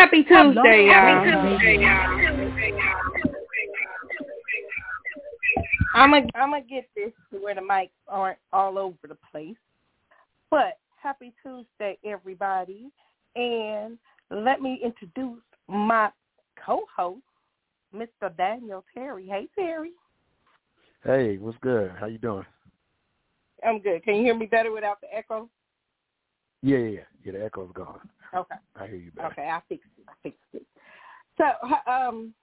Happy 0.00 0.22
Tuesday, 0.22 0.86
y'all. 0.86 1.26
I'm 5.94 6.10
gonna 6.10 6.26
I'm 6.34 6.50
gonna 6.52 6.62
get 6.62 6.88
this 6.96 7.12
to 7.30 7.38
where 7.38 7.54
the 7.54 7.60
mics 7.60 7.90
aren't 8.08 8.38
all 8.50 8.78
over 8.78 8.96
the 9.06 9.18
place. 9.30 9.58
But 10.50 10.78
happy 10.96 11.34
Tuesday, 11.42 11.98
everybody, 12.02 12.90
and 13.36 13.98
let 14.30 14.62
me 14.62 14.80
introduce 14.82 15.42
my 15.68 16.08
co-host, 16.64 17.20
Mr. 17.94 18.34
Daniel 18.38 18.82
Terry. 18.94 19.26
Hey, 19.26 19.48
Terry. 19.54 19.92
Hey, 21.04 21.36
what's 21.36 21.58
good? 21.60 21.92
How 22.00 22.06
you 22.06 22.16
doing? 22.16 22.46
I'm 23.62 23.80
good. 23.80 24.02
Can 24.02 24.14
you 24.14 24.22
hear 24.22 24.34
me 24.34 24.46
better 24.46 24.72
without 24.72 25.02
the 25.02 25.14
echo? 25.14 25.50
Yeah, 26.62 26.78
yeah, 26.78 26.88
yeah. 26.88 27.00
Yeah, 27.24 27.32
the 27.32 27.44
echo's 27.44 27.70
gone. 27.74 28.00
Okay. 28.34 28.54
I 28.76 28.86
hear 28.86 28.96
you 28.96 29.10
better. 29.12 29.28
Okay, 29.28 29.48
I 29.48 29.60
fixed 29.68 29.90
it. 29.98 30.04
I 30.08 30.12
fixed 30.22 30.40
it. 30.52 30.62
So, 31.36 31.90
um, 31.90 32.34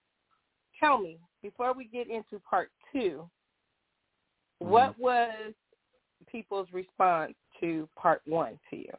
tell 0.80 0.98
me 0.99 1.17
before 1.41 1.73
we 1.73 1.85
get 1.85 2.09
into 2.09 2.40
part 2.40 2.70
2 2.93 3.30
Mm-hmm. 4.63 4.71
what 4.71 4.98
was 4.98 5.53
people's 6.31 6.67
response 6.71 7.34
to 7.59 7.88
part 7.95 8.21
one 8.26 8.59
to 8.71 8.77
you? 8.77 8.93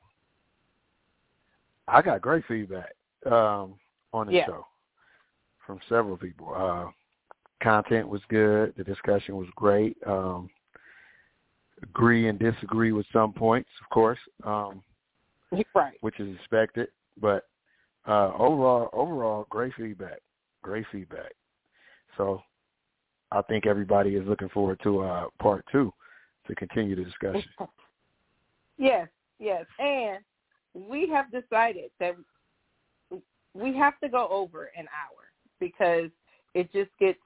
I 1.88 2.00
got 2.00 2.20
great 2.20 2.44
feedback 2.46 2.94
um, 3.26 3.74
on 4.12 4.28
the 4.28 4.34
Yeah. 4.34 4.46
show 4.46 4.66
from 5.66 5.80
several 5.88 6.16
people. 6.16 6.54
Uh, 6.54 6.90
content 7.60 8.08
was 8.08 8.20
good. 8.28 8.72
The 8.76 8.84
discussion 8.84 9.36
was 9.36 9.48
great. 9.56 9.96
Um, 10.06 10.48
agree 11.82 12.28
and 12.28 12.38
disagree 12.38 12.92
with 12.92 13.06
some 13.12 13.32
points, 13.32 13.70
of 13.82 13.90
course, 13.90 14.18
um, 14.44 14.82
Right. 15.74 15.96
which 16.00 16.20
is 16.20 16.34
expected. 16.36 16.88
But 17.20 17.48
uh, 18.06 18.32
overall, 18.38 18.90
overall, 18.92 19.46
great 19.50 19.72
feedback. 19.76 20.20
Great 20.62 20.84
feedback. 20.92 21.32
So 22.16 22.42
I 23.30 23.42
think 23.42 23.66
everybody 23.66 24.16
is 24.16 24.26
looking 24.26 24.48
forward 24.50 24.80
to 24.82 25.00
uh, 25.00 25.26
part 25.40 25.64
two 25.70 25.92
to 26.46 26.54
continue 26.54 26.96
the 26.96 27.04
discussion. 27.04 27.44
Yes, 28.78 29.08
yes. 29.40 29.64
And 29.80 30.18
we 30.72 31.08
have 31.08 31.26
decided 31.32 31.90
that 31.98 32.14
we 33.54 33.76
have 33.76 33.98
to 34.00 34.08
go 34.08 34.28
over 34.28 34.70
an 34.76 34.86
hour 34.86 35.32
because 35.58 36.10
it 36.54 36.72
just 36.72 36.90
gets 37.00 37.18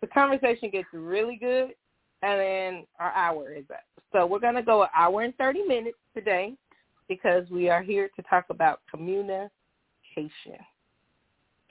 the 0.00 0.06
conversation 0.06 0.70
gets 0.70 0.86
really 0.92 1.36
good 1.36 1.74
and 2.22 2.40
then 2.40 2.86
our 2.98 3.12
hour 3.12 3.52
is 3.52 3.64
up. 3.70 3.82
So 4.12 4.24
we're 4.24 4.38
gonna 4.38 4.62
go 4.62 4.82
an 4.82 4.88
hour 4.96 5.22
and 5.22 5.36
thirty 5.36 5.62
minutes 5.62 5.98
today 6.14 6.54
because 7.10 7.50
we 7.50 7.68
are 7.68 7.82
here 7.82 8.08
to 8.14 8.22
talk 8.22 8.44
about 8.50 8.82
communication. 8.88 9.50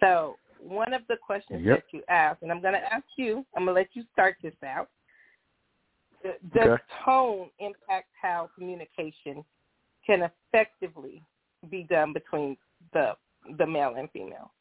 So 0.02 0.36
one 0.60 0.94
of 0.94 1.04
the 1.08 1.16
questions 1.16 1.66
Yep. 1.66 1.78
that 1.78 1.98
you 1.98 2.04
asked, 2.10 2.44
and 2.44 2.52
I'm 2.52 2.62
gonna 2.62 2.78
ask 2.92 3.06
you, 3.16 3.46
I'm 3.56 3.64
gonna 3.64 3.72
let 3.72 3.96
you 3.96 4.04
start 4.12 4.36
this 4.44 4.62
out. 4.64 4.90
Does 6.54 6.68
Okay. 6.72 6.84
tone 7.06 7.50
impact 7.60 8.10
how 8.22 8.48
communication 8.54 9.46
can 10.06 10.24
effectively 10.24 11.24
be 11.70 11.84
done 11.84 12.12
between 12.12 12.58
the 12.92 13.18
the 13.58 13.66
male 13.66 13.96
and 13.96 14.12
female? 14.12 14.52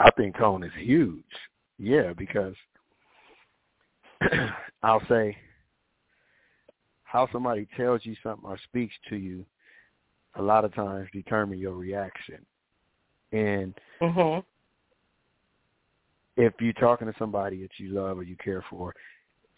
I 0.00 0.10
think 0.12 0.34
tone 0.36 0.62
is 0.62 0.72
huge. 0.74 1.50
Yeah, 1.76 2.14
because 2.14 2.56
I'll 4.82 5.06
say 5.08 5.36
how 7.08 7.26
somebody 7.32 7.66
tells 7.74 8.04
you 8.04 8.14
something 8.22 8.48
or 8.48 8.58
speaks 8.64 8.94
to 9.08 9.16
you 9.16 9.44
a 10.34 10.42
lot 10.42 10.64
of 10.64 10.74
times 10.74 11.08
determine 11.12 11.58
your 11.58 11.72
reaction. 11.72 12.44
And 13.32 13.74
Mhm. 14.00 14.44
if 16.36 16.52
you're 16.60 16.74
talking 16.74 17.10
to 17.10 17.18
somebody 17.18 17.62
that 17.62 17.78
you 17.78 17.90
love 17.90 18.18
or 18.18 18.22
you 18.24 18.36
care 18.36 18.62
for 18.68 18.94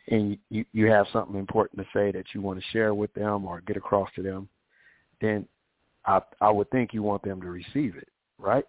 and 0.08 0.38
you 0.48 0.64
you 0.72 0.86
have 0.86 1.08
something 1.08 1.36
important 1.36 1.80
to 1.80 1.88
say 1.92 2.12
that 2.12 2.32
you 2.34 2.40
want 2.40 2.58
to 2.60 2.70
share 2.70 2.94
with 2.94 3.12
them 3.14 3.44
or 3.44 3.60
get 3.62 3.76
across 3.76 4.08
to 4.14 4.22
them, 4.22 4.48
then 5.20 5.46
I 6.06 6.22
I 6.40 6.50
would 6.50 6.70
think 6.70 6.94
you 6.94 7.02
want 7.02 7.22
them 7.22 7.40
to 7.42 7.50
receive 7.50 7.96
it, 7.96 8.08
right? 8.38 8.66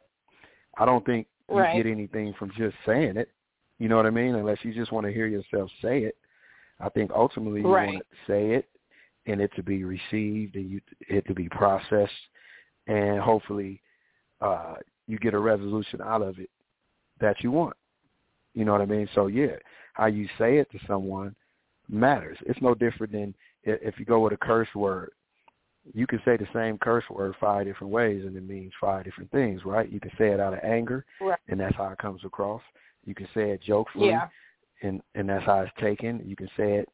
I 0.78 0.86
don't 0.86 1.06
think 1.06 1.28
you 1.50 1.56
Right. 1.56 1.76
get 1.76 1.86
anything 1.86 2.34
from 2.34 2.52
just 2.58 2.76
saying 2.84 3.18
it. 3.18 3.32
You 3.78 3.90
know 3.90 3.98
what 3.98 4.08
I 4.08 4.12
mean? 4.12 4.36
Unless 4.36 4.66
you 4.66 4.74
just 4.74 4.92
want 4.92 5.06
to 5.06 5.14
hear 5.14 5.28
yourself 5.28 5.70
say 5.82 6.04
it. 6.04 6.18
I 6.80 6.90
think 6.90 7.12
ultimately 7.12 7.62
you 7.62 7.68
Right. 7.68 7.94
want 7.94 8.00
to 8.00 8.18
say 8.26 8.52
it 8.52 8.71
and 9.32 9.42
it 9.42 9.52
to 9.56 9.64
be 9.64 9.84
received 9.84 10.56
and 10.56 10.70
you 10.70 10.82
it 11.08 11.26
to 11.28 11.34
be 11.34 11.48
processed 11.50 12.12
and 12.88 13.20
hopefully 13.20 13.82
uh 14.42 14.76
you 15.08 15.18
get 15.20 15.34
a 15.34 15.40
resolution 15.40 16.02
out 16.02 16.22
of 16.22 16.40
it 16.40 16.50
that 17.20 17.44
you 17.44 17.52
want. 17.52 17.76
You 18.54 18.66
know 18.66 18.72
what 18.72 18.82
I 18.82 18.86
mean? 18.86 19.08
So 19.14 19.28
yeah, 19.28 19.56
how 19.94 20.08
you 20.08 20.28
say 20.38 20.58
it 20.58 20.70
to 20.72 20.80
someone 20.88 21.36
matters. 21.90 22.38
It's 22.46 22.62
no 22.62 22.74
different 22.74 23.14
than 23.14 23.34
if 23.64 24.00
you 24.00 24.06
go 24.06 24.20
with 24.22 24.34
a 24.34 24.38
curse 24.38 24.68
word. 24.76 25.12
You 25.94 26.06
can 26.08 26.20
say 26.24 26.38
the 26.38 26.48
same 26.54 26.78
curse 26.78 27.04
word 27.10 27.36
five 27.40 27.66
different 27.66 27.92
ways 27.92 28.24
and 28.26 28.36
it 28.36 28.48
means 28.48 28.72
five 28.80 29.04
different 29.04 29.32
things, 29.32 29.62
right? 29.66 29.92
You 29.92 30.00
can 30.00 30.12
say 30.18 30.30
it 30.30 30.40
out 30.40 30.54
of 30.54 30.60
anger 30.64 31.06
Right. 31.20 31.40
and 31.48 31.60
that's 31.60 31.76
how 31.76 31.90
it 31.90 31.98
comes 31.98 32.22
across. 32.24 32.62
You 33.06 33.16
can 33.16 33.28
say 33.34 33.52
it 33.52 33.62
jokefully 33.62 34.10
Yeah. 34.10 34.28
and 34.84 35.02
and 35.16 35.28
that's 35.30 35.46
how 35.46 35.62
it's 35.62 35.72
taken. 35.80 36.22
You 36.26 36.36
can 36.36 36.50
say 36.58 36.76
it, 36.76 36.90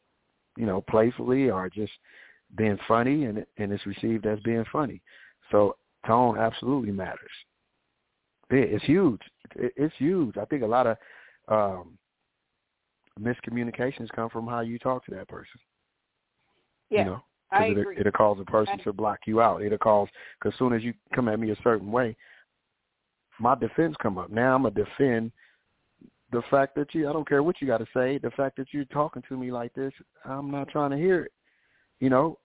you 0.58 0.66
know, 0.66 0.82
playfully 0.82 1.50
or 1.50 1.70
just 1.70 1.94
being 2.56 2.78
funny 2.88 3.26
and 3.26 3.46
and 3.58 3.72
it's 3.72 3.86
received 3.86 4.26
as 4.26 4.40
being 4.42 4.66
funny. 4.72 5.02
So 5.52 5.76
tone 6.06 6.38
absolutely 6.38 6.92
matters. 6.92 7.32
It's 8.50 8.84
huge. 8.86 9.22
It's 9.56 9.94
huge. 9.98 10.38
I 10.38 10.46
think 10.46 10.64
a 10.64 10.68
lot 10.68 10.88
of 10.88 10.98
um 11.50 11.98
miscommunications 13.20 14.10
come 14.16 14.30
from 14.30 14.48
how 14.48 14.62
you 14.62 14.80
talk 14.80 15.06
to 15.06 15.12
that 15.12 15.28
person. 15.28 15.60
Yeah. 16.90 17.00
You 17.00 17.06
know, 17.06 17.16
'cause 17.52 17.62
I 17.62 17.66
it'll, 17.68 17.82
agree. 17.82 17.98
it'll 17.98 18.12
cause 18.12 18.40
a 18.40 18.46
person 18.46 18.80
I- 18.80 18.84
to 18.84 18.94
block 18.94 19.20
you 19.26 19.42
out. 19.42 19.62
It'll 19.64 19.78
cause 19.78 20.08
because 20.40 20.54
as 20.54 20.60
soon 20.60 20.74
as 20.74 20.84
you 20.84 20.94
come 21.14 21.28
at 21.28 21.40
me 21.40 21.52
a 21.52 21.56
certain 21.64 21.92
way, 21.92 22.16
my 23.40 23.56
defense 23.56 23.96
come 24.02 24.18
up. 24.18 24.30
Now 24.30 24.56
I'm 24.56 24.64
gonna 24.64 24.74
defend 24.76 25.32
the 26.32 26.42
fact 26.50 26.76
that 26.76 26.94
you. 26.94 27.10
I 27.10 27.14
don't 27.14 27.28
care 27.28 27.44
what 27.44 27.62
you 27.62 27.68
got 27.68 27.78
to 27.78 27.88
say. 27.94 28.18
The 28.18 28.32
fact 28.32 28.58
that 28.58 28.74
you're 28.74 28.86
talking 28.86 29.24
to 29.30 29.38
me 29.38 29.52
like 29.52 29.74
this, 29.74 29.94
I'm 30.26 30.52
not 30.52 30.68
trying 30.70 30.92
to 30.92 30.98
hear 30.98 31.24
it. 31.24 31.32
You 32.00 32.10
know. 32.10 32.38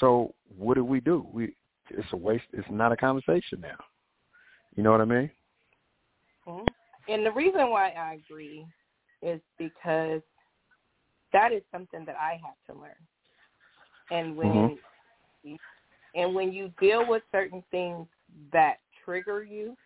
So 0.00 0.34
what 0.56 0.74
do 0.74 0.84
we 0.84 1.00
do? 1.00 1.26
We 1.32 1.54
it's 1.90 2.12
a 2.12 2.16
waste. 2.16 2.44
It's 2.52 2.68
not 2.70 2.92
a 2.92 2.96
conversation 2.96 3.60
now. 3.60 3.76
You 4.76 4.82
know 4.82 4.92
what 4.92 5.00
I 5.00 5.04
mean? 5.04 5.30
Mhm. 6.46 6.66
And 7.08 7.24
the 7.24 7.32
reason 7.32 7.70
why 7.70 7.90
I 7.90 8.14
agree 8.14 8.66
is 9.22 9.40
because 9.56 10.22
that 11.32 11.52
is 11.52 11.62
something 11.70 12.04
that 12.04 12.16
I 12.16 12.40
had 12.42 12.54
to 12.72 12.78
learn. 12.78 12.94
And 14.10 14.36
when 14.36 14.78
and 16.14 16.34
when 16.34 16.52
you 16.52 16.72
deal 16.80 17.06
with 17.06 17.22
certain 17.30 17.62
things 17.70 18.06
that 18.52 18.80
trigger 19.04 19.42
you, 19.42 19.76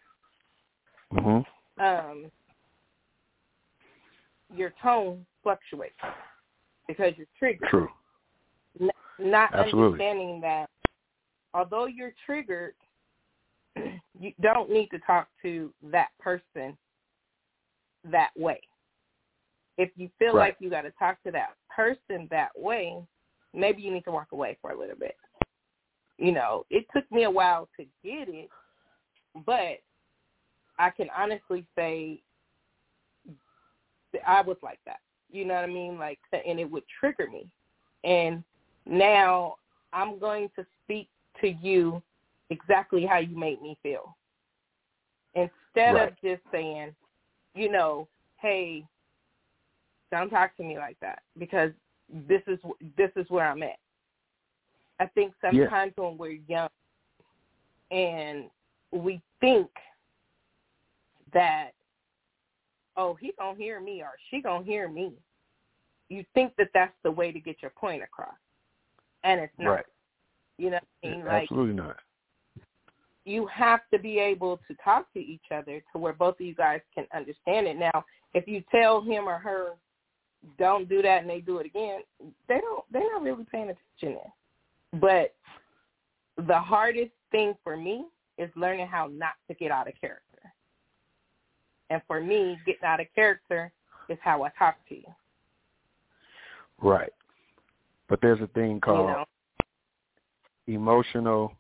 Mhm. 1.13 1.47
um, 1.79 2.31
your 4.49 4.71
tone 4.83 5.27
fluctuates 5.43 5.99
because 6.87 7.17
you're 7.17 7.27
triggered. 7.39 7.69
True. 7.69 7.93
Not 9.19 9.55
Absolutely. 9.55 10.01
understanding 10.01 10.41
that 10.41 10.69
although 11.55 11.87
you're 11.87 12.15
triggered, 12.27 12.75
you 14.19 14.33
don't 14.41 14.71
need 14.71 14.89
to 14.89 14.99
talk 15.01 15.29
to 15.43 15.73
that 15.83 16.09
person 16.19 16.77
that 18.11 18.31
way. 18.37 18.61
If 19.79 19.91
you 19.97 20.11
feel 20.19 20.35
Right. 20.35 20.49
like 20.49 20.57
you 20.61 20.71
got 20.71 20.83
to 20.83 20.91
talk 20.93 21.23
to 21.25 21.31
that 21.33 21.55
person 21.75 22.29
that 22.31 22.51
way, 22.57 22.97
maybe 23.55 23.83
you 23.83 23.93
need 23.93 24.05
to 24.05 24.11
walk 24.11 24.33
away 24.33 24.59
for 24.61 24.71
a 24.71 24.79
little 24.79 24.97
bit. 24.97 25.17
You 26.19 26.33
know, 26.33 26.67
it 26.71 26.87
took 26.95 27.11
me 27.11 27.25
a 27.25 27.31
while 27.31 27.69
to 27.79 27.85
get 28.05 28.29
it, 28.29 28.51
but 29.47 29.79
I 30.79 30.91
can 30.91 31.09
honestly 31.17 31.67
say 31.75 32.23
that 34.13 34.29
I 34.29 34.43
was 34.43 34.57
like 34.63 34.81
that. 34.87 35.01
You 35.31 35.45
know 35.47 35.55
what 35.55 35.65
I 35.65 35.69
mean? 35.69 35.99
Like, 35.99 36.19
and 36.33 36.61
it 36.61 36.71
would 36.71 36.85
trigger 37.01 37.27
me. 37.31 37.49
And 38.05 38.45
now 38.87 39.57
I'm 39.93 40.19
going 40.19 40.51
to 40.57 40.67
speak 40.85 41.09
to 41.41 41.49
you 41.49 42.03
exactly 42.51 43.07
how 43.07 43.19
you 43.19 43.37
made 43.37 43.61
me 43.63 43.79
feel. 43.83 44.17
Instead 45.35 45.95
Right. 45.95 46.09
of 46.09 46.21
just 46.23 46.43
saying, 46.51 46.95
you 47.55 47.71
know, 47.71 48.09
hey, 48.41 48.87
don't 50.11 50.29
talk 50.29 50.57
to 50.57 50.63
me 50.63 50.77
like 50.79 50.99
that 51.01 51.23
because 51.39 51.73
this 52.29 52.43
is 52.47 52.59
this 52.97 53.11
is 53.17 53.29
where 53.31 53.47
I'm 53.47 53.63
at. 53.63 53.79
I 55.01 55.07
think 55.07 55.33
Yeah. 55.43 55.51
sometimes 55.51 55.93
when 55.97 56.19
we're 56.19 56.39
young 56.47 56.69
and 57.91 58.51
we 58.93 59.23
think 59.41 59.71
that 61.33 61.71
oh 62.97 63.15
he 63.15 63.33
gonna 63.39 63.57
hear 63.57 63.81
me 63.81 64.03
or 64.03 64.11
she 64.31 64.43
gonna 64.43 64.65
hear 64.65 64.89
me, 64.89 65.15
you 66.11 66.25
think 66.35 66.53
that 66.59 66.69
that's 66.75 66.93
the 67.03 67.11
way 67.11 67.33
to 67.33 67.41
get 67.41 67.63
your 67.63 67.71
point 67.71 68.03
across, 68.03 68.37
and 69.25 69.41
it's 69.41 69.53
not. 69.59 69.71
Right. 69.71 69.85
You 70.59 70.71
know 70.71 70.79
what 71.01 71.09
I 71.11 71.15
mean? 71.15 71.25
Like 71.25 71.43
Absolutely 71.43 71.75
not. 71.75 71.97
you 73.25 73.47
have 73.47 73.81
to 73.93 73.99
be 73.99 74.19
able 74.19 74.61
to 74.69 74.75
talk 74.83 75.13
to 75.15 75.19
each 75.19 75.45
other 75.55 75.83
to 75.93 75.99
where 75.99 76.13
both 76.13 76.41
of 76.41 76.47
you 76.47 76.55
guys 76.55 76.81
can 76.95 77.07
understand 77.15 77.67
it. 77.67 77.77
Now, 77.77 78.05
if 78.35 78.47
you 78.47 78.63
tell 78.71 79.01
him 79.01 79.29
or 79.29 79.39
her 79.39 79.71
don't 80.59 80.89
do 80.89 81.03
that 81.03 81.21
and 81.23 81.31
they 81.31 81.41
do 81.41 81.59
it 81.59 81.67
again, 81.67 82.01
they 82.49 82.59
don't 82.59 82.85
they're 82.93 83.13
not 83.13 83.23
really 83.23 83.45
paying 83.51 83.71
attention 83.71 84.21
then. 84.21 85.01
But 85.01 85.35
the 86.47 86.59
hardest 86.59 87.13
thing 87.31 87.55
for 87.63 87.77
me 87.77 88.07
is 88.39 88.51
learning 88.57 88.87
how 88.87 89.09
not 89.13 89.35
to 89.49 89.55
get 89.55 89.71
out 89.71 89.89
of 89.89 89.95
character. 90.01 90.23
And 91.91 92.01
for 92.07 92.21
me, 92.21 92.59
getting 92.67 92.85
out 92.85 93.01
of 93.01 93.07
character 93.15 93.71
is 94.09 94.19
how 94.23 94.43
I 94.43 94.51
talk 94.59 94.77
to 94.89 94.95
you. 94.95 95.05
Right. 96.81 97.13
But 98.13 98.21
there's 98.21 98.43
a 98.43 98.47
thing 98.49 98.79
called 98.79 99.09
You 99.09 99.15
know? 99.15 99.25
emotional 100.75 101.57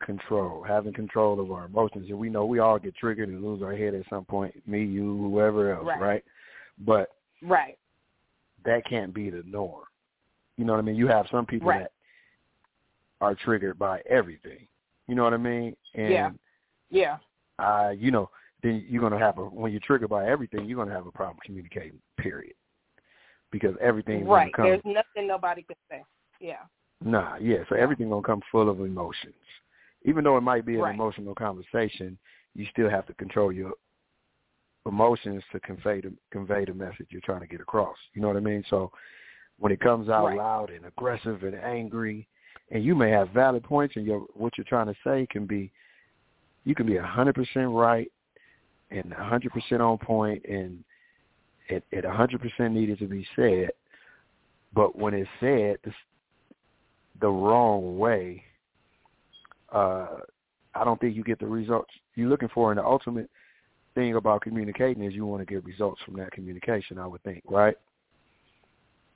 control, 0.00 0.62
having 0.62 0.92
control 0.92 1.40
of 1.40 1.50
our 1.50 1.64
emotions. 1.64 2.08
And 2.08 2.20
we 2.20 2.30
know 2.30 2.46
we 2.46 2.60
all 2.60 2.78
get 2.78 2.94
triggered 2.94 3.28
and 3.28 3.42
lose 3.44 3.64
our 3.64 3.74
head 3.74 3.92
at 3.92 4.08
some 4.08 4.24
point, 4.24 4.54
me, 4.68 4.84
you, 4.84 5.18
whoever 5.18 5.74
else, 5.74 5.84
Right. 5.84 6.00
right? 6.00 6.24
But 6.78 7.16
Right. 7.42 7.76
that 8.62 8.84
can't 8.84 9.12
be 9.12 9.28
the 9.28 9.42
norm. 9.42 9.86
You 10.56 10.66
know 10.66 10.72
what 10.74 10.78
I 10.78 10.82
mean? 10.82 10.94
You 10.94 11.08
have 11.08 11.26
some 11.30 11.44
people 11.44 11.70
Right. 11.70 11.80
that 11.80 11.92
are 13.20 13.34
triggered 13.34 13.76
by 13.76 14.02
everything. 14.02 14.68
You 15.08 15.16
know 15.16 15.24
what 15.24 15.34
I 15.34 15.38
mean? 15.38 15.76
And 15.94 16.12
Yeah. 16.12 16.30
Yeah. 16.90 17.18
uh, 17.58 17.88
you 17.90 18.12
know, 18.12 18.30
then 18.62 18.86
you're 18.88 19.02
gonna 19.02 19.18
have 19.18 19.38
a 19.38 19.44
when 19.46 19.72
you're 19.72 19.80
triggered 19.80 20.10
by 20.10 20.28
everything, 20.28 20.66
you're 20.66 20.78
gonna 20.78 20.94
have 20.94 21.08
a 21.08 21.12
problem 21.12 21.40
communicating, 21.44 22.00
period. 22.18 22.54
Because 23.50 23.76
everything's 23.80 24.28
Right. 24.28 24.52
come 24.52 24.66
There's 24.66 24.84
nothing 24.84 25.26
nobody 25.26 25.62
can 25.62 25.76
say. 25.90 26.02
Yeah. 26.40 26.64
Nah, 27.02 27.36
yeah. 27.36 27.64
So 27.68 27.76
everything 27.76 28.10
gonna 28.10 28.22
come 28.22 28.42
full 28.50 28.68
of 28.68 28.80
emotions. 28.80 29.34
Even 30.04 30.24
though 30.24 30.36
it 30.36 30.42
might 30.42 30.64
be 30.64 30.76
an 30.76 30.82
Right. 30.82 30.94
emotional 30.94 31.34
conversation, 31.34 32.18
you 32.54 32.66
still 32.66 32.88
have 32.88 33.06
to 33.06 33.14
control 33.14 33.52
your 33.52 33.74
emotions 34.86 35.42
to 35.52 35.60
convey 35.60 36.00
the 36.00 36.12
convey 36.30 36.64
the 36.64 36.74
message 36.74 37.08
you're 37.10 37.20
trying 37.22 37.40
to 37.40 37.46
get 37.46 37.60
across. 37.60 37.96
You 38.14 38.22
know 38.22 38.28
what 38.28 38.36
I 38.36 38.40
mean? 38.40 38.64
So 38.68 38.92
when 39.58 39.72
it 39.72 39.80
comes 39.80 40.08
out 40.08 40.26
Right. 40.26 40.36
loud 40.36 40.70
and 40.70 40.86
aggressive 40.86 41.42
and 41.44 41.56
angry, 41.56 42.28
and 42.70 42.84
you 42.84 42.94
may 42.94 43.10
have 43.10 43.30
valid 43.30 43.64
points, 43.64 43.96
and 43.96 44.06
your 44.06 44.20
what 44.34 44.56
you're 44.56 44.64
trying 44.64 44.86
to 44.86 44.96
say 45.02 45.26
can 45.26 45.46
be, 45.46 45.72
you 46.64 46.74
can 46.74 46.86
be 46.86 46.96
a 46.96 47.02
hundred 47.02 47.34
percent 47.34 47.70
right 47.70 48.10
and 48.90 49.12
a 49.12 49.24
hundred 49.24 49.52
percent 49.52 49.82
on 49.82 49.98
point, 49.98 50.44
and 50.44 50.84
it 51.68 51.84
it 51.90 52.04
a 52.04 52.10
hundred 52.10 52.40
percent 52.40 52.74
needed 52.74 52.98
to 52.98 53.06
be 53.06 53.26
said. 53.36 53.70
But 54.74 54.96
when 54.96 55.14
it's 55.14 55.30
said 55.40 55.78
the, 55.84 55.92
the 57.20 57.28
wrong 57.28 57.98
way, 57.98 58.42
uh, 59.72 60.06
I 60.74 60.84
don't 60.84 61.00
think 61.00 61.16
you 61.16 61.24
get 61.24 61.38
the 61.38 61.46
results 61.46 61.90
you're 62.14 62.28
looking 62.28 62.50
for. 62.52 62.70
And 62.70 62.78
the 62.78 62.84
ultimate 62.84 63.30
thing 63.94 64.16
about 64.16 64.42
communicating 64.42 65.02
is 65.02 65.14
you 65.14 65.24
want 65.24 65.46
to 65.46 65.52
get 65.52 65.64
results 65.64 66.00
from 66.04 66.16
that 66.18 66.32
communication. 66.32 66.98
I 66.98 67.06
would 67.06 67.22
think, 67.22 67.42
right? 67.48 67.76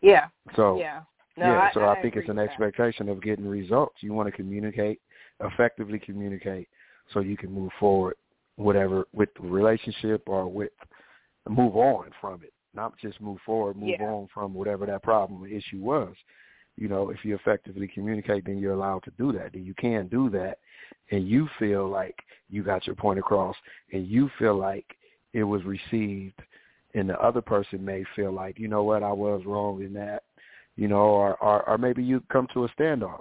Yeah. 0.00 0.28
So 0.56 0.78
yeah. 0.78 1.02
No, 1.36 1.46
yeah, 1.46 1.58
I, 1.58 1.70
so 1.72 1.84
I, 1.84 2.00
think 2.02 2.16
it's 2.16 2.28
an 2.28 2.36
with 2.36 2.48
that. 2.48 2.50
expectation 2.50 3.08
of 3.08 3.22
getting 3.22 3.46
results. 3.46 3.96
You 4.00 4.12
want 4.12 4.26
to 4.28 4.32
communicate, 4.32 5.00
effectively 5.40 5.98
communicate, 5.98 6.68
so 7.14 7.20
you 7.20 7.36
can 7.36 7.52
move 7.52 7.70
forward, 7.78 8.16
whatever 8.56 9.04
with 9.12 9.28
the 9.40 9.46
relationship 9.48 10.22
or 10.26 10.48
with 10.48 10.72
move 11.48 11.76
on 11.76 12.10
from 12.20 12.42
it, 12.42 12.52
not 12.74 12.96
just 12.98 13.20
move 13.20 13.38
forward, 13.44 13.76
move 13.76 13.96
Yeah. 13.98 14.06
on 14.06 14.28
from 14.28 14.54
whatever 14.54 14.86
that 14.86 15.02
problem 15.02 15.42
or 15.42 15.48
issue 15.48 15.80
was. 15.80 16.14
You 16.76 16.88
know, 16.88 17.10
if 17.10 17.24
you 17.24 17.34
effectively 17.34 17.88
communicate, 17.88 18.44
then 18.44 18.58
you're 18.58 18.72
allowed 18.72 19.02
to 19.04 19.10
do 19.18 19.32
that. 19.32 19.52
Then 19.52 19.64
you 19.64 19.74
can 19.74 20.06
do 20.08 20.30
that, 20.30 20.58
and 21.10 21.26
you 21.26 21.48
feel 21.58 21.88
like 21.88 22.16
you 22.48 22.62
got 22.62 22.86
your 22.86 22.96
point 22.96 23.18
across, 23.18 23.56
and 23.92 24.06
you 24.06 24.28
feel 24.38 24.54
like 24.56 24.96
it 25.32 25.44
was 25.44 25.64
received, 25.64 26.40
and 26.94 27.08
the 27.08 27.20
other 27.20 27.40
person 27.40 27.84
may 27.84 28.04
feel 28.16 28.32
like, 28.32 28.58
you 28.58 28.68
know 28.68 28.82
what, 28.82 29.02
I 29.02 29.12
was 29.12 29.44
wrong 29.44 29.82
in 29.82 29.92
that 29.94 30.24
you 30.80 30.88
know, 30.88 30.96
or, 30.96 31.36
or 31.42 31.68
or 31.68 31.76
maybe 31.76 32.02
you 32.02 32.22
come 32.32 32.48
to 32.54 32.64
a 32.64 32.68
standoff. 32.70 33.20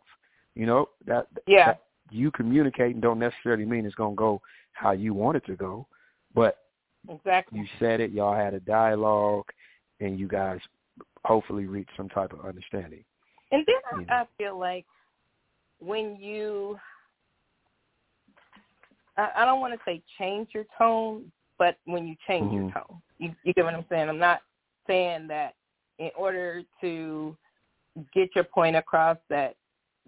You 0.56 0.66
know 0.66 0.90
that 1.06 1.28
Yeah. 1.46 1.66
that 1.66 1.84
you 2.10 2.32
communicating 2.32 3.02
don't 3.02 3.20
necessarily 3.20 3.66
mean 3.66 3.86
it's 3.86 3.96
gonna 3.96 4.16
go 4.16 4.42
how 4.72 4.92
you 4.92 5.14
want 5.14 5.36
it 5.36 5.46
to 5.48 5.56
go, 5.58 5.86
but 6.34 6.58
Exactly. 7.08 7.60
you 7.60 7.66
said 7.80 8.02
it, 8.02 8.12
y'all 8.12 8.36
had 8.36 8.54
a 8.54 8.60
dialogue, 8.60 9.46
and 10.00 10.20
you 10.20 10.28
guys 10.28 10.60
hopefully 11.26 11.66
reached 11.66 11.92
some 11.96 12.10
type 12.10 12.34
of 12.34 12.46
understanding. 12.46 13.04
And 13.52 13.66
then. 13.66 14.08
I, 14.10 14.22
I 14.22 14.26
feel 14.38 14.58
like 14.60 14.86
when 15.80 16.18
you, 16.18 16.78
I, 19.18 19.30
I 19.38 19.46
don't 19.46 19.62
want 19.62 19.74
to 19.74 19.80
say 19.86 20.04
change 20.18 20.50
your 20.54 20.66
tone, 20.78 21.32
but 21.58 21.78
when 21.86 22.08
you 22.08 22.16
change 22.28 22.52
your 22.52 22.64
Mhm. 22.64 22.74
tone, 22.74 23.02
you, 23.18 23.36
you 23.44 23.54
get 23.54 23.66
what 23.66 23.74
I'm 23.74 23.86
saying. 23.90 24.10
I'm 24.10 24.20
not 24.20 24.42
saying 24.88 25.28
that 25.28 25.56
in 25.98 26.12
order 26.16 26.64
to 26.82 27.36
get 28.14 28.36
your 28.36 28.44
point 28.44 28.76
across 28.76 29.18
that 29.30 29.56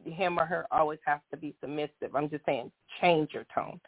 him 0.06 0.40
or 0.40 0.46
her 0.46 0.66
always 0.72 1.00
has 1.06 1.20
to 1.32 1.38
be 1.38 1.56
submissive. 1.62 2.16
I'm 2.16 2.30
just 2.30 2.46
saying 2.46 2.72
change 3.00 3.34
your 3.34 3.46
tone. 3.54 3.80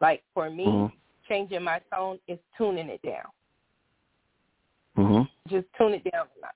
Like 0.00 0.22
for 0.34 0.50
me, 0.50 0.66
Mhm. 0.66 0.92
Changing 1.28 1.62
my 1.62 1.80
tone 1.92 2.18
is 2.28 2.38
tuning 2.56 2.88
it 2.88 3.02
down. 3.02 3.26
Mhm. 4.96 5.28
just 5.48 5.66
tune 5.76 5.94
it 5.94 6.04
down 6.10 6.26
a 6.36 6.40
notch. 6.40 6.54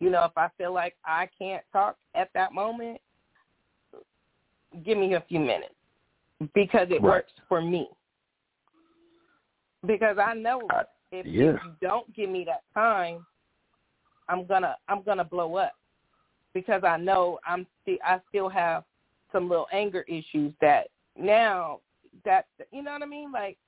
You 0.00 0.10
know, 0.10 0.24
if 0.24 0.36
I 0.36 0.48
feel 0.56 0.72
like 0.72 0.96
I 1.04 1.26
can't 1.38 1.64
talk 1.72 1.96
at 2.14 2.32
that 2.32 2.52
moment, 2.52 3.00
give 4.82 4.98
me 4.98 5.14
a 5.14 5.20
few 5.22 5.38
minutes 5.38 5.74
because 6.54 6.88
it 6.90 7.02
Right. 7.02 7.02
works 7.02 7.32
for 7.48 7.60
me. 7.60 7.90
Because 9.86 10.18
I 10.18 10.34
know 10.34 10.66
I- 10.70 10.86
if, 11.12 11.26
yeah. 11.26 11.50
if 11.50 11.64
you 11.64 11.76
don't 11.80 12.12
give 12.12 12.30
me 12.30 12.44
that 12.44 12.62
time, 12.74 13.26
I'm 14.28 14.44
gonna 14.44 14.76
I'm 14.88 15.02
gonna 15.02 15.24
blow 15.24 15.56
up 15.56 15.74
because 16.52 16.84
I 16.84 16.96
know 16.96 17.38
I'm 17.46 17.66
I 18.04 18.20
still 18.28 18.48
have 18.48 18.84
some 19.32 19.48
little 19.48 19.68
anger 19.72 20.02
issues 20.02 20.54
that 20.60 20.90
now 21.16 21.80
that 22.24 22.46
you 22.72 22.82
know 22.82 22.92
what 22.92 23.02
I 23.02 23.06
mean 23.06 23.32
like 23.32 23.58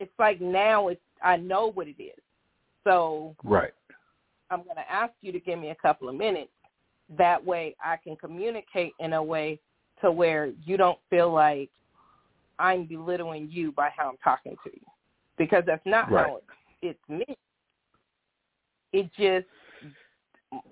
it's 0.00 0.12
like 0.18 0.40
now 0.40 0.88
it's 0.88 1.00
I 1.22 1.36
know 1.36 1.70
what 1.70 1.86
it 1.86 2.02
is. 2.02 2.18
So 2.82 3.36
Right. 3.44 3.72
I'm 4.50 4.64
going 4.64 4.76
to 4.76 4.90
ask 4.90 5.12
you 5.20 5.30
to 5.32 5.38
give 5.38 5.58
me 5.58 5.70
a 5.70 5.74
couple 5.76 6.08
of 6.08 6.16
minutes. 6.16 6.50
That 7.16 7.44
way 7.44 7.76
I 7.84 7.96
can 7.96 8.16
communicate 8.16 8.92
in 8.98 9.12
a 9.12 9.22
way 9.22 9.60
to 10.00 10.10
where 10.10 10.52
you 10.64 10.76
don't 10.76 10.98
feel 11.10 11.30
like 11.32 11.70
I'm 12.58 12.86
belittling 12.86 13.48
you 13.50 13.70
by 13.72 13.90
how 13.96 14.08
I'm 14.08 14.16
talking 14.24 14.56
to 14.64 14.70
you. 14.72 14.86
Because 15.36 15.62
that's 15.66 15.84
not 15.84 16.10
Right. 16.10 16.26
how 16.26 16.36
it, 16.36 16.44
it's 16.82 17.08
me. 17.08 17.36
It 18.92 19.10
just, 19.16 19.46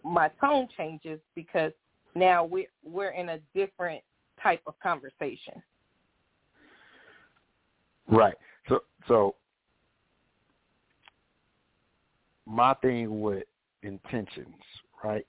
my 0.02 0.28
tone 0.40 0.66
changes 0.76 1.20
because 1.34 1.72
now 2.14 2.44
we're, 2.44 2.66
we're 2.82 3.10
in 3.10 3.28
a 3.28 3.38
different 3.54 4.02
type 4.42 4.62
of 4.66 4.74
conversation. 4.80 5.62
Right. 8.08 8.34
So 9.06 9.36
my 12.46 12.74
thing 12.74 13.20
with 13.20 13.44
intentions, 13.82 14.54
right? 15.04 15.26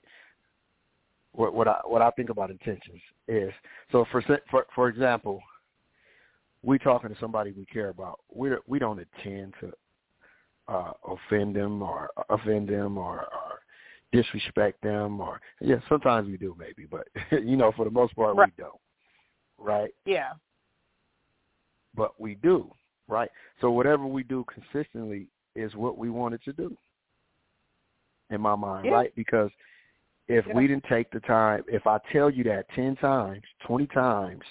What 1.32 1.54
what 1.54 1.68
I 1.68 1.80
what 1.84 2.02
I 2.02 2.10
think 2.10 2.30
about 2.30 2.50
intentions 2.50 3.00
is 3.28 3.52
so 3.92 4.04
for 4.10 4.22
for 4.50 4.66
for 4.74 4.88
example, 4.88 5.40
we 6.62 6.78
talking 6.78 7.10
to 7.10 7.16
somebody 7.20 7.52
we 7.52 7.66
care 7.66 7.88
about. 7.90 8.20
We 8.34 8.50
we 8.66 8.78
don't 8.78 8.98
intend 8.98 9.54
to 9.60 9.72
uh 10.68 10.92
offend 11.08 11.54
them 11.54 11.82
or 11.82 12.10
offend 12.30 12.68
them 12.68 12.98
or, 12.98 13.20
or 13.20 13.60
disrespect 14.12 14.82
them 14.82 15.20
or 15.20 15.40
yeah, 15.60 15.76
sometimes 15.88 16.28
we 16.28 16.36
do 16.36 16.56
maybe, 16.58 16.86
but 16.90 17.06
you 17.44 17.56
know, 17.56 17.72
for 17.76 17.84
the 17.84 17.90
most 17.90 18.14
part 18.16 18.36
Right. 18.36 18.50
we 18.56 18.62
don't. 18.62 18.80
Right? 19.58 19.90
Yeah. 20.04 20.32
but 21.94 22.18
we 22.20 22.34
do, 22.36 22.72
right? 23.10 23.30
So 23.60 23.70
whatever 23.70 24.06
we 24.06 24.22
do 24.22 24.44
consistently 24.52 25.26
is 25.54 25.74
what 25.74 25.98
we 25.98 26.10
wanted 26.10 26.42
to 26.44 26.52
do. 26.52 26.76
In 28.30 28.40
my 28.40 28.54
mind, 28.54 28.86
Yeah. 28.86 28.92
right? 28.92 29.14
Because 29.14 29.50
if 30.28 30.46
Yeah. 30.46 30.54
we 30.54 30.68
didn't 30.68 30.84
take 30.84 31.10
the 31.10 31.20
time, 31.20 31.64
if 31.66 31.86
I 31.86 31.98
tell 32.12 32.30
you 32.30 32.44
that 32.44 32.68
10 32.70 32.96
times, 32.96 33.44
20 33.60 33.86
times, 33.88 34.44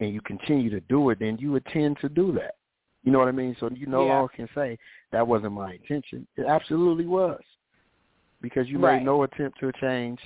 and 0.00 0.12
you 0.12 0.20
continue 0.22 0.68
to 0.70 0.80
do 0.80 1.10
it, 1.10 1.20
then 1.20 1.38
you 1.38 1.54
intend 1.56 1.98
to 2.00 2.08
do 2.08 2.32
that. 2.32 2.56
You 3.02 3.12
know 3.12 3.20
what 3.20 3.28
I 3.28 3.32
mean? 3.32 3.54
So 3.60 3.70
you 3.70 3.86
no 3.86 4.04
Yeah. 4.04 4.14
longer 4.14 4.32
can 4.34 4.48
say 4.48 4.78
that 5.12 5.26
wasn't 5.26 5.52
my 5.52 5.74
intention. 5.74 6.26
It 6.36 6.44
absolutely 6.44 7.06
was. 7.06 7.42
Because 8.40 8.68
you 8.68 8.78
Right. 8.78 8.98
made 8.98 9.04
no 9.04 9.22
attempt 9.22 9.58
to 9.60 9.72
change 9.72 10.20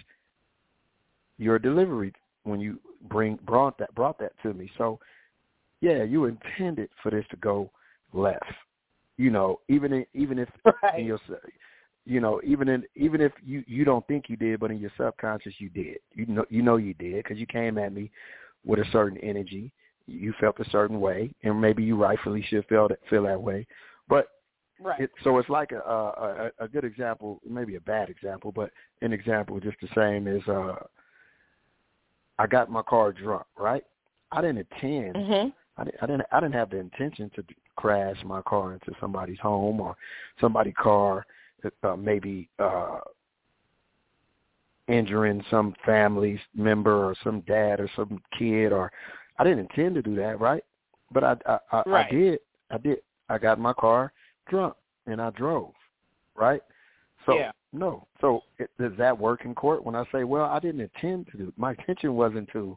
your 1.36 1.58
delivery 1.58 2.12
when 2.44 2.58
you 2.58 2.80
bring 3.02 3.36
brought 3.36 3.78
that 3.78 3.94
brought 3.94 4.18
that 4.18 4.36
to 4.42 4.54
me. 4.54 4.70
So 4.76 4.98
yeah, 5.80 6.02
you 6.02 6.26
intended 6.26 6.90
for 7.02 7.10
this 7.10 7.24
to 7.30 7.36
go 7.36 7.70
left. 8.12 8.44
You 9.16 9.30
know, 9.30 9.60
even 9.68 9.92
in, 9.92 10.06
even 10.14 10.38
if 10.38 10.48
in 10.64 10.72
Right. 10.82 11.04
your 11.04 11.18
you 12.06 12.20
know 12.20 12.40
even 12.44 12.68
in 12.68 12.84
even 12.96 13.20
if 13.20 13.32
you 13.44 13.62
you 13.66 13.84
don't 13.84 14.06
think 14.06 14.28
you 14.28 14.36
did, 14.36 14.60
but 14.60 14.70
in 14.70 14.78
your 14.78 14.90
subconscious 14.96 15.54
you 15.58 15.68
did. 15.68 15.98
You 16.14 16.26
know 16.26 16.44
you 16.48 16.62
know 16.62 16.76
you 16.76 16.94
did 16.94 17.22
because 17.22 17.38
you 17.38 17.46
came 17.46 17.78
at 17.78 17.92
me 17.92 18.10
with 18.64 18.78
a 18.78 18.84
certain 18.92 19.18
energy. 19.18 19.72
you 20.06 20.32
felt 20.40 20.58
a 20.60 20.70
certain 20.70 21.00
way, 21.00 21.32
and 21.42 21.60
maybe 21.60 21.82
you 21.82 21.96
rightfully 21.96 22.42
should 22.48 22.66
feel 22.66 22.88
that, 22.88 22.98
feel 23.08 23.22
that 23.24 23.40
way. 23.40 23.66
But 24.08 24.28
right. 24.80 25.00
it, 25.02 25.10
so 25.22 25.38
it's 25.38 25.48
like 25.48 25.72
a, 25.72 25.78
a 25.78 26.50
a 26.64 26.68
good 26.68 26.84
example, 26.84 27.40
maybe 27.48 27.76
a 27.76 27.80
bad 27.80 28.08
example, 28.10 28.52
but 28.52 28.70
an 29.02 29.12
example 29.12 29.60
just 29.60 29.76
the 29.80 29.88
same 29.94 30.26
is 30.26 30.42
uh, 30.48 30.76
I 32.38 32.46
got 32.46 32.70
my 32.70 32.82
car 32.82 33.12
drunk, 33.12 33.46
right? 33.58 33.84
I 34.32 34.40
didn't 34.40 34.66
intend. 34.70 35.16
Mm-hmm. 35.16 35.48
I 35.80 35.84
didn't, 35.84 35.96
I 36.02 36.06
didn't. 36.06 36.26
I 36.30 36.40
didn't 36.40 36.54
have 36.54 36.70
the 36.70 36.76
intention 36.76 37.30
to 37.36 37.44
crash 37.76 38.16
my 38.24 38.42
car 38.42 38.74
into 38.74 38.92
somebody's 39.00 39.40
home 39.40 39.80
or 39.80 39.96
somebody's 40.40 40.74
car, 40.78 41.24
uh, 41.82 41.96
maybe 41.96 42.50
uh, 42.58 42.98
injuring 44.88 45.42
some 45.50 45.74
family 45.86 46.38
member 46.54 47.06
or 47.06 47.14
some 47.24 47.40
dad 47.46 47.80
or 47.80 47.88
some 47.96 48.20
kid 48.38 48.72
or 48.72 48.92
I 49.38 49.44
didn't 49.44 49.60
intend 49.60 49.94
to 49.94 50.02
do 50.02 50.14
that, 50.16 50.38
right? 50.38 50.62
But 51.10 51.24
I 51.24 51.36
I, 51.46 51.58
I, 51.72 51.82
right. 51.86 52.06
I 52.06 52.10
did. 52.10 52.38
I 52.70 52.78
did. 52.78 52.98
I 53.30 53.38
got 53.38 53.56
in 53.56 53.62
my 53.62 53.72
car 53.72 54.12
drunk 54.48 54.74
and 55.06 55.20
I 55.20 55.30
drove, 55.30 55.72
right? 56.34 56.62
So 57.24 57.36
yeah. 57.36 57.52
no. 57.72 58.06
So 58.20 58.42
it, 58.58 58.68
does 58.78 58.92
that 58.98 59.18
work 59.18 59.46
in 59.46 59.54
court 59.54 59.82
when 59.82 59.94
I 59.94 60.04
say, 60.12 60.24
well, 60.24 60.44
I 60.44 60.58
didn't 60.58 60.82
intend 60.82 61.28
to 61.32 61.38
do. 61.38 61.52
My 61.56 61.70
intention 61.70 62.14
wasn't 62.16 62.50
to 62.52 62.76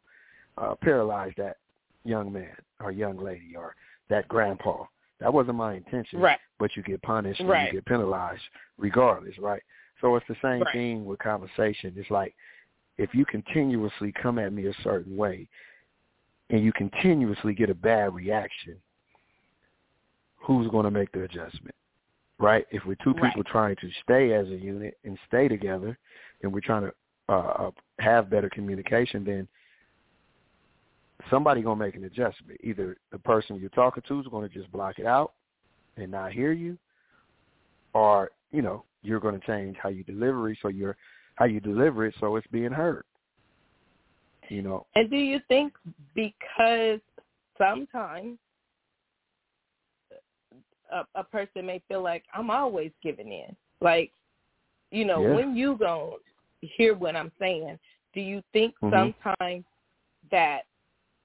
uh, 0.57 0.75
paralyze 0.75 1.33
that 1.37 1.57
young 2.03 2.31
man 2.31 2.55
or 2.79 2.91
young 2.91 3.17
lady 3.17 3.55
or 3.55 3.75
that 4.09 4.27
grandpa. 4.27 4.85
That 5.19 5.33
wasn't 5.33 5.57
my 5.57 5.75
intention. 5.75 6.19
Right. 6.19 6.39
But 6.59 6.75
you 6.75 6.83
get 6.83 7.01
punished 7.01 7.41
right. 7.41 7.59
and 7.59 7.67
you 7.67 7.73
get 7.79 7.85
penalized 7.85 8.41
regardless, 8.77 9.37
right? 9.39 9.61
So 10.01 10.15
it's 10.15 10.27
the 10.27 10.35
same 10.41 10.61
right. 10.61 10.73
thing 10.73 11.05
with 11.05 11.19
conversation. 11.19 11.93
It's 11.95 12.11
like 12.11 12.35
if 12.97 13.13
you 13.13 13.25
continuously 13.25 14.13
come 14.21 14.37
at 14.37 14.53
me 14.53 14.67
a 14.67 14.73
certain 14.83 15.15
way 15.15 15.47
and 16.49 16.63
you 16.63 16.73
continuously 16.73 17.53
get 17.53 17.69
a 17.69 17.75
bad 17.75 18.13
reaction, 18.13 18.75
who's 20.35 20.69
going 20.69 20.83
to 20.85 20.91
make 20.91 21.11
the 21.13 21.23
adjustment? 21.23 21.75
Right? 22.39 22.65
If 22.71 22.85
we're 22.85 22.95
two 22.95 23.13
people 23.13 23.29
right. 23.37 23.45
trying 23.45 23.75
to 23.77 23.89
stay 24.03 24.33
as 24.33 24.47
a 24.47 24.55
unit 24.55 24.97
and 25.05 25.17
stay 25.27 25.47
together 25.47 25.97
and 26.41 26.51
we're 26.51 26.59
trying 26.59 26.83
to 26.83 26.93
uh, 27.33 27.71
have 27.99 28.29
better 28.29 28.49
communication, 28.49 29.23
then 29.23 29.47
somebody 31.29 31.61
going 31.61 31.77
to 31.77 31.85
make 31.85 31.95
an 31.95 32.03
adjustment. 32.05 32.59
Either 32.63 32.97
the 33.11 33.19
person 33.19 33.57
you're 33.59 33.69
talking 33.69 34.03
to 34.07 34.19
is 34.19 34.27
going 34.27 34.47
to 34.47 34.53
just 34.53 34.71
block 34.71 34.99
it 34.99 35.05
out 35.05 35.33
and 35.97 36.11
not 36.11 36.31
hear 36.31 36.51
you, 36.51 36.77
or, 37.93 38.31
you 38.51 38.61
know, 38.61 38.83
you're 39.03 39.19
going 39.19 39.39
to 39.39 39.45
change 39.45 39.75
how 39.81 39.89
you 39.89 40.03
deliver 40.03 40.49
it 40.49 40.57
so 40.61 40.69
you're 40.69 40.95
how 41.35 41.45
you 41.45 41.59
deliver 41.59 42.05
it 42.05 42.13
so 42.19 42.35
it's 42.35 42.47
being 42.47 42.71
heard. 42.71 43.03
You 44.49 44.61
know. 44.61 44.85
And 44.95 45.09
do 45.09 45.17
you 45.17 45.39
think 45.47 45.73
because 46.13 46.99
sometimes 47.57 48.37
a, 50.91 51.03
a 51.15 51.23
person 51.23 51.65
may 51.65 51.81
feel 51.87 52.03
like 52.03 52.23
I'm 52.33 52.49
always 52.49 52.91
giving 53.01 53.31
in, 53.31 53.55
like 53.81 54.11
you 54.91 55.05
know, 55.05 55.23
yeah. 55.23 55.35
when 55.35 55.55
you 55.55 55.75
go 55.77 56.17
hear 56.61 56.93
what 56.93 57.15
I'm 57.15 57.31
saying, 57.39 57.79
do 58.13 58.21
you 58.21 58.43
think 58.53 58.75
mm-hmm. 58.81 58.93
sometimes 58.93 59.65
that 60.31 60.61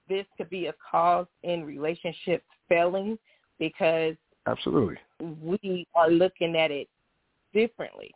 this 0.09 0.27
could 0.37 0.51
be 0.51 0.67
a 0.67 0.75
cause 0.91 1.27
in 1.43 1.65
relationships 1.65 2.45
failing 2.69 3.19
because 3.59 4.15
absolutely 4.47 4.97
we 5.43 5.87
are 5.95 6.11
looking 6.11 6.57
at 6.57 6.71
it 6.71 6.89
differently. 7.53 8.15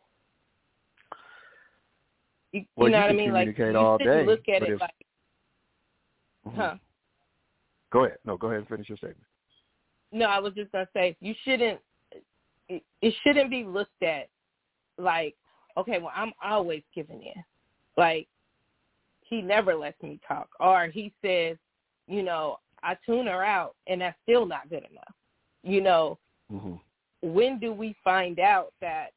You, 2.52 2.64
well, 2.76 2.88
you 2.88 2.92
know 2.92 2.98
you 2.98 3.04
what 3.04 3.10
I 3.10 3.14
mean? 3.14 3.28
Communicate 3.30 3.74
like 3.74 3.82
all 3.82 3.96
you 3.98 4.06
day, 4.06 4.26
look 4.26 4.48
at 4.48 4.62
it 4.62 4.70
if, 4.70 4.80
like, 4.80 4.90
mm-hmm. 6.46 6.60
huh? 6.60 6.74
Go 7.92 8.04
ahead. 8.04 8.18
No, 8.24 8.36
go 8.36 8.48
ahead 8.48 8.60
and 8.60 8.68
finish 8.68 8.88
your 8.88 8.98
statement. 8.98 9.24
No, 10.12 10.26
I 10.26 10.38
was 10.38 10.52
just 10.54 10.70
gonna 10.72 10.88
say 10.92 11.16
you 11.20 11.34
shouldn't. 11.44 11.80
It, 12.68 12.82
it 13.00 13.14
shouldn't 13.22 13.50
be 13.50 13.64
looked 13.64 14.02
at 14.02 14.28
like, 14.98 15.34
okay, 15.76 15.98
well, 15.98 16.12
I'm 16.14 16.32
always 16.42 16.82
giving 16.94 17.22
in. 17.22 17.42
Like 17.96 18.28
he 19.22 19.40
never 19.40 19.74
lets 19.74 20.00
me 20.02 20.20
talk, 20.26 20.48
or 20.60 20.86
he 20.88 21.12
says, 21.24 21.56
you 22.06 22.22
know, 22.22 22.58
I 22.82 22.96
tune 23.06 23.26
her 23.26 23.44
out, 23.44 23.74
and 23.86 24.00
that's 24.00 24.16
still 24.22 24.46
not 24.46 24.68
good 24.68 24.84
enough. 24.90 25.14
You 25.62 25.80
know, 25.80 26.18
mm-hmm. 26.52 26.74
when 27.22 27.58
do 27.58 27.72
we 27.72 27.94
find 28.02 28.40
out 28.40 28.72
that 28.80 29.10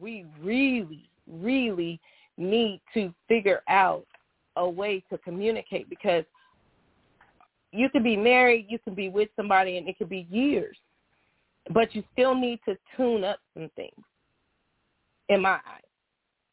we 0.00 0.24
really, 0.42 1.10
really 1.30 2.00
need 2.36 2.80
to 2.94 3.12
figure 3.28 3.62
out 3.68 4.06
a 4.56 4.68
way 4.68 5.04
to 5.10 5.18
communicate? 5.18 5.90
Because 5.90 6.24
you 7.72 7.90
can 7.90 8.02
be 8.02 8.16
married, 8.16 8.66
you 8.68 8.78
can 8.78 8.94
be 8.94 9.08
with 9.08 9.28
somebody, 9.36 9.76
and 9.76 9.88
it 9.88 9.98
could 9.98 10.08
be 10.08 10.26
years, 10.30 10.76
but 11.74 11.94
you 11.94 12.02
still 12.12 12.34
need 12.34 12.60
to 12.66 12.76
tune 12.96 13.24
up 13.24 13.40
some 13.54 13.70
things. 13.76 13.92
In 15.28 15.42
my 15.42 15.56
eyes, 15.56 15.82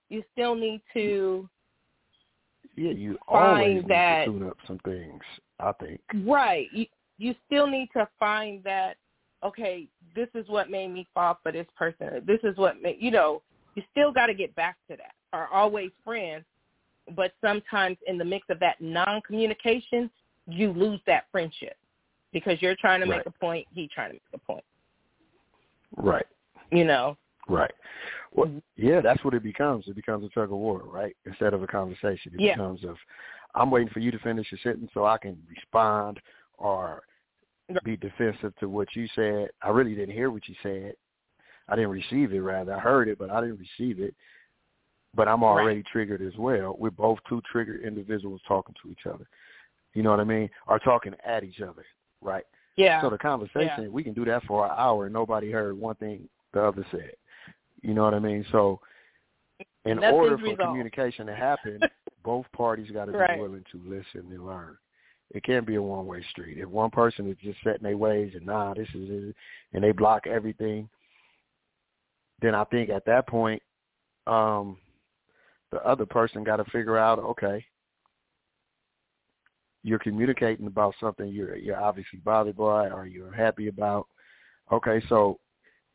you 0.09 0.21
still 0.33 0.55
need 0.55 0.81
to. 0.93 1.49
Yeah, 2.75 2.91
you 2.91 3.17
always 3.27 3.75
need 3.75 3.87
that, 3.87 4.25
to 4.25 4.31
tune 4.31 4.47
up 4.47 4.57
some 4.67 4.79
things. 4.79 5.21
I 5.59 5.71
think. 5.73 6.01
Right. 6.25 6.67
You 6.73 6.85
you 7.17 7.35
still 7.45 7.67
need 7.67 7.89
to 7.95 8.07
find 8.19 8.63
that. 8.63 8.97
Okay, 9.43 9.87
this 10.15 10.27
is 10.33 10.47
what 10.47 10.69
made 10.69 10.91
me 10.91 11.07
fall 11.13 11.39
for 11.43 11.51
this 11.51 11.67
person. 11.77 12.23
This 12.25 12.39
is 12.43 12.57
what 12.57 12.81
made 12.81 12.97
you 12.99 13.11
know. 13.11 13.41
You 13.75 13.83
still 13.91 14.11
got 14.11 14.27
to 14.27 14.33
get 14.33 14.55
back 14.55 14.77
to 14.89 14.95
that. 14.97 15.13
Are 15.33 15.47
always 15.51 15.91
friends, 16.03 16.45
but 17.15 17.33
sometimes 17.43 17.97
in 18.07 18.17
the 18.17 18.25
mix 18.25 18.45
of 18.49 18.59
that 18.59 18.79
non-communication, 18.79 20.09
you 20.47 20.71
lose 20.71 21.01
that 21.07 21.25
friendship 21.31 21.75
because 22.31 22.61
you're 22.61 22.75
trying 22.79 23.01
to 23.01 23.05
right. 23.05 23.17
make 23.17 23.25
a 23.25 23.39
point, 23.39 23.67
he 23.73 23.89
trying 23.93 24.09
to 24.09 24.13
make 24.13 24.21
a 24.33 24.37
point. 24.37 24.63
Right. 25.97 26.25
You 26.71 26.85
know. 26.85 27.17
Right. 27.47 27.71
Well, 28.33 28.47
mm-hmm. 28.47 28.59
yeah, 28.75 29.01
that's 29.01 29.23
what 29.23 29.33
it 29.33 29.43
becomes. 29.43 29.85
It 29.87 29.95
becomes 29.95 30.25
a 30.25 30.29
tug 30.29 30.51
of 30.51 30.57
war, 30.57 30.81
right? 30.85 31.15
Instead 31.25 31.53
of 31.53 31.63
a 31.63 31.67
conversation, 31.67 32.33
it 32.33 32.41
yeah. 32.41 32.55
becomes 32.55 32.83
of, 32.83 32.97
I'm 33.53 33.71
waiting 33.71 33.89
for 33.89 33.99
you 33.99 34.11
to 34.11 34.19
finish 34.19 34.47
your 34.51 34.59
sentence 34.63 34.91
so 34.93 35.05
I 35.05 35.17
can 35.17 35.37
respond 35.49 36.19
or 36.57 37.03
be 37.83 37.97
defensive 37.97 38.53
to 38.59 38.69
what 38.69 38.87
you 38.95 39.07
said. 39.15 39.49
I 39.61 39.69
really 39.69 39.95
didn't 39.95 40.15
hear 40.15 40.31
what 40.31 40.47
you 40.47 40.55
said. 40.61 40.93
I 41.67 41.75
didn't 41.75 41.91
receive 41.91 42.33
it, 42.33 42.39
rather. 42.39 42.75
I 42.75 42.79
heard 42.79 43.07
it, 43.07 43.17
but 43.17 43.29
I 43.29 43.41
didn't 43.41 43.59
receive 43.59 43.99
it. 43.99 44.13
But 45.15 45.27
I'm 45.27 45.43
already 45.43 45.77
right. 45.77 45.85
triggered 45.91 46.21
as 46.21 46.37
well. 46.37 46.75
We're 46.77 46.91
both 46.91 47.19
two 47.29 47.41
triggered 47.49 47.81
individuals 47.83 48.41
talking 48.47 48.75
to 48.83 48.91
each 48.91 49.07
other. 49.11 49.25
You 49.93 50.03
know 50.03 50.11
what 50.11 50.19
I 50.19 50.25
mean? 50.25 50.49
Or 50.67 50.77
talking 50.77 51.13
at 51.25 51.43
each 51.43 51.61
other, 51.61 51.85
right? 52.21 52.43
Yeah. 52.75 53.01
So 53.01 53.09
the 53.09 53.17
conversation, 53.17 53.83
yeah. 53.83 53.87
we 53.87 54.03
can 54.03 54.13
do 54.13 54.25
that 54.25 54.43
for 54.43 54.65
an 54.65 54.73
hour 54.77 55.05
and 55.05 55.13
nobody 55.13 55.49
heard 55.51 55.79
one 55.79 55.95
thing 55.95 56.27
the 56.53 56.63
other 56.63 56.85
said. 56.91 57.13
You 57.85 57.93
know 57.93 58.03
what 58.03 58.15
I 58.15 58.19
mean? 58.19 58.43
So 58.51 58.79
in 59.85 59.97
Nothing's 59.97 60.13
order 60.13 60.37
for 60.37 60.43
resolved. 60.43 60.61
communication 60.61 61.27
to 61.27 61.35
happen, 61.35 61.79
both 62.23 62.45
parties 62.55 62.89
got 62.91 63.05
to 63.05 63.11
be 63.11 63.17
right. 63.19 63.39
willing 63.39 63.63
to 63.71 63.81
listen 63.85 64.31
and 64.31 64.45
learn. 64.45 64.75
It 65.31 65.43
can't 65.43 65.67
be 65.67 65.75
a 65.75 65.81
one-way 65.81 66.23
street. 66.31 66.57
If 66.57 66.67
one 66.67 66.89
person 66.89 67.29
is 67.29 67.37
just 67.43 67.59
setting 67.63 67.83
their 67.83 67.97
ways 67.97 68.33
and 68.35 68.45
nah, 68.45 68.73
this 68.73 68.87
is 68.89 69.09
it, 69.09 69.35
and 69.73 69.83
they 69.83 69.91
block 69.91 70.25
everything, 70.25 70.89
then 72.41 72.55
I 72.55 72.63
think 72.65 72.89
at 72.89 73.05
that 73.05 73.27
point, 73.27 73.61
um, 74.25 74.77
the 75.71 75.85
other 75.85 76.05
person 76.05 76.43
got 76.43 76.57
to 76.57 76.65
figure 76.65 76.97
out, 76.97 77.19
okay, 77.19 77.63
you're 79.83 79.99
communicating 79.99 80.65
about 80.65 80.95
something 80.99 81.27
you're 81.27 81.55
you're 81.55 81.79
obviously 81.79 82.17
bothered 82.23 82.57
by 82.57 82.89
or 82.89 83.05
you're 83.05 83.31
happy 83.33 83.67
about. 83.67 84.07
Okay, 84.71 85.01
so 85.09 85.39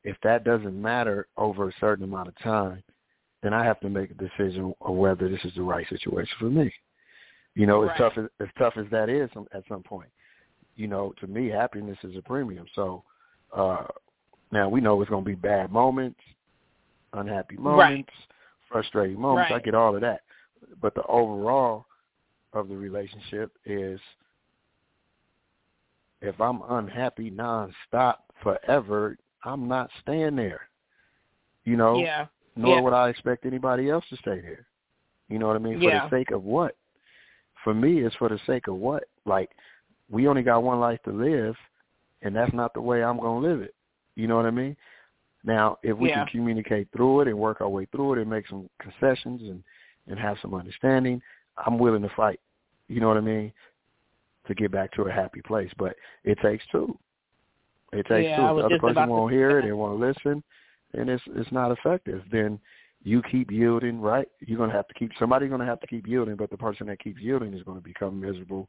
if 0.05 0.17
that 0.23 0.45
doesn't 0.45 0.81
matter 0.81 1.27
over 1.37 1.69
a 1.69 1.73
certain 1.81 2.05
amount 2.05 2.29
of 2.29 2.39
time, 2.39 2.83
then 3.43 3.55
I 3.55 3.65
have 3.65 3.81
to 3.81 3.89
make 3.89 4.11
a 4.11 4.15
decision 4.15 4.75
of 4.81 4.95
whether 4.95 5.29
this 5.29 5.45
is 5.45 5.53
the 5.55 5.63
right 5.63 5.89
situation 5.89 6.35
for 6.39 6.51
me. 6.51 6.73
You 7.55 7.67
know, 7.67 7.83
right. 7.83 7.93
as 7.93 7.99
tough 7.99 8.13
as 8.17 8.25
as 8.41 8.49
tough 8.59 8.75
as 8.77 8.87
that 8.91 9.09
is 9.09 9.31
at 9.53 9.65
some 9.69 9.83
point. 9.83 10.11
You 10.77 10.87
know, 10.87 11.13
to 11.21 11.27
me, 11.27 11.49
happiness 11.49 11.99
is 12.05 12.17
a 12.17 12.23
premium. 12.23 12.67
So 12.75 13.03
uh 13.57 13.87
now 14.53 14.69
we 14.69 14.81
know 14.81 15.01
it's 15.01 15.11
going 15.11 15.25
to 15.25 15.29
be 15.29 15.37
bad 15.37 15.71
moments, 15.71 16.21
unhappy 17.13 17.57
moments, 17.57 17.79
right. 17.81 18.07
frustrating 18.71 19.21
moments. 19.21 19.51
Right. 19.51 19.61
I 19.61 19.65
get 19.65 19.75
all 19.75 19.95
of 19.95 20.01
that, 20.01 20.23
but 20.81 20.95
the 20.95 21.05
overall 21.05 21.87
of 22.53 22.69
the 22.69 22.77
relationship 22.77 23.53
is 23.65 24.01
if 26.21 26.41
I'm 26.41 26.63
unhappy 26.69 27.31
nonstop 27.31 28.17
forever, 28.43 29.17
I'm 29.45 29.69
not 29.69 29.91
staying 30.03 30.37
there. 30.37 30.63
You 31.65 31.77
know, 31.77 31.99
yeah. 31.99 32.27
nor 32.57 32.77
yeah. 32.77 32.81
would 32.81 32.93
I 32.93 33.09
expect 33.09 33.47
anybody 33.47 33.91
else 33.91 34.05
to 34.11 34.17
stay 34.17 34.41
there. 34.41 34.67
You 35.29 35.39
know 35.39 35.47
what 35.47 35.57
I 35.57 35.61
mean? 35.61 35.81
Yeah. 35.81 36.09
For 36.09 36.11
the 36.11 36.21
sake 36.21 36.31
of 36.31 36.45
what? 36.45 36.77
For 37.63 37.75
me, 37.75 38.01
it's 38.01 38.17
for 38.17 38.29
the 38.29 38.41
sake 38.47 38.69
of 38.69 38.77
what? 38.77 39.05
Like, 39.27 39.51
we 40.11 40.27
only 40.27 40.43
got 40.43 40.63
one 40.63 40.81
life 40.81 40.99
to 41.05 41.13
live, 41.13 41.55
and 42.23 42.35
that's 42.35 42.53
not 42.53 42.75
the 42.75 42.81
way 42.81 43.05
I'm 43.05 43.19
going 43.21 43.43
to 43.43 43.49
live 43.49 43.61
it. 43.61 43.75
You 44.17 44.27
know 44.27 44.37
what 44.37 44.47
I 44.47 44.51
mean? 44.51 44.77
Now, 45.45 45.79
if 45.83 45.97
we 45.97 46.09
Yeah. 46.09 46.25
can 46.25 46.27
communicate 46.29 46.89
through 46.93 47.21
it 47.21 47.29
and 47.29 47.39
work 47.39 47.61
our 47.61 47.69
way 47.69 47.87
through 47.87 48.15
it 48.15 48.19
and 48.19 48.29
make 48.29 48.47
some 48.49 48.69
concessions 48.79 49.43
and 49.43 49.63
and 50.07 50.19
have 50.19 50.39
some 50.41 50.55
understanding, 50.55 51.23
I'm 51.65 51.79
willing 51.79 52.03
to 52.03 52.09
fight. 52.17 52.41
You 52.89 53.01
know 53.01 53.07
what 53.07 53.19
I 53.19 53.21
mean? 53.21 53.53
to 54.51 54.55
get 54.55 54.73
back 54.73 54.93
to 54.93 55.03
a 55.03 55.13
happy 55.13 55.41
place. 55.43 55.71
But 55.79 55.97
it 56.25 56.39
takes 56.43 56.65
two. 56.71 56.99
It 57.93 58.07
takes 58.07 58.29
yeah, 58.29 58.37
two. 58.37 58.43
If 58.43 58.57
the 58.57 58.67
other 58.67 58.79
person 58.79 59.09
won't 59.09 59.33
hear 59.33 59.59
it 59.59 59.63
they 59.63 59.73
won't 59.73 59.99
listen, 59.99 60.43
and 60.95 61.09
it's 61.09 61.23
it's 61.35 61.51
not 61.51 61.73
effective. 61.73 62.23
Then 62.31 62.59
you 63.03 63.23
keep 63.23 63.51
yielding, 63.51 64.01
right? 64.01 64.29
You're 64.41 64.59
gonna 64.59 64.73
have 64.73 64.89
to 64.89 64.95
keep 64.95 65.11
somebody's 65.19 65.51
gonna 65.51 65.67
have 65.67 65.81
to 65.81 65.87
keep 65.87 66.07
yielding, 66.07 66.37
but 66.37 66.51
the 66.51 66.57
person 66.57 66.87
that 66.87 67.01
keeps 67.01 67.21
yielding 67.21 67.55
is 67.55 67.63
gonna 67.63 67.81
become 67.81 68.21
miserable 68.21 68.69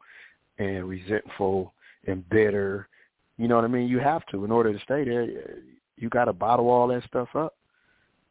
and 0.58 0.88
resentful 0.88 1.74
and 2.08 2.28
bitter. 2.30 2.88
You 3.38 3.48
know 3.48 3.56
what 3.56 3.66
I 3.66 3.68
mean? 3.68 3.88
You 3.88 4.00
have 4.00 4.26
to 4.28 4.46
in 4.46 4.52
order 4.52 4.74
to 4.74 4.80
stay 4.80 5.04
there. 5.04 5.28
You 5.98 6.10
got 6.10 6.26
to 6.26 6.34
bottle 6.34 6.70
all 6.70 6.88
that 6.88 7.04
stuff 7.04 7.30
up 7.36 7.56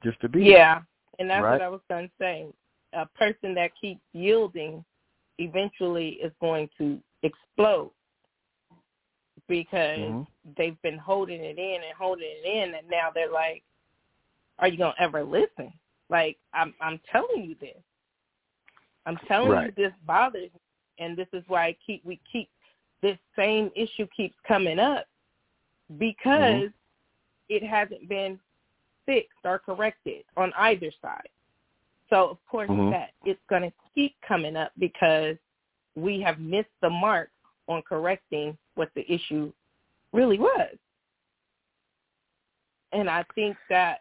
just 0.02 0.20
to 0.20 0.28
be. 0.28 0.40
there, 0.40 0.48
Yeah, 0.50 0.82
and 1.18 1.30
that's 1.30 1.42
Right. 1.42 1.52
what 1.52 1.62
I 1.62 1.68
was 1.68 1.80
to 1.88 2.10
say. 2.18 2.46
A 2.92 3.06
person 3.06 3.54
that 3.54 3.70
keeps 3.80 4.00
yielding 4.12 4.84
eventually 5.38 6.10
is 6.14 6.32
going 6.40 6.68
to 6.78 7.00
explode 7.22 7.92
because 9.50 9.98
Mhm. 9.98 10.26
they've 10.56 10.80
been 10.80 10.96
holding 10.96 11.42
it 11.44 11.58
in 11.58 11.82
and 11.82 11.94
holding 11.98 12.30
it 12.30 12.44
in, 12.46 12.74
and 12.74 12.88
now 12.88 13.10
they're 13.10 13.30
like, 13.30 13.62
"Are 14.58 14.68
you 14.68 14.78
gonna 14.78 14.94
ever 14.98 15.22
listen?" 15.22 15.70
Like 16.08 16.38
I'm, 16.54 16.74
I'm 16.80 16.98
telling 17.12 17.44
you 17.44 17.54
this. 17.56 17.82
I'm 19.04 19.18
telling 19.28 19.50
Right. 19.50 19.66
you 19.66 19.72
this 19.72 19.92
bothers 20.06 20.52
me, 20.54 20.60
and 20.98 21.16
this 21.16 21.28
is 21.34 21.44
why 21.48 21.66
I 21.66 21.72
keep 21.84 22.02
we 22.04 22.16
keep 22.32 22.48
this 23.02 23.18
same 23.36 23.70
issue 23.74 24.06
keeps 24.16 24.36
coming 24.46 24.78
up 24.78 25.06
because 25.98 26.38
Mm-hmm. 26.38 26.68
it 27.48 27.62
hasn't 27.64 28.08
been 28.08 28.40
fixed 29.06 29.38
or 29.44 29.58
corrected 29.58 30.24
on 30.36 30.52
either 30.54 30.92
side. 31.02 31.28
So 32.08 32.28
of 32.28 32.38
course 32.46 32.70
Mhm. 32.70 32.90
that 32.90 33.14
it's 33.24 33.42
going 33.48 33.62
to 33.62 33.72
keep 33.94 34.14
coming 34.20 34.56
up 34.56 34.72
because 34.78 35.36
we 35.96 36.20
have 36.20 36.38
missed 36.38 36.74
the 36.80 36.90
mark 36.90 37.30
on 37.66 37.82
correcting 37.82 38.56
what 38.80 38.90
the 38.94 39.04
issue 39.12 39.52
really 40.14 40.38
was. 40.38 40.74
And 42.92 43.10
I 43.10 43.26
think 43.34 43.58
that 43.68 44.00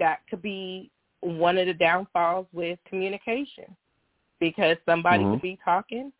that 0.00 0.26
could 0.28 0.42
be 0.42 0.90
one 1.20 1.56
of 1.56 1.68
the 1.68 1.74
downfalls 1.74 2.48
with 2.52 2.80
communication 2.84 3.76
because 4.40 4.76
somebody 4.84 5.22
Mhm. 5.22 5.34
could 5.34 5.42
be 5.42 5.56
talking 5.64 6.12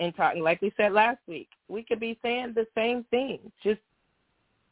and 0.00 0.12
talking 0.16 0.42
like 0.42 0.60
we 0.60 0.72
said 0.76 0.92
last 0.92 1.20
week. 1.28 1.48
We 1.68 1.84
could 1.84 2.00
be 2.00 2.18
saying 2.20 2.54
the 2.54 2.66
same 2.74 3.04
thing, 3.04 3.52
just 3.62 3.80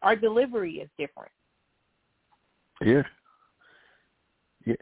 our 0.02 0.16
delivery 0.16 0.80
is 0.80 0.90
different. 0.98 1.32
Yeah. 2.80 3.06
Yeah. 4.64 4.74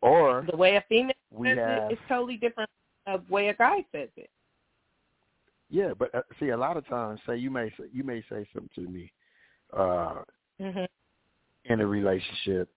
Or 0.00 0.42
The 0.42 0.56
way 0.56 0.74
a 0.74 0.80
female 0.82 1.14
says 1.44 1.58
have 1.58 1.92
it 1.92 1.92
is 1.92 1.98
totally 2.08 2.38
different 2.38 2.68
of 3.06 3.24
the 3.24 3.32
way 3.32 3.50
a 3.50 3.54
guy 3.54 3.84
says 3.92 4.10
it. 4.16 4.30
Yeah, 5.70 5.92
but 5.98 6.14
uh, 6.14 6.22
see, 6.38 6.50
a 6.50 6.56
lot 6.56 6.76
of 6.76 6.86
times, 6.88 7.20
say 7.26 7.36
you 7.36 7.50
may 7.50 7.70
say, 7.70 7.84
you 7.92 8.04
may 8.04 8.22
say 8.30 8.46
something 8.52 8.70
to 8.74 8.88
me 8.90 9.12
uh, 9.76 10.22
hmm 10.60 10.84
in 11.64 11.80
a 11.80 11.86
relationship 11.86 12.68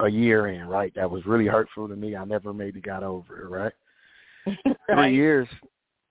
a 0.00 0.08
year 0.08 0.48
in, 0.48 0.66
right? 0.66 0.92
That 0.96 1.10
was 1.10 1.24
really 1.26 1.46
hurtful 1.46 1.88
to 1.88 1.96
me. 1.96 2.16
I 2.16 2.24
never 2.24 2.52
maybe 2.52 2.80
got 2.80 3.04
over 3.04 3.42
it, 3.42 3.48
right? 3.48 3.72
Three 4.90 5.14
years, 5.14 5.46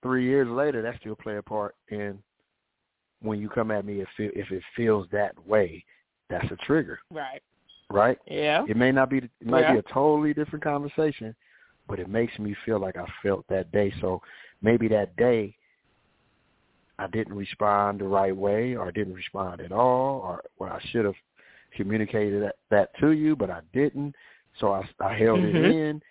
three 0.02 0.24
years 0.24 0.48
later, 0.48 0.80
that 0.82 0.98
still 1.00 1.14
play 1.14 1.36
a 1.36 1.42
part 1.42 1.74
in 1.88 2.18
when 3.20 3.38
you 3.38 3.48
come 3.48 3.70
at 3.70 3.84
me. 3.84 4.00
If 4.00 4.08
it, 4.18 4.32
if 4.34 4.50
it 4.50 4.62
feels 4.74 5.06
that 5.12 5.34
way, 5.46 5.84
that's 6.30 6.50
a 6.50 6.56
trigger, 6.64 6.98
Right. 7.10 7.42
right? 7.90 8.18
Yeah. 8.26 8.64
It 8.66 8.76
may 8.76 8.92
not 8.92 9.10
be, 9.10 9.18
it 9.18 9.30
might 9.46 9.62
Yeah. 9.62 9.72
be 9.74 9.78
a 9.78 9.92
totally 9.92 10.32
different 10.32 10.64
conversation, 10.64 11.34
but 11.86 12.00
it 12.00 12.08
makes 12.08 12.36
me 12.38 12.56
feel 12.64 12.78
like 12.80 12.96
I 12.96 13.06
felt 13.22 13.44
that 13.48 13.70
day. 13.72 13.92
So 14.00 14.22
maybe 14.62 14.88
that 14.88 15.14
day 15.16 15.54
I 17.02 17.08
didn't 17.08 17.34
respond 17.34 18.00
the 18.00 18.04
right 18.04 18.36
way, 18.36 18.74
or 18.74 18.86
I 18.86 18.90
didn't 18.92 19.14
respond 19.14 19.60
at 19.60 19.72
all, 19.72 20.20
or 20.20 20.42
well, 20.58 20.72
I 20.72 20.80
should 20.90 21.04
have 21.04 21.14
communicated 21.74 22.42
that, 22.42 22.56
that 22.70 22.90
to 23.00 23.10
you, 23.10 23.34
but 23.34 23.50
I 23.50 23.60
didn't. 23.72 24.14
So 24.60 24.72
I, 24.72 24.88
I 25.00 25.14
held 25.14 25.40
Mhm. 25.40 25.54
it 25.54 25.70
in, 25.74 26.02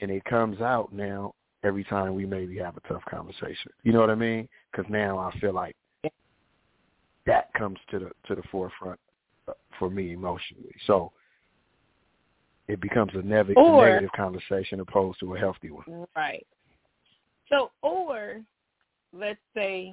and 0.00 0.10
it 0.10 0.24
comes 0.24 0.60
out 0.60 0.92
now 0.92 1.34
every 1.64 1.84
time 1.84 2.14
we 2.14 2.26
maybe 2.26 2.56
have 2.58 2.76
a 2.76 2.80
tough 2.88 3.04
conversation. 3.06 3.72
You 3.82 3.92
know 3.92 4.00
what 4.00 4.10
I 4.10 4.14
mean? 4.14 4.48
Because 4.70 4.88
now 4.90 5.18
I 5.18 5.32
feel 5.40 5.52
like 5.52 5.74
that 7.24 7.52
comes 7.54 7.78
to 7.90 7.98
the 7.98 8.12
to 8.28 8.34
the 8.36 8.42
forefront 8.52 9.00
for 9.78 9.90
me 9.90 10.12
emotionally. 10.12 10.74
So 10.86 11.12
it 12.68 12.80
becomes 12.80 13.12
a, 13.14 13.22
nev- 13.22 13.50
a 13.50 13.54
negative 13.54 14.10
conversation 14.12 14.80
opposed 14.80 15.20
to 15.20 15.34
a 15.34 15.38
healthy 15.38 15.70
one. 15.70 16.06
Right. 16.14 16.46
So, 17.48 17.70
or 17.82 18.42
let's 19.12 19.40
say 19.54 19.92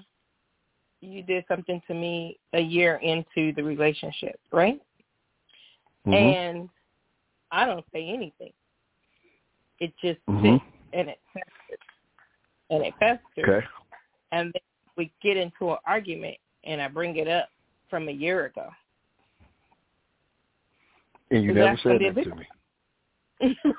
you 1.04 1.22
did 1.24 1.44
something 1.48 1.82
to 1.88 1.94
me 1.94 2.40
a 2.54 2.60
year 2.60 2.96
into 2.98 3.54
the 3.54 3.64
relationship, 3.64 4.40
right? 4.52 4.82
Mhm. 6.06 6.36
And 6.36 6.70
I 7.52 7.66
don't 7.66 7.86
say 7.92 8.08
anything. 8.08 8.54
It 9.80 9.96
just 9.98 10.26
Mhm. 10.28 10.60
sits 10.60 10.66
and 10.94 11.10
it 11.10 11.22
festers. 11.34 11.80
And 12.70 12.84
it 12.86 12.96
festers. 12.96 13.64
Okay. 13.64 13.68
And 14.32 14.54
then 14.54 14.62
we 14.96 15.12
get 15.22 15.38
into 15.38 15.72
an 15.72 15.78
argument 15.86 16.38
and 16.64 16.82
I 16.82 16.88
bring 16.88 17.18
it 17.18 17.28
up 17.28 17.50
from 17.90 18.08
a 18.08 18.12
year 18.12 18.46
ago. 18.46 18.74
And 21.32 21.44
you 21.44 21.54
never 21.54 21.78
said 21.78 22.00
that 22.00 22.24
to 22.24 22.36
me. 22.36 22.48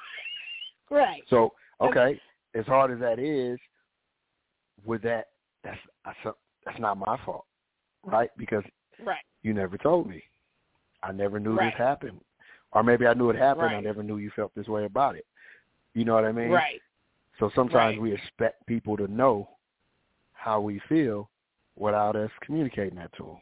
right. 0.90 1.24
So 1.28 1.54
okay, 1.80 2.20
as 2.54 2.66
hard 2.66 2.90
as 2.90 2.98
that 3.00 3.18
is, 3.18 3.58
with 4.84 5.02
that, 5.02 5.30
that's 5.62 5.80
that's 6.64 6.78
not 6.78 6.98
my 6.98 7.18
fault, 7.24 7.46
right? 8.04 8.30
Because 8.36 8.64
Right. 8.98 9.24
you 9.42 9.54
never 9.54 9.76
told 9.78 10.08
me. 10.08 10.22
I 11.02 11.12
never 11.12 11.38
knew 11.38 11.56
Right. 11.56 11.70
this 11.72 11.78
happened, 11.78 12.24
or 12.72 12.82
maybe 12.82 13.06
I 13.06 13.14
knew 13.14 13.30
it 13.30 13.36
happened. 13.36 13.74
I 13.74 13.80
never 13.80 14.02
knew 14.02 14.16
you 14.16 14.30
felt 14.30 14.54
this 14.54 14.68
way 14.68 14.84
about 14.84 15.16
it. 15.16 15.26
You 15.94 16.04
know 16.04 16.14
what 16.14 16.24
I 16.24 16.32
mean? 16.32 16.50
Right. 16.50 16.80
So 17.38 17.50
sometimes 17.50 17.96
Right. 17.96 18.00
we 18.00 18.12
expect 18.12 18.66
people 18.66 18.96
to 18.96 19.06
know 19.08 19.48
how 20.32 20.60
we 20.60 20.78
feel 20.80 21.30
without 21.76 22.16
us 22.16 22.30
communicating 22.40 22.96
that 22.96 23.12
to 23.14 23.24
them. 23.24 23.40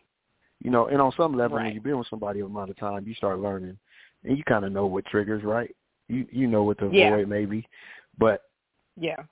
You 0.61 0.71
know, 0.71 0.87
and 0.87 1.01
on 1.01 1.13
some 1.13 1.35
level, 1.35 1.59
when 1.59 1.73
you've 1.73 1.83
been 1.83 1.99
with 1.99 2.07
somebody 2.09 2.41
a 2.41 2.47
amount 2.47 2.71
of 2.71 2.77
time, 2.77 3.07
you 3.07 3.15
start 3.15 3.39
learning, 3.41 3.79
and 4.25 4.39
you 4.39 4.45
kind 4.45 4.65
of 4.65 4.73
know 4.73 4.87
what 4.87 5.05
triggers, 5.07 5.43
right? 5.45 5.75
You 6.09 6.27
you 6.31 6.47
know 6.47 6.63
what 6.63 6.79
to 6.79 6.87
Yeah. 6.87 7.09
avoid 7.09 7.29
maybe, 7.29 7.69
but 8.19 8.43
Yeah. 8.97 9.23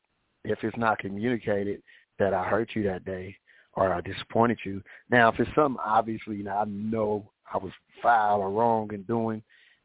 if 0.45 0.63
it's 0.65 0.77
not 0.77 0.99
communicated 0.99 1.83
that 2.19 2.35
I 2.35 2.45
hurt 2.45 2.75
you 2.75 2.83
that 2.85 3.05
day 3.05 3.37
or 3.75 3.93
I 3.93 4.01
disappointed 4.01 4.59
you. 4.65 4.83
Now, 5.11 5.29
if 5.29 5.39
it's 5.39 5.51
something 5.55 5.81
obviously 5.85 6.37
you 6.37 6.45
know, 6.45 6.57
I 6.57 6.65
know 6.65 7.31
I 7.53 7.59
was 7.59 7.73
foul 8.03 8.41
or 8.41 8.51
wrong 8.51 8.93
in 8.93 9.03
doing, 9.03 9.43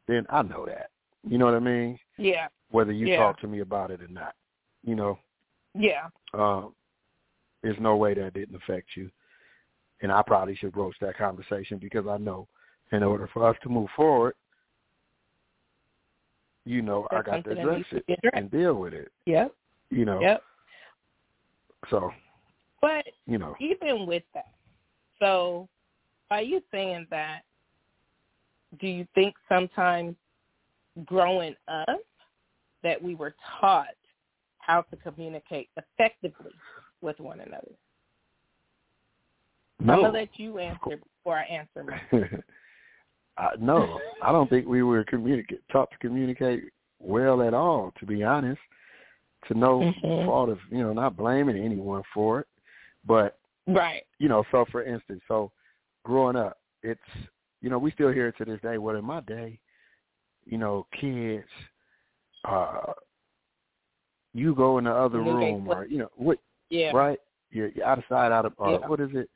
then 0.08 0.26
I 0.30 0.42
know 0.42 0.66
that. 0.66 0.90
You 1.28 1.38
know 1.38 1.46
what 1.46 1.54
I 1.54 1.60
mean? 1.60 1.98
Yeah. 2.16 2.48
Whether 2.70 2.92
you 2.92 3.06
Yeah. 3.06 3.18
talk 3.18 3.40
to 3.40 3.48
me 3.48 3.60
about 3.60 3.90
it 3.90 4.00
or 4.00 4.08
not. 4.08 4.34
You 4.84 4.94
know, 4.94 5.18
Yeah. 5.74 6.08
um, 6.34 6.74
there's 7.62 7.78
no 7.80 7.96
way 7.96 8.14
that 8.14 8.34
didn't 8.34 8.54
affect 8.56 8.96
you. 8.96 9.10
And 10.02 10.12
I 10.12 10.22
probably 10.22 10.54
should 10.56 10.72
broach 10.72 10.96
that 11.00 11.16
conversation 11.16 11.78
because 11.78 12.06
I 12.06 12.18
know 12.18 12.48
in 12.92 13.02
order 13.02 13.26
for 13.28 13.48
us 13.48 13.56
to 13.62 13.68
move 13.68 13.90
forward, 13.96 14.34
you 16.64 16.82
know, 16.82 17.06
I 17.10 17.22
got 17.22 17.44
to 17.44 17.50
address 17.50 17.84
it 17.92 18.04
and 18.34 18.50
deal 18.50 18.74
with 18.74 18.92
it. 18.92 19.10
Yep. 19.26 19.54
You 19.90 20.04
know. 20.04 20.20
Yep. 20.20 20.42
So, 21.90 22.12
But 22.80 23.06
you 23.26 23.38
know. 23.38 23.56
even 23.60 24.06
with 24.06 24.22
that, 24.34 24.52
so 25.18 25.68
by 26.28 26.40
you 26.40 26.60
saying 26.70 27.06
that, 27.10 27.42
do 28.80 28.86
you 28.86 29.06
think 29.14 29.34
sometimes 29.48 30.16
growing 31.04 31.54
up 31.68 32.00
that 32.82 33.02
we 33.02 33.14
were 33.14 33.34
taught 33.60 33.86
how 34.58 34.82
to 34.82 34.96
communicate 34.96 35.68
effectively 35.76 36.52
with 37.00 37.18
one 37.20 37.40
another? 37.40 37.72
I'm 39.80 39.86
No. 39.86 39.96
gonna 39.96 40.12
let 40.12 40.38
you 40.38 40.58
answer 40.58 40.96
before 40.96 41.38
I 41.38 41.44
answer 41.44 41.84
mine. 41.84 42.42
I, 43.38 43.50
no, 43.58 44.00
I 44.22 44.32
don't 44.32 44.48
think 44.48 44.66
we 44.66 44.82
were 44.82 45.04
communicate 45.04 45.60
taught 45.70 45.90
to 45.90 45.98
communicate 45.98 46.64
well 46.98 47.42
at 47.42 47.52
all. 47.52 47.92
To 47.98 48.06
be 48.06 48.24
honest, 48.24 48.60
to 49.48 49.54
no 49.54 49.80
Mhm. 49.80 50.24
fault 50.24 50.48
of 50.48 50.58
you 50.70 50.82
know 50.82 50.92
not 50.92 51.16
blaming 51.16 51.56
anyone 51.56 52.02
for 52.14 52.40
it, 52.40 52.46
but 53.06 53.38
Right. 53.66 54.04
you 54.18 54.28
know, 54.28 54.44
so 54.50 54.64
for 54.70 54.82
instance, 54.82 55.22
so 55.26 55.50
growing 56.04 56.36
up, 56.36 56.58
it's 56.82 57.00
you 57.60 57.70
know 57.70 57.78
we 57.78 57.90
still 57.90 58.10
hear 58.10 58.28
it 58.28 58.36
to 58.38 58.44
this 58.44 58.60
day. 58.60 58.78
Well, 58.78 58.96
in 58.96 59.04
my 59.04 59.20
day, 59.20 59.58
you 60.44 60.58
know, 60.58 60.86
kids, 60.92 61.48
uh, 62.44 62.92
you 64.32 64.54
go 64.54 64.78
in 64.78 64.84
the 64.84 64.92
other 64.94 65.20
room, 65.20 65.68
or 65.68 65.86
you 65.86 65.98
know 65.98 66.10
what, 66.14 66.38
Yeah. 66.70 66.92
right? 66.92 67.18
You're, 67.50 67.68
you're 67.68 67.86
out 67.86 67.98
of 67.98 68.04
sight, 68.08 68.32
out 68.32 68.46
of 68.46 68.52
uh, 68.60 68.72
Yeah. 68.72 68.86
what 68.86 69.00
is 69.00 69.10
it? 69.14 69.30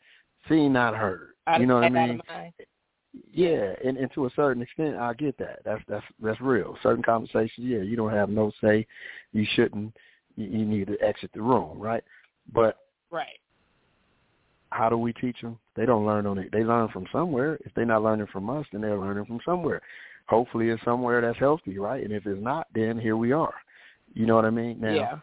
Seen, 0.48 0.72
not 0.72 0.94
heard. 0.94 1.35
Out 1.46 1.61
you 1.61 1.66
know 1.66 1.74
what 1.74 1.85
I 1.85 1.88
mean? 1.88 2.22
Yeah, 3.33 3.74
and, 3.85 3.96
and 3.96 4.12
to 4.12 4.26
a 4.26 4.30
certain 4.30 4.62
extent, 4.62 4.96
I 4.96 5.14
get 5.14 5.37
that. 5.38 5.61
That's 5.64 5.83
that's 5.88 6.04
that's 6.22 6.40
real. 6.40 6.76
Certain 6.83 7.02
conversations, 7.02 7.66
yeah, 7.66 7.80
you 7.80 7.96
don't 7.96 8.12
have 8.12 8.30
no 8.30 8.52
say. 8.61 8.87
You 9.33 9.44
shouldn't. 9.54 9.96
You, 10.37 10.46
you 10.46 10.64
need 10.64 10.87
to 10.87 10.98
exit 11.02 11.30
the 11.35 11.42
room, 11.42 11.78
right? 11.78 12.04
But 12.52 12.78
Right. 13.11 13.39
How 14.70 14.88
do 14.88 14.96
we 14.96 15.12
teach 15.12 15.40
them? 15.40 15.59
They 15.74 15.87
don't 15.87 16.06
learn 16.06 16.26
on 16.26 16.38
it. 16.38 16.50
They 16.52 16.62
learn 16.62 16.88
from 16.88 17.06
somewhere. 17.12 17.59
If 17.64 17.74
they're 17.74 17.85
not 17.85 18.02
learning 18.02 18.28
from 18.33 18.48
us, 18.48 18.66
then 18.72 18.80
they're 18.80 18.98
learning 18.98 19.26
from 19.26 19.40
somewhere. 19.44 19.83
Hopefully, 20.26 20.68
it's 20.68 20.85
somewhere 20.85 21.20
that's 21.20 21.38
healthy, 21.38 21.78
right? 21.78 22.04
And 22.04 22.12
if 22.12 22.24
it's 22.26 22.42
not, 22.42 22.68
then 22.74 22.98
here 22.98 23.16
we 23.16 23.33
are. 23.33 23.54
You 24.14 24.26
know 24.26 24.37
what 24.37 24.44
I 24.44 24.50
mean? 24.50 24.80
Now, 24.80 24.94
yeah. 24.94 25.18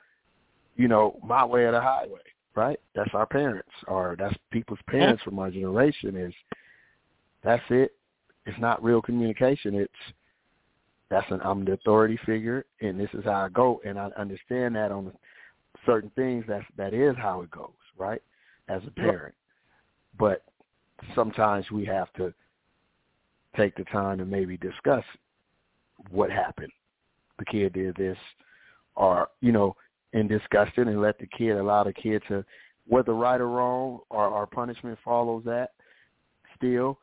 you 0.76 0.88
know, 0.88 1.20
my 1.24 1.46
way 1.46 1.64
or 1.64 1.72
the 1.72 1.82
highway, 1.82 2.20
right? 2.56 2.80
That's 2.94 3.14
our 3.14 3.26
parents, 3.26 3.72
or 3.88 4.16
that's 4.20 4.36
people's 4.52 4.80
parents 4.88 5.24
from 5.24 5.40
our 5.40 5.50
generation. 5.50 6.18
Is 6.18 6.34
that's 7.44 7.64
it? 7.70 7.94
It's 8.46 8.60
not 8.60 8.84
real 8.84 9.02
communication. 9.02 9.76
It's 9.76 9.94
that's 11.10 11.30
an 11.32 11.40
I'm 11.44 11.64
the 11.64 11.74
authority 11.74 12.20
figure, 12.26 12.66
and 12.82 13.00
this 13.00 13.10
is 13.14 13.24
how 13.24 13.46
I 13.46 13.50
go, 13.50 13.80
and 13.86 13.98
I 13.98 14.10
understand 14.18 14.76
that 14.76 14.92
on 14.92 15.14
certain 15.86 16.12
things. 16.16 16.44
That's 16.48 16.66
that 16.76 16.94
is 16.94 17.16
how 17.18 17.42
it 17.42 17.52
goes, 17.52 17.72
right? 17.98 18.22
As 18.70 18.82
a 18.86 18.92
parent, 18.92 19.34
but 20.20 20.44
sometimes 21.16 21.72
we 21.72 21.86
have 21.86 22.12
to 22.14 22.34
take 23.56 23.76
the 23.76 23.86
time 23.86 24.18
to 24.18 24.26
maybe 24.26 24.58
discuss 24.58 25.04
what 26.12 26.30
happened. 26.30 26.72
The 27.40 27.46
kid 27.46 27.74
did 27.74 27.96
this, 27.96 28.18
or 28.96 29.30
you 29.42 29.52
know, 29.52 29.76
and 30.14 30.28
discuss 30.28 30.68
it, 30.76 30.88
and 30.88 31.02
let 31.02 31.18
the 31.18 31.28
kid 31.28 31.52
allow 31.58 31.84
the 31.84 31.94
kid 31.94 32.22
to, 32.28 32.44
whether 32.88 33.14
right 33.14 33.40
or 33.40 33.48
wrong, 33.48 34.00
or 34.10 34.28
our 34.28 34.46
punishment 34.46 34.98
follows 35.04 35.44
that. 35.46 35.72
Still, 36.58 37.00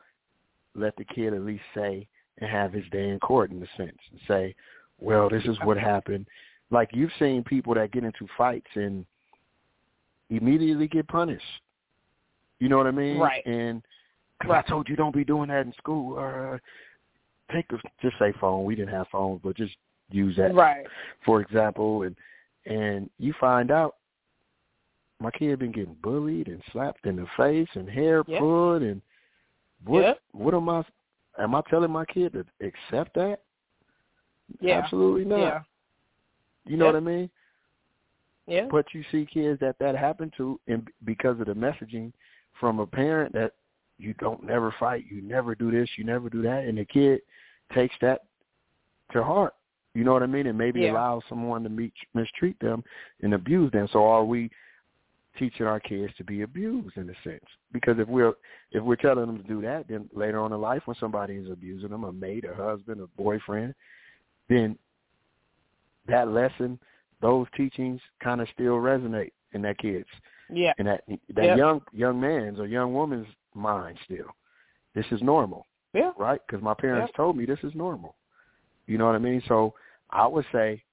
let 0.75 0.95
the 0.97 1.05
kid 1.05 1.33
at 1.33 1.41
least 1.41 1.63
say 1.73 2.07
and 2.39 2.49
have 2.49 2.73
his 2.73 2.85
day 2.91 3.09
in 3.09 3.19
court 3.19 3.51
in 3.51 3.63
a 3.63 3.77
sense 3.77 3.97
and 4.11 4.19
say, 4.27 4.55
well, 4.99 5.29
this 5.29 5.45
is 5.45 5.57
what 5.63 5.77
happened. 5.77 6.27
Like 6.69 6.89
you've 6.93 7.11
seen 7.19 7.43
people 7.43 7.73
that 7.75 7.91
get 7.91 8.03
into 8.03 8.27
fights 8.37 8.67
and 8.75 9.05
immediately 10.29 10.87
get 10.87 11.07
punished. 11.07 11.43
You 12.59 12.69
know 12.69 12.77
what 12.77 12.87
I 12.87 12.91
mean? 12.91 13.17
Right. 13.17 13.45
And 13.45 13.81
cause 14.41 14.51
right. 14.51 14.65
I 14.65 14.69
told 14.69 14.89
you 14.89 14.95
don't 14.95 15.15
be 15.15 15.23
doing 15.23 15.49
that 15.49 15.65
in 15.65 15.73
school. 15.73 16.17
Uh, 16.17 16.57
take 17.53 17.67
the 17.67 17.79
just 18.01 18.17
say 18.19 18.33
phone. 18.39 18.65
We 18.65 18.75
didn't 18.75 18.93
have 18.93 19.07
phones, 19.11 19.41
but 19.43 19.57
just 19.57 19.75
use 20.09 20.35
that. 20.37 20.55
Right. 20.55 20.85
For 21.25 21.41
example, 21.41 22.03
and 22.03 22.15
and 22.65 23.09
you 23.19 23.33
find 23.39 23.71
out 23.71 23.95
my 25.19 25.31
kid 25.31 25.59
been 25.59 25.71
getting 25.71 25.95
bullied 26.01 26.47
and 26.47 26.61
slapped 26.71 27.05
in 27.05 27.15
the 27.15 27.27
face 27.37 27.69
and 27.73 27.89
hair 27.89 28.23
yep. 28.27 28.39
pulled 28.39 28.81
and 28.81 29.01
what 29.85 30.01
yep. 30.01 30.19
what 30.31 30.53
am 30.53 30.69
I 30.69 30.83
am 31.39 31.55
I 31.55 31.61
telling 31.69 31.91
my 31.91 32.05
kid 32.05 32.33
to 32.33 32.45
accept 32.61 33.13
that? 33.15 33.39
Yeah. 34.59 34.79
Absolutely 34.79 35.25
not. 35.25 35.39
Yeah. 35.39 35.59
You 36.65 36.77
know 36.77 36.85
yep. 36.85 36.93
what 36.95 36.99
I 36.99 37.05
mean? 37.05 37.29
Yeah. 38.47 38.67
But 38.69 38.85
you 38.93 39.03
see 39.11 39.27
kids 39.31 39.59
that 39.61 39.75
that 39.79 39.95
happened 39.95 40.33
to, 40.37 40.59
and 40.67 40.87
because 41.03 41.39
of 41.39 41.47
the 41.47 41.53
messaging 41.53 42.11
from 42.59 42.79
a 42.79 42.85
parent 42.85 43.33
that 43.33 43.53
you 43.97 44.13
don't 44.19 44.43
never 44.43 44.73
fight, 44.79 45.05
you 45.09 45.21
never 45.21 45.55
do 45.55 45.71
this, 45.71 45.89
you 45.97 46.03
never 46.03 46.29
do 46.29 46.41
that, 46.43 46.65
and 46.65 46.77
the 46.77 46.85
kid 46.85 47.21
takes 47.73 47.95
that 48.01 48.25
to 49.11 49.23
heart. 49.23 49.53
You 49.93 50.03
know 50.03 50.13
what 50.13 50.23
I 50.23 50.27
mean? 50.27 50.47
And 50.47 50.57
maybe 50.57 50.81
yeah. 50.81 50.91
allow 50.91 51.21
someone 51.29 51.63
to 51.63 51.69
meet, 51.69 51.93
mistreat 52.13 52.59
them 52.59 52.83
and 53.21 53.33
abuse 53.33 53.71
them. 53.71 53.87
So 53.93 54.05
are 54.05 54.25
we 54.25 54.51
teaching 55.39 55.65
our 55.65 55.79
kids 55.79 56.13
to 56.17 56.23
be 56.23 56.41
abused 56.41 56.97
in 56.97 57.09
a 57.09 57.13
sense? 57.23 57.45
Because 57.71 57.97
if 57.97 58.07
we're 58.07 58.33
if 58.71 58.83
we're 58.83 58.97
telling 58.97 59.25
them 59.25 59.41
to 59.41 59.47
do 59.47 59.61
that, 59.61 59.87
then 59.87 60.09
later 60.13 60.39
on 60.39 60.51
in 60.51 60.59
life, 60.59 60.81
when 60.85 60.97
somebody 60.99 61.35
is 61.35 61.49
abusing 61.49 61.89
them, 61.89 62.03
a 62.03 62.11
mate, 62.11 62.45
a 62.45 62.53
husband, 62.53 63.01
a 63.01 63.07
boyfriend, 63.21 63.73
then 64.49 64.77
that 66.07 66.27
lesson, 66.27 66.77
those 67.21 67.47
teachings, 67.55 68.01
kind 68.23 68.41
of 68.41 68.47
still 68.53 68.75
resonate 68.75 69.31
in 69.53 69.61
that 69.63 69.77
kid's, 69.77 70.05
yeah, 70.49 70.73
in 70.77 70.85
that 70.85 71.03
that 71.33 71.45
yep. 71.45 71.57
young 71.57 71.81
young 71.93 72.19
man's 72.19 72.59
or 72.59 72.67
young 72.67 72.93
woman's 72.93 73.27
mind. 73.53 73.97
Still, 74.05 74.27
this 74.93 75.05
is 75.11 75.21
normal, 75.21 75.65
yeah, 75.93 76.11
right? 76.17 76.41
Because 76.45 76.63
my 76.63 76.73
parents 76.73 77.09
yep. 77.09 77.15
told 77.15 77.37
me 77.37 77.45
this 77.45 77.59
is 77.63 77.73
normal. 77.75 78.15
You 78.87 78.97
know 78.97 79.05
what 79.05 79.15
I 79.15 79.19
mean? 79.19 79.41
So 79.47 79.73
I 80.11 80.27
would 80.27 80.45
say, 80.51 80.83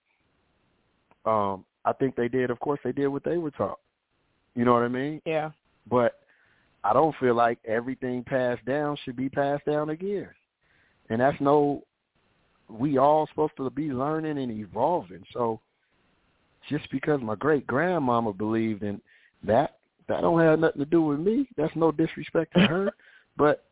um, 1.27 1.65
I 1.85 1.93
think 1.93 2.17
they 2.17 2.29
did. 2.29 2.51
Of 2.51 2.61
course, 2.61 2.81
they 2.85 2.93
did 2.93 3.09
what 3.09 3.25
they 3.25 3.37
were 3.37 3.51
taught. 3.51 3.79
You 4.55 4.65
know 4.65 4.73
what 4.73 4.83
I 4.83 4.89
mean? 4.89 5.21
Yeah. 5.25 5.51
But 5.91 6.21
I 6.85 6.93
don't 6.93 7.15
feel 7.19 7.35
like 7.35 7.59
everything 7.67 8.25
passed 8.25 8.65
down 8.65 8.97
should 9.05 9.17
be 9.17 9.29
passed 9.29 9.65
down 9.67 9.91
again. 9.91 10.29
And 11.11 11.21
that's 11.21 11.41
no 11.41 11.83
we 12.69 12.97
all 12.97 13.27
supposed 13.29 13.57
to 13.59 13.69
be 13.71 13.93
learning 13.93 14.39
and 14.39 14.51
evolving. 14.51 15.25
So 15.33 15.61
just 16.68 16.90
because 16.90 17.20
my 17.22 17.35
great 17.35 17.66
grandmama 17.66 18.33
believed 18.33 18.83
in 18.83 19.01
that, 19.44 19.79
that 20.09 20.20
don't 20.20 20.40
have 20.40 20.59
nothing 20.59 20.81
to 20.81 20.87
do 20.87 21.03
with 21.03 21.20
me. 21.20 21.48
That's 21.57 21.75
no 21.77 21.92
disrespect 21.92 22.55
to 22.55 22.61
her. 22.61 22.90
but 23.37 23.64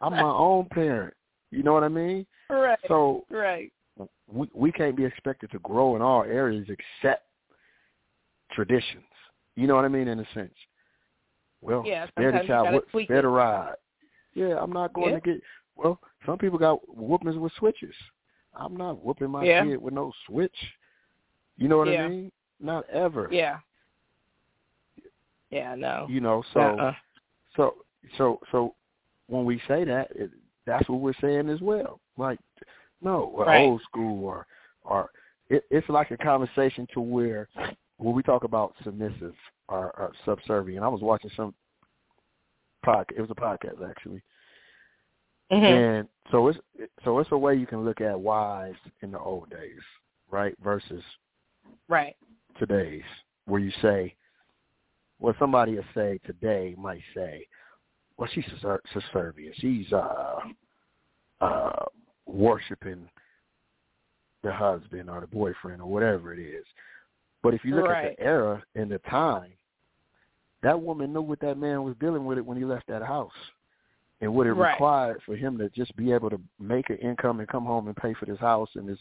I'm 0.00 0.12
my 0.12 0.22
own 0.22 0.66
parent. 0.66 1.14
You 1.50 1.62
know 1.62 1.72
what 1.72 1.84
I 1.84 1.88
mean? 1.88 2.26
Right. 2.50 2.78
So 2.88 3.24
right. 3.30 3.72
We 4.30 4.48
we 4.54 4.70
can't 4.70 4.96
be 4.96 5.04
expected 5.04 5.50
to 5.52 5.58
grow 5.60 5.96
in 5.96 6.02
all 6.02 6.22
areas 6.22 6.68
except 6.68 7.24
traditions. 8.52 9.04
You 9.56 9.66
know 9.66 9.74
what 9.74 9.84
I 9.84 9.88
mean, 9.88 10.08
in 10.08 10.20
a 10.20 10.26
sense. 10.34 10.54
Well, 11.60 11.82
yeah, 11.84 12.06
spare 12.08 12.32
the 12.32 12.46
child, 12.46 12.82
spare 13.04 13.22
the 13.22 13.28
ride. 13.28 13.74
Yeah, 14.34 14.58
I'm 14.60 14.72
not 14.72 14.92
going 14.92 15.10
yeah. 15.10 15.14
to 15.18 15.20
get. 15.20 15.40
Well, 15.76 15.98
some 16.26 16.38
people 16.38 16.58
got 16.58 16.80
whoopings 16.88 17.36
with 17.36 17.52
switches. 17.58 17.94
I'm 18.54 18.76
not 18.76 19.04
whooping 19.04 19.30
my 19.30 19.44
yeah. 19.44 19.64
kid 19.64 19.82
with 19.82 19.94
no 19.94 20.12
switch. 20.26 20.54
You 21.56 21.68
know 21.68 21.78
what 21.78 21.88
yeah. 21.88 22.04
I 22.04 22.08
mean? 22.08 22.32
Not 22.60 22.88
ever. 22.90 23.28
Yeah. 23.30 23.58
Yeah, 25.50 25.74
no. 25.74 26.06
You 26.08 26.20
know, 26.20 26.42
so 26.52 26.60
uh-uh. 26.60 26.92
so 27.56 27.74
so 28.16 28.40
so 28.52 28.74
when 29.28 29.44
we 29.44 29.60
say 29.68 29.84
that, 29.84 30.08
it, 30.14 30.30
that's 30.66 30.88
what 30.88 31.00
we're 31.00 31.14
saying 31.20 31.48
as 31.48 31.60
well. 31.60 32.00
Like, 32.16 32.38
no, 33.02 33.34
right. 33.36 33.62
old 33.62 33.80
school 33.82 34.24
or 34.24 34.46
or 34.82 35.10
it, 35.48 35.64
it's 35.70 35.88
like 35.88 36.10
a 36.10 36.16
conversation 36.16 36.86
to 36.92 37.00
where 37.00 37.48
when 37.96 38.14
we 38.14 38.22
talk 38.22 38.44
about 38.44 38.74
submissive 38.84 39.34
or, 39.68 39.86
or 39.98 40.12
subservient. 40.24 40.84
I 40.84 40.88
was 40.88 41.00
watching 41.00 41.30
some 41.36 41.54
podcast. 42.84 43.16
It 43.16 43.20
was 43.20 43.30
a 43.30 43.34
podcast 43.34 43.88
actually. 43.88 44.22
Mm-hmm. 45.50 45.64
And 45.64 46.08
so 46.30 46.48
it's 46.48 46.58
so 47.04 47.18
it's 47.20 47.32
a 47.32 47.38
way 47.38 47.54
you 47.54 47.66
can 47.66 47.84
look 47.84 48.02
at 48.02 48.18
wives 48.18 48.78
in 49.00 49.10
the 49.10 49.18
old 49.18 49.48
days, 49.48 49.80
right, 50.30 50.54
versus 50.62 51.02
right 51.88 52.14
today's, 52.58 53.02
where 53.46 53.60
you 53.60 53.72
say, 53.82 54.14
well, 55.18 55.34
somebody 55.38 55.74
will 55.74 55.84
say 55.94 56.20
today 56.26 56.74
might 56.78 57.02
say, 57.14 57.46
well, 58.16 58.28
she's 58.32 58.44
subservient, 58.92 59.54
she's 59.58 59.92
uh 59.92 60.40
uh 61.40 61.84
worshiping 62.26 63.08
the 64.42 64.52
husband 64.52 65.08
or 65.08 65.20
the 65.20 65.26
boyfriend 65.26 65.80
or 65.80 65.86
whatever 65.86 66.32
it 66.32 66.40
is. 66.40 66.64
But 67.42 67.54
if 67.54 67.64
you 67.64 67.74
look 67.76 67.86
right. 67.86 68.06
at 68.06 68.16
the 68.16 68.22
era 68.22 68.62
and 68.74 68.90
the 68.90 68.98
time, 69.10 69.52
that 70.62 70.80
woman 70.80 71.12
knew 71.12 71.22
what 71.22 71.40
that 71.40 71.56
man 71.56 71.84
was 71.84 71.94
dealing 72.00 72.24
with 72.24 72.38
it 72.38 72.44
when 72.44 72.58
he 72.58 72.64
left 72.64 72.88
that 72.88 73.02
house 73.02 73.32
and 74.20 74.32
what 74.32 74.46
it 74.46 74.52
right. 74.52 74.72
required 74.72 75.20
for 75.24 75.36
him 75.36 75.56
to 75.58 75.68
just 75.70 75.94
be 75.96 76.12
able 76.12 76.30
to 76.30 76.40
make 76.58 76.90
an 76.90 76.96
income 76.96 77.38
and 77.38 77.48
come 77.48 77.64
home 77.64 77.86
and 77.86 77.96
pay 77.96 78.14
for 78.14 78.26
this 78.26 78.40
house 78.40 78.68
and 78.74 78.88
this 78.88 78.98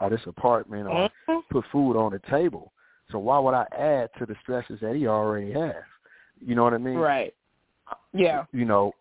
or 0.00 0.10
this 0.10 0.20
apartment 0.26 0.86
or 0.86 1.08
mm-hmm. 1.08 1.38
put 1.50 1.64
food 1.72 1.96
on 1.96 2.12
the 2.12 2.20
table. 2.30 2.72
So 3.10 3.18
why 3.18 3.38
would 3.38 3.54
I 3.54 3.66
add 3.76 4.10
to 4.18 4.26
the 4.26 4.34
stresses 4.42 4.78
that 4.80 4.96
he 4.96 5.06
already 5.06 5.52
has? 5.52 5.74
You 6.44 6.54
know 6.54 6.64
what 6.64 6.74
I 6.74 6.78
mean? 6.78 6.96
Right. 6.96 7.34
Yeah. 8.12 8.44
You 8.52 8.64
know, 8.64 8.92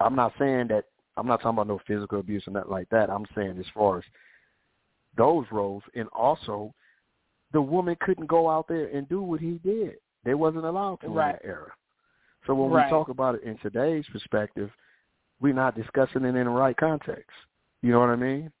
I'm 0.00 0.14
not 0.14 0.32
saying 0.38 0.68
that 0.68 0.84
I'm 1.16 1.26
not 1.26 1.38
talking 1.38 1.56
about 1.56 1.68
no 1.68 1.80
physical 1.86 2.20
abuse 2.20 2.44
or 2.46 2.52
nothing 2.52 2.70
like 2.70 2.88
that. 2.90 3.10
I'm 3.10 3.26
saying 3.34 3.56
as 3.58 3.66
far 3.74 3.98
as 3.98 4.04
those 5.16 5.46
roles 5.50 5.82
and 5.94 6.08
also 6.12 6.72
the 7.52 7.60
woman 7.60 7.96
couldn't 8.00 8.26
go 8.26 8.50
out 8.50 8.68
there 8.68 8.86
and 8.86 9.08
do 9.08 9.22
what 9.22 9.40
he 9.40 9.60
did. 9.64 9.94
They 10.24 10.34
wasn't 10.34 10.64
allowed 10.64 11.00
to 11.02 11.08
right. 11.08 11.30
in 11.30 11.32
that 11.32 11.44
era. 11.44 11.72
So 12.46 12.54
when 12.54 12.70
right. 12.70 12.86
we 12.86 12.90
talk 12.90 13.08
about 13.08 13.36
it 13.36 13.42
in 13.44 13.56
today's 13.58 14.04
perspective, 14.12 14.70
we're 15.40 15.54
not 15.54 15.76
discussing 15.76 16.24
it 16.24 16.36
in 16.36 16.44
the 16.44 16.50
right 16.50 16.76
context. 16.76 17.30
You 17.82 17.92
know 17.92 18.00
what 18.00 18.10
I 18.10 18.16
mean? 18.16 18.52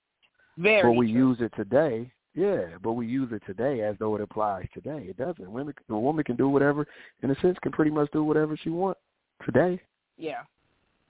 Very 0.56 0.82
But 0.82 0.92
we 0.92 1.12
true. 1.12 1.28
use 1.30 1.38
it 1.40 1.52
today. 1.56 2.10
Yeah, 2.36 2.76
but 2.82 2.92
we 2.92 3.06
use 3.06 3.30
it 3.32 3.42
today 3.46 3.80
as 3.80 3.96
though 3.98 4.14
it 4.14 4.20
applies 4.20 4.66
today. 4.74 5.06
It 5.08 5.16
doesn't. 5.16 5.50
Women, 5.50 5.74
a 5.88 5.98
woman 5.98 6.22
can 6.22 6.36
do 6.36 6.50
whatever, 6.50 6.86
in 7.22 7.30
a 7.30 7.40
sense, 7.40 7.56
can 7.62 7.72
pretty 7.72 7.90
much 7.90 8.10
do 8.12 8.22
whatever 8.22 8.58
she 8.62 8.68
wants 8.68 9.00
today. 9.44 9.80
Yeah. 10.18 10.42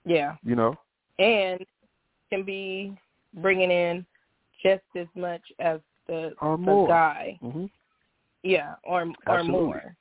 Yeah. 0.04 0.36
You 0.44 0.54
know. 0.54 0.76
And 1.18 1.66
can 2.30 2.44
be 2.44 2.96
bringing 3.34 3.72
in 3.72 4.06
just 4.62 4.84
as 4.94 5.08
much 5.16 5.42
as 5.58 5.80
the, 6.06 6.32
or 6.40 6.56
more. 6.56 6.86
the 6.86 6.92
guy. 6.92 7.38
Mm-hmm. 7.42 7.64
Yeah, 8.42 8.74
or 8.84 9.12
or 9.26 9.42
more. 9.42 9.96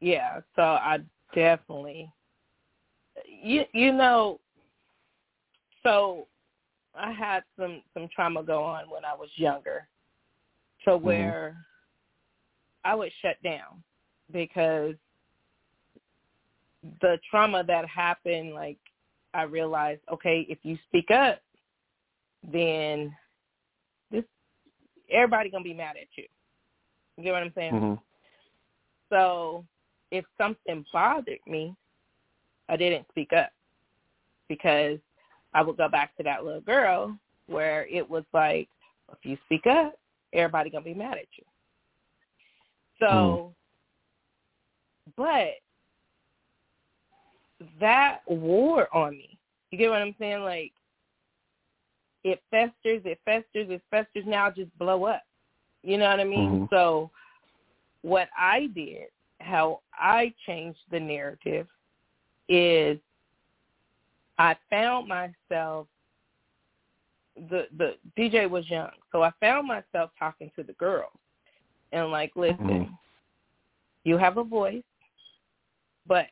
Yeah. 0.00 0.40
So 0.56 0.62
I 0.62 0.98
definitely. 1.32 2.12
You 3.42 3.62
you 3.72 3.92
know. 3.92 4.40
So 5.84 6.26
I 6.98 7.12
had 7.12 7.44
some 7.56 7.82
some 7.94 8.08
trauma 8.12 8.42
go 8.42 8.64
on 8.64 8.90
when 8.90 9.04
I 9.04 9.14
was 9.14 9.28
younger, 9.36 9.86
to 10.84 10.96
where 10.96 11.56
I 12.84 12.94
would 12.94 13.12
shut 13.20 13.36
down 13.42 13.82
because 14.32 14.94
the 17.00 17.18
trauma 17.30 17.62
that 17.64 17.86
happened, 17.86 18.54
like 18.54 18.78
I 19.34 19.42
realized, 19.42 20.00
okay, 20.12 20.46
if 20.48 20.58
you 20.62 20.76
speak 20.88 21.10
up, 21.10 21.40
then 22.52 23.14
this 24.10 24.24
everybody 25.10 25.50
gonna 25.50 25.64
be 25.64 25.74
mad 25.74 25.96
at 25.96 26.08
you. 26.16 26.24
You 27.16 27.24
get 27.24 27.32
what 27.32 27.42
I'm 27.42 27.52
saying? 27.54 27.72
Mm-hmm. 27.72 27.94
So 29.10 29.64
if 30.10 30.24
something 30.38 30.84
bothered 30.92 31.38
me, 31.46 31.74
I 32.68 32.76
didn't 32.76 33.06
speak 33.10 33.32
up 33.32 33.50
because 34.48 34.98
I 35.54 35.62
would 35.62 35.76
go 35.76 35.88
back 35.88 36.16
to 36.16 36.22
that 36.22 36.44
little 36.44 36.60
girl 36.62 37.16
where 37.46 37.86
it 37.86 38.08
was 38.08 38.24
like, 38.32 38.68
if 39.10 39.18
you 39.22 39.36
speak 39.44 39.66
up, 39.66 39.94
everybody 40.32 40.70
gonna 40.70 40.84
be 40.84 40.94
mad 40.94 41.18
at 41.18 41.26
you. 41.36 41.44
So, 43.00 43.06
mm. 43.06 43.52
but 45.16 45.54
that 47.80 48.20
wore 48.26 48.94
on 48.94 49.12
me. 49.12 49.38
You 49.70 49.78
get 49.78 49.90
what 49.90 50.02
I'm 50.02 50.14
saying? 50.18 50.42
Like, 50.42 50.72
it 52.24 52.40
festers, 52.50 53.02
it 53.04 53.18
festers, 53.24 53.70
it 53.70 53.82
festers. 53.90 54.24
Now 54.26 54.50
just 54.50 54.76
blow 54.78 55.04
up. 55.04 55.22
You 55.82 55.98
know 55.98 56.08
what 56.08 56.20
I 56.20 56.24
mean? 56.24 56.50
Mm-hmm. 56.50 56.64
So, 56.70 57.10
what 58.02 58.28
I 58.38 58.68
did, 58.74 59.08
how 59.40 59.80
I 59.94 60.32
changed 60.46 60.78
the 60.90 61.00
narrative, 61.00 61.66
is 62.48 62.98
I 64.38 64.56
found 64.70 65.08
myself 65.08 65.86
the 67.50 67.66
the 67.76 67.94
DJ 68.18 68.48
was 68.48 68.68
young, 68.70 68.90
so 69.10 69.22
I 69.22 69.30
found 69.40 69.66
myself 69.66 70.10
talking 70.18 70.50
to 70.56 70.62
the 70.62 70.74
girls 70.74 71.12
and 71.92 72.10
like, 72.10 72.32
listen, 72.36 72.56
mm-hmm. 72.58 72.92
you 74.04 74.18
have 74.18 74.38
a 74.38 74.44
voice, 74.44 74.82
but 76.06 76.26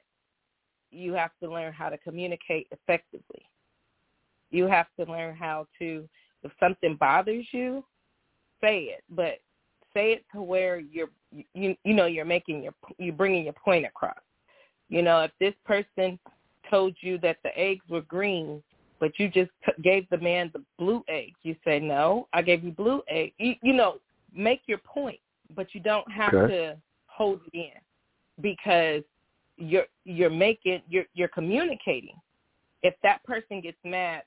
you 0.91 1.13
have 1.13 1.31
to 1.43 1.51
learn 1.51 1.73
how 1.73 1.89
to 1.89 1.99
communicate 1.99 2.67
effectively. 2.71 3.43
You 4.51 4.67
have 4.67 4.87
to 4.99 5.11
learn 5.11 5.37
how 5.37 5.67
to, 5.79 6.09
if 6.43 6.51
something 6.59 6.97
bothers 6.97 7.47
you, 7.53 7.85
say 8.61 8.85
it, 8.85 9.05
but 9.11 9.39
say 9.95 10.13
it 10.13 10.25
to 10.35 10.43
where 10.43 10.81
you're, 10.81 11.11
you, 11.55 11.77
you 11.85 11.95
know, 11.95 12.07
you're 12.07 12.25
making 12.25 12.63
your, 12.63 12.75
you're 12.99 13.15
bringing 13.15 13.45
your 13.45 13.53
point 13.53 13.87
across. 13.87 14.19
You 14.89 15.03
know, 15.03 15.21
if 15.21 15.31
this 15.39 15.55
person 15.65 16.19
told 16.69 16.97
you 17.01 17.19
that 17.19 17.37
the 17.45 17.57
eggs 17.57 17.85
were 17.89 18.03
green, 18.03 18.63
but 19.01 19.19
you 19.19 19.29
just 19.29 19.51
gave 19.83 20.09
the 20.11 20.19
man 20.19 20.51
the 20.53 20.63
blue 20.79 21.03
eggs, 21.09 21.39
you 21.43 21.57
say, 21.65 21.81
no, 21.81 22.29
I 22.33 22.43
gave 22.43 22.63
you 22.63 22.71
blue 22.71 23.03
egg. 23.09 23.33
You, 23.39 23.55
you 23.63 23.73
know, 23.73 23.97
make 24.35 24.61
your 24.67 24.79
point, 24.79 25.19
but 25.57 25.75
you 25.75 25.81
don't 25.81 26.11
have 26.13 26.35
okay. 26.35 26.53
to 26.53 26.77
hold 27.07 27.41
it 27.53 27.57
in 27.57 28.43
because 28.43 29.03
you're 29.57 29.87
you're 30.05 30.31
making 30.31 30.83
you're 30.89 31.05
you're 31.15 31.29
communicating. 31.29 32.15
If 32.83 32.95
that 33.03 33.23
person 33.25 33.61
gets 33.61 33.77
mad, 33.85 34.23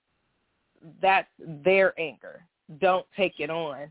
that's 1.01 1.29
their 1.39 1.99
anger. 1.99 2.45
Don't 2.79 3.05
take 3.15 3.39
it 3.39 3.49
on 3.49 3.89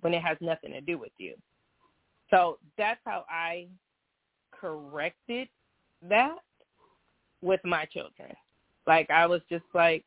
when 0.00 0.14
it 0.14 0.22
has 0.22 0.36
nothing 0.40 0.72
to 0.72 0.80
do 0.80 0.98
with 0.98 1.12
you. 1.18 1.34
So 2.30 2.58
that's 2.78 3.00
how 3.04 3.24
I 3.28 3.66
corrected 4.50 5.48
that 6.08 6.36
with 7.42 7.60
my 7.64 7.84
children. 7.86 8.34
Like 8.86 9.10
I 9.10 9.26
was 9.26 9.42
just 9.48 9.64
like, 9.74 10.04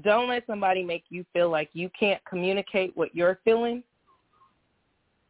don't 0.00 0.28
let 0.28 0.46
somebody 0.46 0.82
make 0.82 1.04
you 1.10 1.24
feel 1.32 1.50
like 1.50 1.68
you 1.72 1.90
can't 1.98 2.20
communicate 2.24 2.96
what 2.96 3.14
you're 3.14 3.38
feeling 3.44 3.82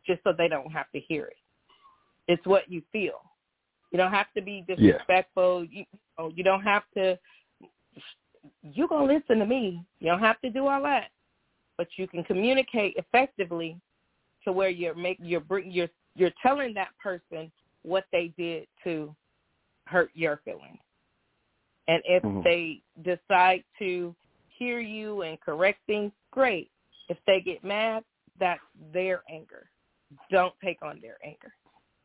just 0.07 0.23
so 0.25 0.33
they 0.37 0.49
don't 0.49 0.71
have 0.71 0.91
to 0.93 1.01
hear 1.01 1.27
it. 1.27 1.37
It's 2.29 2.47
what 2.47 2.71
you 2.71 2.83
feel. 2.93 3.21
You 3.91 3.99
don't 3.99 4.13
have 4.13 4.33
to 4.37 4.43
be 4.43 4.65
disrespectful. 4.67 5.65
Yeah. 5.65 5.81
You, 5.81 5.85
oh, 6.19 6.33
you 6.35 6.45
don't 6.45 6.63
have 6.63 6.85
to. 6.97 7.19
you're 8.63 8.89
gonna 8.89 9.13
listen 9.13 9.39
to 9.39 9.47
me. 9.47 9.85
You 10.01 10.09
don't 10.09 10.21
have 10.21 10.41
to 10.41 10.51
do 10.51 10.67
all 10.67 10.83
that, 10.85 11.09
but 11.77 11.89
you 11.97 12.07
can 12.07 12.25
communicate 12.25 12.95
effectively 12.97 13.79
to 14.45 14.53
where 14.53 14.71
you're 14.71 14.95
make 14.95 15.19
you're 15.21 15.41
bring 15.41 15.71
you're 15.71 15.91
you're 16.15 16.33
telling 16.43 16.73
that 16.75 16.89
person 17.03 17.51
what 17.83 18.05
they 18.13 18.33
did 18.39 18.67
to 18.85 19.15
hurt 19.87 20.11
your 20.15 20.41
feelings. 20.45 20.79
And 21.89 22.01
if 22.07 22.23
mm-hmm. 22.23 22.43
they 22.43 22.81
decide 23.03 23.65
to 23.81 24.15
hear 24.63 24.81
you 24.81 25.23
and 25.23 25.41
correct 25.41 25.81
things, 25.87 26.13
great. 26.31 26.71
If 27.09 27.19
they 27.27 27.41
get 27.41 27.65
mad, 27.65 28.05
that's 28.39 28.61
their 28.93 29.23
anger. 29.31 29.69
Don't 30.31 30.55
take 30.63 30.79
on 30.83 31.01
their 31.01 31.17
anger 31.25 31.53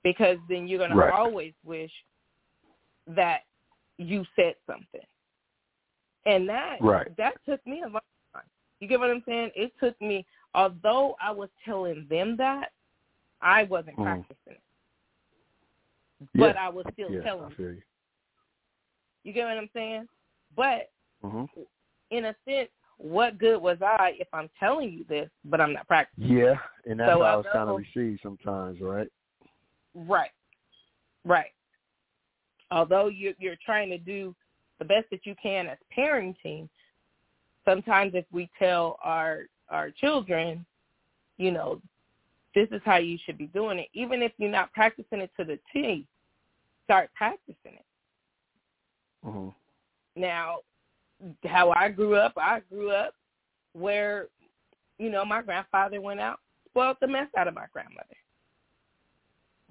because 0.04 0.38
then 0.50 0.68
you're 0.68 0.80
going 0.80 0.96
right. 0.96 1.10
to 1.10 1.16
always 1.16 1.54
wish 1.66 1.92
that 3.16 3.42
you 3.98 4.26
said 4.36 4.56
something. 4.66 5.06
And 6.26 6.48
that 6.50 6.78
right. 6.82 7.16
that 7.18 7.34
took 7.48 7.66
me 7.66 7.82
a 7.82 7.90
long 7.90 8.02
time. 8.34 8.44
You 8.80 8.88
get 8.88 9.00
what 9.00 9.10
I'm 9.10 9.24
saying? 9.26 9.52
It 9.56 9.72
took 9.80 10.00
me, 10.02 10.26
although 10.54 11.16
I 11.22 11.32
was 11.32 11.50
telling 11.64 12.06
them 12.10 12.36
that, 12.38 12.72
I 13.42 13.64
wasn't 13.64 13.98
mm. 13.98 14.04
practicing 14.04 14.54
it. 14.54 14.62
Yeah. 16.34 16.48
But 16.48 16.58
I 16.58 16.70
was 16.70 16.86
still 16.94 17.12
yeah, 17.12 17.22
telling 17.22 17.54
you. 17.58 17.82
You 19.24 19.34
get 19.34 19.46
what 19.46 19.58
I'm 19.58 19.70
saying? 19.74 20.08
But 20.56 20.90
mm-hmm. 21.24 21.46
In 22.12 22.26
a 22.26 22.36
sense, 22.48 22.70
what 22.98 23.38
good 23.38 23.62
was 23.62 23.78
I 23.82 24.14
if 24.20 24.28
I'm 24.34 24.50
telling 24.60 24.92
you 24.92 25.06
this, 25.08 25.30
but 25.46 25.62
I'm 25.62 25.74
not 25.74 25.88
practicing? 25.88 26.38
Yeah, 26.38 26.56
and 26.86 27.00
that's 27.00 27.12
so 27.12 27.24
how 27.24 27.38
was 27.38 27.46
kind 27.54 27.70
of 27.70 27.78
received 27.78 28.22
sometimes, 28.24 28.82
right? 28.82 29.08
Right, 29.94 30.32
right. 31.26 31.52
Although 32.72 33.08
you're, 33.08 33.34
you're 33.40 33.58
trying 33.64 33.90
to 33.92 33.98
do 33.98 34.36
the 34.80 34.86
best 34.86 35.06
that 35.12 35.26
you 35.26 35.36
can 35.42 35.68
as 35.68 35.78
parenting, 35.96 36.68
sometimes 37.66 38.14
if 38.16 38.26
we 38.32 38.50
tell 38.58 38.98
our 39.04 39.44
our 39.70 39.92
children, 39.92 40.66
you 41.38 41.52
know, 41.52 41.82
this 42.56 42.68
is 42.72 42.82
how 42.86 42.98
you 42.98 43.18
should 43.26 43.38
be 43.38 43.48
doing 43.48 43.80
it, 43.80 43.90
even 43.94 44.22
if 44.22 44.32
you're 44.38 44.50
not 44.50 44.72
practicing 44.74 45.20
it 45.20 45.30
to 45.38 45.44
the 45.44 45.60
T, 45.74 46.08
start 46.86 47.10
practicing 47.16 47.74
it. 47.74 47.86
Mm-hmm. 49.26 49.50
Now, 50.20 50.60
how 51.46 51.72
I 51.72 51.90
grew 51.90 52.16
up, 52.16 52.34
I 52.38 52.62
grew 52.70 52.92
up 52.92 53.14
where, 53.74 54.28
you 54.98 55.10
know, 55.10 55.26
my 55.26 55.42
grandfather 55.42 56.02
went 56.02 56.20
out, 56.20 56.40
spoiled 56.70 56.98
the 57.02 57.08
mess 57.08 57.28
out 57.38 57.48
of 57.48 57.54
my 57.54 57.66
grandmother. 57.72 58.16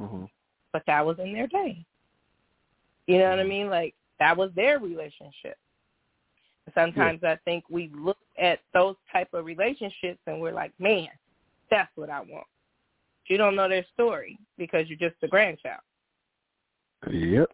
Mm-hmm. 0.00 0.24
But 0.72 0.82
that 0.86 1.04
was 1.04 1.18
in 1.18 1.32
their 1.32 1.46
day. 1.46 1.84
You 3.06 3.18
know 3.18 3.30
what 3.30 3.38
I 3.38 3.42
Mm-hmm. 3.42 3.48
mean? 3.48 3.70
Like 3.70 3.94
that 4.18 4.36
was 4.36 4.50
their 4.54 4.78
relationship. 4.78 5.56
Sometimes 6.74 7.20
yeah. 7.22 7.32
I 7.32 7.36
think 7.44 7.64
we 7.70 7.90
look 7.96 8.18
at 8.38 8.58
those 8.74 8.96
type 9.12 9.28
of 9.32 9.44
relationships 9.44 10.18
and 10.26 10.40
we're 10.40 10.52
like, 10.52 10.72
man, 10.80 11.08
that's 11.70 11.90
what 11.94 12.10
I 12.10 12.20
want. 12.20 12.46
You 13.28 13.36
don't 13.38 13.56
know 13.56 13.68
their 13.68 13.84
story 13.94 14.38
because 14.58 14.88
you're 14.88 14.98
just 14.98 15.22
a 15.22 15.28
grandchild. 15.28 15.80
Yep. 17.10 17.50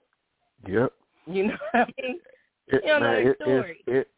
Yep. 0.66 0.92
You 1.26 1.46
know 1.48 1.56
what 1.72 1.88
I 1.88 2.02
mean? 2.02 2.18
It, 2.72 2.84
man, 2.84 3.26
it. 3.26 3.36
It, 3.40 3.76
it, 3.86 4.08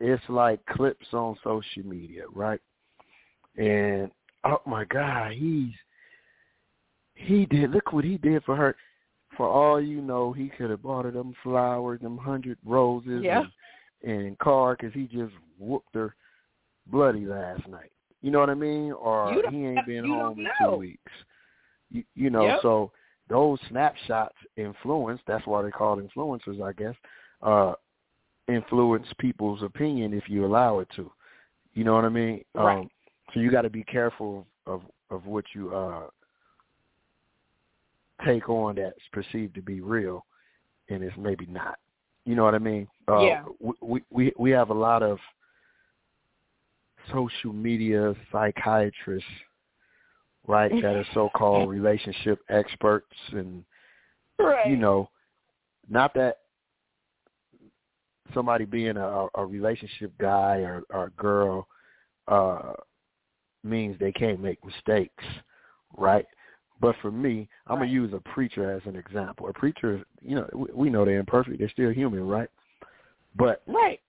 it's 0.00 0.22
like 0.28 0.64
clips 0.66 1.06
on 1.12 1.36
social 1.42 1.82
media, 1.84 2.22
right? 2.32 2.60
And 3.56 4.10
oh 4.44 4.60
my 4.66 4.84
God, 4.84 5.32
he's 5.32 5.72
he 7.14 7.46
did. 7.46 7.70
Look 7.72 7.92
what 7.92 8.04
he 8.04 8.16
did 8.18 8.44
for 8.44 8.54
her. 8.54 8.76
For 9.36 9.48
all 9.48 9.80
you 9.80 10.00
know, 10.00 10.32
he 10.32 10.48
could 10.48 10.70
have 10.70 10.82
bought 10.82 11.04
her 11.04 11.10
them 11.10 11.34
flowers, 11.42 12.00
them 12.00 12.16
hundred 12.16 12.58
roses, 12.64 13.22
yeah. 13.24 13.44
and, 14.02 14.12
and 14.12 14.38
car 14.38 14.76
because 14.78 14.94
he 14.94 15.04
just 15.06 15.34
whooped 15.58 15.94
her 15.94 16.14
bloody 16.86 17.26
last 17.26 17.66
night. 17.68 17.92
You 18.22 18.30
know 18.30 18.40
what 18.40 18.50
I 18.50 18.54
mean? 18.54 18.92
Or 18.92 19.42
he 19.50 19.64
ain't 19.64 19.86
been 19.86 20.08
home 20.08 20.38
in 20.38 20.44
know. 20.44 20.50
two 20.72 20.76
weeks. 20.76 21.12
You, 21.90 22.04
you 22.14 22.30
know, 22.30 22.46
Yep. 22.46 22.58
so 22.62 22.92
those 23.28 23.58
snapshots 23.68 24.36
influence. 24.56 25.20
That's 25.26 25.46
why 25.46 25.62
they 25.62 25.70
call 25.70 26.00
influencers, 26.00 26.62
I 26.62 26.72
guess. 26.72 26.94
Uh, 27.42 27.74
influence 28.48 29.06
people's 29.18 29.62
opinion 29.62 30.12
if 30.14 30.28
you 30.28 30.44
allow 30.46 30.78
it 30.80 30.88
to. 30.96 31.10
You 31.74 31.84
know 31.84 31.94
what 31.94 32.04
I 32.04 32.08
mean? 32.08 32.44
Right. 32.54 32.78
Um, 32.78 32.90
so 33.32 33.40
you 33.40 33.50
got 33.50 33.62
to 33.62 33.70
be 33.70 33.84
careful 33.84 34.46
of 34.66 34.82
of 35.10 35.26
what 35.26 35.44
you 35.54 35.74
uh 35.74 36.08
take 38.24 38.48
on 38.48 38.76
that's 38.76 38.98
perceived 39.12 39.54
to 39.54 39.62
be 39.62 39.80
real, 39.80 40.24
and 40.88 41.02
it's 41.02 41.16
maybe 41.16 41.46
not. 41.46 41.78
You 42.24 42.34
know 42.34 42.44
what 42.44 42.54
I 42.54 42.58
mean? 42.58 42.88
Uh, 43.08 43.20
Yeah. 43.20 43.44
We 43.80 44.02
we 44.10 44.32
we 44.38 44.50
have 44.50 44.70
a 44.70 44.74
lot 44.74 45.02
of 45.02 45.18
social 47.12 47.52
media 47.52 48.14
psychiatrists, 48.32 49.28
right? 50.46 50.70
That 50.82 50.96
are 50.96 51.06
so-called 51.14 51.68
relationship 51.78 52.40
experts, 52.48 53.14
and 53.32 53.64
Right. 54.38 54.66
you 54.66 54.76
know, 54.76 55.10
not 55.88 56.14
that 56.14 56.38
somebody 58.34 58.64
being 58.64 58.96
a, 58.96 59.26
a 59.34 59.44
relationship 59.44 60.12
guy 60.18 60.58
or, 60.58 60.82
or 60.90 61.12
girl 61.16 61.66
uh 62.26 62.72
means 63.64 63.98
they 63.98 64.12
can't 64.12 64.40
make 64.40 64.64
mistakes, 64.64 65.24
right? 65.96 66.26
But 66.80 66.94
for 67.02 67.10
me, 67.10 67.48
I'm 67.66 67.78
gonna 67.78 67.90
use 67.90 68.12
a 68.12 68.20
preacher 68.30 68.70
as 68.70 68.82
an 68.86 68.96
example. 68.96 69.48
A 69.48 69.52
preacher, 69.52 70.04
you 70.22 70.36
know, 70.36 70.48
we 70.72 70.90
know 70.90 71.04
they're 71.04 71.18
imperfect; 71.18 71.58
they're 71.58 71.68
still 71.70 71.92
human, 71.92 72.26
right? 72.26 72.48
But 73.36 73.62
right 73.66 74.00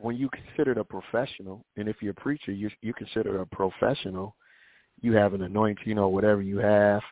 when 0.00 0.16
you 0.16 0.30
consider 0.30 0.72
a 0.80 0.84
professional, 0.84 1.64
and 1.76 1.88
if 1.88 1.96
you're 2.00 2.12
a 2.12 2.14
preacher, 2.14 2.52
you 2.52 2.70
you 2.80 2.94
consider 2.94 3.40
a 3.40 3.46
professional, 3.46 4.34
you 5.00 5.12
have 5.12 5.34
an 5.34 5.42
anointing 5.42 5.98
or 5.98 6.12
whatever 6.12 6.42
you 6.42 6.58
have 6.58 7.02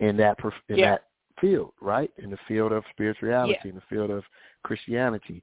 in 0.00 0.16
that 0.16 0.38
in 0.68 0.78
yeah. 0.78 0.92
that 0.92 1.04
field, 1.42 1.72
right? 1.80 2.10
In 2.16 2.30
the 2.30 2.38
field 2.48 2.72
of 2.72 2.84
spirituality, 2.90 3.58
yeah. 3.62 3.68
in 3.68 3.74
the 3.74 3.82
field 3.90 4.10
of 4.10 4.24
Christianity. 4.62 5.42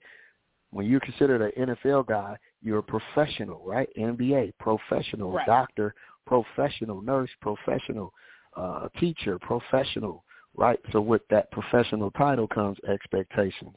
When 0.71 0.87
you're 0.87 0.99
considered 1.01 1.41
an 1.41 1.75
NFL 1.75 2.07
guy, 2.07 2.37
you're 2.63 2.79
a 2.79 2.83
professional, 2.83 3.61
right? 3.65 3.89
NBA, 3.97 4.53
professional, 4.59 5.33
right. 5.33 5.45
doctor, 5.45 5.93
professional, 6.25 7.01
nurse, 7.01 7.29
professional, 7.41 8.13
uh, 8.55 8.87
teacher, 8.99 9.37
professional, 9.39 10.23
right? 10.55 10.79
So 10.91 11.01
with 11.01 11.21
that 11.29 11.51
professional 11.51 12.11
title 12.11 12.47
comes 12.47 12.77
expectations, 12.89 13.75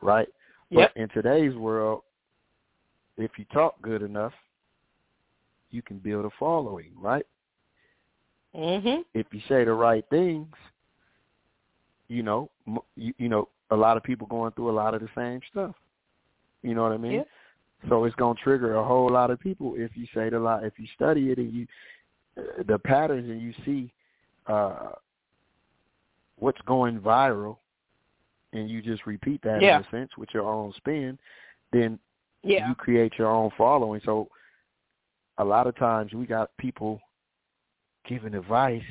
right? 0.00 0.28
Yep. 0.70 0.92
But 0.94 1.00
in 1.00 1.08
today's 1.10 1.54
world, 1.54 2.02
if 3.16 3.32
you 3.36 3.44
talk 3.52 3.80
good 3.82 4.02
enough, 4.02 4.32
you 5.70 5.82
can 5.82 5.98
build 5.98 6.24
a 6.24 6.30
following, 6.38 6.92
right? 6.96 7.26
Mhm. 8.54 9.04
If 9.14 9.26
you 9.32 9.40
say 9.48 9.64
the 9.64 9.72
right 9.72 10.04
things, 10.10 10.54
you 12.12 12.22
know, 12.22 12.50
you, 12.96 13.14
you 13.18 13.28
know, 13.28 13.48
a 13.70 13.76
lot 13.76 13.96
of 13.96 14.02
people 14.02 14.26
going 14.26 14.52
through 14.52 14.70
a 14.70 14.72
lot 14.72 14.94
of 14.94 15.00
the 15.00 15.08
same 15.16 15.40
stuff. 15.50 15.74
You 16.62 16.74
know 16.74 16.82
what 16.82 16.92
I 16.92 16.98
mean? 16.98 17.12
Yeah. 17.12 17.22
So 17.88 18.04
it's 18.04 18.14
gonna 18.16 18.38
trigger 18.42 18.76
a 18.76 18.84
whole 18.84 19.10
lot 19.10 19.30
of 19.30 19.40
people 19.40 19.74
if 19.76 19.90
you 19.96 20.06
say 20.14 20.28
the 20.28 20.38
lot. 20.38 20.64
If 20.64 20.74
you 20.78 20.86
study 20.94 21.30
it 21.30 21.38
and 21.38 21.52
you 21.52 21.66
uh, 22.36 22.62
the 22.68 22.78
patterns 22.78 23.28
and 23.28 23.40
you 23.40 23.52
see 23.64 23.92
uh 24.46 24.90
what's 26.38 26.60
going 26.66 27.00
viral, 27.00 27.56
and 28.52 28.68
you 28.68 28.82
just 28.82 29.06
repeat 29.06 29.40
that 29.42 29.62
yeah. 29.62 29.78
in 29.78 29.84
a 29.84 29.90
sense 29.90 30.10
with 30.16 30.28
your 30.32 30.48
own 30.48 30.72
spin, 30.76 31.18
then 31.72 31.98
yeah. 32.42 32.68
you 32.68 32.74
create 32.74 33.14
your 33.18 33.30
own 33.30 33.50
following. 33.56 34.00
So 34.04 34.28
a 35.38 35.44
lot 35.44 35.66
of 35.66 35.76
times 35.76 36.12
we 36.12 36.26
got 36.26 36.50
people 36.58 37.00
giving 38.08 38.34
advice. 38.34 38.82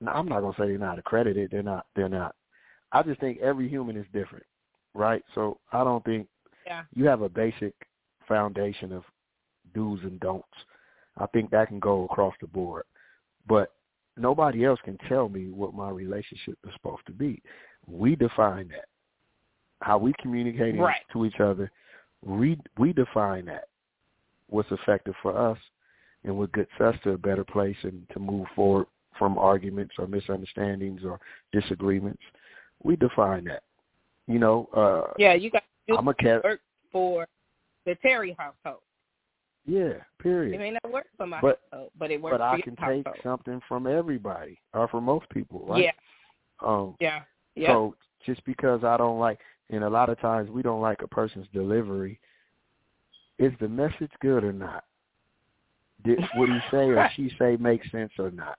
Now, 0.00 0.12
I'm 0.12 0.28
not 0.28 0.40
gonna 0.40 0.54
say 0.58 0.66
they're 0.68 0.78
not 0.78 0.98
accredited. 0.98 1.50
They're 1.50 1.62
not. 1.62 1.86
They're 1.94 2.08
not. 2.08 2.34
I 2.92 3.02
just 3.02 3.20
think 3.20 3.38
every 3.40 3.68
human 3.68 3.96
is 3.96 4.06
different, 4.12 4.44
right? 4.94 5.22
So 5.34 5.58
I 5.72 5.84
don't 5.84 6.04
think 6.04 6.26
yeah. 6.66 6.82
you 6.94 7.06
have 7.06 7.22
a 7.22 7.28
basic 7.28 7.74
foundation 8.26 8.92
of 8.92 9.04
do's 9.74 10.00
and 10.02 10.18
don'ts. 10.20 10.46
I 11.18 11.26
think 11.26 11.50
that 11.50 11.68
can 11.68 11.80
go 11.80 12.04
across 12.04 12.34
the 12.40 12.46
board, 12.46 12.84
but 13.46 13.72
nobody 14.16 14.64
else 14.64 14.80
can 14.84 14.98
tell 15.08 15.28
me 15.28 15.50
what 15.50 15.74
my 15.74 15.90
relationship 15.90 16.58
is 16.66 16.72
supposed 16.74 17.06
to 17.06 17.12
be. 17.12 17.42
We 17.86 18.16
define 18.16 18.68
that 18.68 18.86
how 19.82 19.98
we 19.98 20.12
communicate 20.20 20.78
right. 20.78 21.00
to 21.12 21.24
each 21.24 21.40
other, 21.40 21.70
we 22.24 22.58
we 22.78 22.92
define 22.92 23.46
that. 23.46 23.64
What's 24.48 24.70
effective 24.70 25.14
for 25.22 25.36
us 25.36 25.58
and 26.24 26.36
what 26.36 26.52
gets 26.52 26.70
us 26.80 26.94
to 27.04 27.10
a 27.10 27.18
better 27.18 27.44
place 27.44 27.76
and 27.82 28.04
to 28.12 28.18
move 28.18 28.46
forward 28.54 28.86
from 29.20 29.36
arguments 29.36 29.94
or 29.98 30.06
misunderstandings 30.08 31.02
or 31.04 31.20
disagreements. 31.52 32.22
We 32.82 32.96
define 32.96 33.44
that. 33.44 33.62
You 34.26 34.38
know, 34.38 34.68
uh 34.74 35.12
Yeah, 35.18 35.34
you 35.34 35.50
got 35.50 35.62
to 35.88 35.96
I'm 35.96 36.08
a 36.08 36.14
cat 36.14 36.42
work 36.42 36.60
for 36.90 37.28
the 37.84 37.94
Terry 37.96 38.34
household. 38.38 38.82
Yeah, 39.66 39.92
period. 40.18 40.54
It 40.54 40.58
may 40.58 40.70
not 40.70 40.90
work 40.90 41.06
for 41.18 41.26
my 41.26 41.40
but, 41.40 41.60
household, 41.70 41.92
but 41.98 42.10
it 42.10 42.20
works 42.20 42.32
for 42.32 42.38
me. 42.38 42.48
but 42.48 42.58
I 42.58 42.60
can 42.62 42.76
household. 42.76 43.04
take 43.14 43.22
something 43.22 43.60
from 43.68 43.86
everybody 43.86 44.58
or 44.72 44.88
for 44.88 45.02
most 45.02 45.28
people, 45.28 45.64
right? 45.68 45.84
Yeah. 45.84 46.66
Um 46.66 46.96
yeah. 46.98 47.20
Yeah. 47.54 47.74
So 47.74 47.94
just 48.24 48.42
because 48.46 48.82
I 48.82 48.96
don't 48.96 49.20
like 49.20 49.38
and 49.68 49.84
a 49.84 49.90
lot 49.90 50.08
of 50.08 50.18
times 50.20 50.48
we 50.48 50.62
don't 50.62 50.80
like 50.80 51.02
a 51.02 51.08
person's 51.08 51.46
delivery. 51.52 52.18
Is 53.38 53.52
the 53.60 53.68
message 53.68 54.12
good 54.22 54.44
or 54.44 54.52
not? 54.52 54.84
Did 56.04 56.18
what 56.36 56.48
he 56.48 56.58
say 56.70 56.88
or 56.88 57.10
she 57.16 57.30
say 57.38 57.58
make 57.60 57.84
sense 57.90 58.12
or 58.18 58.30
not? 58.30 58.56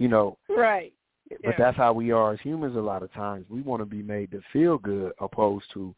You 0.00 0.08
know. 0.08 0.38
Right. 0.48 0.92
But 1.28 1.38
yeah. 1.44 1.50
that's 1.58 1.76
how 1.76 1.92
we 1.92 2.10
are 2.10 2.32
as 2.32 2.40
humans. 2.40 2.74
A 2.74 2.80
lot 2.80 3.04
of 3.04 3.12
times 3.12 3.44
we 3.48 3.60
want 3.60 3.82
to 3.82 3.86
be 3.86 4.02
made 4.02 4.32
to 4.32 4.40
feel 4.52 4.78
good, 4.78 5.12
opposed 5.20 5.66
to 5.74 5.94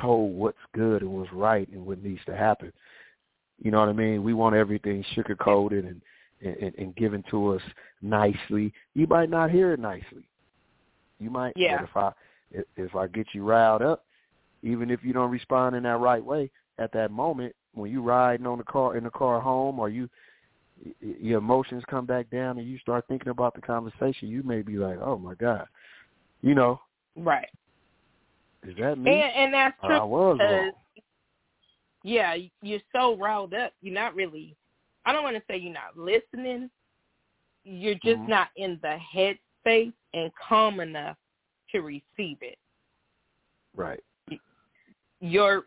told 0.00 0.36
what's 0.36 0.58
good 0.74 1.02
and 1.02 1.10
what's 1.10 1.32
right 1.32 1.68
and 1.72 1.84
what 1.84 2.04
needs 2.04 2.20
to 2.26 2.36
happen. 2.36 2.72
You 3.58 3.70
know 3.70 3.80
what 3.80 3.88
I 3.88 3.92
mean? 3.92 4.22
We 4.22 4.34
want 4.34 4.54
everything 4.54 5.04
sugar 5.14 5.34
coated 5.34 5.86
and, 5.86 6.02
and 6.60 6.74
and 6.76 6.94
given 6.96 7.24
to 7.30 7.54
us 7.54 7.62
nicely. 8.02 8.72
You 8.94 9.06
might 9.06 9.30
not 9.30 9.50
hear 9.50 9.72
it 9.72 9.80
nicely. 9.80 10.28
You 11.18 11.30
might. 11.30 11.54
Yeah. 11.56 11.78
But 11.78 11.84
if 11.84 11.96
I 11.96 12.12
if 12.76 12.94
I 12.94 13.06
get 13.06 13.26
you 13.32 13.42
riled 13.42 13.82
up, 13.82 14.04
even 14.62 14.90
if 14.90 15.00
you 15.02 15.14
don't 15.14 15.30
respond 15.30 15.76
in 15.76 15.84
that 15.84 15.98
right 15.98 16.24
way 16.24 16.50
at 16.78 16.92
that 16.92 17.10
moment, 17.10 17.54
when 17.72 17.90
you're 17.90 18.02
riding 18.02 18.46
on 18.46 18.58
the 18.58 18.64
car 18.64 18.96
in 18.96 19.04
the 19.04 19.10
car 19.10 19.40
home, 19.40 19.78
or 19.78 19.88
you 19.88 20.10
your 21.00 21.38
emotions 21.38 21.82
come 21.88 22.06
back 22.06 22.30
down 22.30 22.58
and 22.58 22.68
you 22.68 22.78
start 22.78 23.04
thinking 23.08 23.28
about 23.28 23.54
the 23.54 23.60
conversation, 23.60 24.28
you 24.28 24.42
may 24.42 24.62
be 24.62 24.76
like, 24.76 24.98
"Oh 25.00 25.18
my 25.18 25.34
God," 25.34 25.66
you 26.42 26.54
know. 26.54 26.80
Right. 27.16 27.48
Is 28.66 28.76
that 28.78 28.98
me? 28.98 29.10
And, 29.10 29.32
and 29.32 29.54
that's 29.54 29.76
true. 29.84 29.96
I 29.96 30.04
was 30.04 30.38
wrong. 30.40 30.72
Yeah, 32.02 32.36
you're 32.62 32.80
so 32.94 33.16
riled 33.16 33.54
up. 33.54 33.72
You're 33.82 33.94
not 33.94 34.14
really. 34.14 34.56
I 35.04 35.12
don't 35.12 35.22
want 35.22 35.36
to 35.36 35.42
say 35.48 35.58
you're 35.58 35.72
not 35.72 35.96
listening. 35.96 36.70
You're 37.64 37.94
just 37.94 38.18
mm-hmm. 38.18 38.30
not 38.30 38.48
in 38.56 38.78
the 38.82 38.96
headspace 39.14 39.92
and 40.14 40.30
calm 40.48 40.80
enough 40.80 41.16
to 41.72 41.80
receive 41.80 42.38
it. 42.40 42.58
Right. 43.76 44.02
You're 45.20 45.64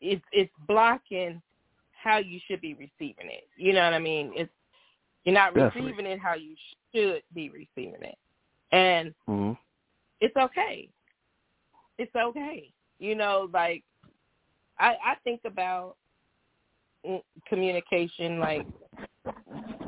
it's 0.00 0.24
it's 0.32 0.52
blocking 0.68 1.40
how 2.02 2.18
you 2.18 2.40
should 2.46 2.60
be 2.60 2.74
receiving 2.74 3.30
it. 3.30 3.48
You 3.56 3.72
know 3.72 3.84
what 3.84 3.94
I 3.94 3.98
mean? 3.98 4.32
It's 4.34 4.50
you're 5.24 5.34
not 5.34 5.54
Definitely. 5.54 5.92
receiving 5.92 6.06
it 6.06 6.18
how 6.18 6.34
you 6.34 6.54
should 6.94 7.22
be 7.34 7.50
receiving 7.50 8.02
it, 8.02 8.18
and 8.72 9.14
mm-hmm. 9.28 9.52
it's 10.20 10.36
okay. 10.36 10.88
It's 11.98 12.14
okay. 12.16 12.72
You 12.98 13.14
know, 13.14 13.48
like 13.52 13.84
I 14.78 14.96
I 15.04 15.14
think 15.24 15.40
about 15.44 15.96
communication 17.48 18.38
like 18.38 18.66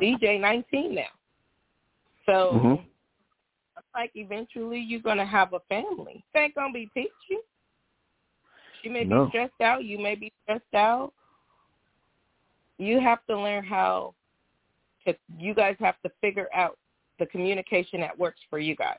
DJ 0.01 0.41
19 0.41 0.95
now. 0.95 1.03
So 2.27 2.33
mm-hmm. 2.55 2.83
like 3.95 4.13
eventually 4.15 4.79
you're 4.79 5.01
gonna 5.01 5.27
have 5.27 5.53
a 5.53 5.61
family. 5.69 6.25
It 6.35 6.39
ain't 6.39 6.55
gonna 6.55 6.73
be 6.73 6.89
peachy. 6.95 7.41
You 8.83 8.91
may 8.91 9.05
no. 9.05 9.25
be 9.25 9.31
stressed 9.31 9.61
out. 9.63 9.85
You 9.85 9.99
may 9.99 10.15
be 10.15 10.33
stressed 10.45 10.75
out. 10.75 11.13
You 12.79 13.01
have 13.01 13.25
to 13.27 13.39
learn 13.39 13.65
how 13.65 14.15
to. 15.07 15.15
You 15.39 15.55
guys 15.55 15.77
have 15.81 16.01
to 16.03 16.11
figure 16.21 16.49
out 16.55 16.79
the 17.19 17.27
communication 17.27 18.01
that 18.01 18.19
works 18.19 18.41
for 18.51 18.59
you 18.59 18.75
guys. 18.75 18.99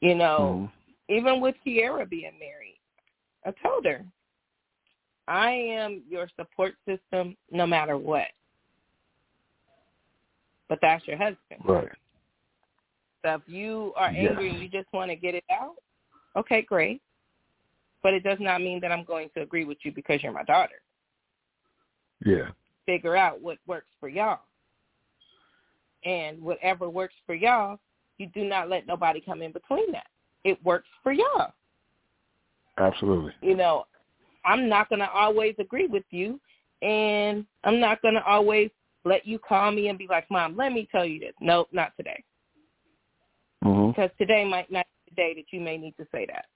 You 0.00 0.16
know, 0.16 0.68
mm-hmm. 1.08 1.14
even 1.14 1.40
with 1.40 1.54
Kiara 1.64 2.08
being 2.08 2.32
married, 2.40 2.80
I 3.46 3.52
told 3.62 3.84
her, 3.84 4.04
I 5.28 5.50
am 5.50 6.02
your 6.08 6.28
support 6.36 6.74
system 6.86 7.36
no 7.50 7.66
matter 7.66 7.96
what. 7.96 8.28
But 10.68 10.78
that's 10.82 11.06
your 11.06 11.16
husband. 11.16 11.60
Right. 11.64 11.88
So 13.24 13.34
if 13.34 13.42
you 13.46 13.92
are 13.96 14.08
angry 14.08 14.50
and 14.50 14.60
you 14.60 14.68
just 14.68 14.92
want 14.92 15.10
to 15.10 15.16
get 15.16 15.34
it 15.34 15.44
out, 15.50 15.74
okay, 16.36 16.62
great. 16.62 17.00
But 18.02 18.14
it 18.14 18.24
does 18.24 18.38
not 18.40 18.60
mean 18.60 18.80
that 18.80 18.90
I'm 18.90 19.04
going 19.04 19.30
to 19.36 19.42
agree 19.42 19.64
with 19.64 19.78
you 19.82 19.92
because 19.92 20.22
you're 20.22 20.32
my 20.32 20.42
daughter. 20.42 20.80
Yeah. 22.24 22.48
Figure 22.86 23.16
out 23.16 23.40
what 23.40 23.58
works 23.66 23.88
for 24.00 24.08
y'all. 24.08 24.40
And 26.04 26.40
whatever 26.40 26.88
works 26.88 27.14
for 27.26 27.34
y'all, 27.34 27.78
you 28.18 28.26
do 28.34 28.44
not 28.44 28.68
let 28.68 28.86
nobody 28.86 29.20
come 29.20 29.42
in 29.42 29.52
between 29.52 29.92
that. 29.92 30.06
It 30.44 30.62
works 30.64 30.88
for 31.02 31.12
y'all. 31.12 31.52
Absolutely. 32.78 33.32
You 33.40 33.56
know, 33.56 33.84
I'm 34.44 34.68
not 34.68 34.88
going 34.88 35.00
to 35.00 35.10
always 35.10 35.54
agree 35.58 35.86
with 35.86 36.04
you, 36.10 36.40
and 36.80 37.46
I'm 37.64 37.78
not 37.78 38.02
going 38.02 38.14
to 38.14 38.24
always 38.24 38.70
let 39.04 39.26
you 39.26 39.38
call 39.38 39.70
me 39.70 39.88
and 39.88 39.98
be 39.98 40.06
like, 40.08 40.28
Mom, 40.30 40.56
let 40.56 40.72
me 40.72 40.88
tell 40.90 41.04
you 41.04 41.20
this. 41.20 41.34
Nope, 41.40 41.68
not 41.72 41.92
today. 41.96 42.22
Mm-hmm. 43.64 43.90
Because 43.90 44.10
today 44.18 44.44
might 44.44 44.70
not 44.70 44.86
be 44.86 45.10
the 45.10 45.16
day 45.16 45.34
that 45.34 45.56
you 45.56 45.60
may 45.60 45.76
need 45.76 45.94
to 45.98 46.06
say 46.12 46.26
that. 46.26 46.46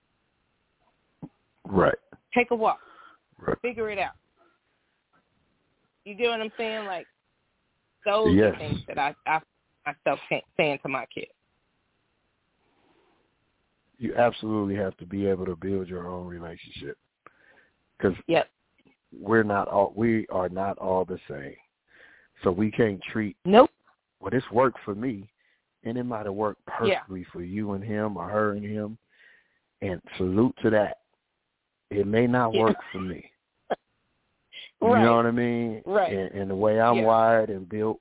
Right. 1.65 1.95
Take 2.35 2.51
a 2.51 2.57
walk. 2.57 2.81
Right. 3.39 3.57
Figure 3.63 3.91
it 3.91 3.99
out. 3.99 4.15
You 6.07 6.15
get 6.15 6.31
what 6.31 6.41
I'm 6.41 6.53
saying? 6.57 6.87
Like, 6.87 7.09
those 8.05 8.37
Yes. 8.37 8.55
are 8.55 8.59
things 8.59 8.81
that 8.87 8.97
I, 8.97 9.15
I 9.27 9.41
myself 9.85 10.21
can't 10.29 10.45
saying 10.57 10.79
to 10.83 10.89
my 10.89 11.05
kids. 11.07 11.33
You 13.99 14.15
absolutely 14.15 14.77
have 14.77 14.97
to 14.99 15.07
be 15.07 15.27
able 15.27 15.47
to 15.47 15.57
build 15.57 15.89
your 15.89 16.07
own 16.07 16.27
relationship 16.27 16.97
because 17.99 18.17
Yep. 18.29 18.49
we're 19.13 19.43
not 19.43 19.67
all 19.69 19.93
we 19.97 20.27
are 20.29 20.49
not 20.49 20.79
all 20.79 21.05
the 21.05 21.19
same. 21.29 21.57
So 22.45 22.53
we 22.53 22.71
can't 22.71 23.03
treat 23.03 23.37
Nope. 23.45 23.71
well 24.21 24.31
this 24.31 24.45
worked 24.53 24.79
for 24.85 24.95
me 24.95 25.29
and 25.83 25.97
it 25.97 26.05
might 26.05 26.27
have 26.27 26.35
worked 26.35 26.61
Yeah. 26.67 27.01
perfectly 27.01 27.25
for 27.33 27.43
you 27.43 27.73
and 27.73 27.83
him 27.83 28.17
or 28.17 28.29
her 28.29 28.53
and 28.53 28.65
him. 28.65 28.97
And 29.83 30.01
salute 30.19 30.57
to 30.63 30.71
that. 30.71 30.99
It 31.91 32.07
may 32.07 32.27
not 32.29 32.55
Yeah. 32.55 32.61
work 32.61 32.77
for 32.93 33.01
me. 33.01 33.33
You 34.83 34.89
Right. 34.89 35.03
know 35.03 35.17
what 35.17 35.27
I 35.27 35.31
mean? 35.31 35.83
Right. 35.87 36.13
And, 36.13 36.33
and 36.33 36.51
the 36.51 36.55
way 36.55 36.81
I'm 36.81 36.97
Yeah. 36.97 37.07
wired 37.07 37.51
and 37.51 37.69
built, 37.69 38.01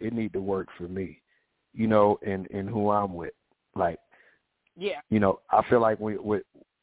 it 0.00 0.12
need 0.12 0.32
to 0.32 0.40
work 0.40 0.68
for 0.76 0.88
me. 0.88 1.20
You 1.74 1.86
know, 1.86 2.18
and 2.26 2.48
and 2.50 2.68
who 2.68 2.90
I'm 2.90 3.14
with. 3.14 3.34
Like, 3.74 3.98
Yeah. 4.76 5.00
you 5.10 5.20
know, 5.20 5.40
I 5.50 5.62
feel 5.68 5.80
like 5.80 6.00
we 6.00 6.16
with 6.16 6.42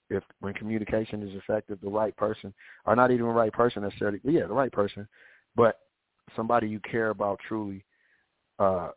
if 0.10 0.24
when 0.40 0.54
communication 0.54 1.24
is 1.24 1.36
effective, 1.36 1.80
the 1.82 1.90
right 1.90 2.16
person, 2.16 2.54
or 2.86 2.96
not 2.96 3.12
even 3.12 3.26
the 3.26 3.32
right 3.34 3.52
person 3.52 3.82
necessarily, 3.84 4.20
but 4.24 4.34
yeah, 4.34 4.46
the 4.46 4.54
right 4.54 4.72
person, 4.72 5.08
but 5.56 5.80
somebody 6.36 6.68
you 6.68 6.80
care 6.80 7.10
about 7.10 7.40
truly, 7.48 7.84
uh, 8.60 8.90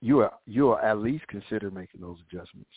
you 0.00 0.20
are 0.20 0.32
you 0.46 0.70
are 0.70 0.82
at 0.82 0.98
least 0.98 1.26
consider 1.28 1.70
making 1.70 2.00
those 2.00 2.18
adjustments. 2.28 2.70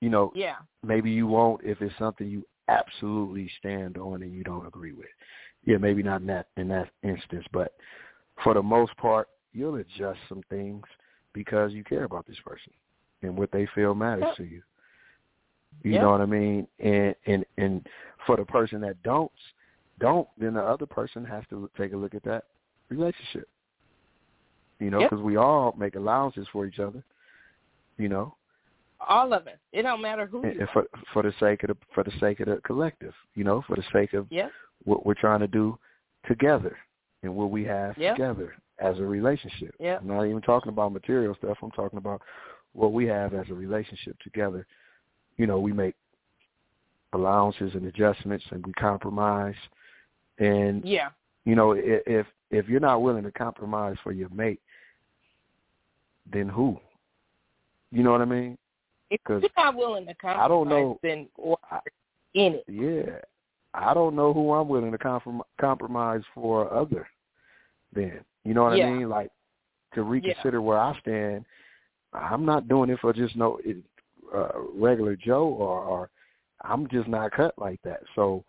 You 0.00 0.10
know, 0.10 0.32
Yeah. 0.34 0.56
maybe 0.84 1.10
you 1.10 1.26
won't 1.26 1.62
if 1.64 1.80
it's 1.80 1.94
something 1.98 2.28
you 2.28 2.44
absolutely 2.68 3.50
stand 3.58 3.98
on 3.98 4.22
and 4.22 4.32
you 4.32 4.44
don't 4.44 4.66
agree 4.66 4.92
with. 4.92 5.06
Yeah, 5.64 5.78
maybe 5.78 6.02
not 6.02 6.20
in 6.20 6.26
that 6.28 6.48
in 6.56 6.68
that 6.68 6.90
instance, 7.02 7.44
but 7.52 7.74
for 8.42 8.54
the 8.54 8.62
most 8.62 8.96
part, 8.96 9.28
you'll 9.52 9.76
adjust 9.76 10.18
some 10.28 10.42
things 10.48 10.84
because 11.32 11.72
you 11.72 11.84
care 11.84 12.04
about 12.04 12.26
this 12.26 12.38
person 12.44 12.72
and 13.22 13.36
what 13.36 13.50
they 13.52 13.66
feel 13.74 13.94
matters 13.94 14.24
to 14.36 14.44
you. 14.44 14.62
You 15.82 15.98
know 15.98 16.10
what 16.10 16.20
I 16.20 16.26
mean? 16.26 16.66
And 16.78 17.14
and 17.26 17.44
and 17.56 17.86
for 18.26 18.36
the 18.36 18.44
person 18.44 18.80
that 18.82 19.02
don't 19.02 19.30
don't, 20.00 20.28
then 20.38 20.54
the 20.54 20.62
other 20.62 20.86
person 20.86 21.24
has 21.24 21.44
to 21.50 21.70
take 21.76 21.92
a 21.92 21.96
look 21.96 22.14
at 22.14 22.24
that 22.24 22.44
relationship. 22.88 23.48
You 24.80 24.90
know, 24.90 25.00
because 25.00 25.20
we 25.20 25.36
all 25.36 25.74
make 25.76 25.96
allowances 25.96 26.46
for 26.52 26.66
each 26.66 26.78
other. 26.78 27.02
You 27.96 28.08
know, 28.08 28.36
All 29.06 29.32
of 29.32 29.46
us. 29.46 29.58
It 29.72 29.82
don't 29.82 30.02
matter 30.02 30.26
who 30.26 30.42
and, 30.42 30.60
and 30.60 30.68
for 30.70 30.84
for 31.12 31.22
the 31.22 31.32
sake 31.38 31.62
of 31.62 31.68
the 31.68 31.76
for 31.94 32.02
the 32.04 32.12
sake 32.18 32.40
of 32.40 32.46
the 32.46 32.56
collective. 32.64 33.14
You 33.34 33.44
know, 33.44 33.62
for 33.66 33.76
the 33.76 33.84
sake 33.92 34.12
of 34.12 34.26
Yep. 34.30 34.50
what 34.84 35.06
we're 35.06 35.14
trying 35.14 35.40
to 35.40 35.46
do 35.46 35.78
together 36.26 36.76
and 37.22 37.34
what 37.34 37.50
we 37.50 37.64
have 37.64 37.96
Yep. 37.96 38.16
together 38.16 38.54
as 38.80 38.98
a 38.98 39.04
relationship. 39.04 39.74
Yep. 39.78 40.00
I'm 40.02 40.08
not 40.08 40.24
even 40.24 40.42
talking 40.42 40.70
about 40.70 40.92
material 40.92 41.34
stuff. 41.36 41.58
I'm 41.62 41.70
talking 41.70 41.98
about 41.98 42.22
what 42.72 42.92
we 42.92 43.06
have 43.06 43.34
as 43.34 43.48
a 43.50 43.54
relationship 43.54 44.18
together. 44.20 44.66
You 45.36 45.46
know, 45.46 45.58
we 45.60 45.72
make 45.72 45.94
allowances 47.12 47.74
and 47.74 47.86
adjustments 47.86 48.44
and 48.50 48.64
we 48.66 48.72
compromise. 48.74 49.56
And 50.38 50.84
Yeah. 50.84 51.10
you 51.44 51.54
know, 51.54 51.72
if 51.72 52.26
if 52.50 52.68
you're 52.68 52.80
not 52.80 53.02
willing 53.02 53.24
to 53.24 53.32
compromise 53.32 53.96
for 54.02 54.12
your 54.12 54.28
mate, 54.30 54.60
then 56.26 56.48
who? 56.48 56.80
You 57.90 58.02
know 58.02 58.12
what 58.12 58.22
I 58.22 58.26
mean? 58.26 58.58
If 59.10 59.20
you're 59.28 59.40
not 59.56 59.76
willing 59.76 60.06
to 60.06 60.14
compromise, 60.14 60.44
I 60.44 60.48
don't 60.48 60.68
know- 60.68 60.98
then 61.02 61.28
in 62.34 62.54
it. 62.54 62.64
Yeah, 62.68 63.18
I 63.74 63.94
don't 63.94 64.14
know 64.14 64.32
who 64.32 64.52
I'm 64.52 64.68
willing 64.68 64.92
to 64.92 64.98
comprom- 64.98 65.42
compromise 65.58 66.22
for 66.34 66.72
other 66.72 67.08
than. 67.92 68.24
You 68.44 68.54
know 68.54 68.64
what 68.64 68.76
Yeah. 68.76 68.88
I 68.88 68.92
mean? 68.92 69.08
Like 69.08 69.30
to 69.94 70.02
reconsider 70.02 70.60
where 70.62 70.78
I 70.78 70.98
stand. 71.00 71.44
I'm 72.12 72.44
not 72.44 72.68
doing 72.68 72.90
it 72.90 73.00
for 73.00 73.12
just 73.12 73.36
no 73.36 73.60
uh, 74.34 74.60
regular 74.74 75.16
Joe, 75.16 75.48
or, 75.48 75.82
or 75.82 76.10
I'm 76.62 76.88
just 76.88 77.08
not 77.08 77.32
cut 77.32 77.54
like 77.58 77.80
that. 77.82 78.00
So 78.14 78.44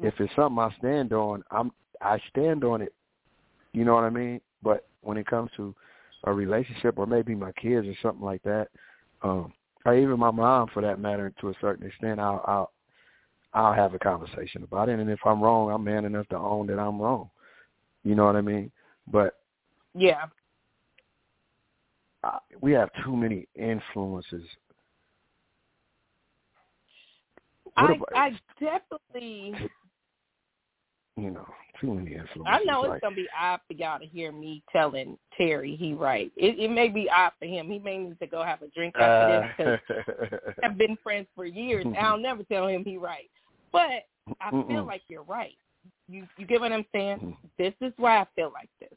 if 0.00 0.18
it's 0.20 0.34
something 0.34 0.58
I 0.58 0.70
stand 0.78 1.12
on, 1.12 1.44
I'm 1.50 1.72
I 2.00 2.18
stand 2.30 2.64
on 2.64 2.82
it. 2.82 2.92
You 3.72 3.84
know 3.84 3.94
what 3.94 4.04
I 4.04 4.10
mean? 4.10 4.40
But 4.62 4.86
when 5.02 5.16
it 5.16 5.26
comes 5.26 5.50
to 5.56 5.74
a 6.24 6.32
relationship, 6.32 6.98
or 6.98 7.06
maybe 7.06 7.34
my 7.34 7.52
kids 7.52 7.86
or 7.86 7.94
something 8.02 8.24
like 8.24 8.42
that, 8.42 8.68
um, 9.22 9.52
or 9.84 9.96
even 9.96 10.18
my 10.18 10.30
mom 10.30 10.68
for 10.72 10.82
that 10.82 11.00
matter, 11.00 11.32
to 11.40 11.48
a 11.48 11.54
certain 11.60 11.86
extent, 11.86 12.20
I'll 12.20 12.42
I'll 12.46 12.72
I'll 13.54 13.74
have 13.74 13.94
a 13.94 13.98
conversation 13.98 14.62
about 14.62 14.88
it. 14.88 14.98
And 14.98 15.10
if 15.10 15.20
I'm 15.24 15.42
wrong, 15.42 15.70
I'm 15.70 15.84
man 15.84 16.04
enough 16.04 16.28
to 16.28 16.36
own 16.38 16.66
that 16.68 16.78
I'm 16.78 17.00
wrong. 17.00 17.30
You 18.04 18.14
know 18.14 18.24
what 18.24 18.36
I 18.36 18.40
mean? 18.40 18.70
But 19.10 19.34
Yeah. 19.94 20.26
uh, 22.24 22.38
we 22.60 22.72
have 22.72 22.90
too 23.04 23.16
many 23.16 23.46
influences. 23.54 24.44
What 27.74 27.90
I 27.90 27.94
about, 27.94 28.08
I 28.14 28.40
definitely 28.60 29.54
you 31.16 31.30
know, 31.30 31.46
too 31.80 31.94
many 31.94 32.12
influences. 32.14 32.46
I 32.46 32.64
know 32.64 32.82
like, 32.82 32.92
it's 32.92 33.00
gonna 33.02 33.16
be 33.16 33.28
odd 33.38 33.60
for 33.66 33.74
y'all 33.74 33.98
to 33.98 34.06
hear 34.06 34.32
me 34.32 34.62
telling 34.72 35.18
Terry 35.36 35.76
he 35.76 35.92
right. 35.92 36.32
It, 36.36 36.58
it 36.58 36.70
may 36.70 36.88
be 36.88 37.08
odd 37.10 37.32
for 37.38 37.46
him. 37.46 37.70
He 37.70 37.78
may 37.78 37.98
need 37.98 38.18
to 38.20 38.26
go 38.26 38.42
have 38.42 38.62
a 38.62 38.68
drink 38.68 38.94
after 38.98 39.26
this 39.26 39.78
because 39.88 40.36
uh, 40.40 40.62
I've 40.64 40.78
been 40.78 40.96
friends 41.02 41.26
for 41.34 41.44
years. 41.44 41.86
I'll 42.00 42.18
never 42.18 42.42
tell 42.44 42.66
him 42.66 42.84
he 42.84 42.96
right. 42.96 43.30
But 43.72 44.06
I 44.40 44.50
feel 44.50 44.84
Mm-mm. 44.84 44.86
like 44.86 45.02
you're 45.08 45.22
right. 45.24 45.56
You 46.08 46.26
you 46.38 46.46
get 46.46 46.60
what 46.60 46.72
I'm 46.72 46.86
saying? 46.92 47.18
Mhm. 47.18 47.36
This 47.58 47.74
is 47.80 47.92
why 47.96 48.18
I 48.20 48.26
feel 48.34 48.50
like 48.52 48.70
this, 48.80 48.96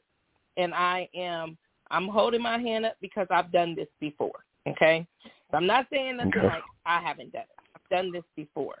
and 0.56 0.74
I 0.74 1.08
am 1.14 1.58
I'm 1.90 2.08
holding 2.08 2.42
my 2.42 2.58
hand 2.58 2.86
up 2.86 2.96
because 3.00 3.26
I've 3.30 3.52
done 3.52 3.74
this 3.74 3.88
before. 4.00 4.44
Okay, 4.68 5.06
so 5.22 5.56
I'm 5.56 5.66
not 5.66 5.86
saying 5.92 6.16
nothing 6.16 6.32
Okay. 6.36 6.46
like 6.46 6.62
I 6.84 7.00
haven't 7.00 7.32
done 7.32 7.42
it. 7.42 7.64
I've 7.74 7.88
done 7.90 8.12
this 8.12 8.24
before. 8.36 8.76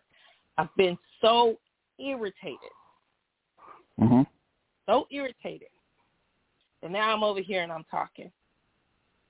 I've 0.58 0.74
been 0.76 0.96
so 1.20 1.56
irritated, 1.98 2.72
hmm 3.98 4.22
so 4.86 5.06
irritated, 5.10 5.68
and 6.82 6.92
now 6.92 7.12
I'm 7.12 7.24
over 7.24 7.40
here 7.40 7.62
and 7.62 7.72
I'm 7.72 7.84
talking. 7.90 8.30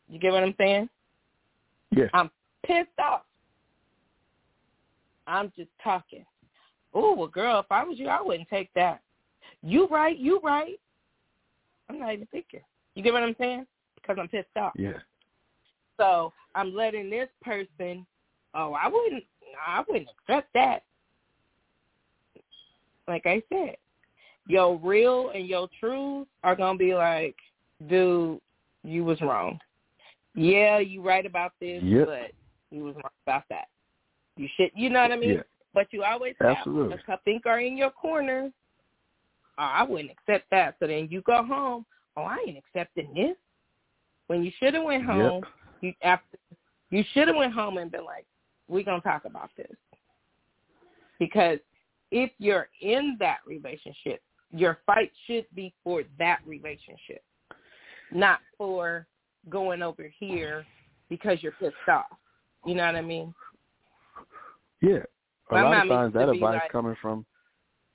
You 0.09 0.19
get 0.19 0.33
what 0.33 0.43
I'm 0.43 0.55
saying? 0.59 0.89
Yeah. 1.91 2.07
I'm 2.13 2.31
pissed 2.65 2.89
off. 2.99 3.23
I'm 5.27 5.53
just 5.57 5.71
talking. 5.83 6.25
Oh, 6.95 7.15
well, 7.15 7.29
girl, 7.29 7.59
if 7.59 7.67
I 7.71 7.85
was 7.85 7.99
you, 7.99 8.09
I 8.09 8.21
wouldn't 8.23 8.49
take 8.49 8.71
that. 8.75 9.01
You 9.63 9.89
right, 9.89 10.17
you 10.17 10.41
right. 10.43 10.79
I'm 11.89 11.99
not 11.99 12.13
even 12.13 12.27
thinking. 12.27 12.61
You 12.95 13.03
get 13.03 13.13
what 13.13 13.23
I'm 13.23 13.37
saying? 13.39 13.67
Because 13.95 14.17
I'm 14.21 14.29
pissed 14.29 14.47
off. 14.57 14.73
Yeah. 14.77 14.99
So 15.99 16.33
I'm 16.55 16.75
letting 16.75 17.11
this 17.11 17.29
person. 17.43 18.07
Oh, 18.55 18.73
I 18.73 18.89
wouldn't. 18.89 19.25
I 19.67 19.83
wouldn't 19.89 20.09
accept 20.21 20.49
that. 20.55 20.83
Like 23.09 23.27
I 23.27 23.43
said, 23.49 23.77
your 24.47 24.79
real 24.79 25.31
and 25.35 25.47
your 25.47 25.69
truths 25.81 26.31
are 26.45 26.57
gonna 26.57 26.79
be 26.79 26.95
like, 26.95 27.37
dude, 27.89 28.41
you 28.85 29.05
was 29.05 29.21
wrong. 29.21 29.59
Yeah, 30.35 30.79
you 30.79 31.03
right 31.03 31.27
about 31.27 31.53
this, 31.61 31.83
Yep. 31.83 32.07
but 32.07 32.31
you 32.71 32.85
was 32.85 32.95
wrong 32.95 33.13
about 33.27 33.45
that. 33.51 33.69
You 34.37 34.49
should, 34.57 34.71
you 34.75 34.91
know 34.91 35.03
what 35.03 35.13
I 35.13 35.17
mean? 35.17 35.35
Yeah. 35.35 35.43
But 35.73 35.89
you 35.93 36.05
always 36.05 36.35
have 36.41 36.59
Absolutely. 36.59 36.95
a 36.95 36.99
couple 36.99 37.23
think 37.25 37.47
are 37.47 37.61
in 37.61 37.77
your 37.77 37.91
corner. 37.91 38.53
Oh, 39.59 39.63
I 39.63 39.83
wouldn't 39.83 40.11
accept 40.11 40.47
that. 40.51 40.77
So 40.79 40.87
then 40.87 41.09
you 41.11 41.23
go 41.23 41.43
home. 41.43 41.87
Oh, 42.17 42.23
I 42.23 42.39
ain't 42.47 42.59
accepting 42.59 43.13
this. 43.15 43.37
When 44.27 44.43
you 44.43 44.51
should 44.59 44.75
have 44.75 44.85
went 44.85 45.05
Yep. 45.05 45.11
home, 45.11 45.45
you 45.81 45.95
after 46.03 46.39
you 46.91 47.03
should 47.13 47.29
have 47.29 47.37
went 47.37 47.53
home 47.53 47.79
and 47.79 47.91
been 47.91 48.05
like, 48.05 48.27
"We're 48.69 48.85
gonna 48.85 49.01
talk 49.01 49.25
about 49.25 49.51
this." 49.57 49.77
Because 51.19 51.59
if 52.11 52.31
you're 52.39 52.69
in 52.81 53.17
that 53.19 53.41
relationship, 53.47 54.23
your 54.53 54.79
fight 54.87 55.11
should 55.27 55.47
be 55.55 55.73
for 55.85 56.03
that 56.19 56.39
relationship, 56.47 57.23
not 58.13 58.41
for 58.57 59.07
going 59.49 59.83
over 59.83 60.11
here 60.19 60.65
because 61.09 61.43
you're 61.43 61.53
pissed 61.53 61.75
off. 61.89 62.05
You 62.65 62.75
know 62.75 62.87
what 62.87 62.97
I 62.97 63.03
mean? 63.03 63.35
Yeah. 64.81 64.99
A 65.51 65.55
My 65.55 65.63
lot 65.63 65.83
of 65.85 65.89
times 65.89 66.15
that 66.15 66.29
advice 66.29 66.61
like- 66.63 66.73
coming 66.73 66.97
from 67.01 67.25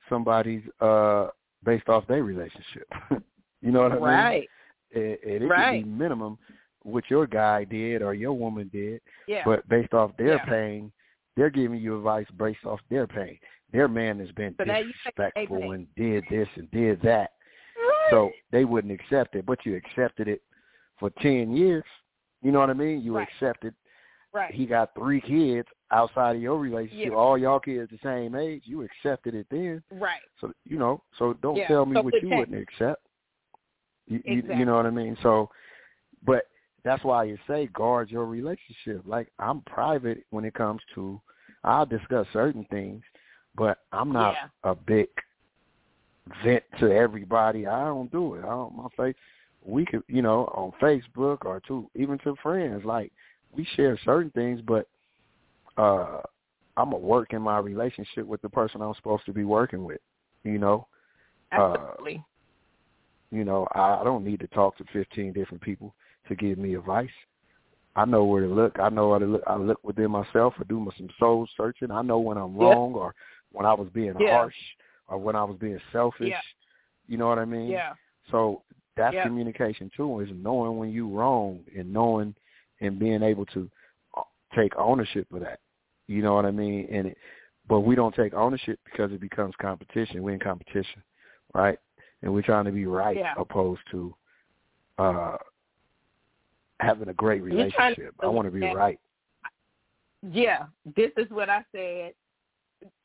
somebody's 0.09 0.63
uh 0.79 1.27
based 1.63 1.89
off 1.89 2.07
their 2.07 2.23
relationship. 2.23 2.87
you 3.61 3.71
know 3.71 3.81
what 3.83 3.91
I 3.91 3.95
mean? 3.95 4.03
Right. 4.03 4.49
And, 4.95 5.17
and 5.23 5.43
it 5.43 5.47
Right. 5.47 5.83
could 5.83 5.89
be 5.89 5.89
minimum 5.97 6.37
what 6.83 7.03
your 7.09 7.27
guy 7.27 7.63
did 7.65 8.01
or 8.01 8.13
your 8.15 8.33
woman 8.33 8.69
did, 8.73 8.99
Yeah. 9.27 9.43
but 9.45 9.67
based 9.69 9.93
off 9.93 10.11
their 10.17 10.35
Yeah. 10.35 10.45
pain, 10.45 10.91
they're 11.37 11.49
giving 11.51 11.79
you 11.79 11.97
advice 11.97 12.25
based 12.37 12.65
off 12.65 12.79
their 12.89 13.05
pain. 13.07 13.37
Their 13.71 13.87
man 13.87 14.19
has 14.19 14.31
been 14.31 14.55
So 14.57 14.63
now 14.65 14.79
you 14.79 14.91
take 15.03 15.15
their 15.15 15.31
disrespectful 15.31 15.71
and 15.71 15.87
did 15.95 16.23
this 16.29 16.47
and 16.55 16.69
did 16.71 17.01
that. 17.03 17.31
So 18.09 18.31
they 18.51 18.65
wouldn't 18.65 18.93
accept 18.93 19.35
it, 19.35 19.45
but 19.45 19.65
you 19.65 19.75
accepted 19.75 20.27
it 20.27 20.41
for 20.99 21.09
ten 21.21 21.55
years. 21.55 21.85
You 22.41 22.51
know 22.51 22.59
what 22.59 22.69
I 22.69 22.73
mean? 22.73 23.01
You 23.01 23.17
Right. 23.17 23.27
accepted 23.27 23.73
right. 24.33 24.53
he 24.53 24.65
got 24.65 24.93
three 24.95 25.21
kids 25.21 25.67
outside 25.91 26.35
of 26.35 26.41
your 26.41 26.57
relationship, 26.59 27.11
Yeah. 27.11 27.17
all 27.17 27.37
y'all 27.37 27.59
kids 27.59 27.89
the 27.91 27.97
same 27.99 28.35
age, 28.35 28.63
you 28.65 28.81
accepted 28.83 29.35
it 29.35 29.47
then. 29.49 29.83
right. 29.91 30.21
So 30.39 30.51
you 30.65 30.77
know, 30.77 31.03
so 31.17 31.33
don't 31.33 31.55
Yeah, 31.57 31.67
tell 31.67 31.85
me 31.85 31.95
so 31.95 32.01
what 32.01 32.21
you 32.21 32.29
wouldn't 32.29 32.57
accept. 32.57 33.05
You, 34.07 34.21
you, 34.25 34.39
Exactly. 34.39 34.59
you 34.59 34.65
know 34.65 34.75
what 34.75 34.85
I 34.85 34.89
mean? 34.89 35.15
So, 35.21 35.49
but 36.23 36.47
that's 36.83 37.03
why 37.03 37.25
you 37.25 37.37
say 37.47 37.67
guard 37.67 38.09
your 38.09 38.25
relationship. 38.25 39.03
Like 39.05 39.31
I'm 39.39 39.61
private 39.61 40.25
when 40.31 40.43
it 40.45 40.53
comes 40.53 40.81
to, 40.95 41.21
I'll 41.63 41.85
discuss 41.85 42.25
certain 42.33 42.65
things, 42.65 43.03
but 43.55 43.79
I'm 43.91 44.11
not 44.11 44.33
Yeah. 44.33 44.71
a 44.71 44.75
big 44.75 45.09
vent 46.43 46.63
to 46.79 46.91
everybody. 46.91 47.67
I 47.67 47.85
don't 47.85 48.11
do 48.11 48.35
it. 48.35 48.43
I 48.43 48.49
don't 48.49 48.75
my 48.75 48.87
face 48.97 49.15
we 49.63 49.85
could 49.85 50.03
you 50.07 50.21
know, 50.21 50.45
on 50.55 50.71
Facebook 50.81 51.45
or 51.45 51.59
to 51.67 51.89
even 51.95 52.17
to 52.19 52.35
friends, 52.37 52.83
like 52.85 53.11
we 53.51 53.65
share 53.75 53.97
certain 54.03 54.31
things 54.31 54.61
but 54.61 54.87
uh 55.77 56.21
I'm 56.77 56.93
a 56.93 56.97
work 56.97 57.33
in 57.33 57.41
my 57.41 57.59
relationship 57.59 58.25
with 58.25 58.41
the 58.41 58.49
person 58.49 58.81
I'm 58.81 58.93
supposed 58.95 59.25
to 59.25 59.33
be 59.33 59.43
working 59.43 59.83
with. 59.83 59.99
You 60.43 60.57
know? 60.57 60.87
Absolutely. 61.51 62.15
Uh, 62.17 63.35
you 63.35 63.45
know, 63.45 63.67
I 63.73 64.03
don't 64.03 64.25
need 64.25 64.39
to 64.41 64.47
talk 64.47 64.77
to 64.77 64.85
15 64.91 65.33
different 65.33 65.61
people 65.61 65.93
to 66.27 66.35
give 66.35 66.57
me 66.57 66.75
advice. 66.75 67.09
I 67.95 68.05
know 68.05 68.23
where 68.23 68.41
to 68.41 68.47
look. 68.47 68.77
I 68.79 68.89
know 68.89 69.11
how 69.11 69.19
to 69.19 69.25
look. 69.25 69.43
I 69.47 69.55
look 69.55 69.79
within 69.83 70.11
myself 70.11 70.53
I 70.59 70.63
do 70.63 70.89
some 70.97 71.09
soul 71.19 71.47
searching. 71.57 71.91
I 71.91 72.01
know 72.01 72.19
when 72.19 72.37
I'm 72.37 72.55
wrong 72.55 72.93
or 72.93 73.13
when 73.51 73.65
I 73.65 73.73
was 73.73 73.89
being 73.93 74.13
yeah. 74.19 74.37
harsh 74.37 74.55
or 75.07 75.17
when 75.17 75.35
I 75.35 75.43
was 75.43 75.57
being 75.59 75.79
selfish. 75.91 76.29
Yeah. 76.29 76.39
You 77.07 77.17
know 77.17 77.27
what 77.27 77.39
I 77.39 77.45
mean? 77.45 77.67
Yeah. 77.67 77.93
So 78.29 78.63
that's 78.95 79.15
communication 79.23 79.89
too, 79.95 80.19
is 80.19 80.29
knowing 80.33 80.77
when 80.77 80.91
you're 80.91 81.07
wrong 81.07 81.59
and 81.75 81.91
knowing 81.91 82.35
and 82.79 82.99
being 82.99 83.23
able 83.23 83.45
to 83.47 83.69
uh, 84.17 84.21
take 84.55 84.75
ownership 84.77 85.27
of 85.33 85.41
that. 85.41 85.59
You 86.07 86.21
know 86.21 86.33
what 86.33 86.45
I 86.45 86.51
mean? 86.51 86.87
And 86.91 87.07
it, 87.07 87.17
but 87.67 87.81
we 87.81 87.95
don't 87.95 88.15
take 88.15 88.33
ownership 88.33 88.79
because 88.85 89.11
it 89.11 89.21
becomes 89.21 89.53
competition. 89.61 90.23
We're 90.23 90.33
in 90.33 90.39
competition, 90.39 91.03
right? 91.53 91.77
And 92.21 92.33
we're 92.33 92.41
trying 92.41 92.65
to 92.65 92.71
be 92.71 92.85
right 92.85 93.17
yeah. 93.17 93.33
opposed 93.37 93.81
to 93.91 94.13
uh 94.97 95.37
having 96.79 97.07
a 97.09 97.13
great 97.13 97.43
relationship. 97.43 98.13
I 98.21 98.27
want 98.27 98.47
to 98.47 98.51
be 98.51 98.61
right. 98.61 98.99
Yeah, 100.29 100.65
this 100.95 101.11
is 101.17 101.29
what 101.29 101.49
I 101.49 101.63
said. 101.71 102.13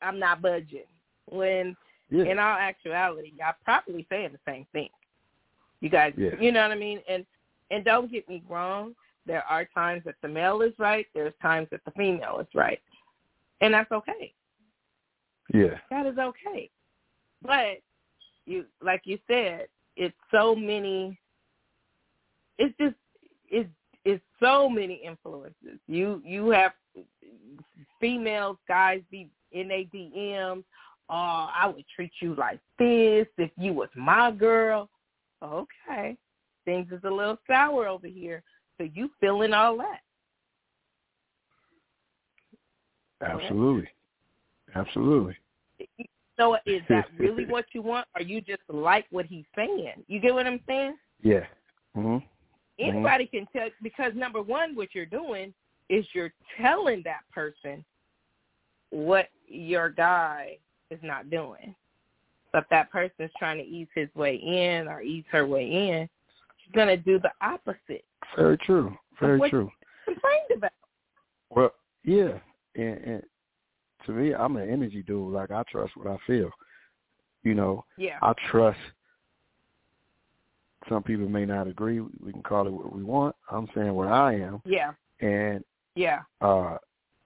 I'm 0.01 0.19
not 0.19 0.41
budging. 0.41 0.83
When 1.29 1.75
yeah. 2.09 2.25
in 2.25 2.39
all 2.39 2.57
actuality, 2.57 3.33
y'all 3.37 3.55
probably 3.63 4.05
saying 4.09 4.29
the 4.31 4.51
same 4.51 4.65
thing. 4.71 4.89
You 5.81 5.89
guys, 5.89 6.13
yeah. 6.17 6.31
you 6.39 6.51
know 6.51 6.61
what 6.61 6.71
I 6.71 6.75
mean? 6.75 6.99
And 7.09 7.25
and 7.69 7.83
don't 7.83 8.11
get 8.11 8.27
me 8.27 8.43
wrong. 8.49 8.95
There 9.25 9.43
are 9.43 9.65
times 9.65 10.03
that 10.05 10.15
the 10.21 10.27
male 10.27 10.61
is 10.61 10.73
right. 10.79 11.05
There's 11.13 11.33
times 11.41 11.67
that 11.71 11.81
the 11.85 11.91
female 11.91 12.39
is 12.39 12.47
right, 12.55 12.79
and 13.61 13.73
that's 13.73 13.91
okay. 13.91 14.33
Yeah, 15.53 15.77
that 15.91 16.05
is 16.05 16.17
okay. 16.17 16.69
But 17.41 17.81
you, 18.45 18.65
like 18.81 19.01
you 19.05 19.19
said, 19.27 19.67
it's 19.95 20.15
so 20.31 20.55
many. 20.55 21.19
It's 22.57 22.75
just 22.79 22.95
it's 23.49 23.69
it's 24.05 24.23
so 24.39 24.69
many 24.69 25.01
influences. 25.05 25.79
You 25.87 26.21
you 26.25 26.49
have 26.51 26.71
females, 27.99 28.57
guys 28.67 29.01
be 29.11 29.29
in 29.51 29.71
a 29.71 29.87
DMs. 29.93 30.63
Oh, 31.09 31.49
I 31.53 31.71
would 31.73 31.85
treat 31.95 32.11
you 32.21 32.35
like 32.35 32.59
this 32.77 33.27
if 33.37 33.51
you 33.57 33.73
was 33.73 33.89
my 33.95 34.31
girl. 34.31 34.89
Okay, 35.41 36.17
things 36.65 36.87
is 36.91 36.99
a 37.03 37.09
little 37.09 37.37
sour 37.47 37.87
over 37.87 38.07
here. 38.07 38.43
So 38.77 38.87
you 38.93 39.09
feeling 39.19 39.53
all 39.53 39.77
that? 39.77 40.01
Absolutely, 43.21 43.87
absolutely. 44.75 45.35
So 46.37 46.55
is 46.65 46.81
that 46.89 47.05
really 47.17 47.45
what 47.49 47.65
you 47.73 47.81
want, 47.81 48.07
or 48.15 48.21
you 48.21 48.41
just 48.41 48.61
like 48.67 49.05
what 49.11 49.25
he's 49.25 49.45
saying? 49.55 50.03
You 50.07 50.19
get 50.19 50.33
what 50.33 50.45
I'm 50.45 50.59
saying? 50.67 50.97
Yeah. 51.21 51.45
Mhm. 51.95 52.21
Anybody 52.79 53.25
mm-hmm. 53.25 53.37
can 53.37 53.47
tell 53.53 53.69
because 53.81 54.13
number 54.15 54.41
one, 54.41 54.75
what 54.75 54.89
you're 54.93 55.05
doing 55.05 55.53
is 55.89 56.05
you're 56.13 56.33
telling 56.59 57.01
that 57.05 57.21
person 57.31 57.83
what 58.89 59.27
your 59.47 59.89
guy 59.89 60.57
is 60.89 60.99
not 61.03 61.29
doing. 61.29 61.75
But 62.51 62.63
if 62.63 62.69
that 62.69 62.91
person's 62.91 63.31
trying 63.37 63.57
to 63.57 63.63
ease 63.63 63.87
his 63.93 64.09
way 64.15 64.35
in 64.35 64.87
or 64.87 65.01
ease 65.01 65.25
her 65.31 65.45
way 65.45 65.65
in, 65.65 66.09
she's 66.63 66.73
gonna 66.73 66.97
do 66.97 67.19
the 67.19 67.31
opposite. 67.41 68.05
Very 68.35 68.57
true. 68.57 68.95
Very 69.19 69.49
true. 69.49 69.69
Complained 70.05 70.51
about. 70.55 70.71
Well, 71.49 71.73
yeah, 72.03 72.39
and, 72.75 72.97
and 73.03 73.23
to 74.05 74.11
me, 74.11 74.33
I'm 74.33 74.55
an 74.57 74.69
energy 74.69 75.03
dude. 75.03 75.33
Like 75.33 75.51
I 75.51 75.63
trust 75.69 75.95
what 75.97 76.07
I 76.07 76.17
feel. 76.25 76.49
You 77.43 77.53
know, 77.55 77.85
yeah. 77.97 78.17
I 78.21 78.33
trust 78.49 78.79
some 80.89 81.03
people 81.03 81.27
may 81.27 81.45
not 81.45 81.67
agree. 81.67 81.99
We 81.99 82.31
can 82.31 82.43
call 82.43 82.67
it 82.67 82.73
what 82.73 82.95
we 82.95 83.03
want. 83.03 83.35
I'm 83.51 83.67
saying 83.75 83.93
what 83.93 84.07
I 84.07 84.35
am. 84.35 84.61
Yeah. 84.65 84.91
And 85.19 85.63
yeah. 85.97 86.21
Uh 86.41 86.77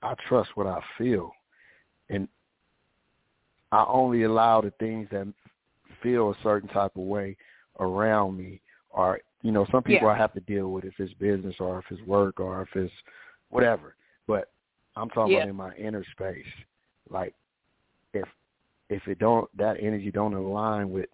I 0.03 0.15
trust 0.27 0.49
what 0.55 0.67
I 0.67 0.79
feel. 0.97 1.31
And 2.09 2.27
I 3.71 3.85
only 3.87 4.23
allow 4.23 4.61
the 4.61 4.71
things 4.79 5.07
that 5.11 5.31
feel 6.01 6.31
a 6.31 6.35
certain 6.41 6.69
type 6.69 6.95
of 6.95 7.03
way 7.03 7.37
around 7.79 8.37
me 8.37 8.61
or 8.89 9.19
you 9.43 9.51
know, 9.51 9.65
some 9.71 9.81
people 9.81 10.07
yeah. 10.07 10.13
I 10.13 10.17
have 10.17 10.33
to 10.33 10.39
deal 10.41 10.71
with 10.71 10.85
if 10.85 10.93
it's 10.99 11.13
business 11.15 11.55
or 11.59 11.79
if 11.79 11.85
it's 11.89 12.01
work 12.07 12.39
or 12.39 12.61
if 12.61 12.69
it's 12.75 12.93
whatever. 13.49 13.95
But 14.27 14.51
I'm 14.95 15.09
talking 15.09 15.33
yeah. 15.33 15.39
about 15.39 15.49
in 15.49 15.55
my 15.55 15.75
inner 15.75 16.05
space. 16.11 16.45
Like 17.09 17.33
if 18.13 18.27
if 18.89 19.07
it 19.07 19.19
don't 19.19 19.49
that 19.57 19.77
energy 19.81 20.11
don't 20.11 20.33
align 20.33 20.91
with 20.91 21.07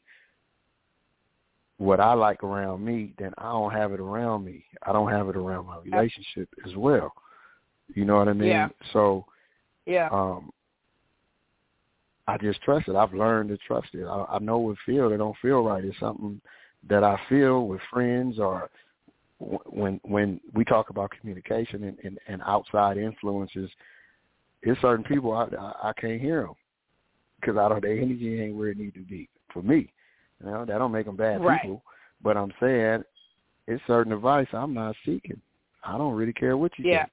what 1.78 2.00
I 2.00 2.14
like 2.14 2.44
around 2.44 2.84
me, 2.84 3.14
then 3.20 3.34
I 3.38 3.52
don't 3.52 3.72
have 3.72 3.94
it 3.94 4.00
around 4.00 4.44
me. 4.44 4.66
I 4.84 4.92
don't 4.92 5.12
have 5.12 5.30
it 5.30 5.38
around 5.38 5.68
my 5.68 5.78
relationship 5.80 6.50
as 6.66 6.76
well. 6.76 7.14
You 7.94 8.06
know 8.06 8.18
what 8.18 8.28
I 8.28 8.34
mean? 8.34 8.50
Yeah. 8.50 8.70
So 8.94 9.26
yeah. 9.86 10.10
Um 10.12 10.52
I 12.28 12.38
just 12.38 12.62
trust 12.62 12.90
it. 12.90 12.96
I've 12.96 13.14
learned 13.14 13.50
to 13.50 13.58
trust 13.58 13.88
it. 13.94 14.06
I, 14.06 14.26
I 14.36 14.40
know 14.40 14.58
what 14.58 14.78
feel 14.86 15.10
that 15.10 15.18
don't 15.18 15.38
feel 15.42 15.64
right. 15.64 15.84
It's 15.84 15.98
something 16.00 16.42
that 16.90 17.04
I 17.04 17.18
feel 17.30 17.68
with 17.68 17.80
friends 17.92 18.38
or 18.40 18.70
when 19.40 20.00
when 20.04 20.42
we 20.54 20.66
talk 20.66 20.90
about 20.90 21.12
communication 21.12 21.84
and, 21.84 21.98
and, 22.04 22.20
and 22.28 22.42
outside 22.46 22.98
influences, 22.98 23.70
there's 24.64 24.78
certain 24.82 25.06
people 25.06 25.32
I, 25.32 25.48
I, 25.56 25.90
I 25.90 25.94
can't 25.94 26.22
hear 26.22 26.42
them 26.42 26.56
because 27.40 27.58
I 27.58 27.70
don't. 27.70 27.82
Their 27.82 27.98
energy 27.98 28.42
ain't 28.42 28.56
where 28.56 28.70
it 28.70 28.78
need 28.78 28.96
to 28.96 29.04
be 29.04 29.30
for 29.54 29.62
me. 29.62 29.92
You 30.40 30.52
know, 30.52 30.66
that 30.66 30.78
don't 30.78 30.92
make 30.92 31.06
them 31.06 31.16
bad 31.16 31.44
right. 31.44 31.62
people. 31.62 31.84
But 32.22 32.36
I'm 32.36 32.52
saying 32.60 33.04
it's 33.68 33.84
certain 33.86 34.12
advice 34.12 34.48
I'm 34.54 34.74
not 34.74 34.96
seeking. 35.06 35.40
I 35.84 35.98
don't 35.98 36.16
really 36.16 36.34
care 36.34 36.58
what 36.58 36.72
you 36.78 36.90
yeah. 36.90 37.04
think. 37.04 37.12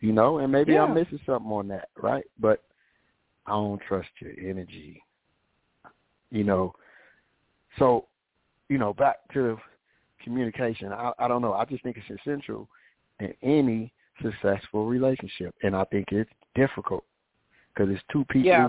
You 0.00 0.12
know, 0.12 0.38
and 0.38 0.52
maybe 0.52 0.72
yeah. 0.72 0.84
I'm 0.84 0.94
missing 0.94 1.20
something 1.24 1.50
on 1.50 1.68
that, 1.68 1.88
right? 1.96 2.24
But 2.38 2.62
I 3.46 3.52
don't 3.52 3.80
trust 3.88 4.08
your 4.20 4.32
energy. 4.38 5.02
You 6.30 6.44
know, 6.44 6.74
so 7.78 8.06
you 8.68 8.78
know, 8.78 8.92
back 8.92 9.16
to 9.32 9.56
communication. 10.22 10.92
I, 10.92 11.12
I 11.18 11.28
don't 11.28 11.42
know. 11.42 11.52
I 11.52 11.64
just 11.64 11.82
think 11.82 11.96
it's 11.96 12.20
essential 12.20 12.68
in 13.20 13.32
any 13.42 13.92
successful 14.22 14.86
relationship, 14.86 15.54
and 15.62 15.74
I 15.74 15.84
think 15.84 16.06
it's 16.10 16.30
difficult 16.54 17.04
because 17.74 17.92
it's 17.92 18.02
two 18.10 18.24
people 18.26 18.48
yeah. 18.48 18.68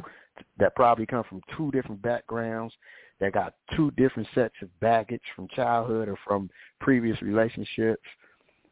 that 0.60 0.76
probably 0.76 1.06
come 1.06 1.24
from 1.28 1.42
two 1.56 1.72
different 1.72 2.02
backgrounds 2.02 2.74
that 3.20 3.34
got 3.34 3.56
two 3.76 3.92
different 3.92 4.28
sets 4.36 4.54
of 4.62 4.80
baggage 4.80 5.22
from 5.36 5.48
childhood 5.50 6.08
or 6.08 6.18
from 6.26 6.50
previous 6.80 7.20
relationships. 7.22 8.04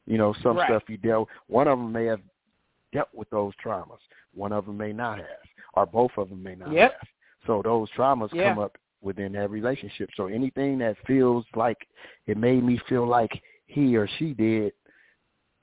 You 0.05 0.19
know, 0.19 0.35
some 0.43 0.57
right. 0.57 0.69
stuff 0.69 0.83
you 0.87 0.97
dealt. 0.97 1.29
One 1.47 1.67
of 1.67 1.79
them 1.79 1.91
may 1.91 2.05
have 2.05 2.19
dealt 2.95 3.13
with 3.13 3.29
those 3.29 3.51
traumas. 3.63 3.99
One 4.33 4.53
of 4.53 4.65
them 4.65 4.77
may 4.77 4.93
not 4.93 5.17
have, 5.17 5.27
or 5.73 5.85
both 5.85 6.11
of 6.17 6.29
them 6.29 6.41
may 6.41 6.55
not 6.55 6.71
yep. 6.71 6.93
have. 6.93 7.07
So 7.45 7.61
those 7.61 7.89
traumas 7.91 8.29
yeah. 8.33 8.53
come 8.53 8.63
up 8.63 8.77
within 9.01 9.33
that 9.33 9.51
relationship. 9.51 10.09
So 10.15 10.27
anything 10.27 10.77
that 10.79 10.95
feels 11.05 11.45
like 11.55 11.77
it 12.25 12.37
made 12.37 12.63
me 12.63 12.79
feel 12.87 13.05
like 13.05 13.31
he 13.67 13.97
or 13.97 14.07
she 14.17 14.33
did 14.33 14.71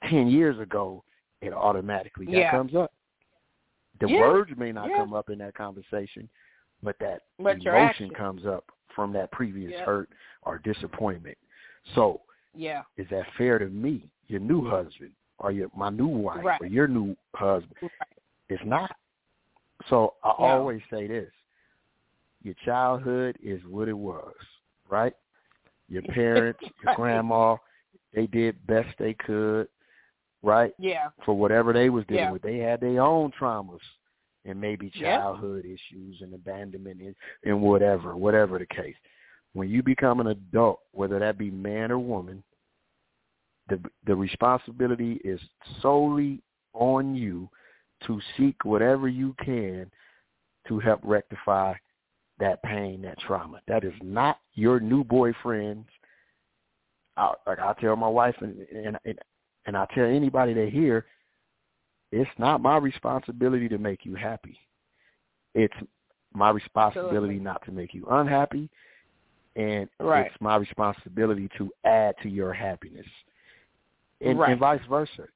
ten 0.09 0.29
years 0.29 0.61
ago, 0.61 1.03
it 1.41 1.55
automatically 1.55 2.27
that 2.27 2.33
yeah. 2.33 2.51
comes 2.51 2.75
up. 2.75 2.93
The 4.01 4.09
yeah. 4.09 4.21
words 4.21 4.51
may 4.57 4.71
not 4.71 4.91
come 4.95 5.15
up 5.15 5.31
in 5.31 5.39
that 5.39 5.55
conversation, 5.55 6.29
but 6.83 6.97
that 7.01 7.23
but 7.39 7.65
emotion 7.65 8.11
comes 8.11 8.45
up 8.45 8.65
from 8.95 9.13
that 9.15 9.33
previous 9.33 9.73
hurt 9.81 10.11
or 10.43 10.59
disappointment. 10.59 11.39
So, 11.95 12.21
yeah, 12.55 12.83
is 12.99 13.07
that 13.11 13.25
fair 13.39 13.59
to 13.59 13.67
me, 13.67 14.11
your 14.29 14.41
new 14.41 14.69
husband, 14.69 15.13
or 15.43 15.53
your 15.53 15.69
my 15.77 15.91
new 15.91 16.07
wife, 16.07 16.45
right. 16.45 16.61
or 16.61 16.67
your 16.67 16.89
new 16.89 17.15
husband? 17.35 17.75
Right. 17.83 17.91
It's 18.49 18.63
not. 18.65 18.95
So 19.91 20.15
I 20.23 20.29
no. 20.39 20.45
always 20.45 20.81
say 20.91 21.07
this: 21.07 21.31
your 22.43 22.55
childhood 22.65 23.37
is 23.43 23.61
what 23.69 23.89
it 23.89 23.97
was, 23.97 24.35
right? 24.89 25.15
Your 25.89 26.03
parents, 26.15 26.61
your 26.85 26.95
grandma, 26.95 27.57
they 28.15 28.27
did 28.27 28.65
best 28.67 28.89
they 28.99 29.15
could, 29.15 29.69
right? 30.43 30.73
Yeah. 30.79 31.09
For 31.25 31.35
whatever 31.35 31.73
they 31.73 31.91
was 31.91 32.05
dealing 32.07 32.25
yeah. 32.25 32.33
with, 32.33 32.43
they 32.43 32.59
had 32.59 32.81
their 32.81 33.01
own 33.01 33.33
traumas 33.39 33.79
and 34.45 34.61
maybe 34.61 34.91
childhood 35.01 35.65
issues 35.65 36.21
and 36.21 36.35
abandonment 36.35 37.01
and, 37.01 37.15
and 37.45 37.63
whatever, 37.63 38.17
whatever 38.17 38.59
the 38.59 38.67
case. 38.67 38.97
When 39.53 39.69
you 39.69 39.83
become 39.83 40.19
an 40.21 40.29
adult, 40.29 40.81
whether 40.93 41.19
that 41.19 41.39
be 41.39 41.51
man 41.51 41.93
or 41.93 41.99
woman, 41.99 42.43
the 43.69 43.81
the 44.07 44.15
responsibility 44.15 45.21
is 45.25 45.41
solely 45.81 46.43
on 46.73 47.15
you 47.15 47.49
to 48.07 48.21
seek 48.37 48.65
whatever 48.65 49.09
you 49.09 49.35
can 49.45 49.91
to 50.69 50.79
help 50.79 51.01
rectify 51.03 51.75
that 52.39 52.63
pain, 52.63 53.03
that 53.03 53.19
trauma. 53.21 53.61
That 53.69 53.85
is 53.85 53.95
not 54.03 54.39
your 54.55 54.81
new 54.81 55.05
boyfriend's. 55.05 55.89
I, 57.17 57.33
like 57.47 57.59
I 57.59 57.75
tell 57.81 57.97
my 57.97 58.09
wife, 58.09 58.35
and 58.41 58.67
and 58.75 58.99
and 59.67 59.77
I 59.77 59.87
tell 59.95 60.07
anybody 60.07 60.55
that 60.55 60.71
hear, 60.71 61.07
it's 62.11 62.31
not 62.39 62.61
my 62.61 62.79
responsibility 62.79 63.69
to 63.69 63.79
make 63.79 64.05
you 64.05 64.15
happy. 64.15 64.59
It's 65.55 65.75
my 66.35 66.51
responsibility 66.51 67.39
not 67.39 67.65
to 67.67 67.73
make 67.73 67.95
you 67.95 68.07
unhappy, 68.11 68.71
and 69.57 69.89
Right. 70.01 70.27
it's 70.27 70.41
my 70.41 70.57
responsibility 70.57 71.49
to 71.59 71.71
add 71.85 72.15
to 72.23 72.29
your 72.29 72.53
happiness, 72.53 73.07
and, 74.23 74.39
Right. 74.39 74.51
and 74.53 74.61
vice 74.61 74.81
versa. 74.89 75.27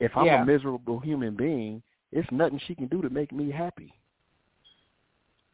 If 0.00 0.16
I'm 0.16 0.26
Yeah. 0.26 0.42
a 0.42 0.44
miserable 0.44 0.98
human 1.00 1.34
being, 1.34 1.82
it's 2.12 2.30
nothing 2.30 2.58
she 2.66 2.74
can 2.74 2.86
do 2.86 3.02
to 3.02 3.10
make 3.10 3.32
me 3.32 3.50
happy. 3.50 3.92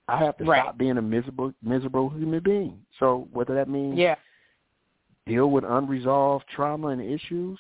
I 0.09 0.17
have 0.19 0.37
to 0.39 0.45
Right. 0.45 0.63
stop 0.63 0.79
being 0.79 0.99
a 0.99 1.03
miserable 1.03 1.55
miserable 1.63 2.11
human 2.11 2.43
being. 2.43 2.85
So 2.99 3.29
whether 3.33 3.55
that 3.55 3.69
means 3.69 3.99
Yeah. 3.99 4.17
deal 5.27 5.51
with 5.51 5.65
unresolved 5.65 6.47
trauma 6.49 6.89
and 6.89 7.01
issues 7.01 7.59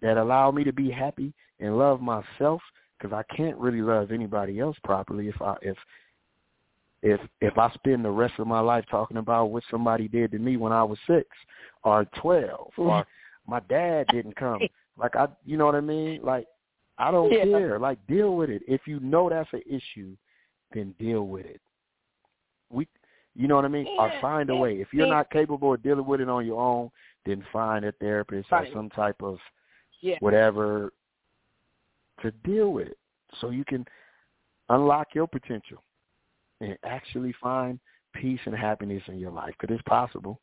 that 0.00 0.18
allow 0.18 0.50
me 0.50 0.62
to 0.64 0.72
be 0.72 0.90
happy 0.90 1.32
and 1.58 1.78
love 1.78 2.00
myself 2.02 2.62
because 2.96 3.12
I 3.12 3.22
can't 3.34 3.56
really 3.56 3.80
love 3.80 4.12
anybody 4.12 4.60
else 4.60 4.78
properly 4.80 5.28
if 5.28 5.40
I 5.40 5.56
if 5.62 5.78
if 7.02 7.20
if 7.40 7.56
I 7.58 7.70
spend 7.70 8.04
the 8.04 8.10
rest 8.10 8.38
of 8.38 8.46
my 8.46 8.60
life 8.60 8.84
talking 8.90 9.16
about 9.16 9.50
what 9.50 9.64
somebody 9.70 10.08
did 10.08 10.32
to 10.32 10.38
me 10.38 10.56
when 10.56 10.72
I 10.72 10.84
was 10.84 10.98
six 11.06 11.28
or 11.84 12.04
twelve 12.16 12.72
or 12.76 13.02
mm-hmm. 13.02 13.10
My 13.48 13.60
dad 13.60 14.06
didn't 14.12 14.36
come. 14.36 14.68
Like 14.96 15.16
I 15.16 15.26
you 15.44 15.56
know 15.56 15.66
what 15.66 15.74
I 15.74 15.80
mean? 15.80 16.20
Like 16.22 16.46
I 16.98 17.10
don't 17.10 17.32
Yeah. 17.32 17.44
care. 17.44 17.78
Like 17.78 18.04
deal 18.06 18.36
with 18.36 18.50
it. 18.50 18.62
If 18.68 18.86
you 18.86 19.00
know 19.00 19.28
that's 19.28 19.52
an 19.52 19.62
issue 19.68 20.16
then 20.72 20.94
deal 20.98 21.26
with 21.26 21.46
it. 21.46 21.60
We 22.70 22.86
you 23.34 23.48
know 23.48 23.56
what 23.56 23.64
I 23.64 23.68
mean? 23.68 23.86
Or 23.98 24.12
find 24.20 24.50
a 24.50 24.56
way. 24.56 24.80
If 24.80 24.92
you're 24.92 25.06
not 25.06 25.30
capable 25.30 25.72
of 25.72 25.82
dealing 25.82 26.06
with 26.06 26.20
it 26.20 26.28
on 26.28 26.46
your 26.46 26.60
own 26.60 26.90
then 27.24 27.44
find 27.52 27.84
a 27.84 27.92
therapist 27.92 28.48
or 28.52 28.66
some 28.72 28.90
type 28.90 29.22
of 29.22 29.38
Yeah. 30.00 30.18
whatever 30.20 30.92
to 32.22 32.30
deal 32.44 32.72
with 32.72 32.88
it. 32.88 32.98
So 33.40 33.50
you 33.50 33.64
can 33.64 33.86
unlock 34.68 35.14
your 35.14 35.26
potential 35.26 35.82
and 36.60 36.76
actually 36.84 37.32
find 37.40 37.78
peace 38.14 38.40
and 38.46 38.54
happiness 38.54 39.02
in 39.08 39.18
your 39.18 39.30
life. 39.30 39.54
Because 39.58 39.74
it's 39.74 39.88
possible 39.88 40.40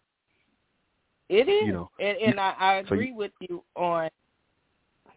It 1.30 1.49
is, 1.49 1.67
You 1.67 1.73
know, 1.73 1.89
and, 1.99 2.17
and 2.17 2.39
I, 2.39 2.53
I 2.59 2.73
so 2.88 2.95
you- 2.95 3.01
agree 3.01 3.11
with 3.13 3.32
you 3.39 3.63
on 3.76 4.09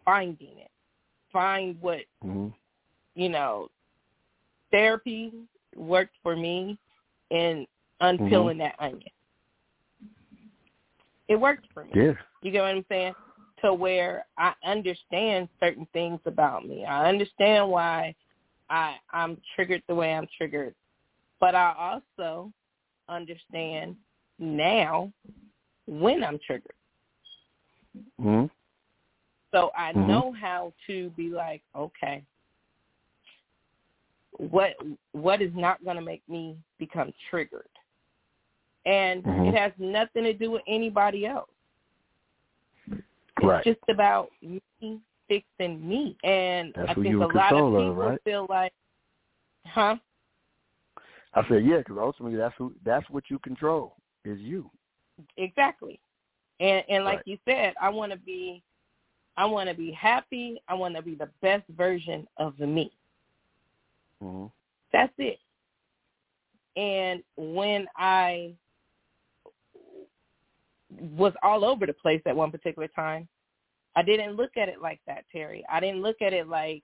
finding 0.05 0.57
it. 0.57 0.71
Find 1.31 1.79
what 1.81 1.99
hmm 2.23 2.47
you 3.15 3.29
know. 3.29 3.69
Therapy 4.71 5.33
worked 5.75 6.15
for 6.23 6.35
me 6.35 6.77
in 7.31 7.65
unpeeling 8.01 8.57
Mm-hmm. 8.57 8.59
that 8.59 8.75
onion. 8.79 9.01
It 11.27 11.35
worked 11.35 11.65
for 11.73 11.83
me. 11.85 11.91
yeah 11.93 12.13
You 12.41 12.51
get 12.51 12.61
what 12.61 12.75
I'm 12.75 12.85
saying? 12.89 13.13
To 13.61 13.73
where 13.73 14.25
I 14.37 14.53
understand 14.63 15.49
certain 15.59 15.87
things 15.93 16.19
about 16.25 16.65
me. 16.67 16.85
I 16.85 17.09
understand 17.09 17.69
why 17.69 18.15
I 18.69 18.95
I'm 19.11 19.37
triggered 19.55 19.83
the 19.87 19.95
way 19.95 20.13
I'm 20.13 20.27
triggered. 20.37 20.73
But 21.39 21.55
I 21.55 21.73
also 21.77 22.51
understand 23.09 23.95
now 24.39 25.11
when 25.89 26.23
I'm 26.23 26.39
triggered. 26.45 26.73
hmm 28.19 28.45
So 29.51 29.71
I 29.75 29.91
Mhm. 29.91 30.07
know 30.07 30.31
how 30.39 30.71
to 30.87 31.09
be 31.11 31.29
like, 31.29 31.63
okay, 31.75 32.23
what 34.37 34.75
what 35.13 35.41
is 35.41 35.51
not 35.55 35.83
going 35.83 35.95
to 35.95 36.01
make 36.01 36.21
me 36.29 36.57
become 36.77 37.11
triggered? 37.29 37.67
And 38.85 39.23
Mhm. 39.23 39.47
it 39.49 39.55
has 39.55 39.71
nothing 39.79 40.23
to 40.23 40.33
do 40.33 40.51
with 40.51 40.61
anybody 40.67 41.25
else. 41.25 41.49
It's 42.87 43.43
Right. 43.43 43.63
just 43.63 43.79
about 43.89 44.29
me 44.41 44.61
fixing 45.27 45.87
me. 45.87 46.15
And 46.23 46.73
That's 46.75 46.91
I 46.91 46.93
think 46.93 47.15
a 47.15 47.25
lot 47.25 47.53
of, 47.53 47.71
people 47.71 47.93
right? 47.93 48.21
feel 48.23 48.45
like, 48.49 48.73
huh? 49.65 49.97
I 51.33 51.47
said 51.47 51.65
yeah 51.65 51.77
because 51.77 51.97
ultimately 51.99 52.37
that's 52.37 52.55
who 52.57 52.73
that's 52.83 53.07
what 53.09 53.29
you 53.29 53.39
control 53.39 53.95
is 54.25 54.39
you 54.39 54.69
Exactly. 55.37 55.99
And 56.59 56.83
and 56.89 57.05
like 57.05 57.17
Right. 57.17 57.27
you 57.27 57.37
said, 57.45 57.73
I 57.81 57.89
want 57.89 58.11
to 58.11 58.17
be 58.17 58.63
I 59.37 59.45
want 59.45 59.69
to 59.69 59.75
be 59.75 59.91
happy. 59.91 60.61
I 60.67 60.73
want 60.73 60.95
to 60.95 61.01
be 61.01 61.15
the 61.15 61.29
best 61.41 61.67
version 61.69 62.27
of 62.37 62.57
the 62.57 62.67
me. 62.67 62.91
hmm 64.21 64.47
That's 64.91 65.13
it. 65.17 65.39
And 66.75 67.23
when 67.37 67.87
I 67.95 68.53
was 70.89 71.33
all 71.43 71.65
over 71.65 71.85
the 71.85 71.93
place 71.93 72.21
at 72.25 72.35
one 72.35 72.51
particular 72.51 72.87
time, 72.89 73.27
I 73.95 74.03
didn't 74.03 74.35
look 74.35 74.51
at 74.57 74.69
it 74.69 74.81
like 74.81 74.99
that, 75.07 75.25
Terry. 75.31 75.63
I 75.71 75.79
didn't 75.79 76.01
look 76.01 76.21
at 76.21 76.33
it 76.33 76.47
like, 76.47 76.83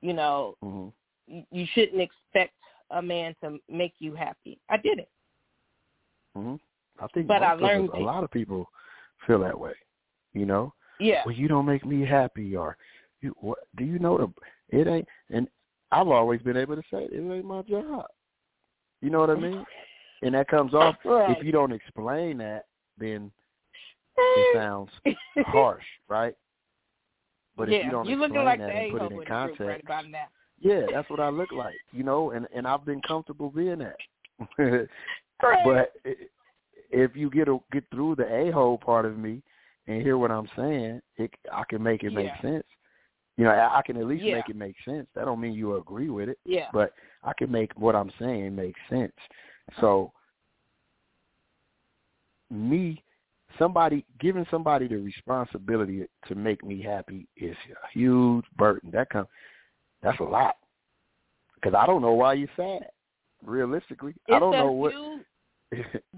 you 0.00 0.12
know, 0.12 0.56
hmm 0.62 0.88
you 1.26 1.66
shouldn't 1.74 2.00
expect 2.00 2.54
a 2.90 3.00
man 3.02 3.34
to 3.42 3.58
make 3.68 3.94
you 4.00 4.14
happy. 4.14 4.58
I 4.68 4.76
didn't. 4.78 5.08
hmm 6.34 6.56
I 7.00 7.06
think 7.14 7.26
But 7.26 7.42
I 7.42 7.52
of 7.54 7.62
us- 7.62 7.90
a 7.94 7.98
lot 8.00 8.24
of 8.24 8.30
people 8.30 8.68
feel 9.26 9.40
that 9.40 9.58
way 9.58 9.72
you 10.32 10.46
know 10.46 10.72
Yeah. 10.98 11.22
well, 11.24 11.34
you 11.34 11.48
don't 11.48 11.66
make 11.66 11.84
me 11.84 12.04
happy, 12.04 12.54
or 12.56 12.76
you, 13.20 13.34
what, 13.38 13.58
do 13.76 13.84
you 13.84 13.98
know 13.98 14.16
the 14.18 14.76
it 14.78 14.86
ain't? 14.86 15.08
And 15.30 15.48
I've 15.92 16.08
always 16.08 16.40
been 16.42 16.56
able 16.56 16.76
to 16.76 16.82
say 16.90 17.04
it 17.10 17.14
ain't 17.14 17.44
my 17.44 17.62
job. 17.62 18.06
You 19.02 19.10
know 19.10 19.20
what 19.20 19.30
I 19.30 19.34
mean? 19.34 19.64
And 20.22 20.34
that 20.34 20.48
comes 20.48 20.74
off 20.74 20.96
Right. 21.04 21.36
if 21.36 21.44
you 21.44 21.52
don't 21.52 21.72
explain 21.72 22.38
that, 22.38 22.66
then 22.98 23.32
it 24.16 24.46
sounds 24.54 24.90
harsh, 25.46 25.84
right? 26.08 26.34
But 27.56 27.68
yeah, 27.68 27.78
if 27.78 27.84
you 27.86 27.90
don't 27.90 28.06
you 28.06 28.22
explain 28.22 28.44
like 28.44 28.58
that 28.60 28.70
and 28.70 28.92
put 28.92 29.02
it 29.02 29.06
in 29.06 29.12
in 29.12 29.18
the 29.18 29.24
group 29.24 29.28
context, 29.28 29.60
right 29.60 29.82
about 29.82 30.08
now. 30.08 30.26
yeah, 30.60 30.86
that's 30.92 31.10
what 31.10 31.20
I 31.20 31.28
look 31.30 31.52
like, 31.52 31.76
you 31.92 32.04
know. 32.04 32.30
And 32.30 32.46
and 32.54 32.66
I've 32.66 32.84
been 32.84 33.00
comfortable 33.02 33.50
being 33.50 33.78
that. 33.78 33.96
But 35.64 35.92
if 36.90 37.16
you 37.16 37.30
get 37.30 37.48
a, 37.48 37.58
get 37.72 37.84
through 37.90 38.16
the 38.16 38.26
a 38.32 38.50
hole 38.50 38.78
part 38.78 39.04
of 39.06 39.16
me 39.18 39.42
and 39.86 40.02
hear 40.02 40.18
what 40.18 40.30
I'm 40.30 40.48
saying, 40.56 41.00
it, 41.16 41.30
I 41.52 41.62
can 41.68 41.82
make 41.82 42.02
it 42.02 42.12
make 42.12 42.26
Yeah. 42.26 42.40
sense. 42.42 42.64
You 43.36 43.44
know, 43.44 43.50
I, 43.50 43.78
I 43.78 43.82
can 43.82 43.96
at 43.96 44.06
least 44.06 44.24
Yeah. 44.24 44.36
make 44.36 44.48
it 44.48 44.56
make 44.56 44.76
sense. 44.84 45.06
That 45.14 45.24
don't 45.24 45.40
mean 45.40 45.54
you 45.54 45.76
agree 45.76 46.10
with 46.10 46.28
it, 46.28 46.38
yeah. 46.44 46.68
but 46.72 46.92
I 47.22 47.32
can 47.32 47.50
make 47.50 47.72
what 47.78 47.96
I'm 47.96 48.10
saying 48.18 48.54
make 48.54 48.74
sense. 48.88 49.12
So, 49.80 50.12
me, 52.50 53.02
somebody 53.58 54.04
giving 54.18 54.46
somebody 54.50 54.88
the 54.88 54.96
responsibility 54.96 56.06
to 56.26 56.34
make 56.34 56.64
me 56.64 56.82
happy 56.82 57.26
is 57.36 57.56
a 57.70 57.88
huge 57.92 58.44
burden. 58.56 58.90
That 58.90 59.10
come, 59.10 59.26
that's 60.02 60.18
a 60.20 60.24
lot. 60.24 60.56
Because 61.54 61.74
I 61.74 61.86
don't 61.86 62.02
know 62.02 62.12
why 62.14 62.34
you're 62.34 62.48
sad. 62.56 62.88
Realistically, 63.44 64.14
I 64.30 64.38
don't 64.38 64.52
know 64.52 64.72
what. 64.72 64.92
huge- 64.92 65.24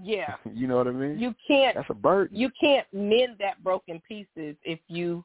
yeah. 0.01 0.35
you 0.53 0.67
know 0.67 0.77
what 0.77 0.87
I 0.87 0.91
mean? 0.91 1.17
You 1.19 1.33
can't 1.47 1.75
That's 1.75 1.89
a 1.89 1.93
burden. 1.93 2.37
you 2.37 2.49
can't 2.59 2.87
mend 2.93 3.35
that 3.39 3.63
broken 3.63 4.01
pieces 4.07 4.55
if 4.63 4.79
you 4.87 5.23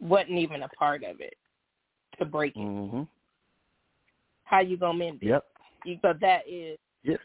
wasn't 0.00 0.38
even 0.38 0.62
a 0.62 0.68
part 0.68 1.02
of 1.04 1.20
it 1.20 1.34
to 2.18 2.24
break 2.24 2.54
it. 2.56 2.60
hmm 2.60 3.02
How 4.44 4.60
you 4.60 4.76
gonna 4.76 4.98
mend 4.98 5.22
it? 5.22 5.26
Yep. 5.26 5.44
You, 5.84 5.98
but 6.02 6.20
that 6.20 6.42
is 6.48 6.78
Yeah. 7.02 7.16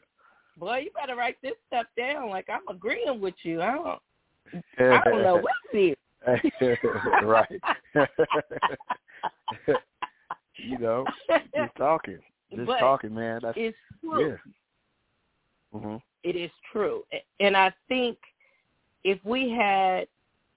boy, 0.57 0.79
you 0.79 0.91
better 0.91 1.15
write 1.15 1.37
this 1.41 1.53
stuff 1.67 1.87
down. 1.97 2.29
Like 2.29 2.47
I'm 2.49 2.67
agreeing 2.69 3.19
with 3.19 3.35
you. 3.43 3.61
I 3.61 3.71
don't 3.73 3.99
I 4.79 5.01
don't 5.05 5.23
know 5.23 5.35
what 5.41 5.53
it 5.73 5.97
right. 7.21 7.61
you 10.57 10.77
know, 10.79 11.05
just 11.55 11.75
talking, 11.77 12.19
just 12.53 12.65
but 12.65 12.79
talking, 12.79 13.13
man. 13.13 13.41
That's 13.43 13.57
it's 13.57 13.77
true. 13.99 14.29
yeah. 14.29 14.35
Hmm 15.73 15.97
It 16.23 16.35
is 16.35 16.51
true. 16.71 17.03
And 17.39 17.57
I 17.57 17.73
think 17.89 18.17
if 19.03 19.19
we 19.25 19.49
had 19.51 20.07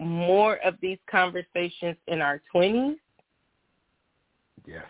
more 0.01 0.57
of 0.65 0.75
these 0.81 0.99
conversations 1.11 1.97
in 2.07 2.21
our 2.21 2.41
20s, 2.55 2.97
Yes. 4.67 4.85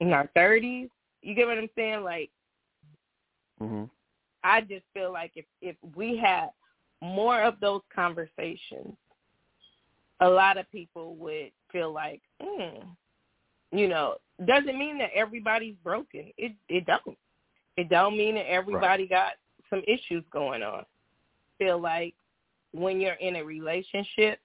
in 0.00 0.12
our 0.12 0.28
30s, 0.36 0.88
you 1.22 1.34
get 1.34 1.46
what 1.46 1.58
I'm 1.58 1.70
saying? 1.76 2.02
Like, 2.04 2.30
hmm 3.60 3.84
I 4.44 4.60
just 4.62 4.84
feel 4.92 5.12
like 5.12 5.32
if, 5.36 5.44
if 5.60 5.76
we 5.96 6.16
had 6.16 6.48
more 7.00 7.42
of 7.42 7.60
those 7.60 7.82
conversations, 7.94 8.96
a 10.20 10.28
lot 10.28 10.58
of 10.58 10.70
people 10.72 11.14
would 11.16 11.52
feel 11.70 11.92
like, 11.92 12.22
mm, 12.42 12.84
you 13.72 13.88
know, 13.88 14.16
doesn't 14.46 14.78
mean 14.78 14.98
that 14.98 15.10
everybody's 15.14 15.76
broken. 15.84 16.32
It 16.36 16.52
it 16.68 16.86
don't. 16.86 17.18
It 17.76 17.88
don't 17.88 18.16
mean 18.16 18.34
that 18.36 18.50
everybody 18.50 19.06
got 19.06 19.32
some 19.72 19.82
issues 19.88 20.22
going 20.30 20.62
on. 20.62 20.84
Feel 21.58 21.80
like 21.80 22.14
when 22.72 23.00
you're 23.00 23.14
in 23.14 23.36
a 23.36 23.44
relationship, 23.44 24.38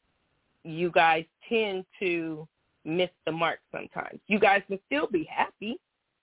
you 0.63 0.89
guys 0.91 1.25
tend 1.49 1.85
to 1.99 2.47
miss 2.85 3.09
the 3.25 3.31
mark 3.31 3.59
sometimes. 3.71 4.19
You 4.27 4.39
guys 4.39 4.61
can 4.67 4.79
still 4.85 5.07
be 5.07 5.27
happy. 5.29 5.79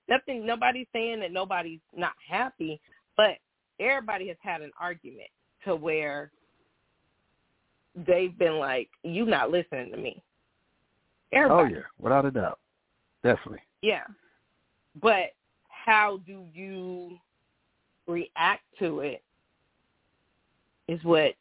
nothing. 0.09 0.45
Nobody's 0.45 0.87
saying 0.93 1.21
that 1.21 1.33
nobody's 1.33 1.81
not 1.97 2.13
happy, 2.29 2.81
but 3.17 3.37
everybody 3.81 4.29
has 4.29 4.37
had 4.41 4.61
an 4.61 4.71
argument 4.79 5.29
to 5.65 5.75
where 5.75 6.31
they've 8.07 8.37
been 8.37 8.59
like, 8.59 8.91
"You 9.03 9.25
not 9.25 9.51
listening 9.51 9.91
to 9.93 9.97
me." 9.97 10.23
Oh, 11.33 11.39
everybody. 11.39 11.75
Oh 11.75 11.79
yeah, 11.79 11.85
without 11.99 12.27
a 12.27 12.31
doubt, 12.31 12.59
definitely. 13.23 13.63
Yeah, 13.81 14.05
but 15.01 15.35
how 15.69 16.19
do 16.27 16.45
you 16.53 17.19
react 18.07 18.63
to 18.79 19.01
it 19.01 19.23
is 20.89 21.03
what 21.05 21.35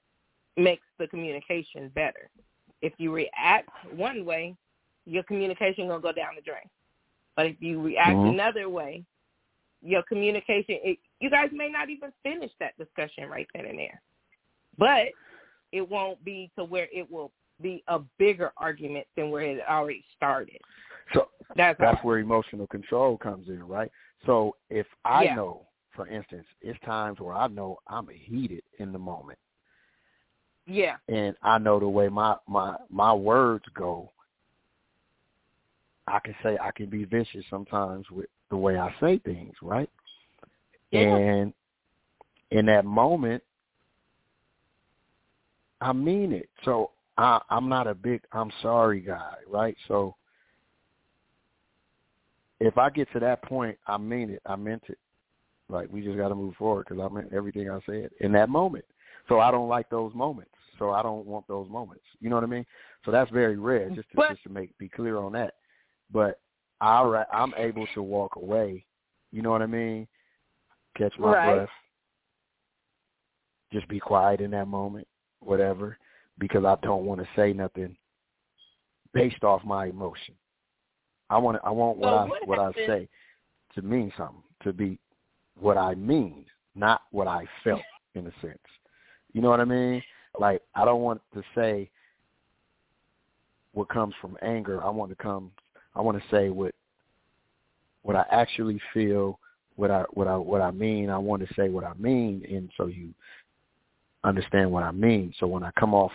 makes 0.58 0.86
the 1.00 1.08
communication 1.08 1.90
better. 1.96 2.30
If 2.82 2.94
you 2.98 3.12
react 3.14 3.70
one 3.96 4.26
way, 4.26 4.56
your 5.06 5.24
communication 5.24 5.88
gonna 5.88 6.02
go 6.02 6.12
down 6.12 6.36
the 6.36 6.42
drain. 6.42 6.70
But 7.36 7.48
if 7.48 7.62
you 7.62 7.82
react 7.82 8.24
Mhm. 8.24 8.34
another 8.34 8.70
way, 8.70 9.04
your 9.82 10.04
communication 10.04 10.80
it, 10.84 11.00
you 11.20 11.30
guys 11.30 11.52
may 11.52 11.70
not 11.70 11.90
even 11.90 12.12
finish 12.24 12.52
that 12.60 12.78
discussion 12.78 13.30
right 13.30 13.48
then 13.54 13.66
and 13.66 13.80
there. 13.80 14.02
But 14.78 15.10
it 15.72 15.88
won't 15.88 16.24
be 16.24 16.52
to 16.58 16.64
where 16.64 16.88
it 16.94 17.10
will 17.10 17.32
be 17.62 17.84
a 17.88 18.00
bigger 18.18 18.54
argument 18.58 19.08
than 19.16 19.30
where 19.30 19.44
it 19.44 19.62
already 19.68 20.04
started. 20.16 20.60
So 21.14 21.30
That's 21.56 21.80
that's 21.80 22.04
where 22.04 22.20
emotional 22.20 22.68
control 22.68 23.18
comes 23.18 23.48
in, 23.50 23.64
right? 23.64 23.92
So 24.26 24.56
if 24.70 24.88
I 25.06 25.26
Yeah. 25.26 25.36
know, 25.36 25.68
for 25.96 26.08
instance, 26.08 26.46
it's 26.62 26.80
times 26.86 27.20
where 27.20 27.34
I 27.34 27.48
know 27.48 27.80
I'm 27.88 28.08
heated 28.08 28.64
in 28.80 28.92
the 28.92 29.00
moment, 29.00 29.40
yeah. 30.66 30.96
and 31.08 31.36
I 31.42 31.58
know 31.58 31.80
the 31.80 31.88
way 31.88 32.10
my 32.10 32.36
my 32.48 32.76
my 32.90 33.14
words 33.14 33.66
go, 33.76 34.12
I 36.08 36.20
can 36.20 36.36
say 36.44 36.58
I 36.62 36.72
can 36.72 36.90
be 36.90 37.06
vicious 37.06 37.46
sometimes 37.50 38.10
with 38.12 38.28
the 38.50 38.58
way 38.58 38.78
I 38.78 38.94
say 39.00 39.20
things, 39.20 39.54
right? 39.62 39.90
Yeah. 40.92 41.16
And 41.16 41.54
in 42.52 42.66
that 42.68 42.86
moment, 42.86 43.44
I 45.82 45.94
mean 45.94 46.32
it. 46.32 46.50
So 46.66 46.92
I, 47.18 47.40
I'm 47.50 47.68
not 47.70 47.88
a 47.88 47.96
big 47.96 48.22
I'm 48.32 48.52
sorry 48.62 49.02
guy, 49.02 49.36
right? 49.48 49.76
So 49.88 50.16
if 52.60 52.78
I 52.78 52.90
get 52.90 53.12
to 53.14 53.20
that 53.20 53.44
point, 53.44 53.78
I 53.88 53.98
mean 53.98 54.30
it. 54.30 54.42
I 54.46 54.56
meant 54.56 54.84
it. 54.88 54.98
Like 55.74 55.90
we 55.92 56.02
just 56.02 56.18
got 56.18 56.30
to 56.30 56.36
move 56.36 56.56
forward 56.56 56.86
because 56.88 57.04
I 57.04 57.14
meant 57.14 57.34
everything 57.34 57.70
I 57.70 57.80
said 57.86 58.12
in 58.22 58.32
that 58.34 58.50
moment. 58.50 58.86
So 59.28 59.40
I 59.40 59.52
don't 59.52 59.68
like 59.68 59.90
those 59.90 60.14
moments. 60.14 60.52
So 60.80 60.92
I 60.92 61.02
don't 61.02 61.26
want 61.26 61.48
those 61.48 61.70
moments. 61.70 62.04
You 62.20 62.30
know 62.30 62.36
what 62.36 62.44
I 62.44 62.48
mean? 62.48 62.66
So 63.06 63.12
that's 63.12 63.32
very 63.32 63.58
rare. 63.58 63.90
Just 63.90 64.10
to, 64.12 64.16
But- 64.16 64.30
just 64.30 64.44
to 64.44 64.50
make 64.50 64.78
be 64.78 64.88
clear 64.88 65.18
on 65.18 65.34
that. 65.34 65.56
But 66.12 66.40
I 66.80 67.26
I'm 67.32 67.54
able 67.58 67.88
to 67.96 68.04
walk 68.04 68.36
away. 68.36 68.86
You 69.32 69.42
know 69.42 69.52
what 69.52 69.62
I 69.62 69.68
mean? 69.68 70.08
Catch 70.96 71.18
my 71.18 71.34
Right. 71.34 71.56
breath. 71.56 71.70
Just 73.72 73.88
be 73.88 74.00
quiet 74.00 74.42
in 74.42 74.52
that 74.52 74.68
moment, 74.68 75.08
whatever, 75.40 75.98
because 76.38 76.64
I 76.66 76.76
don't 76.84 77.06
want 77.06 77.22
to 77.22 77.28
say 77.36 77.54
nothing 77.54 77.96
based 79.14 79.44
off 79.44 79.64
my 79.64 79.88
emotion. 79.88 80.36
I 81.30 81.38
want 81.38 81.60
I 81.64 81.72
want 81.72 81.98
what 81.98 82.10
So 82.10 82.16
I 82.16 82.28
what 82.28 82.48
what 82.48 82.60
I 82.60 82.72
say 82.86 83.10
to 83.74 83.82
mean 83.82 84.12
something, 84.16 84.44
to 84.64 84.74
be 84.74 85.00
what 85.60 85.78
I 85.78 85.96
mean, 85.96 86.46
not 86.76 87.02
what 87.12 87.28
I 87.28 87.46
felt 87.64 87.82
in 88.16 88.28
a 88.28 88.32
sense. 88.42 88.58
You 89.34 89.42
know 89.42 89.50
what 89.50 89.60
I 89.60 89.66
mean? 89.66 90.02
Like 90.40 90.62
I 90.76 90.86
don't 90.86 91.02
want 91.02 91.22
to 91.34 91.44
say 91.56 91.90
what 93.74 93.90
comes 93.90 94.14
from 94.22 94.38
anger. 94.42 94.84
I 94.84 94.90
want 94.90 95.10
to 95.12 95.16
come 95.16 95.52
I 95.96 96.02
want 96.02 96.22
to 96.22 96.36
say 96.36 96.50
what 96.50 96.74
what 98.02 98.16
I 98.16 98.26
actually 98.32 98.80
feel, 98.94 99.40
what 99.76 99.92
I 99.92 100.04
what 100.12 100.28
I 100.28 100.38
what 100.38 100.62
I 100.62 100.72
mean. 100.72 101.10
I 101.10 101.18
want 101.18 101.48
to 101.48 101.54
say 101.56 101.70
what 101.70 101.84
I 101.84 101.94
mean 101.96 102.44
and 102.50 102.70
so 102.78 102.88
you 102.88 103.14
understand 104.24 104.72
what 104.72 104.84
I 104.84 104.92
mean. 104.92 105.34
So 105.40 105.48
when 105.48 105.64
I 105.64 105.72
come 105.78 105.94
off 105.94 106.12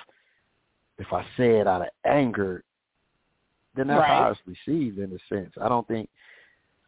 if 0.99 1.13
I 1.13 1.23
say 1.37 1.61
it 1.61 1.67
out 1.67 1.83
of 1.83 1.89
anger, 2.05 2.65
then 3.77 3.87
that's 3.87 4.05
how 4.05 4.31
it's 4.33 4.41
received 4.67 4.99
in 4.99 5.13
a 5.13 5.35
sense. 5.35 5.53
I 5.61 5.69
don't 5.69 5.87
think 5.87 6.09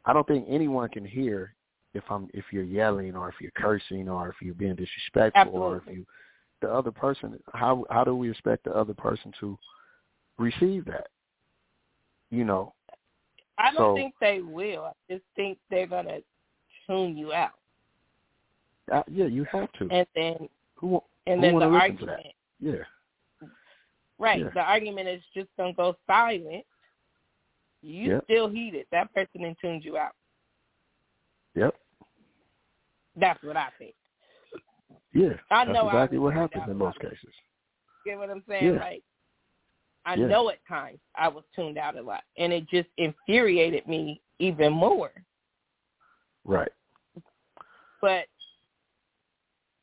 I 0.04 0.12
don't 0.12 0.26
think 0.26 0.46
anyone 0.48 0.88
can 0.88 1.04
hear 1.04 1.54
if 1.94 2.04
I'm 2.10 2.28
if 2.34 2.44
you're 2.52 2.62
yelling 2.62 3.16
or 3.16 3.28
if 3.28 3.34
you're 3.40 3.50
cursing 3.56 4.08
or 4.08 4.28
if 4.28 4.36
you're 4.40 4.54
being 4.54 4.76
disrespectful 4.76 5.56
or 5.60 5.76
if 5.78 5.82
you 5.86 6.06
the 6.62 6.70
other 6.72 6.90
person 6.90 7.38
how 7.52 7.84
how 7.90 8.04
do 8.04 8.14
we 8.14 8.30
expect 8.30 8.64
the 8.64 8.72
other 8.72 8.94
person 8.94 9.32
to 9.40 9.58
receive 10.38 10.84
that? 10.86 11.08
You 12.30 12.44
know. 12.44 12.74
I 13.58 13.72
don't 13.72 13.76
So- 13.76 13.94
think 13.94 14.14
they 14.20 14.40
will. 14.40 14.84
I 14.84 14.92
just 15.12 15.24
think 15.36 15.58
they're 15.68 15.86
gonna 15.86 16.20
tune 16.86 17.16
you 17.16 17.32
out, 17.32 17.58
Uh, 18.90 19.02
yeah, 19.08 19.26
you 19.26 19.44
have 19.44 19.70
to. 19.72 19.88
and 19.90 20.06
then 20.14 20.48
who 20.76 21.02
and 21.26 21.40
who 21.40 21.46
then 21.46 21.58
the 21.58 21.68
wanna 21.68 21.78
listen 21.78 21.96
to 21.98 22.06
that? 22.06 22.12
argument, 22.12 22.34
yeah. 22.60 23.48
right? 24.18 24.40
Yeah. 24.40 24.50
The 24.54 24.60
argument 24.62 25.08
is 25.08 25.22
just 25.34 25.48
gonna 25.56 25.72
go 25.74 25.94
silent. 26.06 26.64
You 27.82 28.12
Yep. 28.12 28.24
still 28.24 28.48
heated. 28.48 28.86
That 28.90 29.12
person 29.14 29.42
then 29.42 29.54
tuned 29.60 29.84
you 29.84 29.96
out. 29.98 30.14
Yep. 31.60 31.74
That's 33.16 33.42
what 33.42 33.56
I 33.56 33.68
think. 33.78 33.94
Yeah. 35.12 35.34
I 35.50 35.64
That's 35.64 35.74
know 35.74 35.88
exactly 35.88 36.18
what 36.18 36.34
happens 36.34 36.64
in 36.68 36.76
most 36.76 36.98
cases. 37.00 37.34
Get 38.06 38.18
what 38.18 38.30
I'm 38.30 38.42
saying? 38.48 38.74
Yeah. 38.74 38.80
Like, 38.80 39.02
I 40.06 40.14
Yeah. 40.14 40.26
know 40.26 40.48
at 40.48 40.64
times 40.66 40.98
I 41.14 41.28
was 41.28 41.44
tuned 41.54 41.76
out 41.76 41.98
a 41.98 42.02
lot, 42.02 42.24
and 42.38 42.52
it 42.52 42.66
just 42.68 42.88
infuriated 42.96 43.86
me 43.86 44.22
even 44.38 44.72
more. 44.72 45.12
Right. 46.44 46.72
But 48.00 48.26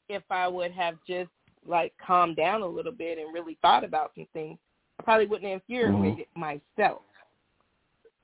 if 0.10 0.24
I 0.32 0.48
would 0.48 0.72
have 0.72 0.96
just 1.06 1.30
like 1.66 1.94
calmed 1.98 2.38
down 2.38 2.64
a 2.64 2.68
little 2.68 2.92
bit 2.92 3.20
and 3.20 3.34
really 3.34 3.60
thought 3.62 3.84
about 3.84 4.14
some 4.16 4.26
things, 4.34 4.58
I 5.00 5.04
probably 5.04 5.28
wouldn't 5.28 5.52
have 5.52 5.62
infuriated 5.68 6.26
mm-hmm. 6.36 6.40
myself. 6.40 7.04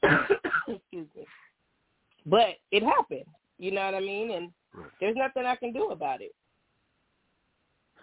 Excuse 0.68 1.08
me. 1.16 1.28
But 2.26 2.56
it 2.72 2.82
happened. 2.82 3.26
You 3.64 3.72
know 3.72 3.86
what 3.86 3.96
I 3.96 4.02
mean? 4.02 4.32
And 4.32 4.54
Right. 4.74 4.92
there's 5.00 5.16
nothing 5.16 5.46
I 5.46 5.56
can 5.56 5.72
do 5.72 5.92
about 5.92 6.22
it. 6.22 6.36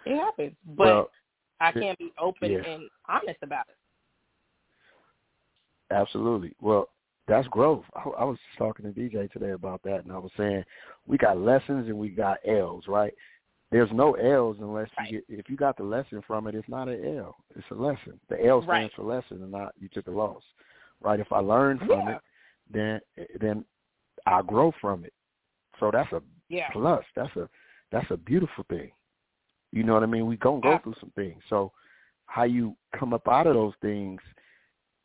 It 0.05 0.17
happens. 0.17 0.55
But 0.65 0.85
well, 0.85 1.11
I 1.59 1.71
can't 1.71 1.99
be 1.99 2.11
open 2.19 2.51
yeah. 2.51 2.65
and 2.65 2.89
honest 3.07 3.37
about 3.43 3.67
it. 3.69 3.77
Absolutely. 5.93 6.55
Well, 6.59 6.89
that's 7.27 7.47
growth. 7.49 7.83
I, 7.95 8.09
I 8.09 8.23
was 8.23 8.39
talking 8.57 8.91
to 8.91 8.99
DJ 8.99 9.31
today 9.31 9.51
about 9.51 9.83
that, 9.83 10.03
and 10.03 10.11
I 10.11 10.17
was 10.17 10.31
saying 10.35 10.63
we 11.05 11.19
got 11.19 11.37
lessons 11.37 11.87
and 11.87 11.99
we 11.99 12.09
got 12.09 12.39
L's, 12.43 12.87
right? 12.87 13.13
There's 13.69 13.91
no 13.91 14.13
L's 14.13 14.57
unless 14.59 14.89
you 14.99 15.21
get. 15.21 15.39
If 15.39 15.47
you 15.47 15.57
got 15.57 15.77
the 15.77 15.83
lesson 15.83 16.23
from 16.25 16.47
it, 16.47 16.55
it's 16.55 16.67
not 16.67 16.89
an 16.89 17.17
L. 17.19 17.35
It's 17.55 17.69
a 17.69 17.75
lesson. 17.75 18.19
The 18.29 18.43
L 18.43 18.63
stands 18.63 18.67
Right. 18.67 18.91
for 18.95 19.03
lesson, 19.03 19.43
and 19.43 19.51
not 19.51 19.75
you 19.79 19.89
took 19.89 20.07
a 20.07 20.11
loss, 20.11 20.41
right? 21.01 21.19
If 21.19 21.31
I 21.31 21.39
learn 21.39 21.77
from 21.77 22.07
Yeah. 22.07 22.15
it, 22.15 22.21
then 22.71 23.01
then 23.39 23.65
I 24.25 24.41
grow 24.41 24.71
from 24.81 25.05
it. 25.05 25.13
So 25.81 25.91
that's 25.91 26.11
a 26.13 26.21
Yeah. 26.47 26.69
plus. 26.71 27.03
That's 27.15 27.35
a 27.35 27.49
that's 27.91 28.09
a 28.11 28.17
beautiful 28.17 28.63
thing. 28.69 28.91
You 29.73 29.83
know 29.83 29.93
what 29.93 30.03
I 30.03 30.05
mean? 30.05 30.27
We 30.27 30.37
gonna 30.37 30.61
go 30.61 30.77
through 30.77 30.95
some 31.01 31.11
things. 31.11 31.41
So 31.49 31.73
how 32.27 32.43
you 32.43 32.77
come 32.97 33.13
up 33.13 33.27
out 33.27 33.47
of 33.47 33.55
those 33.55 33.73
things 33.81 34.21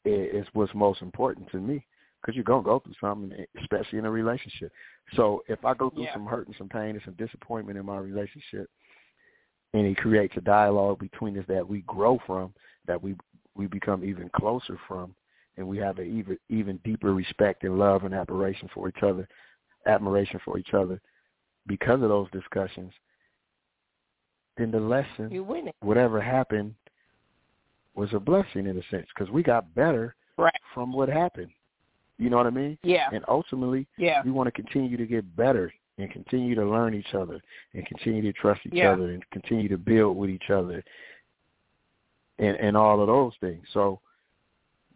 is, 0.05 0.45
is 0.45 0.55
what's 0.55 0.73
most 0.75 1.03
important 1.03 1.51
to 1.51 1.59
me 1.59 1.85
because 2.21 2.37
you're 2.37 2.45
gonna 2.45 2.63
go 2.63 2.79
through 2.79 2.95
something, 3.01 3.45
especially 3.61 3.99
in 3.99 4.05
a 4.05 4.11
relationship. 4.11 4.71
So 5.15 5.43
if 5.49 5.65
I 5.65 5.75
go 5.75 5.91
through 5.91 6.05
Yeah. 6.05 6.13
some 6.13 6.27
hurt 6.27 6.47
and 6.47 6.57
some 6.57 6.69
pain 6.69 6.91
and 6.91 7.03
some 7.05 7.15
disappointment 7.15 7.79
in 7.79 7.87
my 7.87 7.99
relationship, 7.99 8.71
and 9.73 9.87
it 9.87 9.97
creates 9.97 10.37
a 10.37 10.41
dialogue 10.41 10.99
between 10.99 11.39
us 11.39 11.47
that 11.49 11.67
we 11.67 11.83
grow 11.83 12.19
from, 12.27 12.55
that 12.87 13.03
we 13.03 13.17
we 13.55 13.67
become 13.67 14.05
even 14.05 14.29
closer 14.31 14.79
from, 14.87 15.15
and 15.57 15.67
we 15.67 15.79
have 15.79 15.99
an 15.99 16.07
even 16.07 16.39
even 16.51 16.77
deeper 16.85 17.15
respect 17.15 17.65
and 17.65 17.79
love 17.79 18.05
and 18.05 18.15
admiration 18.15 18.69
for 18.75 18.89
each 18.89 19.03
other, 19.03 19.27
admiration 19.87 20.41
for 20.45 20.59
each 20.59 20.75
other 20.75 21.01
because 21.67 22.03
of 22.03 22.09
those 22.09 22.31
discussions, 22.31 22.93
then 24.57 24.71
the 24.71 24.81
lesson, 24.81 25.31
You 25.31 25.45
win 25.45 25.69
it. 25.69 25.75
whatever 25.81 26.21
happened, 26.21 26.75
was 27.95 28.13
a 28.13 28.21
blessing 28.21 28.67
in 28.67 28.77
a 28.79 28.83
sense 28.91 29.07
because 29.15 29.31
we 29.33 29.43
got 29.43 29.75
better 29.75 30.15
Right. 30.37 30.53
from 30.75 30.93
what 30.93 31.09
happened. 31.09 31.51
You 32.19 32.31
know 32.31 32.37
what 32.37 32.47
I 32.47 32.51
mean? 32.51 32.79
Yeah. 32.83 33.09
And 33.13 33.25
ultimately, 33.29 33.87
Yeah. 33.97 34.23
we 34.25 34.31
want 34.31 34.47
to 34.47 34.53
continue 34.53 34.97
to 34.97 35.07
get 35.07 35.35
better 35.37 35.73
and 35.99 36.11
continue 36.11 36.55
to 36.55 36.65
learn 36.65 36.93
each 36.95 37.15
other 37.15 37.41
and 37.73 37.87
continue 37.87 38.21
to 38.23 38.33
trust 38.35 38.65
each 38.67 38.75
Yeah. 38.75 38.93
other 38.93 39.11
and 39.11 39.29
continue 39.31 39.69
to 39.69 39.79
build 39.79 40.17
with 40.17 40.31
each 40.31 40.51
other 40.51 40.83
and 42.39 42.57
and 42.59 42.77
all 42.77 43.01
of 43.01 43.07
those 43.07 43.35
things. 43.39 43.67
So 43.71 44.01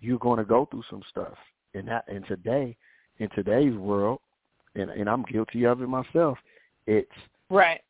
you're 0.00 0.18
going 0.18 0.38
to 0.38 0.44
go 0.44 0.66
through 0.66 0.82
some 0.90 1.02
stuff. 1.04 1.38
And 1.74 1.88
that 1.88 2.06
and 2.08 2.26
today 2.26 2.76
in 3.18 3.28
today's 3.30 3.74
world 3.76 4.20
and 4.74 4.90
and 4.90 5.08
I'm 5.08 5.22
guilty 5.24 5.64
of 5.64 5.82
it 5.82 5.88
myself, 5.88 6.38
it's 6.86 7.10
Right. 7.50 7.80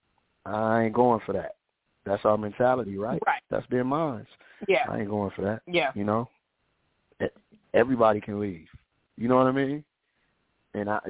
I 0.46 0.84
ain't 0.84 0.94
going 0.94 1.20
for 1.26 1.32
that. 1.34 1.56
That's 2.04 2.24
our 2.24 2.38
mentality, 2.38 2.96
right? 2.96 3.22
Right. 3.26 3.42
That's 3.50 3.66
been 3.66 3.86
mine. 3.86 4.26
Yeah. 4.68 4.86
I 4.88 5.00
ain't 5.00 5.10
going 5.10 5.30
for 5.36 5.42
that. 5.42 5.62
Yeah. 5.66 5.92
You 5.94 6.04
know, 6.04 6.28
everybody 7.74 8.20
can 8.20 8.40
leave. 8.40 8.68
You 9.16 9.28
know 9.28 9.36
what 9.36 9.46
I 9.46 9.52
mean? 9.52 9.84
and 10.74 10.88
I, 10.88 11.00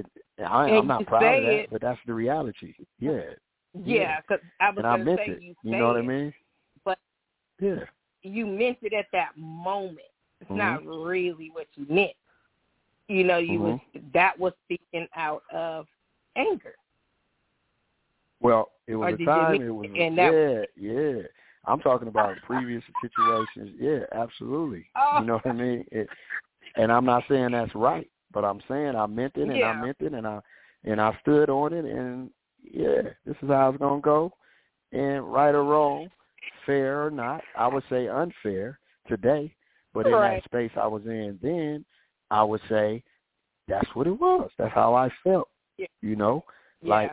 I 0.45 0.69
And 0.69 0.79
I'm 0.79 0.87
not 0.87 1.07
proud 1.07 1.23
of 1.23 1.43
that, 1.43 1.53
it- 1.53 1.71
but 1.71 1.81
that's 1.83 2.01
the 2.07 2.15
reality. 2.15 2.75
Yeah, 2.99 3.21
Yeah, 3.85 4.21
because 4.21 4.43
I 4.59 4.71
was 4.71 4.79
and 4.79 4.87
I 4.87 4.97
to 4.97 5.05
meant 5.05 5.21
say 5.27 5.33
it. 5.33 5.43
you 5.43 5.55
You 5.63 5.77
know 5.77 5.89
what 5.89 5.97
I 5.97 6.03
mean? 6.03 6.33
but- 6.85 6.99
yeah, 7.61 7.85
you 8.23 8.47
meant 8.47 8.79
it 8.83 8.95
at 8.95 9.07
that 9.13 9.37
moment. 9.37 9.99
It's 10.41 10.51
Mhm. 10.51 10.57
not 10.57 10.85
really 10.87 11.51
what 11.51 11.67
you 11.75 11.85
meant. 11.91 12.17
You 13.11 13.25
know, 13.25 13.39
you 13.39 13.59
was 13.59 13.81
mm-hmm. 13.97 14.07
that 14.15 14.39
was 14.39 14.53
speaking 14.65 15.09
out 15.17 15.43
of 15.53 15.87
anger. 16.37 16.75
well, 18.41 18.71
it 18.87 18.95
Or 18.95 18.99
was 18.99 19.15
a 19.21 19.25
time. 19.25 19.63
It 19.63 19.69
was 19.69 19.89
it 19.93 20.01
in 20.01 20.15
that 20.15 20.67
yeah, 20.77 20.93
yeah. 20.93 21.23
I'm 21.67 21.81
talking 21.81 22.07
about 22.07 22.37
previous 22.47 22.85
situations. 23.03 23.77
Yeah, 23.81 24.05
absolutely. 24.13 24.87
Oh. 24.97 25.19
You 25.21 25.27
know 25.27 25.35
what 25.43 25.47
I 25.47 25.53
mean? 25.53 25.85
It, 25.91 26.09
and 26.77 26.93
I'm 26.93 27.05
not 27.05 27.25
saying 27.29 27.51
that's 27.51 27.75
right, 27.75 28.09
but 28.33 28.45
I'm 28.45 28.61
saying 28.69 28.95
I 28.95 29.07
meant 29.07 29.33
it 29.35 29.49
and 29.49 29.57
Yeah. 29.57 29.71
I 29.71 29.85
meant 29.85 29.97
it 29.99 30.13
and 30.13 30.27
I 30.27 30.41
and 30.85 31.01
I 31.01 31.19
stood 31.21 31.51
on 31.51 31.73
it 31.73 31.85
and 31.85 32.31
yeah, 32.63 33.03
this 33.27 33.37
is 33.43 33.49
how 33.49 33.71
it's 33.71 33.79
gonna 33.79 34.01
go. 34.01 34.33
And 34.93 35.33
right 35.33 35.55
or 35.55 35.65
wrong, 35.65 36.09
fair 36.65 37.05
or 37.05 37.11
not, 37.11 37.43
I 37.59 37.67
would 37.67 37.85
say 37.91 38.07
unfair 38.07 38.79
today. 39.09 39.53
But 39.93 40.07
in 40.07 40.13
that 40.13 40.45
space 40.45 40.71
I 40.77 40.87
was 40.87 41.03
in 41.07 41.41
then, 41.43 41.85
I 42.31 42.43
would 42.43 42.61
say 42.69 43.03
that's 43.69 43.89
what 43.95 44.07
it 44.07 44.19
was. 44.19 44.51
That's 44.59 44.75
how 44.75 44.95
I 44.95 45.11
felt. 45.25 45.49
Yeah. 45.79 45.87
You 46.03 46.17
know? 46.17 46.45
Yeah. 46.83 46.91
Like, 46.91 47.13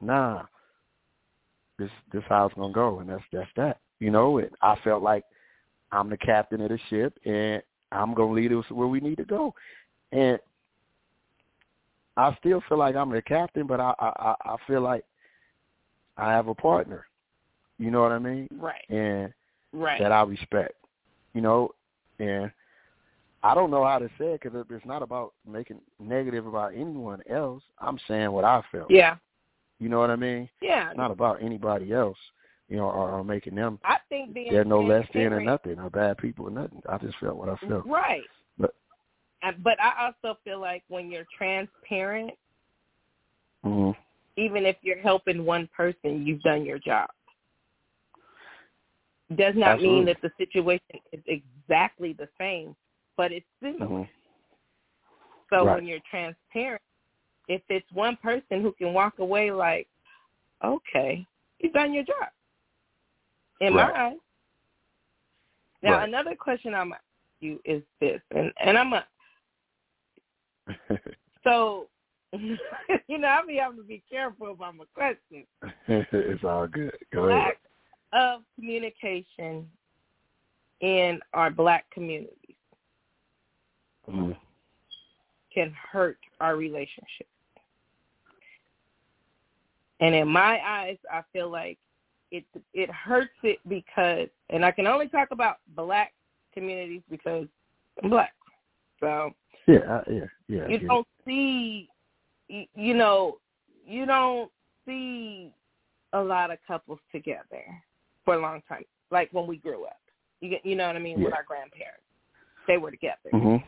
Nah. 0.00 0.44
This 1.78 1.90
this 2.12 2.22
how 2.28 2.46
it's 2.46 2.54
gonna 2.54 2.72
go 2.72 3.00
and 3.00 3.08
that's 3.10 3.22
that's 3.32 3.50
that. 3.56 3.78
You 3.98 4.10
know, 4.10 4.38
and 4.38 4.50
I 4.62 4.76
felt 4.82 5.02
like 5.02 5.24
I'm 5.92 6.08
the 6.10 6.16
captain 6.16 6.60
of 6.60 6.70
the 6.70 6.78
ship 6.88 7.18
and 7.24 7.62
I'm 7.92 8.14
gonna 8.14 8.32
lead 8.32 8.52
us 8.52 8.64
where 8.70 8.88
we 8.88 9.00
need 9.00 9.16
to 9.16 9.24
go. 9.24 9.54
And 10.12 10.38
I 12.16 12.34
still 12.40 12.62
feel 12.68 12.78
like 12.78 12.96
I'm 12.96 13.10
the 13.10 13.22
captain, 13.22 13.66
but 13.66 13.80
I 13.80 13.94
I, 13.98 14.06
I 14.06 14.34
I 14.52 14.56
feel 14.66 14.80
like 14.80 15.04
I 16.16 16.30
have 16.32 16.48
a 16.48 16.54
partner. 16.54 17.06
You 17.78 17.90
know 17.90 18.00
what 18.02 18.12
I 18.12 18.18
mean? 18.18 18.48
right. 18.58 18.88
And 18.88 19.32
Right. 19.72 20.00
that 20.00 20.12
I 20.12 20.22
respect. 20.22 20.74
You 21.34 21.42
know, 21.42 21.74
and 22.18 22.50
I 23.46 23.54
don't 23.54 23.70
know 23.70 23.84
how 23.84 23.98
to 23.98 24.08
say 24.18 24.32
it 24.34 24.40
because 24.42 24.64
it's 24.68 24.86
not 24.86 25.02
about 25.02 25.32
making 25.48 25.78
negative 26.00 26.46
about 26.46 26.74
anyone 26.74 27.20
else. 27.30 27.62
I'm 27.78 27.98
saying 28.08 28.32
what 28.32 28.44
I 28.44 28.62
felt. 28.72 28.90
yeah. 28.90 29.16
You 29.78 29.88
know 29.90 29.98
what 30.00 30.10
I 30.10 30.16
mean? 30.16 30.48
Yeah. 30.62 30.88
It's 30.88 30.96
not 30.96 31.10
about 31.10 31.42
anybody 31.42 31.92
else. 31.92 32.16
You 32.68 32.78
know, 32.78 32.84
or, 32.84 33.10
or 33.10 33.22
making 33.22 33.54
them 33.54 33.78
I 33.84 33.98
think 34.08 34.34
being 34.34 34.52
they're 34.52 34.64
no 34.64 34.82
less 34.82 35.06
than 35.14 35.32
or 35.32 35.40
nothing, 35.40 35.78
or 35.78 35.88
bad 35.88 36.18
people 36.18 36.48
or 36.48 36.50
nothing. 36.50 36.82
I 36.88 36.98
just 36.98 37.16
felt 37.18 37.36
what 37.36 37.48
I 37.48 37.54
felt. 37.68 37.86
Right. 37.86 38.22
But- 38.58 38.74
but 39.62 39.80
I 39.80 40.06
also 40.06 40.38
feel 40.42 40.60
like 40.60 40.82
when 40.88 41.10
you're 41.10 41.26
transparent, 41.38 42.32
hmm 43.62 43.92
even 44.36 44.66
if 44.66 44.76
you're 44.82 45.00
helping 45.00 45.44
one 45.46 45.66
person, 45.74 46.26
you've 46.26 46.42
done 46.42 46.64
your 46.66 46.78
job. 46.78 47.08
Does 49.34 49.54
not 49.56 49.80
mean 49.80 50.04
that 50.04 50.18
the 50.22 50.30
situation 50.36 51.00
is 51.10 51.20
exactly 51.26 52.12
the 52.12 52.28
same, 52.38 52.76
but 53.16 53.32
it's 53.32 53.46
similar. 53.62 53.86
hmm 53.86 54.02
So 55.50 55.64
Right. 55.64 55.76
when 55.76 55.86
you're 55.86 56.00
transparent, 56.10 56.82
if 57.48 57.62
it's 57.68 57.90
one 57.92 58.16
person 58.16 58.62
who 58.62 58.72
can 58.72 58.92
walk 58.92 59.18
away 59.18 59.50
like, 59.52 59.88
okay, 60.64 61.26
you've 61.58 61.72
done 61.72 61.92
your 61.94 62.04
job. 62.04 62.28
In 63.60 63.74
my 63.74 63.86
Right. 63.86 63.96
eyes. 63.96 64.18
Now 65.82 65.98
Right. 65.98 66.08
another 66.08 66.34
question 66.34 66.74
I'm 66.74 66.92
asking 66.92 67.04
you 67.40 67.60
is 67.64 67.82
this, 68.00 68.20
and 68.30 68.52
and 68.58 68.76
I'm 68.78 68.92
a 68.92 69.06
so 71.44 71.88
you 72.32 73.18
know 73.18 73.28
I 73.28 73.42
be 73.46 73.56
having 73.56 73.78
to 73.78 73.84
be 73.84 74.02
careful 74.10 74.50
about 74.52 74.76
my 74.76 74.84
questions. 74.94 75.46
it's 75.88 76.44
all 76.44 76.66
good. 76.66 76.96
Go 77.12 77.28
ahead. 77.28 77.54
Of 78.12 78.42
communication 78.54 79.70
in 80.80 81.20
our 81.32 81.50
black 81.50 81.88
communities 81.90 82.45
hmm 84.06 84.32
can 85.56 85.74
hurt 85.90 86.18
our 86.40 86.54
relationship. 86.56 87.26
And 90.00 90.14
in 90.14 90.28
my 90.28 90.60
eyes, 90.62 90.98
I 91.10 91.22
feel 91.32 91.50
like 91.50 91.78
it 92.30 92.44
it 92.74 92.90
hurts 92.90 93.32
it 93.42 93.58
because, 93.66 94.28
and 94.50 94.64
I 94.64 94.70
can 94.70 94.86
only 94.86 95.08
talk 95.08 95.28
about 95.30 95.56
black 95.74 96.12
communities 96.52 97.00
because 97.10 97.46
I'm 98.02 98.10
black. 98.10 98.34
So 99.00 99.30
Yeah, 99.66 100.02
yeah, 100.08 100.24
yeah. 100.48 100.68
You 100.68 100.76
it. 100.76 100.86
don't 100.86 101.06
see, 101.24 101.88
you, 102.48 102.66
you 102.74 102.92
know, 102.92 103.38
you 103.86 104.04
don't 104.04 104.50
see 104.84 105.50
a 106.12 106.20
lot 106.20 106.50
of 106.50 106.58
couples 106.66 106.98
together 107.12 107.64
for 108.24 108.34
a 108.34 108.40
long 108.40 108.62
time. 108.68 108.84
Like 109.10 109.30
when 109.32 109.46
we 109.46 109.56
grew 109.56 109.84
up, 109.84 110.00
you 110.40 110.50
get, 110.50 110.66
you 110.66 110.76
know 110.76 110.86
what 110.86 110.96
I 110.96 110.98
mean, 110.98 111.22
with 111.22 111.32
our 111.32 111.44
grandparents, 111.44 112.02
they 112.68 112.76
were 112.76 112.90
together. 112.90 113.30
Mhm. 113.32 113.62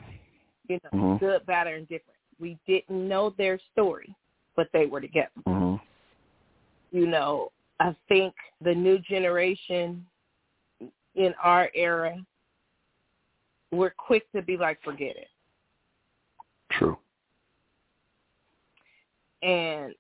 You 0.68 0.78
know, 0.84 0.90
Mhm. 0.90 1.20
good, 1.20 1.46
bad, 1.46 1.66
or 1.66 1.76
indifferent. 1.76 2.18
We 2.38 2.58
didn't 2.66 3.08
know 3.08 3.30
their 3.30 3.58
story, 3.72 4.14
but 4.54 4.70
they 4.72 4.86
were 4.86 5.00
together. 5.00 5.30
Mhm. 5.46 5.80
You 6.90 7.06
know, 7.06 7.52
I 7.80 7.94
think 8.08 8.34
the 8.60 8.74
new 8.74 8.98
generation 8.98 10.06
in 11.14 11.34
our 11.34 11.70
era, 11.74 12.24
we're 13.70 13.90
quick 13.90 14.30
to 14.32 14.42
be 14.42 14.56
like, 14.56 14.80
forget 14.82 15.16
it. 15.16 15.30
True. 16.70 16.98
And 19.42 19.94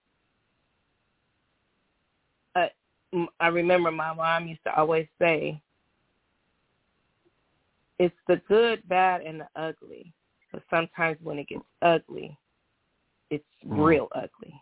uh, 2.54 2.68
I 3.40 3.48
remember 3.48 3.90
my 3.90 4.12
mom 4.12 4.48
used 4.48 4.62
to 4.64 4.76
always 4.76 5.08
say, 5.18 5.60
it's 7.98 8.14
the 8.26 8.36
good, 8.48 8.86
bad, 8.88 9.22
and 9.22 9.40
the 9.40 9.48
ugly. 9.56 10.12
But 10.52 10.62
sometimes 10.70 11.18
when 11.22 11.38
it 11.38 11.48
gets 11.48 11.64
ugly, 11.82 12.36
it's 13.30 13.44
Mhm. 13.64 13.86
real 13.86 14.08
ugly. 14.12 14.54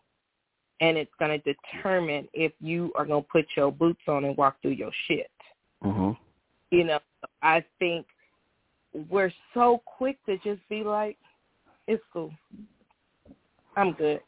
And 0.81 0.99
it's 0.99 1.15
going 1.15 1.31
to 1.31 1.55
determine 1.55 2.29
if 2.33 2.53
you 2.61 2.93
are 2.97 3.07
going 3.07 3.23
to 3.23 3.29
put 3.29 3.47
your 3.57 3.73
boots 3.73 4.07
on 4.09 4.25
and 4.25 4.37
walk 4.37 4.61
through 4.61 4.73
your 4.73 4.93
shit. 4.93 5.31
Mhm. 5.83 6.19
You 6.71 6.85
know, 6.85 7.01
I 7.41 7.65
think 7.79 8.07
we're 9.09 9.33
so 9.55 9.79
quick 9.79 10.23
to 10.25 10.37
just 10.39 10.67
be 10.69 10.83
like, 10.83 11.19
it's 11.87 12.05
cool. 12.13 12.35
I'm 13.77 13.93
good. 13.93 14.23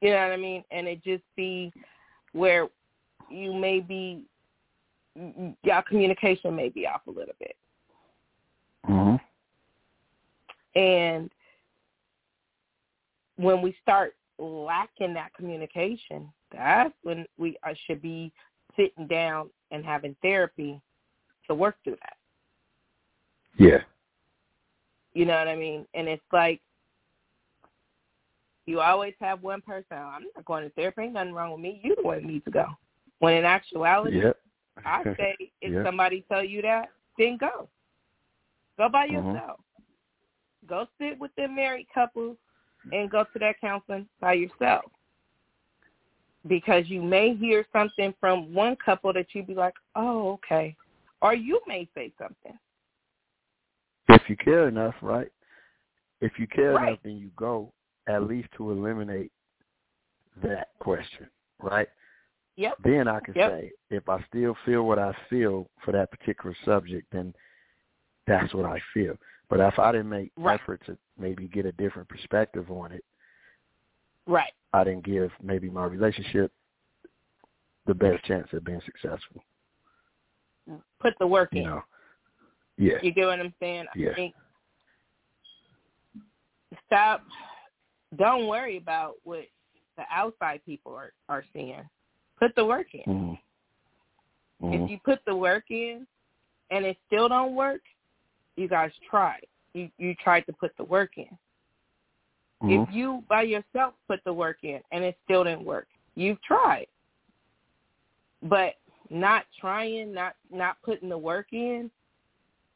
You 0.00 0.10
know 0.10 0.22
what 0.22 0.32
I 0.32 0.36
mean? 0.36 0.64
And 0.70 0.86
it 0.86 1.02
just 1.02 1.24
be 1.36 1.72
where 2.32 2.68
you 3.28 3.52
may 3.52 3.80
be, 3.80 4.24
y'all 5.62 5.82
communication 5.82 6.54
may 6.54 6.68
be 6.68 6.86
off 6.86 7.06
a 7.06 7.10
little 7.10 7.34
bit. 7.38 7.56
Mhm. 8.86 9.20
And 10.74 11.30
when 13.36 13.62
we 13.62 13.76
start 13.82 14.14
lacking 14.38 15.14
that 15.14 15.34
communication, 15.34 16.30
that's 16.52 16.94
when 17.02 17.26
we 17.38 17.56
uh, 17.64 17.74
should 17.86 18.02
be 18.02 18.32
sitting 18.76 19.06
down 19.06 19.50
and 19.70 19.84
having 19.84 20.16
therapy 20.22 20.80
to 21.46 21.54
work 21.54 21.76
through 21.84 21.96
that. 22.02 22.16
Yeah. 23.58 23.82
You 25.14 25.24
know 25.24 25.36
what 25.36 25.48
I 25.48 25.56
mean? 25.56 25.86
And 25.94 26.08
it's 26.08 26.22
like 26.32 26.60
you 28.66 28.80
always 28.80 29.14
have 29.20 29.42
one 29.42 29.62
person. 29.62 29.86
"Oh, 29.92 29.96
I'm 29.96 30.26
not 30.36 30.44
going 30.44 30.62
to 30.62 30.70
therapy. 30.70 31.02
Ain't 31.02 31.14
nothing 31.14 31.32
wrong 31.32 31.52
with 31.52 31.60
me. 31.60 31.80
You 31.82 31.96
the 31.96 32.02
one 32.02 32.26
needs 32.26 32.44
to 32.44 32.50
go. 32.50 32.66
When 33.18 33.34
in 33.34 33.44
actuality, 33.44 34.18
Yep. 34.18 34.38
I 34.84 35.04
say 35.16 35.36
if 35.62 35.72
Yeah. 35.72 35.82
somebody 35.82 36.24
tell 36.28 36.44
you 36.44 36.62
that, 36.62 36.90
then 37.16 37.38
go. 37.38 37.68
Go 38.76 38.88
by 38.88 39.06
Mhm. 39.08 39.12
yourself. 39.32 39.60
Go 40.68 40.86
sit 41.00 41.18
with 41.18 41.34
them 41.36 41.56
married 41.56 41.86
couple 41.92 42.36
and 42.92 43.10
go 43.10 43.24
to 43.24 43.38
that 43.38 43.60
counseling 43.60 44.08
by 44.20 44.34
yourself. 44.34 44.84
Because 46.46 46.88
you 46.88 47.02
may 47.02 47.34
hear 47.34 47.66
something 47.72 48.14
from 48.20 48.54
one 48.54 48.76
couple 48.76 49.12
that 49.12 49.26
you'd 49.32 49.46
be 49.46 49.54
like, 49.54 49.74
oh, 49.96 50.32
okay. 50.32 50.76
Or 51.20 51.34
you 51.34 51.60
may 51.66 51.88
say 51.94 52.12
something. 52.18 52.58
if 54.10 54.22
you 54.28 54.36
care 54.36 54.68
enough, 54.68 54.94
right? 55.02 55.30
If 56.22 56.38
you 56.38 56.46
care 56.46 56.72
Right. 56.74 56.88
enough, 56.88 57.02
then 57.02 57.18
you 57.18 57.30
go 57.36 57.72
at 58.06 58.22
least 58.22 58.48
to 58.52 58.70
eliminate 58.70 59.30
that 60.36 60.68
question, 60.78 61.28
right? 61.60 61.88
Yep. 62.56 62.76
Then 62.82 63.06
I 63.06 63.20
can 63.20 63.34
Yep. 63.34 63.50
say, 63.50 63.72
if 63.90 64.08
I 64.08 64.22
still 64.22 64.54
feel 64.64 64.86
what 64.86 64.98
I 64.98 65.12
feel 65.28 65.68
for 65.80 65.92
that 65.92 66.10
particular 66.10 66.54
subject, 66.64 67.10
then 67.10 67.34
that's 68.26 68.52
what 68.54 68.64
I 68.64 68.80
feel. 68.94 69.16
But 69.48 69.60
if 69.60 69.78
I 69.78 69.92
didn't 69.92 70.10
make 70.10 70.32
Right. 70.36 70.60
effort 70.60 70.84
to 70.86 70.98
maybe 71.16 71.48
get 71.48 71.66
a 71.66 71.72
different 71.72 72.08
perspective 72.08 72.70
on 72.70 72.92
it, 72.92 73.04
Right. 74.26 74.52
I 74.74 74.84
didn't 74.84 75.04
give 75.04 75.32
maybe 75.42 75.70
my 75.70 75.86
relationship 75.86 76.52
the 77.86 77.94
best 77.94 78.22
chance 78.24 78.52
of 78.52 78.64
being 78.64 78.82
successful. 78.82 79.42
Put 80.98 81.18
the 81.18 81.26
work 81.26 81.54
You 81.54 81.60
in. 81.62 81.66
know? 81.66 81.84
Yeah. 82.76 82.98
You 83.02 83.10
get 83.12 83.26
what 83.26 83.40
I'm 83.40 83.54
saying? 83.58 83.86
I 83.88 83.98
Yeah. 83.98 84.14
think 84.14 84.34
stop 86.86 87.24
don't 88.16 88.46
worry 88.46 88.76
about 88.76 89.16
what 89.24 89.46
the 89.96 90.04
outside 90.10 90.64
people 90.64 90.94
are 90.94 91.12
are 91.28 91.44
seeing. 91.52 91.88
Put 92.38 92.54
the 92.54 92.64
work 92.64 92.94
in. 92.94 93.02
Mm-hmm. 93.02 94.66
Mm-hmm. 94.66 94.84
If 94.84 94.90
you 94.90 94.98
put 95.04 95.24
the 95.24 95.34
work 95.34 95.70
in 95.70 96.06
and 96.70 96.84
it 96.84 96.96
still 97.06 97.28
don't 97.28 97.54
work, 97.54 97.82
you 98.58 98.68
guys 98.68 98.90
tried. 99.08 99.46
You 99.74 99.90
you 99.98 100.14
tried 100.16 100.42
to 100.42 100.52
put 100.52 100.76
the 100.76 100.84
work 100.84 101.12
in. 101.16 101.38
Mhm. 102.62 102.88
If 102.88 102.94
you 102.94 103.24
by 103.28 103.42
yourself 103.42 103.94
put 104.08 104.22
the 104.24 104.32
work 104.32 104.64
in 104.64 104.82
and 104.90 105.04
it 105.04 105.16
still 105.24 105.44
didn't 105.44 105.64
work, 105.64 105.88
you've 106.14 106.42
tried. 106.42 106.88
But 108.42 108.74
not 109.10 109.46
trying, 109.58 110.12
not 110.12 110.34
not 110.50 110.80
putting 110.82 111.08
the 111.08 111.18
work 111.18 111.52
in, 111.52 111.90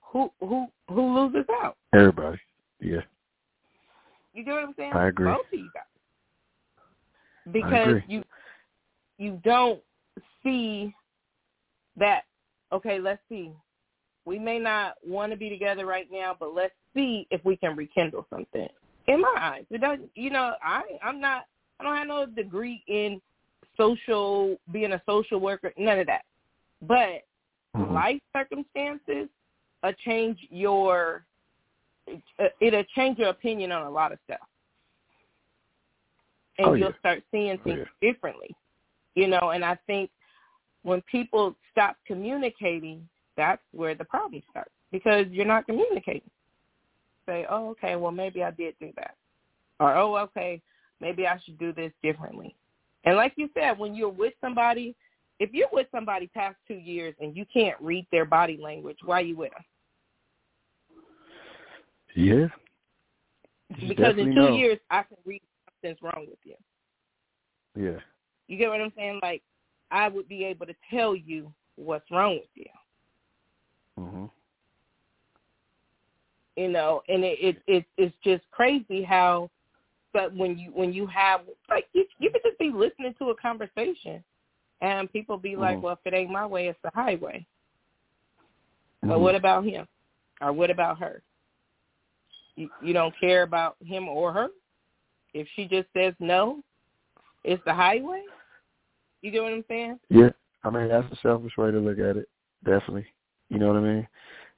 who 0.01 0.33
who 0.41 0.69
who 0.89 1.15
loses 1.15 1.47
out? 1.63 1.77
Everybody. 1.93 2.39
Yeah. 2.81 3.01
You 4.35 4.45
get 4.45 4.53
what 4.53 4.65
I'm 4.65 4.75
saying? 4.77 4.93
I 4.93 5.09
agree. 5.09 5.27
Both 5.27 5.47
of 5.53 5.59
you 5.59 5.71
guys. 5.75 7.53
Because 7.53 8.03
you 8.07 8.25
you 9.19 9.41
don't 9.45 9.81
see 10.43 10.95
that 11.97 12.25
okay, 12.73 12.99
let's 12.99 13.23
see. 13.29 13.53
We 14.25 14.39
may 14.39 14.59
not 14.59 14.95
want 15.05 15.33
to 15.33 15.37
be 15.37 15.49
together 15.49 15.85
right 15.87 16.09
now, 16.11 16.37
but 16.39 16.55
let's 16.55 16.75
see 16.95 17.27
if 17.31 17.45
we 17.45 17.57
can 17.57 17.77
rekindle 17.77 18.27
something. 18.31 18.69
In 19.09 19.21
my 19.21 19.35
eyes, 19.37 19.65
it 19.71 19.81
doesn't. 19.81 20.11
You 20.15 20.31
know, 20.31 20.55
I 20.63 20.83
I'm 21.03 21.21
not. 21.21 21.47
I 21.81 21.85
don't 21.85 21.97
have 21.97 22.07
no 22.07 22.27
degree 22.27 22.85
in 22.87 23.21
social 23.77 24.57
being 24.71 24.93
a 24.93 25.03
social 25.07 25.41
worker. 25.41 25.73
None 25.77 25.99
of 25.99 26.07
that. 26.07 26.25
But 26.83 27.25
Mhm. 27.77 27.93
life 27.93 28.21
circumstances 28.37 29.29
uh, 29.83 29.93
change 30.05 30.39
your 30.51 31.25
uh, 32.39 32.49
it'll 32.61 32.85
change 32.95 33.19
your 33.19 33.31
opinion 33.31 33.73
on 33.73 33.87
a 33.87 33.91
lot 33.91 34.13
of 34.13 34.19
stuff, 34.25 34.47
and 36.59 36.69
Oh, 36.69 36.75
you'll 36.75 36.95
start 36.99 37.23
seeing 37.31 37.59
Oh, 37.59 37.63
things 37.65 37.87
differently. 38.01 38.55
You 39.15 39.27
know, 39.29 39.51
and 39.51 39.65
I 39.65 39.77
think 39.87 40.11
when 40.83 41.01
people 41.03 41.57
stop 41.71 41.97
communicating, 42.07 43.09
that's 43.37 43.63
where 43.73 43.95
the 43.95 44.05
problem 44.05 44.43
starts 44.51 44.71
because 44.91 45.27
you're 45.31 45.47
not 45.47 45.67
communicating. 45.67 46.31
Say, 47.27 47.47
oh, 47.49 47.71
okay, 47.71 47.97
well 47.97 48.13
maybe 48.13 48.43
I 48.43 48.51
did 48.51 48.75
do 48.81 48.91
that, 48.97 49.15
or 49.81 49.95
oh, 49.97 50.17
okay, 50.17 50.61
maybe 51.01 51.27
I 51.27 51.39
should 51.45 51.59
do 51.59 51.73
this 51.73 51.93
differently. 52.03 52.55
And 53.05 53.17
like 53.17 53.33
you 53.37 53.49
said, 53.55 53.79
when 53.79 53.95
you're 53.95 54.09
with 54.09 54.35
somebody, 54.41 54.95
if 55.39 55.51
you're 55.53 55.69
with 55.73 55.89
somebody 55.93 56.29
past 56.29 56.57
two 56.69 56.75
years 56.75 57.15
and 57.21 57.37
you 57.37 57.45
can't 57.53 57.77
read 57.81 58.07
their 58.13 58.25
body 58.25 58.59
language, 58.63 58.99
why 59.05 59.19
are 59.21 59.25
you 59.25 59.37
with 59.37 59.51
them? 59.53 59.65
Yeah. 62.15 62.47
You 63.77 63.89
Because 63.89 64.19
in 64.19 64.27
two 64.27 64.35
know. 64.35 64.57
years, 64.57 64.79
I 64.91 65.03
can 65.03 65.17
read 65.25 65.43
something's 65.67 66.03
wrong 66.03 66.27
with 66.29 66.39
you. 66.45 66.55
Yeah. 67.75 67.99
You 68.49 68.59
get 68.59 68.69
what 68.69 68.81
I'm 68.81 68.93
saying? 68.97 69.21
Like, 69.23 69.43
I 69.91 70.09
would 70.09 70.29
be 70.29 70.45
able 70.45 70.67
to 70.67 70.75
tell 70.91 71.17
you 71.17 71.53
what's 71.77 72.11
wrong 72.11 72.35
with 72.35 72.51
you. 72.55 72.67
Mhm. 73.99 74.31
You 76.57 76.69
know, 76.69 77.03
and 77.09 77.25
it, 77.25 77.39
it 77.41 77.63
it 77.67 77.85
it's 77.97 78.17
just 78.23 78.43
crazy 78.51 79.03
how, 79.03 79.51
but 80.13 80.35
when 80.35 80.59
you 80.59 80.71
when 80.73 80.93
you 80.93 81.07
have 81.07 81.43
like 81.69 81.89
you 81.93 82.05
you 82.19 82.31
could 82.31 82.43
just 82.45 82.59
be 82.59 82.71
listening 82.71 83.15
to 83.19 83.31
a 83.31 83.37
conversation, 83.37 84.23
and 84.81 85.13
people 85.13 85.39
be 85.39 85.57
like, 85.57 85.79
Mhm. 85.79 85.83
well, 85.83 85.93
if 85.95 86.07
it 86.13 86.15
ain't 86.15 86.31
my 86.31 86.47
way, 86.47 86.69
it's 86.69 86.79
the 86.83 86.91
highway. 86.95 87.47
But 89.03 89.19
Mhm. 89.19 89.21
what 89.21 89.35
about 89.35 89.65
him? 89.65 89.89
Or 90.41 90.53
what 90.53 90.71
about 90.71 90.99
her? 90.99 91.23
You, 92.57 92.69
you 92.83 92.93
don't 92.93 93.17
care 93.19 93.43
about 93.43 93.77
him 93.81 94.09
or 94.09 94.33
her? 94.33 94.51
If 95.33 95.49
she 95.55 95.67
just 95.67 95.89
says 95.93 96.15
no, 96.19 96.63
it's 97.45 97.63
the 97.65 97.73
highway? 97.73 98.23
You 99.23 99.31
get 99.31 99.43
what 99.43 99.53
I'm 99.53 99.65
saying? 99.69 100.01
Yeah. 100.11 100.31
I 100.65 100.71
mean, 100.71 100.89
that's 100.89 101.11
a 101.13 101.17
selfish 101.17 101.57
way 101.57 101.71
to 101.71 101.79
look 101.79 101.99
at 101.99 102.17
it. 102.17 102.29
Definitely. 102.65 103.07
You 103.53 103.59
know 103.59 103.69
what 103.69 103.77
I 103.77 103.81
mean? 103.81 104.09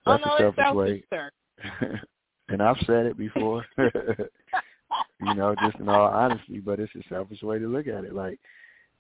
That's 0.07 0.23
oh, 0.25 0.29
no, 0.29 0.35
a 0.35 0.39
selfish 0.39 0.65
selfish, 0.65 1.03
way. 1.11 1.99
and 2.49 2.63
I've 2.63 2.77
said 2.87 3.07
it 3.07 3.19
before. 3.19 3.65
you 3.79 5.35
know, 5.35 5.55
just 5.61 5.81
in 5.81 5.89
all 5.89 6.09
honesty, 6.09 6.61
but 6.61 6.79
it's 6.79 6.95
a 6.95 7.03
selfish 7.09 7.43
way 7.43 7.59
to 7.59 7.67
look 7.67 7.89
at 7.89 8.05
it. 8.05 8.15
Like 8.15 8.39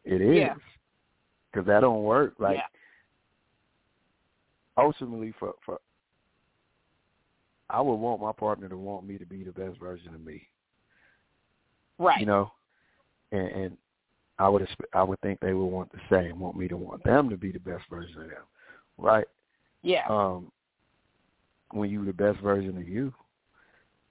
it 0.04 0.20
is, 0.20 0.36
Yeah. 0.36 0.54
because 1.52 1.66
that 1.68 1.80
don't 1.80 2.02
work. 2.02 2.34
Like 2.40 2.56
yeah. 2.56 2.66
ultimately, 4.76 5.32
for 5.38 5.54
for 5.64 5.78
I 7.70 7.80
would 7.80 7.94
want 7.94 8.20
my 8.20 8.32
partner 8.32 8.68
to 8.68 8.76
want 8.76 9.06
me 9.06 9.16
to 9.18 9.26
be 9.26 9.44
the 9.44 9.52
best 9.52 9.78
version 9.78 10.12
of 10.12 10.24
me. 10.24 10.42
Right. 11.98 12.18
You 12.18 12.26
know, 12.26 12.50
and, 13.30 13.48
and 13.48 13.76
I 14.40 14.48
would 14.48 14.66
I 14.92 15.04
would 15.04 15.20
think 15.20 15.38
they 15.38 15.52
would 15.52 15.66
want 15.66 15.92
the 15.92 16.00
same, 16.10 16.40
want 16.40 16.56
me 16.56 16.66
to 16.66 16.76
want 16.76 17.04
them 17.04 17.30
to 17.30 17.36
be 17.36 17.52
the 17.52 17.60
best 17.60 17.84
version 17.88 18.22
of 18.22 18.28
them, 18.30 18.42
right? 18.98 19.26
Yeah. 19.84 20.04
Um, 20.08 20.50
when 21.70 21.90
you're 21.90 22.04
the 22.04 22.12
best 22.12 22.40
version 22.40 22.76
of 22.76 22.88
you, 22.88 23.12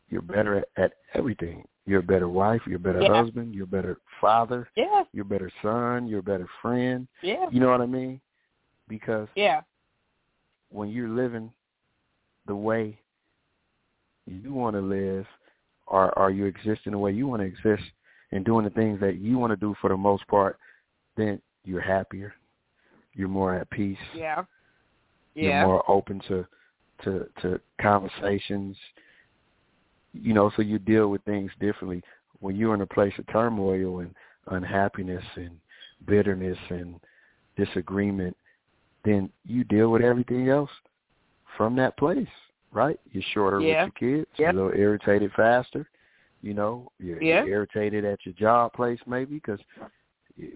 you're 0.10 0.22
better 0.22 0.60
at, 0.60 0.68
at 0.78 0.94
everything. 1.14 1.66
You're 1.86 2.00
a 2.00 2.04
better 2.04 2.30
wife. 2.30 2.62
You're 2.66 2.78
a 2.78 2.80
better 2.80 3.02
Yeah. 3.02 3.14
husband. 3.22 3.54
You're 3.54 3.66
a 3.66 3.68
better 3.68 3.98
father. 4.22 4.70
yeah. 4.78 5.04
You're 5.12 5.26
a 5.26 5.28
better 5.28 5.52
son. 5.62 6.08
You're 6.08 6.20
a 6.20 6.24
better 6.24 6.48
friend. 6.62 7.08
Yeah. 7.22 7.48
You 7.52 7.60
know 7.60 7.70
what 7.70 7.82
I 7.82 7.86
mean? 7.86 8.22
Because 8.88 9.28
Yeah. 9.36 9.62
when 10.70 10.90
you're 10.90 11.10
living 11.10 11.52
the 12.46 12.56
way 12.56 12.98
you 14.26 14.54
want 14.54 14.76
to 14.76 14.82
live, 14.82 15.26
or 15.88 16.18
or 16.18 16.32
you 16.32 16.46
existing 16.46 16.92
the 16.94 16.98
way 16.98 17.12
you 17.12 17.28
want 17.28 17.42
to 17.42 17.46
exist, 17.46 17.84
and 18.32 18.46
doing 18.46 18.64
the 18.64 18.70
things 18.72 19.00
that 19.02 19.16
you 19.18 19.38
want 19.38 19.52
to 19.52 19.58
do 19.58 19.74
for 19.82 19.90
the 19.90 19.98
most 19.98 20.26
part, 20.28 20.58
then 21.18 21.42
you're 21.66 21.82
happier. 21.82 22.34
You're 23.14 23.28
more 23.28 23.54
at 23.54 23.70
peace. 23.70 23.98
Yeah. 24.16 24.44
You're 25.36 25.66
more 25.66 25.90
open 25.90 26.22
to 26.28 26.46
to 27.04 27.28
to 27.42 27.60
conversations. 27.82 28.78
You 30.14 30.34
know, 30.34 30.52
so 30.56 30.62
you 30.62 30.80
deal 30.80 31.10
with 31.10 31.24
things 31.24 31.52
differently. 31.60 32.02
When 32.40 32.56
you're 32.56 32.76
in 32.76 32.82
a 32.82 32.86
place 32.88 33.14
of 33.18 33.26
turmoil 33.28 34.00
and 34.00 34.14
unhappiness 34.48 35.24
and 35.36 35.58
bitterness 36.06 36.58
and 36.70 37.00
disagreement, 37.58 38.36
then 39.06 39.30
you 39.46 39.64
deal 39.64 39.90
with 39.92 40.02
everything 40.02 40.50
else 40.50 40.70
from 41.58 41.76
that 41.78 41.98
place, 41.98 42.28
right? 42.72 43.00
You're 43.12 43.24
shorter 43.34 43.60
Yeah. 43.60 43.86
with 43.86 43.94
your 44.02 44.18
kids, 44.18 44.32
Yeah. 44.38 44.52
you're 44.52 44.62
a 44.62 44.66
little 44.66 44.80
irritated 44.80 45.32
faster. 45.34 45.90
You 46.42 46.54
know, 46.54 46.92
you're, 47.00 47.22
Yeah. 47.22 47.44
you're 47.44 47.56
irritated 47.56 48.06
at 48.06 48.26
your 48.26 48.34
job 48.34 48.74
place 48.74 49.00
maybe 49.08 49.36
because 49.36 49.60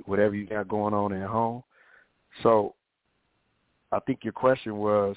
whatever 0.05 0.35
you 0.35 0.45
got 0.45 0.67
going 0.67 0.93
on 0.93 1.13
at 1.13 1.27
home. 1.27 1.63
So 2.43 2.75
I 3.91 3.99
think 4.01 4.19
your 4.23 4.33
question 4.33 4.77
was 4.77 5.15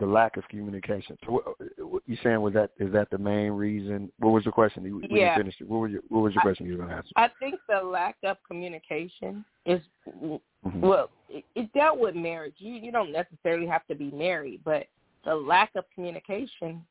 the 0.00 0.06
lack 0.06 0.36
of 0.36 0.46
communication. 0.48 1.16
So 1.24 1.42
what, 1.78 2.02
you 2.06 2.16
saying 2.22 2.40
was 2.40 2.52
that 2.54 2.70
is 2.78 2.92
that 2.92 3.10
the 3.10 3.18
main 3.18 3.52
reason? 3.52 4.10
What 4.18 4.30
was 4.30 4.44
the 4.44 4.50
question? 4.50 4.84
You, 4.84 4.96
when 5.08 5.20
you 5.20 5.30
finished 5.36 5.60
it, 5.60 5.68
what 5.68 5.78
was 5.78 5.90
your 5.92 6.02
what 6.08 6.20
was 6.20 6.34
your 6.34 6.42
question 6.42 6.66
you 6.66 6.72
were 6.72 6.78
going 6.78 6.90
to 6.90 6.96
answer? 6.96 7.10
I 7.16 7.28
think 7.38 7.56
the 7.68 7.80
lack 7.84 8.16
of 8.24 8.36
communication 8.46 9.44
is 9.66 9.80
Mhm. 10.06 10.80
well, 10.80 11.10
it, 11.28 11.44
it 11.54 11.72
dealt 11.72 11.98
with 11.98 12.14
marriage. 12.14 12.54
You 12.58 12.74
you 12.74 12.90
don't 12.92 13.12
necessarily 13.12 13.66
have 13.66 13.86
to 13.86 13.94
be 13.94 14.10
married, 14.10 14.62
but 14.64 14.86
the 15.24 15.34
lack 15.34 15.70
of 15.74 15.84
communication 15.94 16.84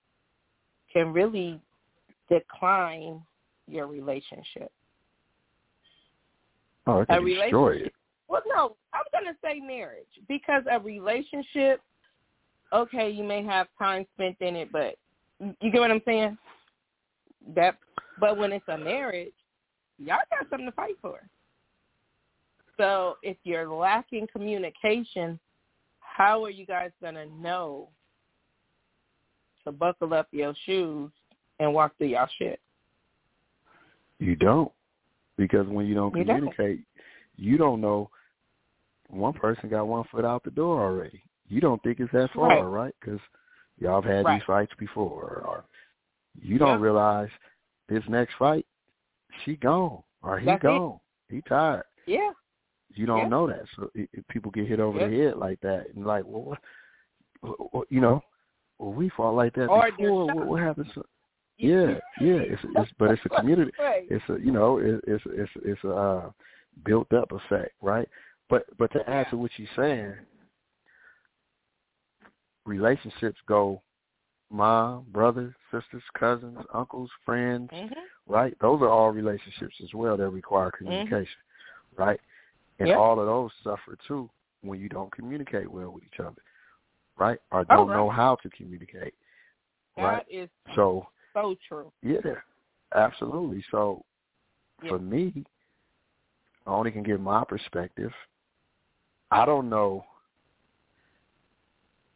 can 0.92 1.12
really 1.14 1.60
decline 2.30 3.22
your 3.68 3.88
relationship. 3.88 4.72
Oh, 6.88 7.00
it 7.00 7.04
a 7.04 7.06
can 7.18 7.26
destroy 7.26 7.70
relationship- 7.70 7.88
it. 7.88 7.94
Well, 8.28 8.42
no, 8.48 8.76
I'm 8.94 9.04
going 9.12 9.34
to 9.34 9.40
say 9.44 9.60
marriage 9.60 10.06
because 10.28 10.64
a 10.72 10.80
relationship, 10.80 11.82
okay, 12.72 13.10
you 13.10 13.24
may 13.24 13.44
have 13.44 13.68
time 13.78 14.06
spent 14.16 14.38
in 14.40 14.56
it, 14.56 14.72
but 14.72 14.96
you 15.40 15.72
get 15.72 15.80
what 15.80 15.92
I'm 15.92 16.02
saying? 16.06 16.38
That, 17.56 17.78
but 18.20 18.38
when 18.38 18.52
it's 18.52 18.68
a 18.68 18.78
marriage, 18.78 19.34
y'all 20.00 20.18
got 20.30 20.50
something 20.50 20.66
to 20.66 20.72
fight 20.72 20.96
for. 21.02 21.20
So 22.78 23.18
if 23.22 23.38
you're 23.44 23.68
lacking 23.68 24.28
communication, 24.32 25.40
how 26.00 26.44
are 26.44 26.50
you 26.50 26.66
guys 26.66 26.92
going 27.02 27.16
to 27.16 27.26
know 27.26 27.90
to 29.66 29.72
buckle 29.72 30.14
up 30.14 30.28
your 30.32 30.54
shoes 30.66 31.12
and 31.60 31.74
walk 31.74 31.98
through 31.98 32.08
y'all 32.08 32.28
shit? 32.40 32.60
You 34.20 34.36
don't, 34.36 34.72
because 35.38 35.68
when 35.68 35.86
you 35.86 35.96
don't 35.96 36.16
You 36.16 36.24
don't. 36.24 36.56
You 37.36 37.58
don't 37.58 37.82
know. 37.82 38.10
One 39.10 39.34
person 39.34 39.70
got 39.70 39.88
one 39.88 40.06
foot 40.12 40.26
out 40.26 40.44
the 40.44 40.52
door 40.52 40.82
already. 40.82 41.24
You 41.48 41.62
don't 41.62 41.82
think 41.84 42.00
it's 42.00 42.12
that 42.14 42.32
far, 42.34 42.70
right? 42.70 42.96
Because 43.00 43.20
y'all 43.78 44.02
have 44.02 44.12
had 44.12 44.26
Right. 44.26 44.36
these 44.40 44.46
fights 44.46 44.74
before, 44.80 45.44
or 45.46 45.66
you 46.42 46.58
don't 46.58 46.80
Yeah. 46.80 46.84
realize 46.86 47.30
this 47.88 48.08
next 48.08 48.34
fight, 48.36 48.66
she 49.44 49.56
gone 49.58 50.04
or 50.22 50.40
he 50.40 50.46
That's 50.46 50.64
it. 50.64 50.68
gone. 50.68 51.00
He 51.30 51.42
tired. 51.42 51.86
Yeah. 52.06 52.32
You 52.96 53.06
don't 53.06 53.24
Yeah. 53.24 53.28
know 53.30 53.48
that, 53.48 53.68
so 53.76 53.92
it, 53.96 54.10
it, 54.14 54.28
people 54.28 54.52
get 54.52 54.68
hit 54.68 54.80
over 54.80 55.00
Yeah. 55.00 55.08
the 55.08 55.18
head 55.18 55.38
like 55.38 55.60
that, 55.62 55.90
and 55.90 56.06
like, 56.06 56.26
well, 56.26 56.58
what, 57.72 57.92
you 57.92 58.00
know, 58.02 58.24
well, 58.80 58.94
we 58.94 59.10
fought 59.10 59.36
like 59.36 59.54
that 59.56 59.70
Or 59.70 59.92
before. 59.92 60.32
What, 60.32 60.48
what 60.48 60.62
happened? 60.62 60.92
So, 60.94 61.06
Yeah, 61.58 62.00
yeah. 62.20 62.40
It's 62.40 62.62
it's 62.64 62.92
but 62.98 63.12
it's 63.12 63.26
a 63.26 63.30
community. 63.30 63.72
Right. 63.80 64.08
It's 64.10 64.28
a 64.30 64.40
you 64.40 64.52
know 64.52 64.78
it, 64.78 65.04
it's 65.08 65.24
it's 65.28 65.52
it's 65.64 65.84
a 65.84 65.94
uh, 65.94 66.32
built 66.86 67.12
up 67.14 67.32
effect, 67.32 67.74
right? 67.82 68.08
But 68.50 68.66
but 68.78 68.92
to 68.94 69.10
add 69.10 69.28
to 69.30 69.38
what 69.38 69.52
you're 69.58 69.68
saying, 69.76 70.14
relationships 72.66 73.40
go 73.48 73.82
mom, 74.52 75.06
brothers, 75.12 75.54
sisters, 75.72 76.04
cousins, 76.18 76.60
uncles, 76.74 77.10
friends, 77.26 77.70
Mm-hmm. 77.74 78.00
right? 78.28 78.56
Those 78.62 78.82
are 78.82 78.90
all 78.90 79.10
relationships 79.12 79.76
as 79.84 79.94
well 79.94 80.16
that 80.18 80.30
require 80.30 80.72
communication, 80.72 81.28
right? 81.98 82.20
And 82.80 82.88
Yep. 82.90 82.98
all 82.98 83.20
of 83.20 83.26
those 83.26 83.52
suffer 83.64 83.98
too 84.08 84.30
when 84.62 84.80
you 84.80 84.90
don't 84.90 85.12
communicate 85.12 85.70
well 85.70 85.92
with 85.92 86.04
each 86.04 86.20
other, 86.20 86.42
right? 87.18 87.40
Or 87.52 87.66
Oh, 87.70 87.76
don't 87.76 87.88
right. 87.88 87.94
know 87.96 88.10
how 88.10 88.36
to 88.38 88.50
communicate, 88.52 89.14
right? 89.98 90.24
That 90.26 90.26
is 90.30 90.50
So 90.76 91.08
so 91.34 91.56
true. 91.68 91.92
yeah, 92.02 92.20
absolutely. 92.96 93.64
So 93.72 94.04
Yeah. 94.82 94.90
for 94.90 95.00
me, 95.00 95.46
I 96.66 96.72
only 96.72 96.92
can 96.92 97.04
give 97.04 97.20
my 97.20 97.44
perspective. 97.44 98.12
I 99.32 99.46
don't 99.46 99.70
know. 99.70 100.06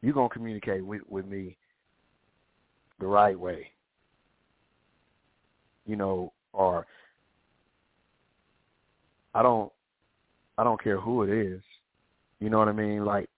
You're 0.02 0.14
gonna 0.14 0.30
communicate 0.30 0.86
with 0.86 1.02
with 1.10 1.26
me 1.26 1.58
the 3.00 3.08
right 3.08 3.38
way, 3.38 3.72
you 5.86 5.96
know, 5.96 6.32
or 6.54 6.86
I 9.34 9.42
don't. 9.42 9.72
I 10.60 10.64
don't 10.64 10.82
care 10.82 11.00
who 11.00 11.24
it 11.24 11.30
is. 11.30 11.62
You 12.40 12.50
know 12.50 12.60
what 12.60 12.68
I 12.68 12.74
mean? 12.74 13.06
Like 13.06 13.30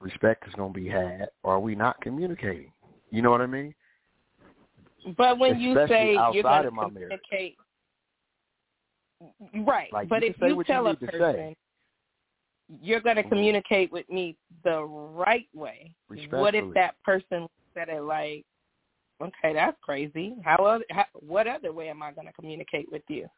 respect 0.00 0.46
is 0.46 0.54
gonna 0.54 0.72
be 0.72 0.88
had, 0.88 1.28
or 1.42 1.54
are 1.54 1.60
we 1.60 1.74
not 1.74 2.00
communicating? 2.00 2.72
You 3.10 3.22
know 3.22 3.30
what 3.30 3.40
I 3.40 3.46
mean? 3.46 3.74
But 5.16 5.38
when 5.38 5.60
you 5.60 5.74
say 5.86 6.12
you're 6.32 6.42
going 6.42 6.64
to 6.64 6.70
my 6.70 6.88
marriage. 6.88 7.20
Right? 9.66 9.92
Like, 9.92 10.08
but 10.08 10.22
you 10.22 10.30
if 10.30 10.36
you 10.40 10.56
what 10.56 10.68
you 10.68 10.74
tell 10.74 10.86
a 10.86 10.90
need 10.90 11.00
to 11.00 11.06
say. 11.06 11.18
person 11.18 11.54
you're 12.80 13.00
going 13.00 13.16
to 13.16 13.22
Mhm. 13.22 13.28
communicate 13.28 13.92
with 13.92 14.08
me 14.08 14.36
the 14.62 14.82
right 14.82 15.48
way, 15.54 15.94
what 16.30 16.54
if 16.54 16.72
that 16.74 17.00
person 17.02 17.46
said 17.74 17.88
it 17.88 18.00
like, 18.00 18.44
okay, 19.20 19.52
that's 19.52 19.76
crazy. 19.82 20.34
How 20.44 20.56
other? 20.64 20.84
How, 20.90 21.04
what 21.12 21.46
other 21.46 21.72
way 21.72 21.88
am 21.88 22.02
I 22.02 22.12
going 22.12 22.26
to 22.26 22.32
communicate 22.32 22.90
with 22.90 23.02
you? 23.08 23.28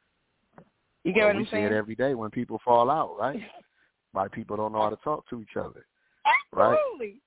You 1.05 1.13
get 1.13 1.25
Well, 1.25 1.29
what 1.29 1.37
I'm 1.37 1.45
see 1.47 1.51
saying? 1.51 1.65
it 1.67 1.73
every 1.73 1.95
day 1.95 2.15
when 2.15 2.31
people 2.31 2.61
fall 2.65 2.91
out, 2.91 3.17
right? 3.19 3.41
Why 4.13 4.29
people 4.29 4.57
don't 4.57 4.73
know 4.73 4.83
how 4.83 4.91
to 4.91 4.97
talk 4.97 5.29
to 5.29 5.41
each 5.41 5.57
other. 5.57 5.87
right? 6.53 6.79
Absolutely. 6.79 7.21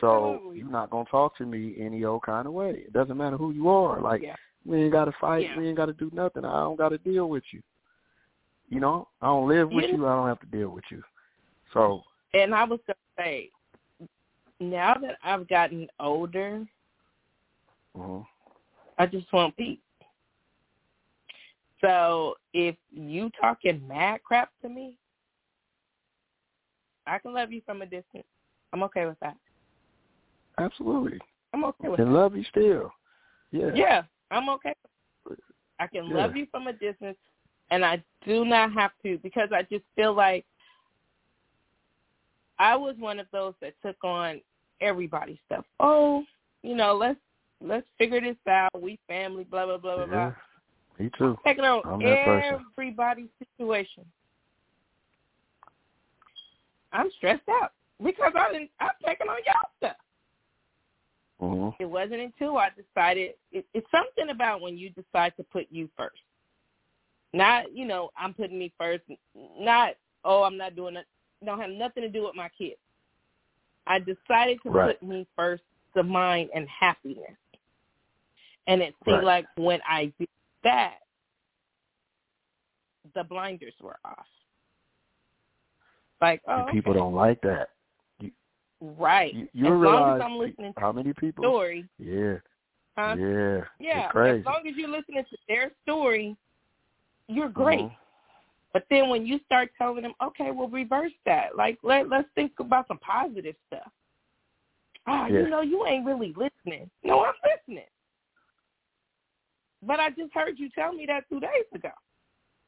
So 0.00 0.52
you're 0.52 0.68
not 0.68 0.90
gonna 0.90 1.08
talk 1.08 1.36
to 1.38 1.46
me 1.46 1.74
any 1.78 2.04
old 2.04 2.22
kind 2.22 2.46
of 2.46 2.52
way. 2.52 2.70
It 2.86 2.92
doesn't 2.92 3.16
matter 3.16 3.36
who 3.36 3.52
you 3.52 3.68
are. 3.68 4.00
Like 4.00 4.20
yeah. 4.22 4.34
We 4.66 4.82
ain't 4.82 4.92
gotta 4.92 5.12
fight, 5.20 5.44
Yeah. 5.44 5.56
we 5.56 5.68
ain't 5.68 5.76
gotta 5.76 5.92
do 5.92 6.10
nothing. 6.12 6.44
I 6.44 6.60
don't 6.60 6.76
gotta 6.76 6.98
deal 6.98 7.28
with 7.28 7.44
you. 7.52 7.62
You 8.68 8.80
know, 8.80 9.08
I 9.22 9.26
don't 9.26 9.48
live 9.48 9.70
with 9.70 9.84
You- 9.84 9.98
you, 9.98 10.06
I 10.06 10.14
don't 10.16 10.26
have 10.28 10.40
to 10.40 10.46
deal 10.46 10.70
with 10.70 10.84
you. 10.90 11.02
So 11.72 12.02
And 12.34 12.54
I 12.54 12.64
was 12.64 12.80
to 12.86 12.94
say, 13.16 13.50
now 14.60 14.94
that 14.94 15.18
I've 15.22 15.46
gotten 15.48 15.88
older, 16.00 16.66
mhm. 17.96 18.26
I 18.98 19.06
just 19.06 19.32
want 19.32 19.56
peace. 19.56 19.78
So 21.80 22.36
if 22.52 22.76
you 22.90 23.30
talking 23.40 23.86
mad 23.86 24.22
crap 24.24 24.50
to 24.62 24.68
me, 24.68 24.98
I 27.06 27.18
can 27.18 27.32
love 27.32 27.52
you 27.52 27.60
from 27.62 27.82
a 27.82 27.86
distance. 27.86 28.26
I'm 28.72 28.82
okay 28.84 29.06
with 29.06 29.18
that. 29.20 29.36
absolutely. 30.58 31.20
I'm 31.52 31.64
okay 31.64 31.88
with 31.88 32.00
And 32.00 32.08
that. 32.08 32.18
love 32.18 32.34
you 32.36 32.42
still. 32.44 32.92
Yeah. 33.52 33.70
Yeah, 33.74 34.02
I'm 34.30 34.48
okay. 34.50 34.74
I 35.78 35.86
can 35.86 36.08
Yeah. 36.08 36.14
love 36.14 36.36
you 36.36 36.46
from 36.46 36.66
a 36.66 36.72
distance, 36.72 37.18
and 37.70 37.84
I 37.84 38.02
do 38.24 38.44
not 38.44 38.72
have 38.72 38.92
to 39.02 39.18
because 39.18 39.52
I 39.52 39.62
just 39.62 39.84
feel 39.94 40.14
like 40.14 40.46
I 42.58 42.74
was 42.74 42.96
one 42.96 43.20
of 43.20 43.26
those 43.30 43.54
that 43.60 43.74
took 43.82 44.02
on 44.02 44.40
everybody's 44.80 45.38
stuff. 45.46 45.64
Oh, 45.80 46.24
you 46.62 46.74
know, 46.74 46.94
let's 46.94 47.20
let's 47.60 47.86
figure 47.98 48.20
this 48.20 48.36
out. 48.48 48.80
We 48.80 48.98
family, 49.06 49.44
blah 49.44 49.66
blah 49.66 49.78
blah 49.78 49.96
blah 49.96 50.06
blah. 50.06 50.32
Me 50.98 51.10
too. 51.18 51.38
taking 51.44 51.64
on 51.64 51.82
I'm 51.84 52.02
everybody's 52.76 53.28
situation. 53.38 54.04
I'm 56.92 57.10
stressed 57.18 57.48
out 57.62 57.72
because 58.02 58.32
I 58.34 58.52
didn't. 58.52 58.70
I'm 58.80 58.90
taking 59.04 59.28
on 59.28 59.38
y'all 59.44 59.70
stuff. 59.76 59.96
Mhm. 61.40 61.74
It 61.78 61.84
wasn't 61.84 62.20
until 62.20 62.56
I 62.56 62.70
decided. 62.70 63.34
It, 63.52 63.66
it's 63.74 63.90
something 63.90 64.30
about 64.30 64.60
when 64.60 64.78
you 64.78 64.90
decide 64.90 65.36
to 65.36 65.44
put 65.44 65.66
you 65.70 65.88
first. 65.96 66.22
Not, 67.32 67.72
you 67.74 67.84
know, 67.84 68.10
I'm 68.16 68.32
putting 68.32 68.58
me 68.58 68.72
first. 68.78 69.02
Not, 69.34 69.96
oh, 70.24 70.42
I'm 70.44 70.56
not 70.56 70.74
doing 70.74 70.96
it. 70.96 71.06
Don't 71.44 71.60
have 71.60 71.70
nothing 71.70 72.02
to 72.02 72.08
do 72.08 72.24
with 72.24 72.34
my 72.34 72.48
kids. 72.56 72.80
I 73.86 73.98
decided 73.98 74.58
to 74.62 74.70
Right. 74.70 74.98
put 74.98 75.06
me 75.06 75.26
first, 75.36 75.62
the 75.94 76.02
mind 76.02 76.50
and 76.54 76.68
happiness. 76.68 77.36
And 78.66 78.80
it 78.82 78.94
seemed 79.04 79.18
Right. 79.18 79.24
like 79.24 79.46
when 79.56 79.80
I 79.86 80.06
did 80.18 80.28
that, 80.62 81.02
the 83.14 83.24
blinders 83.24 83.74
were 83.80 83.98
off. 84.04 84.26
Like, 86.20 86.42
oh, 86.48 86.64
people 86.70 86.92
okay. 86.92 86.98
don't 86.98 87.14
like 87.14 87.40
that. 87.42 87.70
Right. 88.80 89.32
You, 89.34 89.48
you 89.52 89.66
as 89.66 89.70
long 89.70 89.80
realize 89.80 90.20
as 90.20 90.24
I'm 90.24 90.38
listening 90.38 90.74
to 90.74 90.80
how 90.80 90.92
many 90.92 91.12
people? 91.14 91.44
story, 91.44 91.88
Yeah. 91.98 92.36
huh? 92.96 93.16
Yeah. 93.18 93.60
Yeah, 93.78 94.04
It's 94.04 94.12
crazy. 94.12 94.40
as 94.40 94.46
long 94.46 94.66
as 94.68 94.74
you're 94.76 94.88
listening 94.88 95.24
to 95.28 95.36
their 95.48 95.70
story, 95.82 96.36
you're 97.28 97.48
great. 97.48 97.80
Mhm. 97.80 97.96
But 98.72 98.84
then 98.90 99.08
when 99.08 99.24
you 99.26 99.38
start 99.46 99.70
telling 99.78 100.02
them, 100.02 100.14
okay, 100.22 100.50
well, 100.50 100.68
reverse 100.68 101.12
that. 101.24 101.56
Like, 101.56 101.78
let 101.82 102.08
let's 102.08 102.28
think 102.34 102.52
about 102.58 102.86
some 102.88 102.98
positive 102.98 103.56
stuff. 103.68 103.90
Ah, 105.06 105.26
Yeah. 105.28 105.40
you 105.40 105.48
know, 105.48 105.60
you 105.62 105.86
ain't 105.86 106.04
really 106.04 106.34
listening. 106.34 106.90
No, 107.02 107.24
I'm 107.24 107.34
listening. 107.44 107.86
But 109.82 110.00
I 110.00 110.10
just 110.10 110.32
heard 110.34 110.58
you 110.58 110.68
tell 110.70 110.92
me 110.92 111.06
that 111.06 111.28
two 111.28 111.40
days 111.40 111.64
ago. 111.72 111.90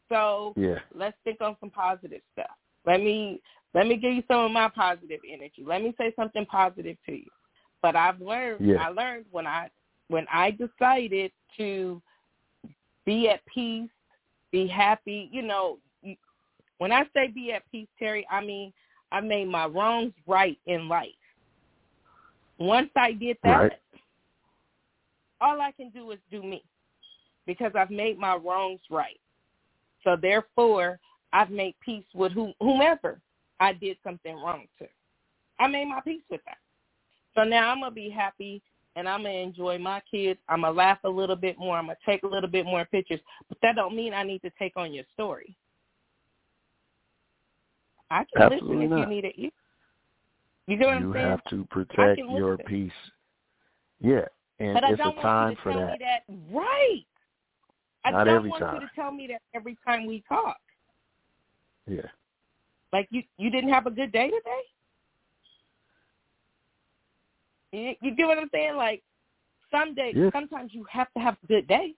So 0.09 0.55
Yeah. 0.57 0.79
let's 0.95 1.17
think 1.25 1.41
on 1.41 1.57
some 1.61 1.71
positive 1.71 2.23
stuff. 2.33 2.57
Let 2.87 3.01
me 3.03 3.43
let 3.75 3.87
me 3.87 3.97
give 3.97 4.15
you 4.15 4.23
some 4.29 4.41
of 4.41 4.51
my 4.51 4.69
positive 4.69 5.21
energy. 5.31 5.63
Let 5.65 5.83
me 5.83 5.95
say 5.99 6.13
something 6.17 6.47
positive 6.47 6.97
to 7.07 7.13
you. 7.13 7.29
But 7.83 7.97
I've 7.97 8.21
learned 8.21 8.61
Yeah. 8.61 8.83
I 8.83 8.89
learned 8.89 9.27
when 9.31 9.47
I 9.47 9.71
when 10.09 10.27
I 10.33 10.51
decided 10.53 11.33
to 11.59 12.03
be 13.05 13.29
at 13.29 13.45
peace, 13.47 13.91
be 14.51 14.67
happy, 14.67 15.29
you 15.33 15.43
know, 15.43 15.79
when 16.79 16.93
I 16.93 17.05
say 17.13 17.29
be 17.29 17.53
at 17.53 17.71
peace, 17.71 17.89
Terry, 17.99 18.27
I 18.31 18.41
mean 18.41 18.73
I 19.13 19.21
made 19.21 19.49
my 19.49 19.67
wrongs 19.67 20.13
right 20.27 20.59
in 20.67 20.89
life. 20.89 21.09
Once 22.59 22.91
I 22.97 23.13
did 23.13 23.39
that, 23.45 23.59
Right. 23.59 23.73
all 25.41 25.61
I 25.61 25.73
can 25.73 25.91
do 25.91 26.11
is 26.11 26.19
do 26.31 26.43
me 26.43 26.65
because 27.47 27.73
I've 27.75 27.91
made 27.91 28.19
my 28.19 28.37
wrongs 28.37 28.81
right. 28.91 29.21
So 30.03 30.17
therefore, 30.17 30.99
I've 31.33 31.51
made 31.51 31.75
peace 31.81 32.07
with 32.15 32.33
who, 32.33 32.53
whomever 32.61 33.21
I 33.61 33.73
did 33.73 33.97
something 34.05 34.35
wrong 34.37 34.67
to. 34.79 34.87
I 35.59 35.67
made 35.67 35.87
my 35.87 36.01
peace 36.01 36.23
with 36.31 36.41
that. 36.47 36.59
So 37.35 37.45
now 37.45 37.71
I'm 37.71 37.81
gonna 37.81 37.91
be 37.95 38.11
happy 38.11 38.63
and 38.97 39.09
I'm 39.09 39.23
gonna 39.23 39.35
enjoy 39.35 39.79
my 39.79 40.03
kids. 40.11 40.41
I'm 40.49 40.63
gonna 40.63 40.77
laugh 40.77 40.99
a 41.05 41.09
little 41.09 41.37
bit 41.37 41.59
more. 41.59 41.77
I'm 41.77 41.87
gonna 41.87 41.97
take 42.07 42.23
a 42.23 42.27
little 42.27 42.51
bit 42.51 42.67
more 42.67 42.85
pictures, 42.87 43.21
but 43.49 43.59
that 43.63 43.77
don't 43.77 43.95
mean 43.95 44.15
I 44.15 44.23
need 44.23 44.43
to 44.43 44.51
take 44.59 44.73
on 44.77 44.93
your 44.93 45.05
story. 45.15 45.57
I 48.11 48.25
can 48.33 48.43
Absolutely 48.43 48.77
listen 48.77 48.83
if 48.83 48.91
not. 48.91 49.09
you 49.09 49.15
need 49.15 49.25
it. 49.25 49.35
You, 49.37 49.51
you 50.67 50.77
what 50.87 51.01
you 51.01 51.07
I'm 51.09 51.13
saying? 51.13 51.27
have 51.27 51.45
to 51.51 51.65
protect 51.71 52.19
your 52.19 52.59
peace. 52.59 52.93
Yeah, 54.01 54.25
and 54.59 54.75
But 54.75 54.85
I 54.85 54.91
it's 54.91 54.99
don't 54.99 55.19
a 55.19 55.23
time 55.23 55.51
you 55.51 55.57
to 55.57 55.63
for 55.63 55.75
that. 55.75 55.99
that 56.01 56.35
right. 56.53 57.05
I 58.05 58.11
Not 58.11 58.25
don't 58.25 58.37
every 58.37 58.51
want 58.51 58.63
you 58.63 58.67
time. 58.69 58.81
to 58.81 58.91
tell 58.95 59.13
me 59.13 59.27
that 59.29 59.43
every 59.55 59.77
time 59.87 60.07
we 60.07 60.23
talk. 60.29 60.57
Yeah, 61.87 62.03
Like 62.93 63.09
you, 63.11 63.23
you 63.37 63.51
didn't 63.51 63.71
have 63.71 63.87
a 63.87 63.91
good 63.91 64.13
day 64.13 64.31
today. 64.31 64.63
You, 67.73 67.95
you 68.01 68.17
get 68.17 68.27
what 68.27 68.39
I'm 68.39 68.49
saying? 68.53 68.77
Like 68.77 69.03
some 69.71 69.95
days, 69.95 70.15
Yeah. 70.17 70.31
sometimes 70.33 70.73
you 70.73 70.85
have 70.91 71.13
to 71.15 71.21
have 71.21 71.37
a 71.43 71.47
good 71.47 71.67
day, 71.69 71.95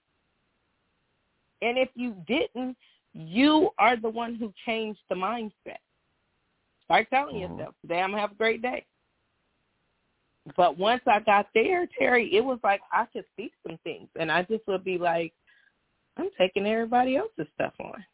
and 1.62 1.78
if 1.78 1.88
you 1.94 2.16
didn't, 2.26 2.76
you 3.12 3.70
are 3.78 3.96
the 3.96 4.08
one 4.08 4.34
who 4.34 4.52
changed 4.66 5.00
the 5.08 5.14
mindset. 5.14 5.78
Start 6.84 7.08
telling 7.10 7.36
Mhm. 7.36 7.56
yourself, 7.58 7.74
"Today 7.82 8.00
I'm 8.00 8.10
gonna 8.10 8.20
have 8.20 8.32
a 8.32 8.36
great 8.36 8.62
day." 8.62 8.84
But 10.56 10.76
once 10.76 11.02
I 11.06 11.20
got 11.20 11.48
there, 11.54 11.86
Terry, 11.86 12.34
it 12.34 12.44
was 12.44 12.58
like 12.64 12.80
I 12.92 13.06
could 13.06 13.24
see 13.36 13.52
some 13.66 13.78
things, 13.78 14.08
and 14.16 14.32
I 14.32 14.42
just 14.42 14.66
would 14.66 14.82
be 14.82 14.98
like, 14.98 15.32
"I'm 16.16 16.30
taking 16.36 16.66
everybody 16.66 17.16
else's 17.16 17.46
stuff 17.54 17.74
on." 17.78 18.04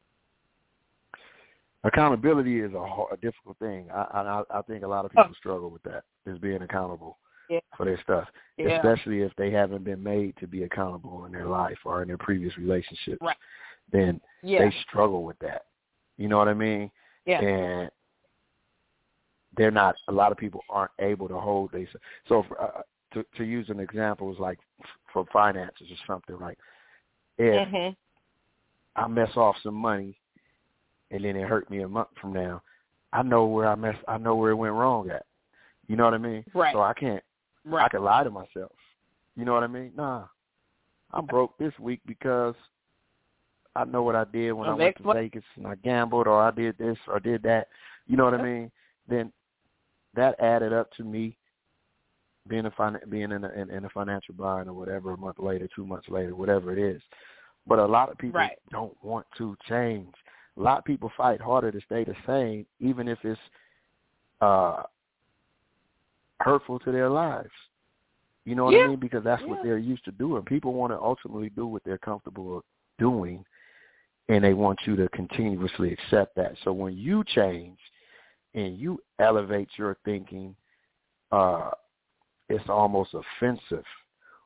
Accountability 1.87 2.61
is 2.61 2.73
a, 2.75 2.77
a 3.13 3.17
difficult 3.23 3.59
thing. 3.59 3.89
I, 3.95 4.43
I 4.51 4.59
I 4.59 4.63
think 4.63 4.83
a 4.85 4.89
lot 4.89 5.05
of 5.05 5.11
people 5.11 5.27
Oh. 5.31 5.35
struggle 5.39 5.71
with 5.71 5.83
that, 5.85 6.05
is 6.27 6.39
being 6.39 6.63
accountable 6.63 7.19
Yeah. 7.49 7.61
for 7.77 7.85
their 7.87 8.01
stuff. 8.03 8.29
Yeah. 8.57 8.77
especially 8.77 9.21
if 9.21 9.33
they 9.37 9.51
haven't 9.51 9.85
been 9.85 10.03
made 10.03 10.35
to 10.39 10.47
be 10.47 10.63
accountable 10.63 11.27
in 11.27 11.33
their 11.33 11.47
life 11.47 11.79
or 11.85 12.01
in 12.03 12.09
their 12.09 12.17
previous 12.17 12.57
relationships. 12.57 13.19
Right. 13.21 13.37
Then 13.93 14.21
Yeah. 14.43 14.61
they 14.61 14.71
struggle 14.89 15.23
with 15.25 15.39
that. 15.41 15.67
You 16.17 16.29
know 16.29 16.39
what 16.39 16.49
I 16.49 16.55
mean? 16.55 16.91
yeah. 17.27 17.41
And 17.41 17.91
they're 19.57 19.71
not. 19.71 19.95
A 20.09 20.13
lot 20.13 20.33
of 20.33 20.39
people 20.39 20.63
aren't 20.69 20.91
able 20.99 21.29
to 21.29 21.39
hold 21.39 21.73
they. 21.73 21.87
So 22.29 22.43
for, 22.45 22.61
uh, 22.61 22.83
to 23.13 23.25
to 23.37 23.45
use 23.45 23.69
an 23.71 23.81
example 23.81 24.33
is 24.33 24.39
like 24.39 24.59
for 25.13 25.25
finances 25.33 25.91
or 25.91 25.97
something 26.07 26.39
like 26.39 26.59
if 27.39 27.69
Mhm. 27.69 27.97
I 28.97 29.07
mess 29.09 29.37
off 29.37 29.57
some 29.63 29.75
money 29.75 30.19
and 31.11 31.25
then 31.25 31.37
it 31.37 31.49
hurt 31.49 31.71
me 31.71 31.83
a 31.83 31.89
month 31.89 32.09
from 32.21 32.33
now, 32.33 32.63
I 33.13 33.23
know 33.23 33.47
where 33.47 33.69
I 33.69 33.75
mess. 33.75 33.97
I 34.09 34.19
know 34.19 34.35
where 34.35 34.51
it 34.51 34.57
went 34.57 34.75
wrong 34.75 35.11
at. 35.11 35.25
You 35.89 35.97
know 35.97 36.05
what 36.05 36.15
I 36.15 36.19
mean? 36.19 36.45
Right. 36.55 36.73
So 36.75 36.81
I 36.83 36.93
can't. 36.95 37.23
Right. 37.65 37.85
I 37.85 37.89
can 37.89 38.03
lie 38.03 38.25
to 38.25 38.31
myself. 38.31 38.73
You 39.37 39.45
know 39.45 39.53
what 39.55 39.63
I 39.63 39.69
mean? 39.69 39.93
Nah, 39.97 40.25
I'm 41.13 41.27
broke 41.27 41.57
this 41.59 41.73
week 41.79 42.01
because 42.07 42.55
I 43.75 43.85
know 43.85 44.03
what 44.03 44.17
I 44.17 44.25
did 44.25 44.53
when 44.53 44.69
Oh, 44.69 44.73
I 44.73 44.75
went 44.75 44.97
to 44.97 45.03
what- 45.03 45.17
Vegas 45.17 45.45
and 45.57 45.67
I 45.67 45.75
gambled 45.77 46.27
or 46.27 46.41
I 46.43 46.51
did 46.51 46.77
this 46.79 46.99
or 47.07 47.21
did 47.21 47.43
that. 47.43 47.69
You 48.07 48.17
know 48.17 48.25
what 48.25 48.35
I 48.35 48.43
mean? 48.43 48.71
Then 49.09 49.33
that 50.15 50.41
added 50.41 50.73
up 50.73 50.91
to 50.93 51.05
me 51.05 51.37
being 52.49 52.67
a 52.67 52.71
fin- 52.71 53.01
being 53.11 53.33
in 53.33 53.45
a, 53.45 53.49
in, 53.51 53.71
in 53.71 53.85
a 53.85 53.89
financial 53.91 54.35
bind 54.35 54.69
or 54.69 54.73
whatever 54.73 55.13
a 55.13 55.17
month 55.17 55.39
later, 55.39 55.69
two 55.75 55.85
months 55.87 56.09
later, 56.09 56.35
whatever 56.35 56.73
it 56.73 56.79
is. 56.79 57.03
But 57.67 57.81
a 57.81 57.85
lot 57.87 58.11
of 58.11 58.19
people 58.19 58.39
Right. 58.41 58.59
don't 58.71 58.97
want 59.03 59.27
to 59.39 59.57
change. 59.69 60.15
A 60.57 60.61
lot 60.61 60.79
of 60.79 60.85
people 60.85 61.11
fight 61.17 61.41
harder 61.41 61.71
to 61.71 61.81
stay 61.83 62.05
the 62.05 62.15
same, 62.27 62.67
even 62.81 63.09
if 63.09 63.19
it's 63.25 63.41
uh 64.41 64.83
hurtful 66.41 66.79
to 66.81 66.93
their 66.93 67.09
lives. 67.09 67.51
You 68.45 68.55
know 68.55 68.65
what 68.65 68.75
Yeah. 68.75 68.85
I 68.85 68.89
mean? 68.89 69.01
Because 69.01 69.25
that's 69.25 69.43
Yeah. 69.43 69.49
what 69.49 69.63
they're 69.63 69.79
used 69.79 70.05
to 70.05 70.13
doing. 70.13 70.45
People 70.45 70.73
want 70.73 70.93
to 70.93 71.01
ultimately 71.01 71.51
do 71.51 71.67
what 71.67 71.83
they're 71.85 71.99
comfortable 71.99 72.65
doing, 72.99 73.45
and 74.29 74.45
they 74.45 74.55
want 74.55 74.79
you 74.87 74.97
to 74.97 75.09
continuously 75.11 75.93
accept 75.93 76.37
that. 76.37 76.57
So 76.63 76.73
when 76.73 76.97
you 76.97 77.25
change 77.25 77.79
and 78.55 78.79
you 78.79 79.03
elevate 79.19 79.69
your 79.77 79.97
thinking, 80.05 80.55
uh, 81.33 81.71
it's 82.49 82.69
almost 82.69 83.15
offensive. 83.15 83.85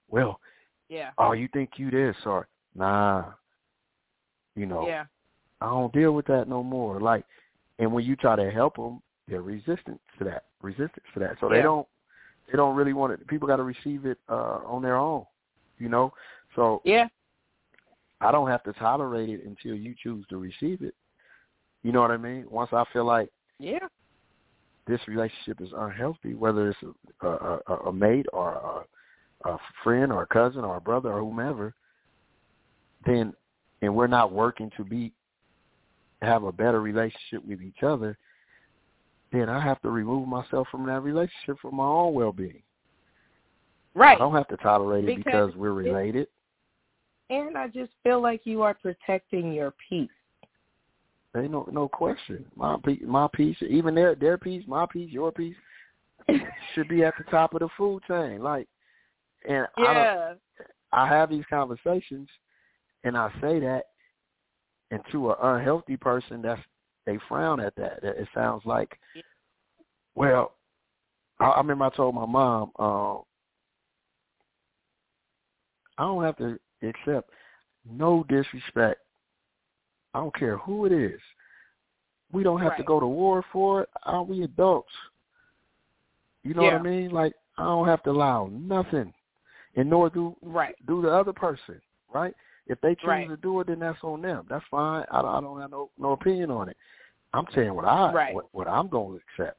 Well, 0.08 0.40
Yeah. 0.88 1.12
oh, 1.18 1.32
you 1.32 1.48
think 1.48 1.78
you 1.78 1.90
this 1.90 2.16
or 2.24 2.48
nah, 2.74 3.32
you 4.56 4.66
know, 4.66 4.86
Yeah. 4.86 5.06
I 5.60 5.66
don't 5.66 5.92
deal 5.92 6.12
with 6.12 6.26
that 6.26 6.48
no 6.48 6.62
more. 6.62 7.00
Like, 7.00 7.24
and 7.78 7.92
when 7.92 8.04
you 8.04 8.16
try 8.16 8.36
to 8.36 8.50
help 8.50 8.76
them, 8.76 9.02
they're 9.28 9.42
resistant 9.42 10.00
to 10.18 10.24
that, 10.24 10.44
resistant 10.62 11.02
to 11.14 11.20
that. 11.20 11.36
So 11.40 11.48
they 11.48 11.62
don't, 11.62 11.86
they 12.50 12.56
don't 12.56 12.76
really 12.76 12.92
want 12.92 13.12
it. 13.12 13.26
People 13.26 13.46
got 13.46 13.56
to 13.56 13.62
receive 13.62 14.06
it 14.06 14.18
uh 14.28 14.60
on 14.66 14.82
their 14.82 14.96
own, 14.96 15.24
you 15.78 15.88
know. 15.88 16.12
So 16.56 16.82
Yeah. 16.84 17.08
I 18.20 18.32
don't 18.32 18.48
have 18.48 18.62
to 18.64 18.72
tolerate 18.74 19.30
it 19.30 19.44
until 19.44 19.74
you 19.74 19.94
choose 20.02 20.26
to 20.28 20.36
receive 20.36 20.82
it. 20.82 20.94
You 21.82 21.92
know 21.92 22.00
what 22.00 22.10
I 22.10 22.16
mean? 22.16 22.46
Once 22.50 22.70
I 22.72 22.84
feel 22.92 23.04
like 23.04 23.30
Yeah. 23.58 23.86
this 24.86 25.00
relationship 25.08 25.60
is 25.60 25.70
unhealthy, 25.76 26.34
whether 26.34 26.70
it's 26.70 26.78
a, 27.22 27.26
a, 27.26 27.60
a, 27.66 27.74
a 27.86 27.92
mate 27.92 28.26
or 28.32 28.86
a, 29.44 29.50
a 29.50 29.58
friend 29.84 30.12
or 30.12 30.22
a 30.22 30.26
cousin 30.26 30.64
or 30.64 30.76
a 30.76 30.80
brother 30.80 31.12
or 31.12 31.20
whomever, 31.20 31.74
then 33.06 33.32
and 33.82 33.94
we're 33.94 34.06
not 34.06 34.32
working 34.32 34.70
to 34.76 34.84
be 34.84 35.12
have 36.22 36.44
a 36.44 36.52
better 36.52 36.80
relationship 36.80 37.44
with 37.46 37.62
each 37.62 37.82
other, 37.82 38.16
then 39.32 39.48
I 39.48 39.62
have 39.62 39.80
to 39.82 39.90
remove 39.90 40.28
myself 40.28 40.68
from 40.70 40.86
that 40.86 41.00
relationship 41.00 41.58
for 41.60 41.70
my 41.70 41.84
own 41.84 42.14
well 42.14 42.32
being. 42.32 42.62
Right. 43.94 44.16
I 44.16 44.18
don't 44.18 44.34
have 44.34 44.48
to 44.48 44.56
tolerate 44.58 45.04
it 45.04 45.16
Because 45.16 45.24
because 45.24 45.56
we're 45.56 45.72
related. 45.72 46.28
And 47.28 47.56
I 47.56 47.68
just 47.68 47.92
feel 48.02 48.20
like 48.20 48.42
you 48.44 48.62
are 48.62 48.74
protecting 48.74 49.52
your 49.52 49.72
peace. 49.88 50.10
Ain't 51.36 51.52
no 51.52 51.68
no 51.70 51.88
question. 51.88 52.44
My 52.56 52.76
pe- 52.84 53.04
my 53.04 53.28
piece, 53.32 53.56
even 53.68 53.94
their 53.94 54.16
their 54.16 54.36
piece, 54.36 54.64
my 54.66 54.84
piece, 54.86 55.12
your 55.12 55.30
piece, 55.30 55.54
should 56.74 56.88
be 56.88 57.04
at 57.04 57.14
the 57.16 57.24
top 57.30 57.54
of 57.54 57.60
the 57.60 57.68
food 57.78 58.02
chain. 58.08 58.42
Like, 58.42 58.66
and 59.48 59.66
I 59.76 59.94
don't, 59.94 60.38
I 60.92 61.06
have 61.06 61.30
these 61.30 61.44
conversations, 61.48 62.28
and 63.04 63.16
I 63.16 63.30
say 63.40 63.60
that, 63.60 63.89
and 64.90 65.02
to 65.12 65.30
an 65.30 65.36
unhealthy 65.42 65.96
person, 65.96 66.42
that's 66.42 66.60
they 67.06 67.18
frown 67.28 67.60
at 67.60 67.74
that. 67.76 68.00
It 68.02 68.28
sounds 68.34 68.62
like, 68.66 68.98
well, 70.14 70.52
I, 71.40 71.46
I 71.46 71.58
remember 71.58 71.84
I 71.86 71.90
told 71.90 72.14
my 72.14 72.26
mom, 72.26 72.72
uh, 72.78 73.18
I 75.98 76.04
don't 76.04 76.22
have 76.22 76.36
to 76.38 76.58
accept 76.82 77.30
no 77.88 78.24
disrespect. 78.28 79.00
I 80.14 80.18
don't 80.18 80.34
care 80.34 80.58
who 80.58 80.86
it 80.86 80.92
is. 80.92 81.20
We 82.32 82.42
don't 82.42 82.60
have 82.60 82.76
to 82.76 82.84
go 82.84 83.00
to 83.00 83.06
war 83.06 83.44
for 83.52 83.82
it. 83.82 83.88
Are 84.04 84.22
we 84.22 84.42
adults? 84.42 84.92
You 86.42 86.54
know 86.54 86.64
what 86.64 86.74
I 86.74 86.82
mean? 86.82 87.10
Like 87.10 87.34
I 87.58 87.64
don't 87.64 87.86
have 87.86 88.02
to 88.04 88.10
allow 88.10 88.48
nothing, 88.52 89.12
and 89.76 89.90
nor 89.90 90.10
do 90.10 90.36
Right. 90.42 90.74
do 90.86 91.02
the 91.02 91.10
other 91.10 91.32
person, 91.32 91.80
right? 92.12 92.34
If 92.70 92.80
they 92.82 92.94
choose 92.94 93.08
Right. 93.08 93.28
to 93.28 93.36
do 93.36 93.58
it, 93.60 93.66
then 93.66 93.80
that's 93.80 93.98
on 94.04 94.22
them. 94.22 94.46
That's 94.48 94.64
fine. 94.70 95.04
I, 95.10 95.22
don't- 95.22 95.34
I 95.34 95.40
don't 95.40 95.60
have 95.60 95.70
no 95.72 95.90
no 95.98 96.12
opinion 96.12 96.52
on 96.52 96.68
it. 96.68 96.76
I'm 97.34 97.46
saying 97.54 97.74
what 97.74 97.84
I 97.84 98.12
Right. 98.12 98.34
what, 98.34 98.46
what 98.52 98.68
I'm 98.68 98.86
going 98.88 99.18
to 99.18 99.24
accept. 99.42 99.58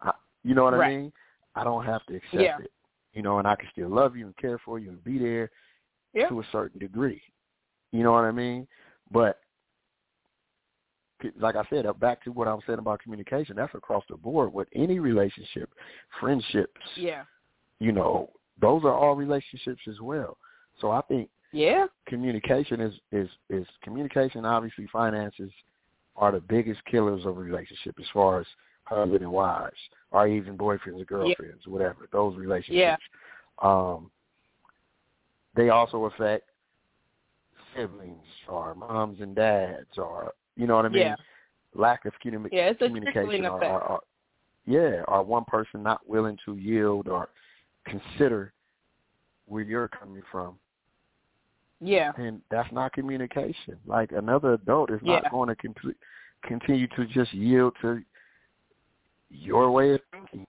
I, 0.00 0.12
you 0.44 0.54
know 0.54 0.62
what 0.62 0.74
I 0.74 0.88
mean? 0.88 1.12
I 1.56 1.64
don't 1.64 1.84
have 1.84 2.06
to 2.06 2.14
accept 2.14 2.42
Yeah. 2.42 2.58
it. 2.60 2.70
You 3.12 3.22
know, 3.22 3.38
and 3.40 3.48
I 3.48 3.56
can 3.56 3.68
still 3.72 3.88
love 3.88 4.16
you 4.16 4.26
and 4.26 4.36
care 4.36 4.58
for 4.64 4.78
you 4.78 4.90
and 4.90 5.02
be 5.02 5.18
there 5.18 5.50
Yeah. 6.12 6.28
to 6.28 6.40
a 6.40 6.44
certain 6.52 6.78
degree. 6.78 7.20
You 7.90 8.04
know 8.04 8.12
what 8.12 8.24
I 8.24 8.30
mean? 8.32 8.68
But 9.10 9.40
like 11.38 11.56
I 11.56 11.64
said, 11.70 11.86
uh, 11.86 11.92
back 11.92 12.22
to 12.24 12.30
what 12.32 12.46
I 12.48 12.54
was 12.54 12.62
saying 12.66 12.78
about 12.78 13.00
communication, 13.02 13.56
that's 13.56 13.74
across 13.74 14.04
the 14.08 14.16
board 14.16 14.52
with 14.52 14.68
any 14.74 14.98
relationship, 15.00 15.70
friendships, 16.20 16.80
Yeah. 16.96 17.24
you 17.80 17.92
know, 17.92 18.30
those 18.60 18.84
are 18.84 18.92
all 18.94 19.14
relationships 19.16 19.80
as 19.88 20.00
well. 20.00 20.36
So 20.80 20.90
I 20.90 21.00
think 21.02 21.30
Yeah. 21.54 21.86
communication 22.06 22.80
is 22.80 22.94
is 23.12 23.28
is 23.48 23.66
communication. 23.82 24.44
Obviously, 24.44 24.88
finances 24.92 25.52
are 26.16 26.32
the 26.32 26.40
biggest 26.40 26.84
killers 26.84 27.24
of 27.24 27.38
a 27.38 27.40
relationship 27.40 27.94
as 28.00 28.06
far 28.12 28.40
as 28.40 28.46
husband 28.84 29.22
and 29.22 29.30
wives, 29.30 29.76
or 30.10 30.26
even 30.26 30.58
boyfriends 30.58 30.96
and 30.98 31.06
girlfriends, 31.06 31.66
whatever 31.66 32.08
those 32.12 32.36
relationships. 32.36 32.76
Yeah. 32.76 32.96
Um, 33.62 34.10
they 35.54 35.68
also 35.68 36.06
affect 36.06 36.50
siblings 37.76 38.26
or 38.48 38.74
moms 38.74 39.20
and 39.20 39.36
dads, 39.36 39.96
or 39.96 40.32
you 40.56 40.66
know 40.66 40.74
what 40.74 40.86
I 40.86 40.88
mean. 40.88 41.02
Yeah. 41.02 41.16
Lack 41.76 42.04
of 42.04 42.12
communi- 42.24 42.50
Yeah, 42.52 42.70
it's 42.70 42.82
a 42.82 42.86
communication, 42.86 43.46
or, 43.46 43.64
or, 43.64 43.82
or 43.82 44.00
yeah, 44.66 45.02
or 45.06 45.22
one 45.22 45.44
person 45.44 45.82
not 45.84 46.08
willing 46.08 46.36
to 46.44 46.56
yield 46.56 47.08
or 47.08 47.28
consider 47.86 48.52
where 49.46 49.62
you're 49.62 49.88
coming 49.88 50.22
from 50.32 50.56
Yeah. 51.84 52.12
and 52.16 52.40
that's 52.50 52.72
not 52.72 52.92
communication. 52.94 53.76
Like 53.86 54.12
another 54.12 54.54
adult 54.54 54.90
is 54.90 55.00
not 55.02 55.22
Yeah. 55.22 55.28
going 55.30 55.48
to 55.48 55.54
complete, 55.56 55.96
continue 56.42 56.86
to 56.96 57.06
just 57.06 57.32
yield 57.34 57.74
to 57.82 58.02
your 59.28 59.70
way 59.70 59.92
of 59.94 60.00
thinking. 60.10 60.46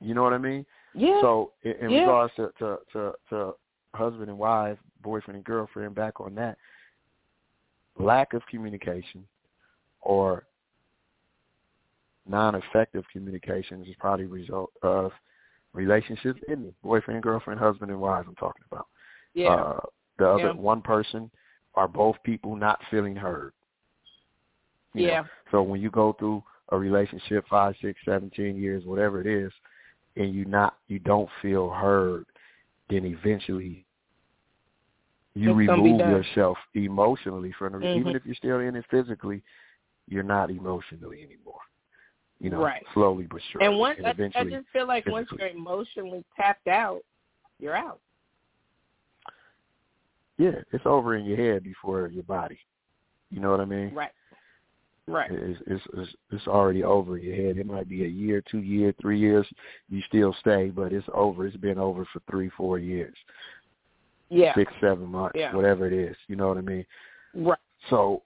You 0.00 0.14
know 0.14 0.22
what 0.22 0.32
I 0.32 0.38
mean? 0.38 0.64
Yeah. 0.94 1.20
So 1.20 1.52
in, 1.62 1.72
in 1.72 1.90
Yeah. 1.90 2.00
regards 2.00 2.34
to, 2.36 2.52
to 2.60 2.78
to 2.92 3.14
to 3.30 3.54
husband 3.94 4.28
and 4.28 4.38
wife, 4.38 4.78
boyfriend 5.02 5.36
and 5.36 5.44
girlfriend, 5.44 5.94
back 5.96 6.20
on 6.20 6.34
that, 6.36 6.56
lack 7.98 8.32
of 8.32 8.46
communication 8.46 9.26
or 10.00 10.46
non-effective 12.28 13.04
communication 13.10 13.82
is 13.84 13.96
probably 13.98 14.26
a 14.26 14.28
result 14.28 14.70
of 14.82 15.10
relationships 15.72 16.40
ending. 16.48 16.74
Boyfriend, 16.84 17.22
girlfriend, 17.22 17.58
husband, 17.58 17.90
and 17.90 18.00
wife. 18.00 18.26
I'm 18.28 18.36
talking 18.36 18.62
about 18.70 18.86
yeah. 19.34 19.54
uh, 19.54 19.80
the 20.18 20.28
other 20.28 20.48
Yeah. 20.48 20.52
one 20.52 20.82
person 20.82 21.30
are 21.74 21.88
both 21.88 22.16
people 22.24 22.56
not 22.56 22.80
feeling 22.90 23.16
heard. 23.16 23.52
You 24.94 25.02
know, 25.02 25.08
yeah. 25.12 25.24
So 25.50 25.62
when 25.62 25.80
you 25.80 25.90
go 25.90 26.12
through 26.14 26.42
a 26.70 26.78
relationship 26.78 27.46
five, 27.48 27.74
six, 27.80 27.98
seventeen 28.04 28.56
years, 28.56 28.84
whatever 28.84 29.20
it 29.20 29.26
is, 29.26 29.52
and 30.16 30.34
you 30.34 30.44
not 30.44 30.76
you 30.88 30.98
don't 30.98 31.28
feel 31.40 31.70
heard, 31.70 32.26
then 32.90 33.04
eventually 33.04 33.84
you 35.34 35.50
It's 35.50 35.56
remove 35.56 36.04
yourself 36.06 36.58
emotionally 36.74 37.52
from 37.58 37.72
the 37.72 37.78
Mhm. 37.78 38.00
even 38.00 38.16
if 38.16 38.26
you're 38.26 38.34
still 38.34 38.58
in 38.60 38.74
it 38.74 38.84
physically, 38.90 39.42
you're 40.08 40.22
not 40.24 40.50
emotionally 40.50 41.22
anymore. 41.22 41.60
You 42.40 42.50
know, 42.50 42.62
Right. 42.62 42.84
slowly 42.94 43.26
but 43.30 43.40
surely. 43.52 43.66
And 43.68 43.78
once 43.78 43.98
I, 44.04 44.10
I 44.34 44.44
just 44.44 44.68
feel 44.72 44.86
like 44.86 45.06
once 45.06 45.28
you're 45.38 45.48
emotionally 45.48 46.24
tapped 46.36 46.66
out, 46.66 47.04
you're 47.60 47.76
out. 47.76 48.00
Yeah, 50.38 50.52
it's 50.72 50.86
over 50.86 51.16
in 51.16 51.24
your 51.24 51.36
head 51.36 51.64
before 51.64 52.08
your 52.08 52.22
body. 52.24 52.58
You 53.30 53.40
know 53.40 53.50
what 53.50 53.60
I 53.60 53.64
mean? 53.64 53.92
Right. 53.94 54.10
Right. 55.06 55.30
It's, 55.30 55.60
it's 55.66 55.84
it's 55.94 56.12
it's 56.32 56.46
already 56.46 56.84
over 56.84 57.16
in 57.16 57.24
your 57.24 57.34
head. 57.36 57.56
It 57.56 57.66
might 57.66 57.88
be 57.88 58.04
a 58.04 58.08
year, 58.08 58.42
two 58.50 58.58
years, 58.60 58.94
three 59.00 59.18
years. 59.18 59.46
You 59.88 60.02
still 60.06 60.34
stay, 60.40 60.68
but 60.68 60.92
it's 60.92 61.06
over. 61.14 61.46
It's 61.46 61.56
been 61.56 61.78
over 61.78 62.06
for 62.12 62.20
three, 62.30 62.50
four 62.56 62.78
years. 62.78 63.14
Yeah. 64.28 64.54
Six, 64.54 64.70
seven 64.80 65.06
months, 65.06 65.34
Yeah. 65.38 65.54
whatever 65.54 65.86
it 65.86 65.94
is. 65.94 66.14
You 66.28 66.36
know 66.36 66.48
what 66.48 66.58
I 66.58 66.62
mean? 66.62 66.84
Right. 67.34 67.58
So 67.88 68.22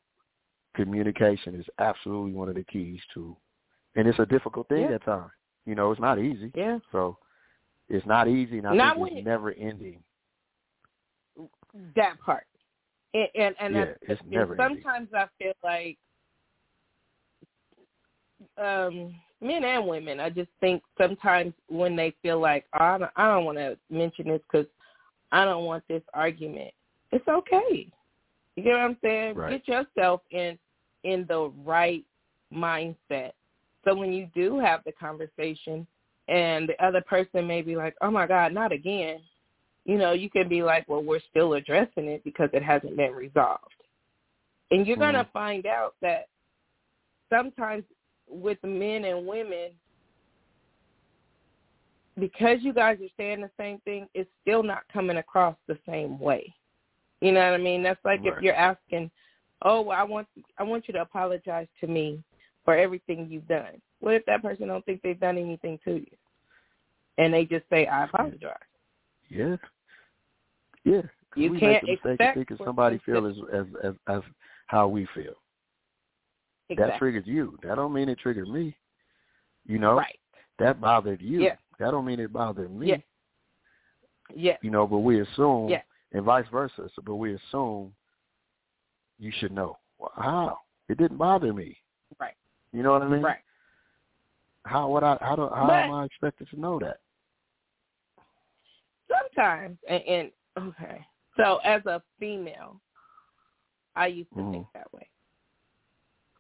communication 0.75 1.55
is 1.55 1.67
absolutely 1.79 2.33
one 2.33 2.49
of 2.49 2.57
the 2.57 2.65
keys 2.65 3.01
to 3.15 3.37
and 3.95 4.09
it's 4.09 4.19
a 4.19 4.27
difficult 4.27 4.69
thing 4.69 4.83
Yeah. 4.83 4.95
at 4.95 5.05
times. 5.05 5.31
You 5.67 5.75
know, 5.75 5.93
it's 5.93 6.01
not 6.01 6.19
easy. 6.19 6.51
Yeah. 6.55 6.79
So 6.91 7.19
it's 7.89 8.07
not 8.07 8.27
easy 8.27 8.59
and 8.59 8.67
I 8.67 8.75
Not 8.75 8.97
think 8.97 9.13
it's 9.13 9.25
never 9.25 9.53
ending. 9.53 10.03
That 11.97 12.20
part. 12.20 12.47
And 13.15 13.28
and, 13.35 13.55
and 13.61 13.74
Yeah, 13.74 13.85
it's 14.03 14.23
never 14.28 14.57
sometimes 14.57 15.09
I 15.15 15.27
feel 15.39 15.53
like 15.62 15.99
um 18.59 19.15
men 19.40 19.65
and 19.65 19.86
women, 19.86 20.20
I 20.20 20.31
just 20.31 20.51
think 20.61 20.82
sometimes 20.99 21.53
when 21.69 21.97
they 21.97 22.15
feel 22.23 22.40
like 22.40 22.65
oh, 22.78 22.85
I 22.85 22.99
don't, 22.99 23.11
I 23.16 23.28
don't 23.28 23.44
want 23.44 23.59
to 23.59 23.77
mention 23.90 24.28
this 24.28 24.40
because 24.51 24.66
I 25.32 25.44
don't 25.44 25.65
want 25.65 25.85
this 25.89 26.03
argument. 26.15 26.73
It's 27.11 27.27
okay. 27.28 27.90
You 28.57 28.62
get 28.62 28.73
what 28.73 28.81
I'm 28.81 28.97
saying? 29.03 29.35
Right. 29.35 29.51
Get 29.66 29.69
yourself 29.69 30.20
in 30.31 30.59
in 31.05 31.27
the 31.28 31.53
right 31.65 32.05
mindset. 32.53 33.32
So 33.85 33.94
when 33.94 34.12
you 34.12 34.28
do 34.35 34.59
have 34.61 34.81
the 34.85 34.93
conversation 34.93 35.86
and 36.28 36.69
the 36.69 36.85
other 36.85 37.01
person 37.01 37.47
may 37.47 37.62
be 37.62 37.77
like, 37.77 37.94
"Oh 38.01 38.11
my 38.11 38.27
God, 38.27 38.53
not 38.53 38.73
again," 38.73 39.20
you 39.85 39.99
know, 39.99 40.13
you 40.13 40.31
can 40.31 40.49
be 40.49 40.63
like, 40.63 40.89
"Well, 40.89 41.03
we're 41.03 41.21
still 41.31 41.55
addressing 41.55 42.07
it 42.07 42.23
because 42.25 42.51
it 42.53 42.63
hasn't 42.63 42.97
been 42.97 43.13
resolved." 43.13 43.75
And 44.71 44.87
you're 44.87 44.97
gonna 44.97 45.25
mm-hmm. 45.25 45.33
find 45.33 45.67
out 45.67 45.95
that 46.03 46.29
sometimes 47.31 47.85
with 48.29 48.59
men 48.63 49.05
and 49.05 49.27
women, 49.27 49.71
because 52.19 52.59
you 52.63 52.73
guys 52.73 52.99
are 53.01 53.13
saying 53.17 53.41
the 53.41 53.51
same 53.59 53.79
thing, 53.81 54.09
it's 54.15 54.31
still 54.43 54.63
not 54.63 54.85
coming 54.93 55.17
across 55.19 55.57
the 55.67 55.79
same 55.87 56.19
way. 56.19 56.55
You 57.21 57.33
know 57.33 57.41
what 57.41 57.55
I 57.55 57.59
mean? 57.59 57.83
That's 57.83 58.05
like 58.05 58.21
if 58.25 58.41
you're 58.43 58.55
asking, 58.55 59.11
"Oh, 59.63 59.83
well, 59.83 59.99
I 59.99 60.03
want 60.03 60.29
I 60.59 60.63
want 60.63 60.89
you 60.89 60.95
to 60.95 61.03
apologize 61.03 61.69
to 61.81 61.87
me 61.87 62.23
for 62.65 62.77
everything 62.77 63.29
you've 63.31 63.49
done." 63.49 63.81
What 64.01 64.15
if 64.15 64.25
that 64.27 64.43
person 64.43 64.69
don't 64.69 64.85
think 64.85 65.03
they've 65.03 65.19
done 65.19 65.39
anything 65.39 65.79
to 65.85 65.95
you, 65.95 66.17
and 67.19 67.33
they 67.33 67.45
just 67.45 67.69
say, 67.69 67.87
"I 67.87 68.05
apologize"? 68.05 68.57
Yeah. 69.33 69.57
Yeah. 70.85 71.03
You 71.35 71.53
we 71.53 71.61
can't 71.61 71.83
make 71.85 72.03
the 72.03 72.11
mistake 72.11 72.21
expect 72.21 72.21
of 72.21 72.35
thinking 72.47 72.67
somebody 72.67 73.01
feel 73.07 73.27
as, 73.27 73.37
as 73.53 73.67
as 73.83 73.95
as 74.09 74.21
how 74.67 74.89
we 74.89 75.07
feel. 75.15 75.35
That 76.69 76.75
Exactly. 76.75 76.99
triggered 76.99 77.27
you. 77.27 77.59
That 77.63 77.77
don't 77.77 77.93
mean 77.93 78.09
it 78.09 78.19
triggered 78.19 78.49
me. 78.49 78.77
You 79.67 79.79
know? 79.79 79.95
Right. 79.95 80.19
That 80.59 80.81
bothered 80.81 81.21
you. 81.23 81.41
Yeah. 81.43 81.57
That 81.79 81.91
don't 81.93 82.05
mean 82.05 82.21
it 82.21 82.33
bothered 82.33 82.75
me. 82.75 82.89
Yeah. 82.89 82.97
Yeah. 84.35 84.57
You 84.63 84.71
know, 84.71 84.87
but 84.87 84.99
we 84.99 85.21
assume 85.21 85.69
Yeah. 85.69 85.83
and 86.13 86.25
vice 86.25 86.47
versa. 86.53 86.89
So, 86.95 87.03
but 87.05 87.17
we 87.17 87.35
assume 87.35 87.93
you 89.19 89.33
should 89.39 89.53
know. 89.53 89.79
Well, 89.99 90.13
how? 90.17 90.59
It 90.89 90.99
didn't 90.99 91.19
bother 91.19 91.53
me. 91.53 91.79
Right. 92.19 92.35
You 92.73 92.83
know 92.83 92.93
what 92.93 93.03
I 93.03 93.09
mean? 93.09 93.23
Right. 93.23 93.39
How 94.65 94.89
would 94.91 95.03
I 95.03 95.17
how 95.21 95.37
do 95.37 95.49
how 95.55 95.67
But- 95.67 95.85
am 95.85 95.93
I 95.93 96.05
expected 96.05 96.49
to 96.51 96.61
know 96.61 96.79
that? 96.81 96.99
Sometimes, 99.35 99.79
and, 99.89 100.03
and 100.03 100.31
okay. 100.59 101.05
So 101.37 101.59
as 101.65 101.85
a 101.87 102.03
female, 102.19 102.81
I 103.97 104.07
used 104.09 104.31
to 104.31 104.37
Mhm. 104.37 104.53
think 104.53 104.67
that 104.75 104.93
way. 104.93 105.09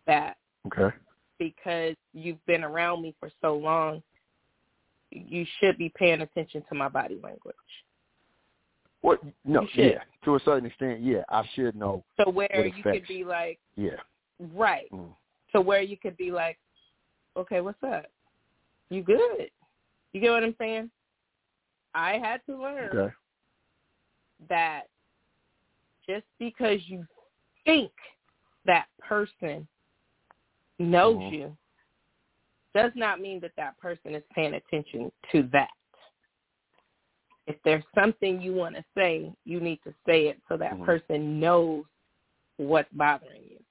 That 0.06 0.36
Okay. 0.66 0.94
because 1.38 1.96
you've 2.12 2.44
been 2.46 2.62
around 2.64 3.02
me 3.02 3.14
for 3.18 3.30
so 3.40 3.56
long, 3.56 4.02
you 5.10 5.44
should 5.58 5.76
be 5.76 5.88
paying 5.90 6.20
attention 6.20 6.62
to 6.68 6.74
my 6.74 6.88
body 6.88 7.18
language. 7.22 7.56
What 9.00 9.20
no, 9.44 9.66
yeah. 9.74 10.04
To 10.24 10.36
a 10.36 10.40
certain 10.40 10.66
extent, 10.66 11.00
yeah, 11.00 11.24
I 11.28 11.44
should 11.54 11.74
know. 11.74 12.04
So 12.16 12.30
where 12.30 12.66
you 12.66 12.82
could 12.82 13.06
be 13.08 13.24
like, 13.24 13.58
Yeah. 13.76 14.00
right. 14.38 14.90
Mm. 14.92 15.14
So 15.52 15.60
where 15.60 15.82
you 15.82 15.96
could 15.96 16.16
be 16.16 16.30
like, 16.30 16.58
okay, 17.36 17.60
what's 17.60 17.82
up? 17.82 18.06
You 18.88 19.02
good? 19.02 19.50
You 20.12 20.20
get 20.20 20.30
what 20.30 20.44
I'm 20.44 20.54
saying? 20.58 20.90
I 21.94 22.18
had 22.18 22.40
to 22.46 22.56
learn 22.56 22.96
Okay. 22.96 23.14
that 24.48 24.84
just 26.06 26.26
because 26.38 26.80
you 26.86 27.06
think 27.64 27.92
that 28.64 28.86
person 29.00 29.66
knows 30.78 31.18
Mhm. 31.18 31.32
you 31.32 31.56
does 32.74 32.92
not 32.94 33.20
mean 33.20 33.38
that 33.40 33.54
that 33.56 33.78
person 33.78 34.14
is 34.14 34.24
paying 34.34 34.54
attention 34.54 35.12
to 35.30 35.42
that. 35.44 35.70
If 37.46 37.60
there's 37.64 37.84
something 37.94 38.40
you 38.40 38.54
want 38.54 38.76
to 38.76 38.84
say, 38.94 39.32
you 39.44 39.60
need 39.60 39.82
to 39.84 39.94
say 40.06 40.28
it 40.28 40.40
so 40.48 40.56
that 40.56 40.72
Mhm. 40.72 40.84
person 40.84 41.40
knows 41.40 41.84
what's 42.56 42.90
bothering 42.92 43.42
you. 43.44 43.64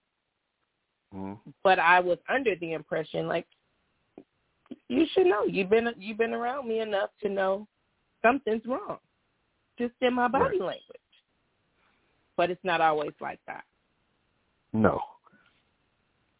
hmm 1.11 1.33
But 1.63 1.79
I 1.79 1.99
was 1.99 2.19
under 2.29 2.55
the 2.55 2.73
impression 2.73 3.27
like 3.27 3.47
you 4.87 5.05
should 5.07 5.27
know. 5.27 5.45
You've 5.45 5.69
been 5.69 5.93
you've 5.97 6.17
been 6.17 6.33
around 6.33 6.67
me 6.67 6.79
enough 6.79 7.09
to 7.21 7.29
know 7.29 7.67
something's 8.21 8.65
wrong. 8.65 8.97
Just 9.77 9.93
in 10.01 10.13
my 10.13 10.27
body 10.27 10.59
Right. 10.59 10.61
language. 10.61 10.97
But 12.37 12.49
it's 12.49 12.63
not 12.63 12.81
always 12.81 13.13
like 13.19 13.39
that. 13.47 13.63
No. 14.73 15.01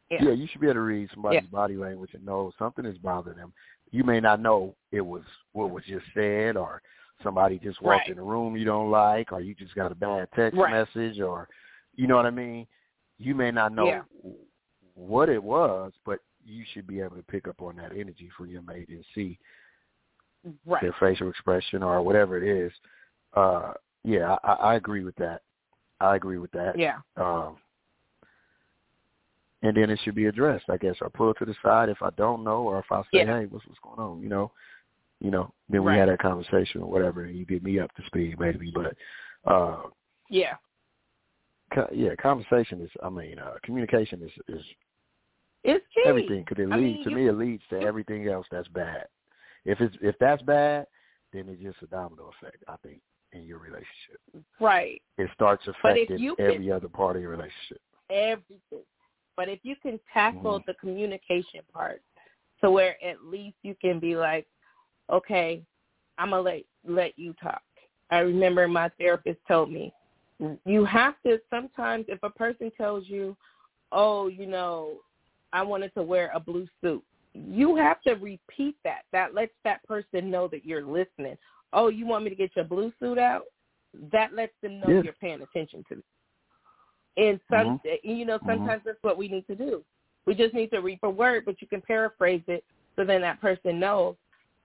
Yeah. 0.09 0.23
Yeah. 0.25 0.31
you 0.31 0.47
should 0.47 0.61
be 0.61 0.67
able 0.67 0.75
to 0.75 0.81
read 0.81 1.09
somebody's 1.13 1.47
body 1.49 1.75
language 1.77 2.13
and 2.13 2.25
know 2.25 2.51
something 2.59 2.85
is 2.85 2.97
bothering 2.97 3.37
them. 3.37 3.53
You 3.91 4.03
may 4.03 4.19
not 4.19 4.39
know 4.39 4.75
it 4.91 5.01
was 5.01 5.23
what 5.53 5.69
was 5.69 5.83
just 5.85 6.05
said 6.13 6.57
or 6.57 6.81
somebody 7.23 7.59
just 7.59 7.81
walked 7.81 8.01
Right. 8.01 8.09
in 8.11 8.17
the 8.17 8.23
room 8.23 8.55
you 8.57 8.65
don't 8.65 8.89
like 8.89 9.31
or 9.31 9.41
you 9.41 9.53
just 9.53 9.75
got 9.75 9.91
a 9.91 9.95
bad 9.95 10.29
text 10.33 10.57
Right. 10.57 10.71
message 10.71 11.19
or 11.19 11.47
you 11.95 12.07
know 12.07 12.15
what 12.15 12.25
I 12.25 12.31
mean? 12.31 12.67
You 13.17 13.35
may 13.35 13.51
not 13.51 13.73
know 13.73 13.85
Yeah. 13.85 14.03
what 14.95 15.29
it 15.29 15.43
was, 15.43 15.93
but 16.05 16.19
you 16.43 16.63
should 16.65 16.87
be 16.87 17.01
able 17.01 17.17
to 17.17 17.23
pick 17.23 17.47
up 17.47 17.61
on 17.61 17.75
that 17.75 17.91
energy 17.91 18.29
from 18.29 18.47
your 18.47 18.61
mate 18.63 18.89
and 18.89 19.05
see 19.13 19.37
Right. 20.65 20.81
their 20.81 20.95
facial 20.99 21.29
expression 21.29 21.83
or 21.83 22.01
whatever 22.01 22.37
it 22.37 22.43
is. 22.47 22.71
Uh 23.33 23.73
yeah, 24.03 24.37
I, 24.43 24.53
I 24.53 24.75
agree 24.75 25.03
with 25.03 25.15
that. 25.17 25.41
I 25.99 26.15
agree 26.15 26.39
with 26.39 26.51
that. 26.53 26.77
Yeah. 26.79 26.97
Um, 27.17 27.57
and 29.61 29.77
then 29.77 29.91
it 29.91 29.99
should 30.03 30.15
be 30.15 30.25
addressed, 30.25 30.65
I 30.69 30.77
guess. 30.77 30.95
I 31.03 31.07
pull 31.13 31.33
to 31.35 31.45
the 31.45 31.53
side 31.63 31.89
if 31.89 32.01
I 32.01 32.09
don't 32.17 32.43
know, 32.43 32.63
or 32.63 32.79
if 32.79 32.91
I 32.91 33.01
say, 33.03 33.19
Yeah. 33.19 33.25
"Hey, 33.39 33.45
what's 33.45 33.65
what's 33.67 33.79
going 33.83 33.99
on?" 33.99 34.21
You 34.23 34.29
know, 34.29 34.51
you 35.19 35.29
know. 35.29 35.53
Then 35.69 35.83
we 35.83 35.91
Right. 35.91 35.99
had 35.99 36.09
that 36.09 36.17
conversation 36.19 36.81
or 36.81 36.89
whatever, 36.89 37.25
and 37.25 37.37
you 37.37 37.45
get 37.45 37.61
me 37.63 37.77
up 37.79 37.93
to 37.95 38.03
speed, 38.07 38.39
maybe. 38.39 38.71
But 38.73 38.95
uh, 39.45 39.83
Yeah. 40.29 40.55
co- 41.71 41.89
yeah, 41.91 42.15
conversation 42.15 42.81
is. 42.81 42.89
I 43.03 43.09
mean, 43.09 43.37
uh, 43.37 43.57
communication 43.61 44.23
is 44.23 44.31
is 44.47 44.65
It's 45.63 45.85
key. 45.93 46.01
everything. 46.07 46.43
Because 46.43 46.63
it 46.63 46.71
I 46.71 46.75
leads 46.77 46.95
mean, 46.95 47.03
to 47.03 47.09
you- 47.11 47.15
me, 47.17 47.27
it 47.27 47.33
leads 47.33 47.63
to 47.69 47.79
everything 47.79 48.27
else 48.27 48.47
that's 48.49 48.67
bad. 48.69 49.07
If 49.65 49.79
it's 49.81 49.95
if 50.01 50.15
that's 50.19 50.41
bad, 50.41 50.87
then 51.33 51.47
it's 51.49 51.61
just 51.61 51.81
a 51.83 51.87
domino 51.87 52.31
effect. 52.39 52.63
I 52.67 52.75
think 52.83 53.01
in 53.31 53.43
your 53.43 53.59
relationship, 53.59 54.19
Right. 54.59 55.01
it 55.17 55.29
starts 55.33 55.65
affecting 55.67 56.19
you 56.19 56.35
can- 56.35 56.51
every 56.51 56.71
other 56.71 56.89
part 56.89 57.15
of 57.15 57.21
your 57.21 57.31
relationship. 57.31 57.81
Everything. 58.09 58.85
But 59.37 59.47
if 59.49 59.63
you 59.63 59.75
can 59.77 59.99
tackle 60.11 60.59
Mhm. 60.59 60.65
the 60.65 60.73
communication 60.75 61.63
part 61.71 62.01
to 62.61 62.69
where 62.69 63.01
at 63.03 63.23
least 63.23 63.57
you 63.63 63.75
can 63.75 63.99
be 63.99 64.15
like, 64.15 64.47
Okay, 65.09 65.65
I'm 66.17 66.29
gonna 66.29 66.41
let 66.41 66.63
let 66.83 67.17
you 67.19 67.33
talk. 67.33 67.63
I 68.11 68.19
remember 68.19 68.67
my 68.67 68.89
therapist 68.89 69.39
told 69.47 69.71
me 69.71 69.93
you 70.65 70.85
have 70.85 71.21
to 71.21 71.39
sometimes 71.49 72.05
if 72.07 72.21
a 72.23 72.29
person 72.29 72.71
tells 72.71 73.07
you, 73.07 73.37
Oh, 73.91 74.27
you 74.27 74.45
know, 74.45 75.01
I 75.53 75.61
wanted 75.61 75.93
to 75.95 76.03
wear 76.03 76.31
a 76.33 76.39
blue 76.39 76.67
suit, 76.81 77.03
you 77.33 77.75
have 77.75 78.01
to 78.01 78.13
repeat 78.13 78.75
that. 78.83 79.03
That 79.11 79.33
lets 79.33 79.53
that 79.63 79.83
person 79.85 80.29
know 80.29 80.47
that 80.49 80.65
you're 80.65 80.85
listening. 80.85 81.37
Oh, 81.73 81.87
you 81.87 82.05
want 82.05 82.23
me 82.23 82.29
to 82.29 82.35
get 82.35 82.55
your 82.55 82.65
blue 82.65 82.91
suit 82.99 83.17
out? 83.17 83.43
That 84.11 84.33
lets 84.33 84.53
them 84.61 84.79
know 84.79 84.87
Yeah. 84.89 85.01
you're 85.03 85.13
paying 85.13 85.41
attention 85.41 85.83
to 85.89 85.95
me. 85.97 86.03
And 87.17 87.39
some, 87.49 87.79
mm-hmm. 87.79 87.87
eh, 87.87 87.97
you 88.03 88.25
know, 88.25 88.37
mm-hmm. 88.37 88.49
sometimes 88.49 88.83
that's 88.85 89.01
what 89.01 89.17
we 89.17 89.27
need 89.27 89.47
to 89.47 89.55
do. 89.55 89.83
We 90.25 90.35
just 90.35 90.53
need 90.53 90.71
to 90.71 90.79
read 90.79 90.99
a 91.03 91.09
word, 91.09 91.45
but 91.45 91.61
you 91.61 91.67
can 91.67 91.81
paraphrase 91.81 92.43
it 92.47 92.63
so 92.95 93.05
then 93.05 93.21
that 93.21 93.41
person 93.41 93.79
knows, 93.79 94.15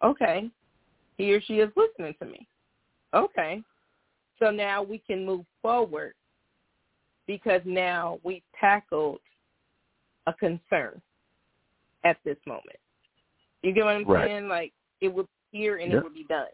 okay, 0.05 0.51
he 1.17 1.33
or 1.33 1.41
she 1.41 1.61
is 1.61 1.71
listening 1.77 2.15
to 2.21 2.27
me. 2.27 2.47
Okay. 3.15 3.63
So 4.39 4.51
now 4.51 4.83
we 4.83 4.99
can 4.99 5.25
move 5.25 5.47
forward 5.63 6.15
because 7.27 7.63
now 7.65 8.19
we 8.23 8.43
tackled 8.61 9.21
a 10.27 10.35
concern 10.35 11.01
at 12.07 12.17
this 12.25 12.37
moment. 12.47 12.79
You 13.63 13.73
get 13.73 13.85
what 13.85 13.97
I'm 13.97 14.05
Right. 14.05 14.29
saying? 14.29 14.49
Like 14.49 14.73
it 15.01 15.09
would 15.09 15.27
be 15.51 15.59
here 15.59 15.77
and 15.79 15.91
Yeah. 15.91 15.99
it 15.99 16.05
would 16.05 16.15
be 16.15 16.25
done. 16.25 16.49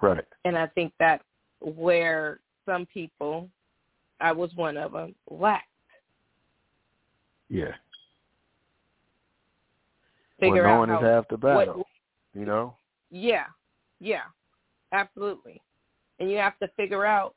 Right. 0.00 0.26
And 0.44 0.58
I 0.58 0.66
think 0.66 0.92
that's 0.98 1.24
where 1.60 2.40
some 2.64 2.84
people, 2.86 3.48
I 4.20 4.32
was 4.32 4.54
one 4.56 4.76
of 4.76 4.92
them, 4.92 5.14
lacked. 5.30 5.68
Yeah. 7.48 7.76
Figure 10.40 10.64
well, 10.64 10.72
out 10.82 10.88
knowing 10.88 10.90
how, 10.90 10.98
is 10.98 11.04
half 11.04 11.28
the 11.28 11.38
battle. 11.38 11.78
what, 11.78 11.86
you 12.34 12.44
know. 12.44 12.76
Yeah, 13.10 13.46
yeah, 14.00 14.24
absolutely. 14.92 15.62
And 16.18 16.30
you 16.30 16.36
have 16.38 16.58
to 16.58 16.68
figure 16.76 17.06
out 17.06 17.34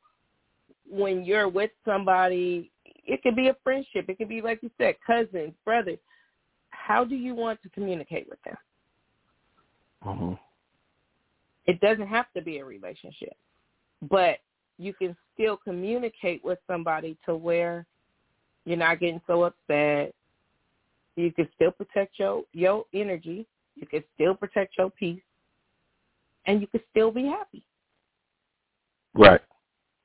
when 0.89 1.23
you're 1.23 1.47
with 1.47 1.71
somebody. 1.85 2.71
It 2.83 3.21
could 3.21 3.35
be 3.35 3.49
a 3.49 3.53
friendship. 3.63 4.09
It 4.09 4.17
could 4.17 4.27
be 4.29 4.41
like 4.41 4.61
you 4.63 4.71
said, 4.77 4.95
cousins, 5.05 5.53
brothers. 5.63 5.99
How 6.89 7.05
do 7.05 7.15
you 7.15 7.35
want 7.35 7.61
to 7.61 7.69
communicate 7.69 8.27
with 8.27 8.39
them? 8.41 8.57
hmm 10.01 10.33
It 11.67 11.79
doesn't 11.81 12.07
have 12.07 12.25
to 12.35 12.41
be 12.41 12.57
a 12.57 12.65
relationship, 12.65 13.37
but 14.09 14.39
you 14.79 14.95
can 14.95 15.15
still 15.35 15.55
communicate 15.55 16.43
with 16.43 16.57
somebody 16.65 17.15
to 17.27 17.35
where 17.35 17.85
you're 18.65 18.75
not 18.75 18.99
getting 18.99 19.21
so 19.27 19.43
upset. 19.43 20.15
You 21.15 21.31
can 21.31 21.47
still 21.53 21.71
protect 21.71 22.17
your 22.17 22.43
your 22.53 22.85
energy. 22.91 23.45
You 23.75 23.85
can 23.85 24.03
still 24.15 24.33
protect 24.33 24.75
your 24.79 24.89
peace, 24.89 25.21
and 26.47 26.59
you 26.59 26.65
can 26.65 26.81
still 26.89 27.11
be 27.11 27.25
happy 27.25 27.63
Right. 29.13 29.41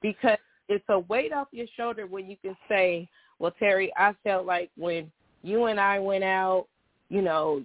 because 0.03 0.39
it's 0.69 0.85
a 0.91 0.99
weight 0.99 1.33
off 1.33 1.49
your 1.51 1.67
shoulder 1.79 2.07
when 2.07 2.29
you 2.29 2.37
can 2.37 2.55
say, 2.69 3.09
"Well, 3.39 3.53
Terry, 3.53 3.91
I 3.97 4.13
felt 4.23 4.45
like 4.45 4.71
when 4.77 5.11
you 5.43 5.65
and 5.67 5.81
I 5.81 5.99
went 5.99 6.25
out, 6.25 6.69
you 7.09 7.23
know, 7.23 7.63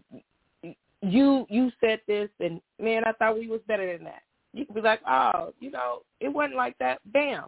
you 1.01 1.45
you 1.49 1.71
said 1.79 2.01
this, 2.07 2.29
and 2.39 2.61
man, 2.79 3.03
I 3.05 3.13
thought 3.13 3.37
we 3.37 3.47
was 3.47 3.61
better 3.67 3.97
than 3.97 4.05
that." 4.05 4.23
You 4.53 4.65
can 4.65 4.75
be 4.75 4.81
like, 4.81 5.01
"Oh, 5.07 5.53
you 5.59 5.71
know, 5.71 6.01
it 6.19 6.29
wasn't 6.29 6.55
like 6.55 6.77
that." 6.79 6.99
Bam, 7.05 7.45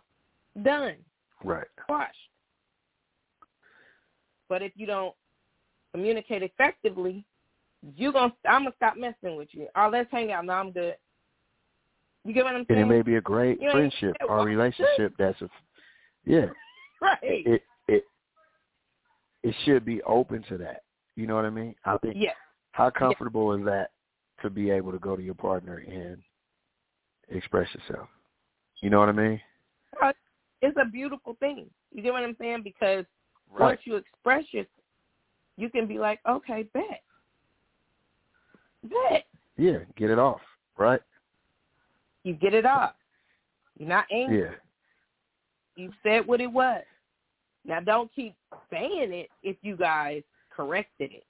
done, 0.62 0.96
Right. 1.44 1.68
squashed. 1.82 2.18
But 4.48 4.62
if 4.62 4.72
you 4.76 4.86
don't 4.86 5.16
communicate 5.94 6.44
effectively, 6.44 7.26
you 7.96 8.12
gonna 8.12 8.34
I'm 8.48 8.64
gonna 8.64 8.76
stop 8.76 8.98
messing 8.98 9.36
with 9.36 9.50
you. 9.54 9.68
Oh, 9.76 9.90
let's 9.92 10.12
hang 10.12 10.32
out. 10.32 10.46
No, 10.46 10.54
I'm 10.54 10.72
good. 10.72 10.96
You 12.24 12.34
get 12.34 12.44
what 12.44 12.56
I'm 12.56 12.66
saying? 12.68 12.82
And 12.82 12.92
it 12.92 12.96
may 12.96 13.02
be 13.02 13.16
a 13.16 13.22
great 13.22 13.60
You 13.62 13.72
friendship 13.72 14.16
or 14.28 14.44
relationship 14.46 15.14
that's 15.18 15.42
a 15.42 15.50
yeah. 16.26 16.48
right. 17.02 17.18
It 17.22 17.64
it 17.88 18.04
it 19.44 19.56
should 19.66 19.86
be 19.86 20.02
open 20.04 20.44
to 20.50 20.58
that. 20.60 20.84
You 21.16 21.28
know 21.28 21.36
what 21.36 21.46
I 21.46 21.50
mean? 21.50 21.76
I 21.86 21.98
think 21.98 22.16
yes. 22.18 22.36
how 22.72 22.90
comfortable 22.90 23.54
is 23.54 23.66
that 23.66 23.92
to 24.42 24.50
be 24.50 24.70
able 24.70 24.92
to 24.92 25.00
go 25.00 25.16
to 25.16 25.22
your 25.22 25.36
partner 25.36 25.84
and 25.88 26.18
express 27.30 27.68
yourself? 27.76 28.08
You 28.82 28.90
know 28.90 29.00
what 29.00 29.10
I 29.10 29.14
mean? 29.14 29.42
It's 30.62 30.78
a 30.80 30.86
beautiful 30.86 31.36
thing. 31.40 31.70
You 31.92 32.04
get 32.04 32.14
what 32.14 32.24
I'm 32.24 32.36
saying? 32.40 32.62
Because 32.64 33.06
Right. 33.50 33.68
once 33.72 33.82
you 33.84 33.96
express 33.98 34.46
yourself, 34.54 34.70
you 35.58 35.70
can 35.70 35.86
be 35.86 36.00
like, 36.00 36.20
okay, 36.28 36.64
bet, 36.74 37.04
bet. 38.84 39.26
Yeah, 39.58 39.80
get 39.98 40.10
it 40.10 40.18
off, 40.18 40.42
right? 40.78 41.02
You 42.24 42.34
get 42.34 42.54
it 42.54 42.66
off. 42.66 42.96
You're 43.78 43.90
not 43.90 44.06
angry. 44.12 44.42
Yeah. 44.42 44.56
You 45.76 45.92
said 46.04 46.26
what 46.26 46.40
it 46.40 46.52
was. 46.52 46.84
Now 47.66 47.80
don't 47.80 48.12
keep 48.14 48.36
saying 48.70 49.12
it 49.12 49.30
if 49.44 49.58
you 49.62 49.76
guys 49.76 50.24
corrected 50.56 51.12
it. 51.12 51.26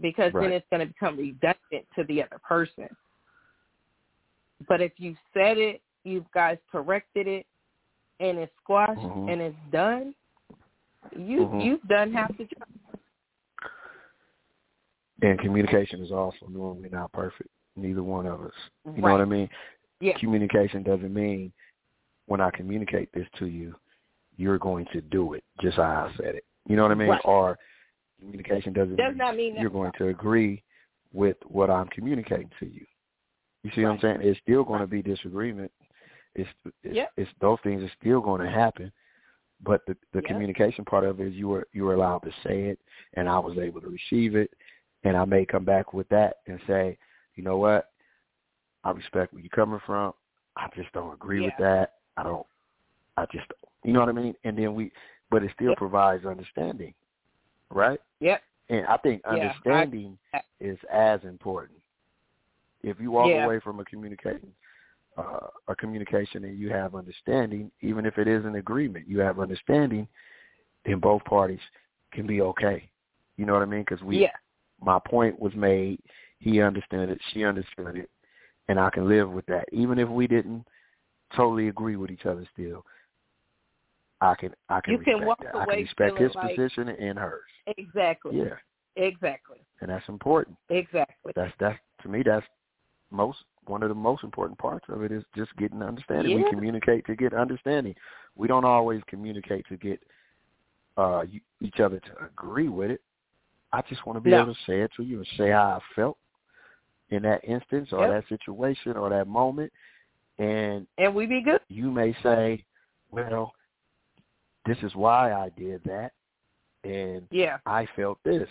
Because 0.00 0.32
Right. 0.32 0.44
then 0.44 0.52
it's 0.52 0.66
going 0.70 0.80
to 0.80 0.86
become 0.86 1.16
redundant 1.16 1.86
to 1.94 2.04
the 2.04 2.22
other 2.22 2.38
person. 2.38 2.88
But 4.68 4.80
if 4.80 4.92
you 4.98 5.16
said 5.32 5.58
it, 5.58 5.82
you 6.04 6.24
guys 6.34 6.58
corrected 6.70 7.28
it, 7.28 7.46
and 8.20 8.38
it's 8.38 8.52
squashed 8.62 9.00
Mhm. 9.00 9.30
and 9.30 9.40
it's 9.40 9.56
done, 9.70 10.14
you 11.16 11.46
Mhm. 11.46 11.64
you've 11.64 11.82
done 11.88 12.12
half 12.12 12.36
the 12.36 12.44
job. 12.44 12.68
And 15.22 15.38
communication 15.38 16.00
is 16.00 16.10
also 16.10 16.46
normally 16.48 16.88
not 16.88 17.12
perfect. 17.12 17.50
Neither 17.76 18.02
one 18.02 18.26
of 18.26 18.40
us. 18.42 18.54
You 18.84 19.02
know 19.02 19.12
what 19.12 19.20
I 19.20 19.24
mean? 19.24 19.48
Yeah. 20.00 20.18
Communication 20.18 20.82
doesn't 20.82 21.12
mean 21.12 21.52
when 22.26 22.40
I 22.40 22.50
communicate 22.50 23.12
this 23.12 23.28
to 23.38 23.46
you, 23.46 23.78
you're 24.36 24.58
going 24.58 24.86
to 24.86 25.00
do 25.00 25.34
it 25.34 25.44
just 25.60 25.76
how 25.76 26.06
I 26.06 26.12
said 26.16 26.34
it. 26.34 26.44
You 26.66 26.76
know 26.76 26.82
what 26.82 26.92
I 26.92 26.96
mean? 26.96 27.08
Right. 27.08 27.24
Or 27.24 27.58
communication 28.22 28.72
doesn't 28.72 28.96
Does 28.96 29.10
mean 29.10 29.18
not 29.18 29.36
mean 29.36 29.56
you're 29.56 29.70
going 29.70 29.92
to 29.98 30.08
agree 30.08 30.62
with 31.12 31.36
what 31.46 31.70
I'm 31.70 31.88
communicating 31.88 32.50
to 32.60 32.66
you. 32.66 32.86
You 33.62 33.70
see 33.74 33.82
what 33.82 33.90
I'm 33.92 34.00
saying? 34.00 34.18
It's 34.22 34.40
still 34.40 34.64
going 34.64 34.80
to 34.80 34.86
be 34.86 35.02
disagreement. 35.02 35.70
It's 36.34 36.48
it's, 36.82 36.96
Yep. 36.96 37.12
it's 37.16 37.30
those 37.40 37.58
things 37.62 37.82
are 37.82 37.92
still 38.00 38.20
going 38.20 38.40
to 38.40 38.50
happen. 38.50 38.90
But 39.62 39.82
the 39.86 39.96
the 40.12 40.20
Yep. 40.22 40.26
communication 40.26 40.84
part 40.84 41.04
of 41.04 41.20
it 41.20 41.28
is 41.28 41.34
you 41.34 41.48
were 41.48 41.66
you 41.72 41.84
were 41.84 41.94
allowed 41.94 42.20
to 42.20 42.32
say 42.42 42.64
it, 42.64 42.78
and 43.14 43.28
I 43.28 43.38
was 43.38 43.58
able 43.58 43.80
to 43.82 43.88
receive 43.88 44.34
it, 44.34 44.50
and 45.04 45.16
I 45.16 45.24
may 45.24 45.44
come 45.44 45.64
back 45.64 45.92
with 45.92 46.08
that 46.08 46.38
and 46.46 46.58
say, 46.66 46.98
you 47.34 47.44
know 47.44 47.58
what, 47.58 47.90
I 48.84 48.90
respect 48.90 49.32
where 49.32 49.42
you're 49.42 49.50
coming 49.50 49.80
from. 49.86 50.12
I 50.56 50.68
just 50.74 50.92
don't 50.92 51.12
agree 51.14 51.40
with 51.40 51.54
that. 51.58 51.94
I 52.16 52.22
don't. 52.24 52.46
I 53.16 53.26
just 53.26 53.46
you 53.84 53.92
know 53.92 54.00
what 54.00 54.08
I 54.08 54.12
mean. 54.12 54.34
And 54.44 54.56
then 54.58 54.74
we, 54.74 54.90
but 55.30 55.44
it 55.44 55.52
still 55.54 55.70
Yep. 55.70 55.78
provides 55.78 56.26
understanding, 56.26 56.94
right? 57.70 58.00
Yep. 58.22 58.42
And 58.68 58.86
I 58.86 58.96
think 58.98 59.20
Yeah, 59.24 59.30
I- 59.30 59.34
understanding 59.34 60.18
is 60.60 60.78
as 60.90 61.22
important. 61.24 61.78
If 62.82 63.00
you 63.00 63.10
walk 63.10 63.28
Yeah. 63.28 63.44
away 63.44 63.58
from 63.60 63.80
a 63.80 63.84
communication, 63.84 64.54
uh, 65.16 65.48
a 65.68 65.74
communication, 65.76 66.44
and 66.44 66.58
you 66.58 66.70
have 66.70 66.94
understanding, 66.94 67.70
even 67.80 68.06
if 68.06 68.16
it 68.18 68.28
is 68.28 68.44
an 68.44 68.54
agreement, 68.54 69.06
you 69.08 69.18
have 69.20 69.40
understanding, 69.40 70.08
then 70.84 71.00
both 71.00 71.24
parties 71.24 71.60
can 72.12 72.26
be 72.26 72.40
okay. 72.40 72.88
You 73.36 73.44
know 73.44 73.54
what 73.54 73.62
I 73.62 73.66
mean? 73.66 73.82
Because 73.82 74.02
we, 74.02 74.18
Yeah. 74.18 74.36
my 74.80 74.98
point 75.00 75.38
was 75.38 75.54
made. 75.54 76.00
He 76.38 76.60
understood 76.62 77.10
it. 77.10 77.20
She 77.32 77.44
understood 77.44 77.96
it, 77.96 78.10
and 78.68 78.78
I 78.80 78.90
can 78.90 79.08
live 79.08 79.30
with 79.30 79.46
that, 79.46 79.68
even 79.72 79.98
if 79.98 80.08
we 80.08 80.26
didn't 80.26 80.66
totally 81.34 81.68
agree 81.68 81.96
with 81.96 82.10
each 82.10 82.26
other. 82.26 82.44
Still, 82.52 82.84
I 84.22 84.34
can 84.36 84.54
I 84.68 84.80
can 84.80 84.94
You 84.94 84.98
can 85.00 85.24
walk 85.26 85.40
that. 85.42 85.54
I 85.54 85.64
away 85.64 85.74
can 85.74 85.82
respect 85.84 86.18
his 86.18 86.34
like- 86.36 86.54
position 86.56 86.88
and 86.88 87.18
hers. 87.18 87.42
Exactly. 87.76 88.38
Yeah, 88.38 88.54
Exactly. 88.96 89.58
and 89.80 89.90
that's 89.90 90.08
important. 90.08 90.56
Exactly. 90.68 91.32
That's 91.34 91.52
that's 91.58 91.78
to 92.02 92.08
me 92.08 92.22
that's 92.24 92.46
most 93.10 93.38
one 93.66 93.82
of 93.82 93.88
the 93.88 93.94
most 93.94 94.22
important 94.24 94.58
parts 94.58 94.84
of 94.88 95.02
it 95.02 95.12
is 95.12 95.24
just 95.36 95.54
getting 95.56 95.82
understanding. 95.82 96.36
We 96.36 96.48
communicate 96.50 97.04
to 97.06 97.14
get 97.16 97.34
understanding. 97.34 97.94
We 98.36 98.48
don't 98.48 98.64
always 98.64 99.02
communicate 99.08 99.66
to 99.68 99.76
get 99.76 100.00
uh 100.96 101.24
each 101.60 101.80
other 101.80 101.98
to 102.00 102.24
agree 102.24 102.68
with 102.68 102.90
it. 102.92 103.00
I 103.72 103.82
just 103.88 104.06
want 104.06 104.16
to 104.18 104.20
be 104.20 104.30
No. 104.30 104.42
able 104.42 104.54
to 104.54 104.60
say 104.66 104.80
it 104.82 104.92
to 104.96 105.02
you 105.02 105.18
and 105.18 105.26
say 105.36 105.50
how 105.50 105.80
I 105.80 105.94
felt 105.94 106.16
in 107.10 107.22
that 107.22 107.42
instance 107.44 107.92
or 107.92 108.06
Yep. 108.06 108.10
that 108.10 108.28
situation 108.28 108.96
or 108.96 109.08
that 109.10 109.26
moment, 109.26 109.72
and 110.38 110.86
And 110.98 111.12
we 111.14 111.26
be 111.26 111.40
good. 111.42 111.60
you 111.68 111.90
may 111.90 112.12
say, 112.22 112.64
"Well, 113.10 113.52
this 114.66 114.78
is 114.82 114.94
why 114.94 115.32
I 115.32 115.48
did 115.50 115.82
that, 115.84 116.12
and 116.84 117.26
Yeah. 117.30 117.58
I 117.66 117.86
felt 117.96 118.22
this," 118.24 118.48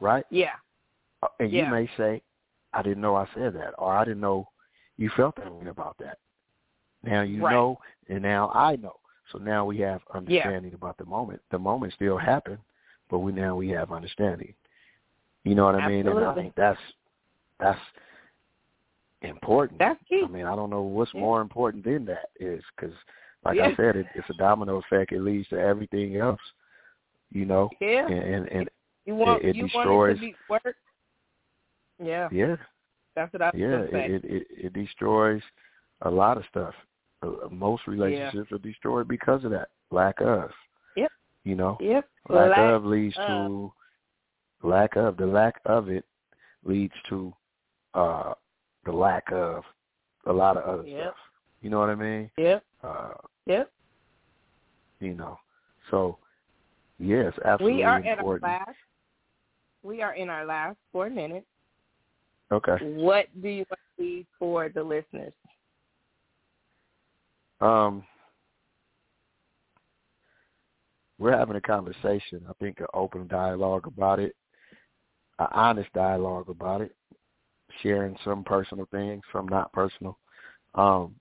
right? 0.00 0.24
Yeah. 0.30 0.56
Uh, 1.22 1.28
And 1.40 1.50
Yeah. 1.50 1.64
you 1.66 1.70
may 1.70 1.86
say, 1.96 2.22
I 2.72 2.82
didn't 2.82 3.00
know 3.00 3.16
I 3.16 3.26
said 3.34 3.54
that, 3.54 3.74
or 3.78 3.92
I 3.94 4.04
didn't 4.04 4.20
know 4.20 4.48
you 4.96 5.08
felt 5.10 5.36
that 5.36 5.52
way 5.52 5.68
about 5.68 5.96
that. 5.98 6.18
Now 7.02 7.22
you 7.22 7.42
Right. 7.42 7.52
know, 7.54 7.80
and 8.08 8.22
now 8.22 8.50
I 8.54 8.76
know. 8.76 8.98
So 9.30 9.38
now 9.38 9.64
we 9.64 9.78
have 9.78 10.02
understanding 10.14 10.74
about 10.74 10.96
the 10.96 11.04
moment. 11.04 11.42
The 11.50 11.58
moment 11.58 11.92
still 11.92 12.16
happened, 12.16 12.58
but 13.08 13.18
we 13.18 13.32
now 13.32 13.56
we 13.56 13.68
have 13.70 13.92
understanding. 13.92 14.54
You 15.44 15.54
know 15.54 15.64
what 15.64 15.76
I 15.76 15.88
mean? 15.88 16.06
And 16.06 16.18
I 16.24 16.34
think 16.34 16.54
that's 16.54 16.80
that's 17.58 17.80
important. 19.22 19.78
That's 19.78 20.02
key. 20.08 20.22
I 20.24 20.28
mean, 20.28 20.46
I 20.46 20.54
don't 20.54 20.70
know 20.70 20.82
what's 20.82 21.12
Yeah. 21.14 21.20
more 21.20 21.40
important 21.40 21.84
than 21.84 22.04
that 22.06 22.30
is 22.38 22.62
because, 22.76 22.94
like 23.44 23.56
Yeah. 23.56 23.66
I 23.68 23.76
said, 23.76 23.96
it, 23.96 24.06
it's 24.14 24.28
a 24.30 24.34
domino 24.34 24.76
effect. 24.78 25.12
It 25.12 25.20
leads 25.22 25.48
to 25.48 25.58
everything 25.58 26.16
else. 26.16 26.40
You 27.30 27.44
know, 27.44 27.70
Yeah. 27.80 28.06
and 28.08 28.22
and, 28.34 28.48
and 28.52 28.70
You 29.04 29.14
want 29.14 29.44
it 29.44 29.54
you 29.56 29.64
destroys- 29.64 29.86
want 29.86 30.10
it 30.10 30.14
to 30.14 30.20
be 30.20 30.36
work. 30.48 30.76
Yeah. 32.02 32.28
yeah, 32.30 32.56
That's 33.16 33.32
what 33.32 33.42
I 33.42 33.50
yeah, 33.54 33.80
it, 33.80 33.94
it 33.94 34.24
it 34.24 34.46
it 34.66 34.72
destroys 34.72 35.42
a 36.02 36.10
lot 36.10 36.36
of 36.36 36.44
stuff. 36.50 36.74
Uh, 37.22 37.48
most 37.50 37.86
relationships 37.88 38.52
are 38.52 38.58
destroyed 38.58 39.08
because 39.08 39.44
of 39.44 39.50
that 39.50 39.70
lack 39.90 40.20
of. 40.20 40.50
Yep. 40.96 41.10
You 41.44 41.56
know, 41.56 41.76
yep. 41.80 42.08
lack 42.28 42.50
Lack 42.50 42.58
of 42.74 42.84
leads 42.84 43.16
of. 43.18 43.26
to 43.26 43.72
lack 44.62 44.96
of 44.96 45.16
the 45.16 45.26
lack 45.26 45.60
of 45.66 45.88
it 45.88 46.04
leads 46.64 46.94
to 47.08 47.32
uh 47.94 48.34
the 48.84 48.92
lack 48.92 49.24
of 49.32 49.64
a 50.26 50.32
lot 50.32 50.56
of 50.56 50.62
other 50.64 50.86
Yep. 50.88 51.00
stuff. 51.02 51.16
You 51.62 51.70
know 51.70 51.80
what 51.80 51.90
I 51.90 51.94
mean? 51.94 52.30
Yep. 52.38 52.64
Uh, 52.82 53.10
Yep. 53.46 53.70
you 55.00 55.14
know, 55.14 55.38
so 55.90 56.18
yes, 56.98 57.32
absolutely 57.44 57.78
We 57.78 57.84
are 57.84 57.98
at 57.98 58.18
our 58.18 58.38
last. 58.40 58.70
We 59.82 60.02
are 60.02 60.14
in 60.14 60.28
our 60.28 60.44
last 60.44 60.76
four 60.92 61.08
minutes. 61.08 61.46
Okay. 62.50 62.76
What 62.80 63.26
do 63.42 63.48
you 63.48 63.64
want 63.70 63.80
to 63.96 64.02
leave 64.02 64.26
for 64.38 64.68
the 64.68 64.82
listeners? 64.82 65.32
Um, 67.60 68.04
we're 71.18 71.36
having 71.36 71.56
a 71.56 71.60
conversation. 71.60 72.42
I 72.48 72.52
think 72.60 72.80
an 72.80 72.86
open 72.94 73.26
dialogue 73.26 73.86
about 73.86 74.20
it, 74.20 74.36
an 75.38 75.48
honest 75.52 75.92
dialogue 75.92 76.48
about 76.48 76.80
it, 76.80 76.94
sharing 77.82 78.16
some 78.24 78.44
personal 78.44 78.86
things, 78.90 79.22
some 79.32 79.48
not 79.48 79.72
personal. 79.72 80.16
Um, 80.74 81.14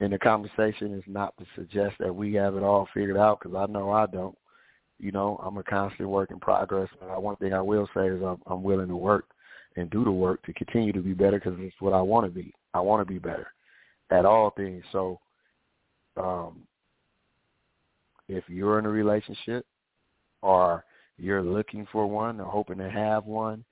and 0.00 0.12
the 0.12 0.18
conversation 0.18 0.94
is 0.94 1.04
not 1.06 1.36
to 1.38 1.44
suggest 1.54 1.96
that 2.00 2.14
we 2.14 2.32
have 2.34 2.56
it 2.56 2.62
all 2.62 2.88
figured 2.94 3.18
out 3.18 3.40
because 3.40 3.56
I 3.56 3.70
know 3.70 3.90
I 3.90 4.06
don't. 4.06 4.36
You 4.98 5.12
know, 5.12 5.40
I'm 5.42 5.56
a 5.56 5.62
constant 5.62 6.08
work 6.08 6.30
in 6.30 6.40
progress. 6.40 6.88
But 6.98 7.22
one 7.22 7.36
thing 7.36 7.54
I 7.54 7.60
will 7.60 7.88
say 7.94 8.08
is 8.08 8.22
I'm, 8.22 8.38
I'm 8.46 8.62
willing 8.62 8.88
to 8.88 8.96
work 8.96 9.26
and 9.76 9.88
do 9.90 10.04
the 10.04 10.10
work 10.10 10.42
to 10.44 10.52
continue 10.52 10.92
to 10.92 11.00
be 11.00 11.14
better 11.14 11.38
because 11.38 11.58
it's 11.58 11.80
what 11.80 11.94
I 11.94 12.00
want 12.00 12.26
to 12.26 12.30
be. 12.30 12.52
I 12.74 12.80
want 12.80 13.06
to 13.06 13.10
be 13.10 13.18
better 13.18 13.48
at 14.10 14.26
all 14.26 14.50
things. 14.50 14.84
So, 14.92 15.20
um, 16.16 16.60
if 18.28 18.44
you're 18.48 18.78
in 18.78 18.86
a 18.86 18.90
relationship 18.90 19.66
or 20.42 20.84
you're 21.18 21.42
looking 21.42 21.86
for 21.92 22.06
one 22.06 22.40
or 22.40 22.46
hoping 22.46 22.78
to 22.78 22.90
have 22.90 23.24
one, 23.24 23.64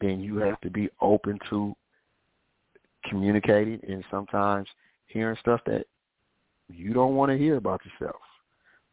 then 0.00 0.20
you 0.20 0.38
have 0.38 0.60
to 0.62 0.70
be 0.70 0.88
open 1.00 1.38
to 1.50 1.74
communicating 3.08 3.80
and 3.88 4.04
sometimes 4.10 4.68
hearing 5.08 5.36
stuff 5.40 5.60
that 5.66 5.84
you 6.68 6.92
don't 6.92 7.16
want 7.16 7.30
to 7.30 7.38
hear 7.38 7.56
about 7.56 7.80
yourself 7.84 8.20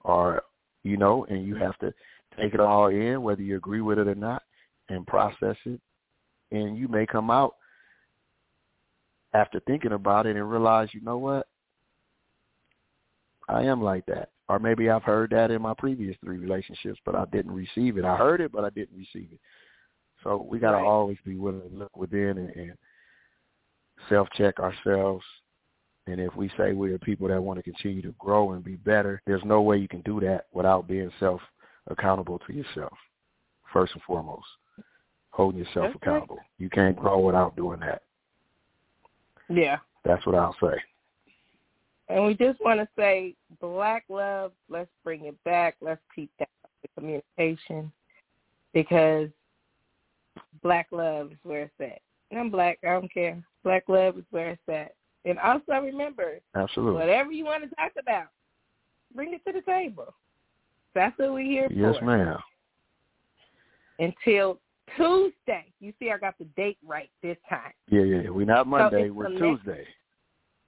or 0.03 0.41
you 0.83 0.97
know 0.97 1.25
and 1.29 1.45
you 1.45 1.55
have 1.55 1.77
to 1.79 1.93
take 2.37 2.53
it 2.53 2.59
all 2.59 2.87
in 2.87 3.21
whether 3.21 3.41
you 3.41 3.57
agree 3.57 3.81
with 3.81 3.99
it 3.99 4.07
or 4.07 4.15
not 4.15 4.43
and 4.89 5.07
process 5.07 5.57
it 5.65 5.79
and 6.51 6.77
you 6.77 6.87
may 6.87 7.05
come 7.05 7.29
out 7.29 7.55
after 9.33 9.59
thinking 9.61 9.93
about 9.93 10.25
it 10.25 10.35
and 10.35 10.49
realize 10.49 10.89
you 10.93 11.01
know 11.01 11.17
what 11.17 11.47
I 13.47 13.63
am 13.63 13.81
like 13.81 14.05
that 14.07 14.29
or 14.47 14.59
maybe 14.59 14.89
I've 14.89 15.03
heard 15.03 15.31
that 15.31 15.51
in 15.51 15.61
my 15.61 15.73
previous 15.73 16.15
three 16.23 16.37
relationships, 16.37 16.99
but 17.03 17.15
I 17.15 17.25
didn't 17.31 17.51
receive 17.51 17.97
it. 17.97 18.05
I 18.05 18.15
heard 18.15 18.41
it, 18.41 18.51
but 18.51 18.63
I 18.63 18.69
didn't 18.69 18.97
receive 18.97 19.29
it. 19.31 19.39
So 20.23 20.45
we 20.49 20.59
got 20.59 20.71
to 20.71 20.77
right. 20.77 20.85
always 20.85 21.17
be 21.25 21.35
willing 21.35 21.69
to 21.69 21.75
look 21.75 21.95
within 21.97 22.37
and, 22.37 22.49
and 22.55 22.73
self-check 24.09 24.59
ourselves. 24.59 25.25
And 26.07 26.19
if 26.19 26.35
we 26.35 26.49
say 26.57 26.73
we're 26.73 26.99
people 26.99 27.27
that 27.29 27.41
want 27.41 27.57
to 27.57 27.63
continue 27.63 28.01
to 28.03 28.13
grow 28.19 28.51
and 28.51 28.63
be 28.63 28.75
better, 28.75 29.21
there's 29.25 29.43
no 29.43 29.61
way 29.61 29.77
you 29.77 29.87
can 29.87 30.01
do 30.01 30.19
that 30.19 30.45
without 30.53 30.87
being 30.87 31.09
self-accountable 31.19 32.39
to 32.45 32.53
yourself, 32.53 32.93
first 33.73 33.93
and 33.93 34.03
foremost, 34.03 34.45
holding 35.31 35.59
yourself 35.59 35.87
That's 35.87 35.95
accountable. 35.95 36.35
Right. 36.37 36.45
You 36.59 36.69
can't 36.69 36.95
grow 36.95 37.19
without 37.19 37.55
doing 37.55 37.79
that. 37.79 38.03
Yeah. 39.49 39.77
That's 40.03 40.25
what 40.25 40.35
I'll 40.35 40.55
say. 40.61 40.77
And 42.07 42.23
we 42.23 42.35
just 42.35 42.63
want 42.63 42.79
to 42.79 42.87
say 42.95 43.33
black 43.59 44.05
love, 44.09 44.51
let's 44.69 44.91
bring 45.03 45.25
it 45.25 45.43
back. 45.43 45.75
Let's 45.81 46.01
keep 46.13 46.29
that 46.37 46.49
communication 46.95 47.91
because 48.73 49.29
black 50.61 50.87
love 50.91 51.31
is 51.31 51.37
where 51.41 51.63
it's 51.63 51.73
at. 51.79 52.01
And 52.29 52.39
I'm 52.39 52.51
black, 52.51 52.77
I 52.83 52.89
don't 52.89 53.11
care. 53.11 53.43
Black 53.63 53.85
love 53.87 54.19
is 54.19 54.25
where 54.29 54.51
it's 54.51 54.61
at. 54.67 54.93
And 55.25 55.39
also 55.39 55.73
remember, 55.73 56.39
absolutely, 56.55 56.99
whatever 56.99 57.31
you 57.31 57.45
want 57.45 57.63
to 57.67 57.75
talk 57.75 57.91
about, 57.99 58.27
bring 59.15 59.33
it 59.33 59.43
to 59.45 59.53
the 59.53 59.61
table. 59.61 60.13
That's 60.93 61.17
what 61.17 61.33
we're 61.33 61.43
here 61.43 61.67
yes, 61.71 61.71
for. 61.71 61.93
Yes, 61.93 62.03
ma'am. 62.03 62.37
Until 63.99 64.59
Tuesday. 64.95 65.65
You 65.79 65.93
see, 65.99 66.11
I 66.11 66.17
got 66.17 66.37
the 66.37 66.45
date 66.55 66.77
right 66.85 67.09
this 67.21 67.37
time. 67.49 67.73
Yeah, 67.89 68.03
yeah. 68.03 68.29
We're 68.29 68.45
not 68.45 68.67
Monday. 68.67 69.07
So 69.07 69.13
we're 69.13 69.29
Tuesday. 69.37 69.85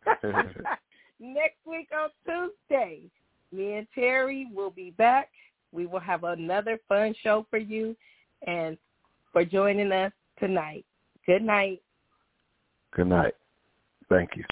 next 1.20 1.58
week 1.66 1.90
on 1.94 2.10
Tuesday. 2.26 3.04
Me 3.52 3.74
and 3.74 3.88
Terry 3.94 4.48
will 4.54 4.70
be 4.70 4.92
back. 4.92 5.30
We 5.72 5.86
will 5.86 6.00
have 6.00 6.24
another 6.24 6.80
fun 6.88 7.14
show 7.22 7.46
for 7.50 7.58
you 7.58 7.96
and 8.46 8.78
for 9.32 9.46
joining 9.46 9.92
us 9.92 10.12
tonight. 10.40 10.86
Good 11.26 11.44
night. 11.44 11.82
Good 12.94 13.08
night. 13.08 13.34
Thank 14.10 14.32
you. 14.36 14.46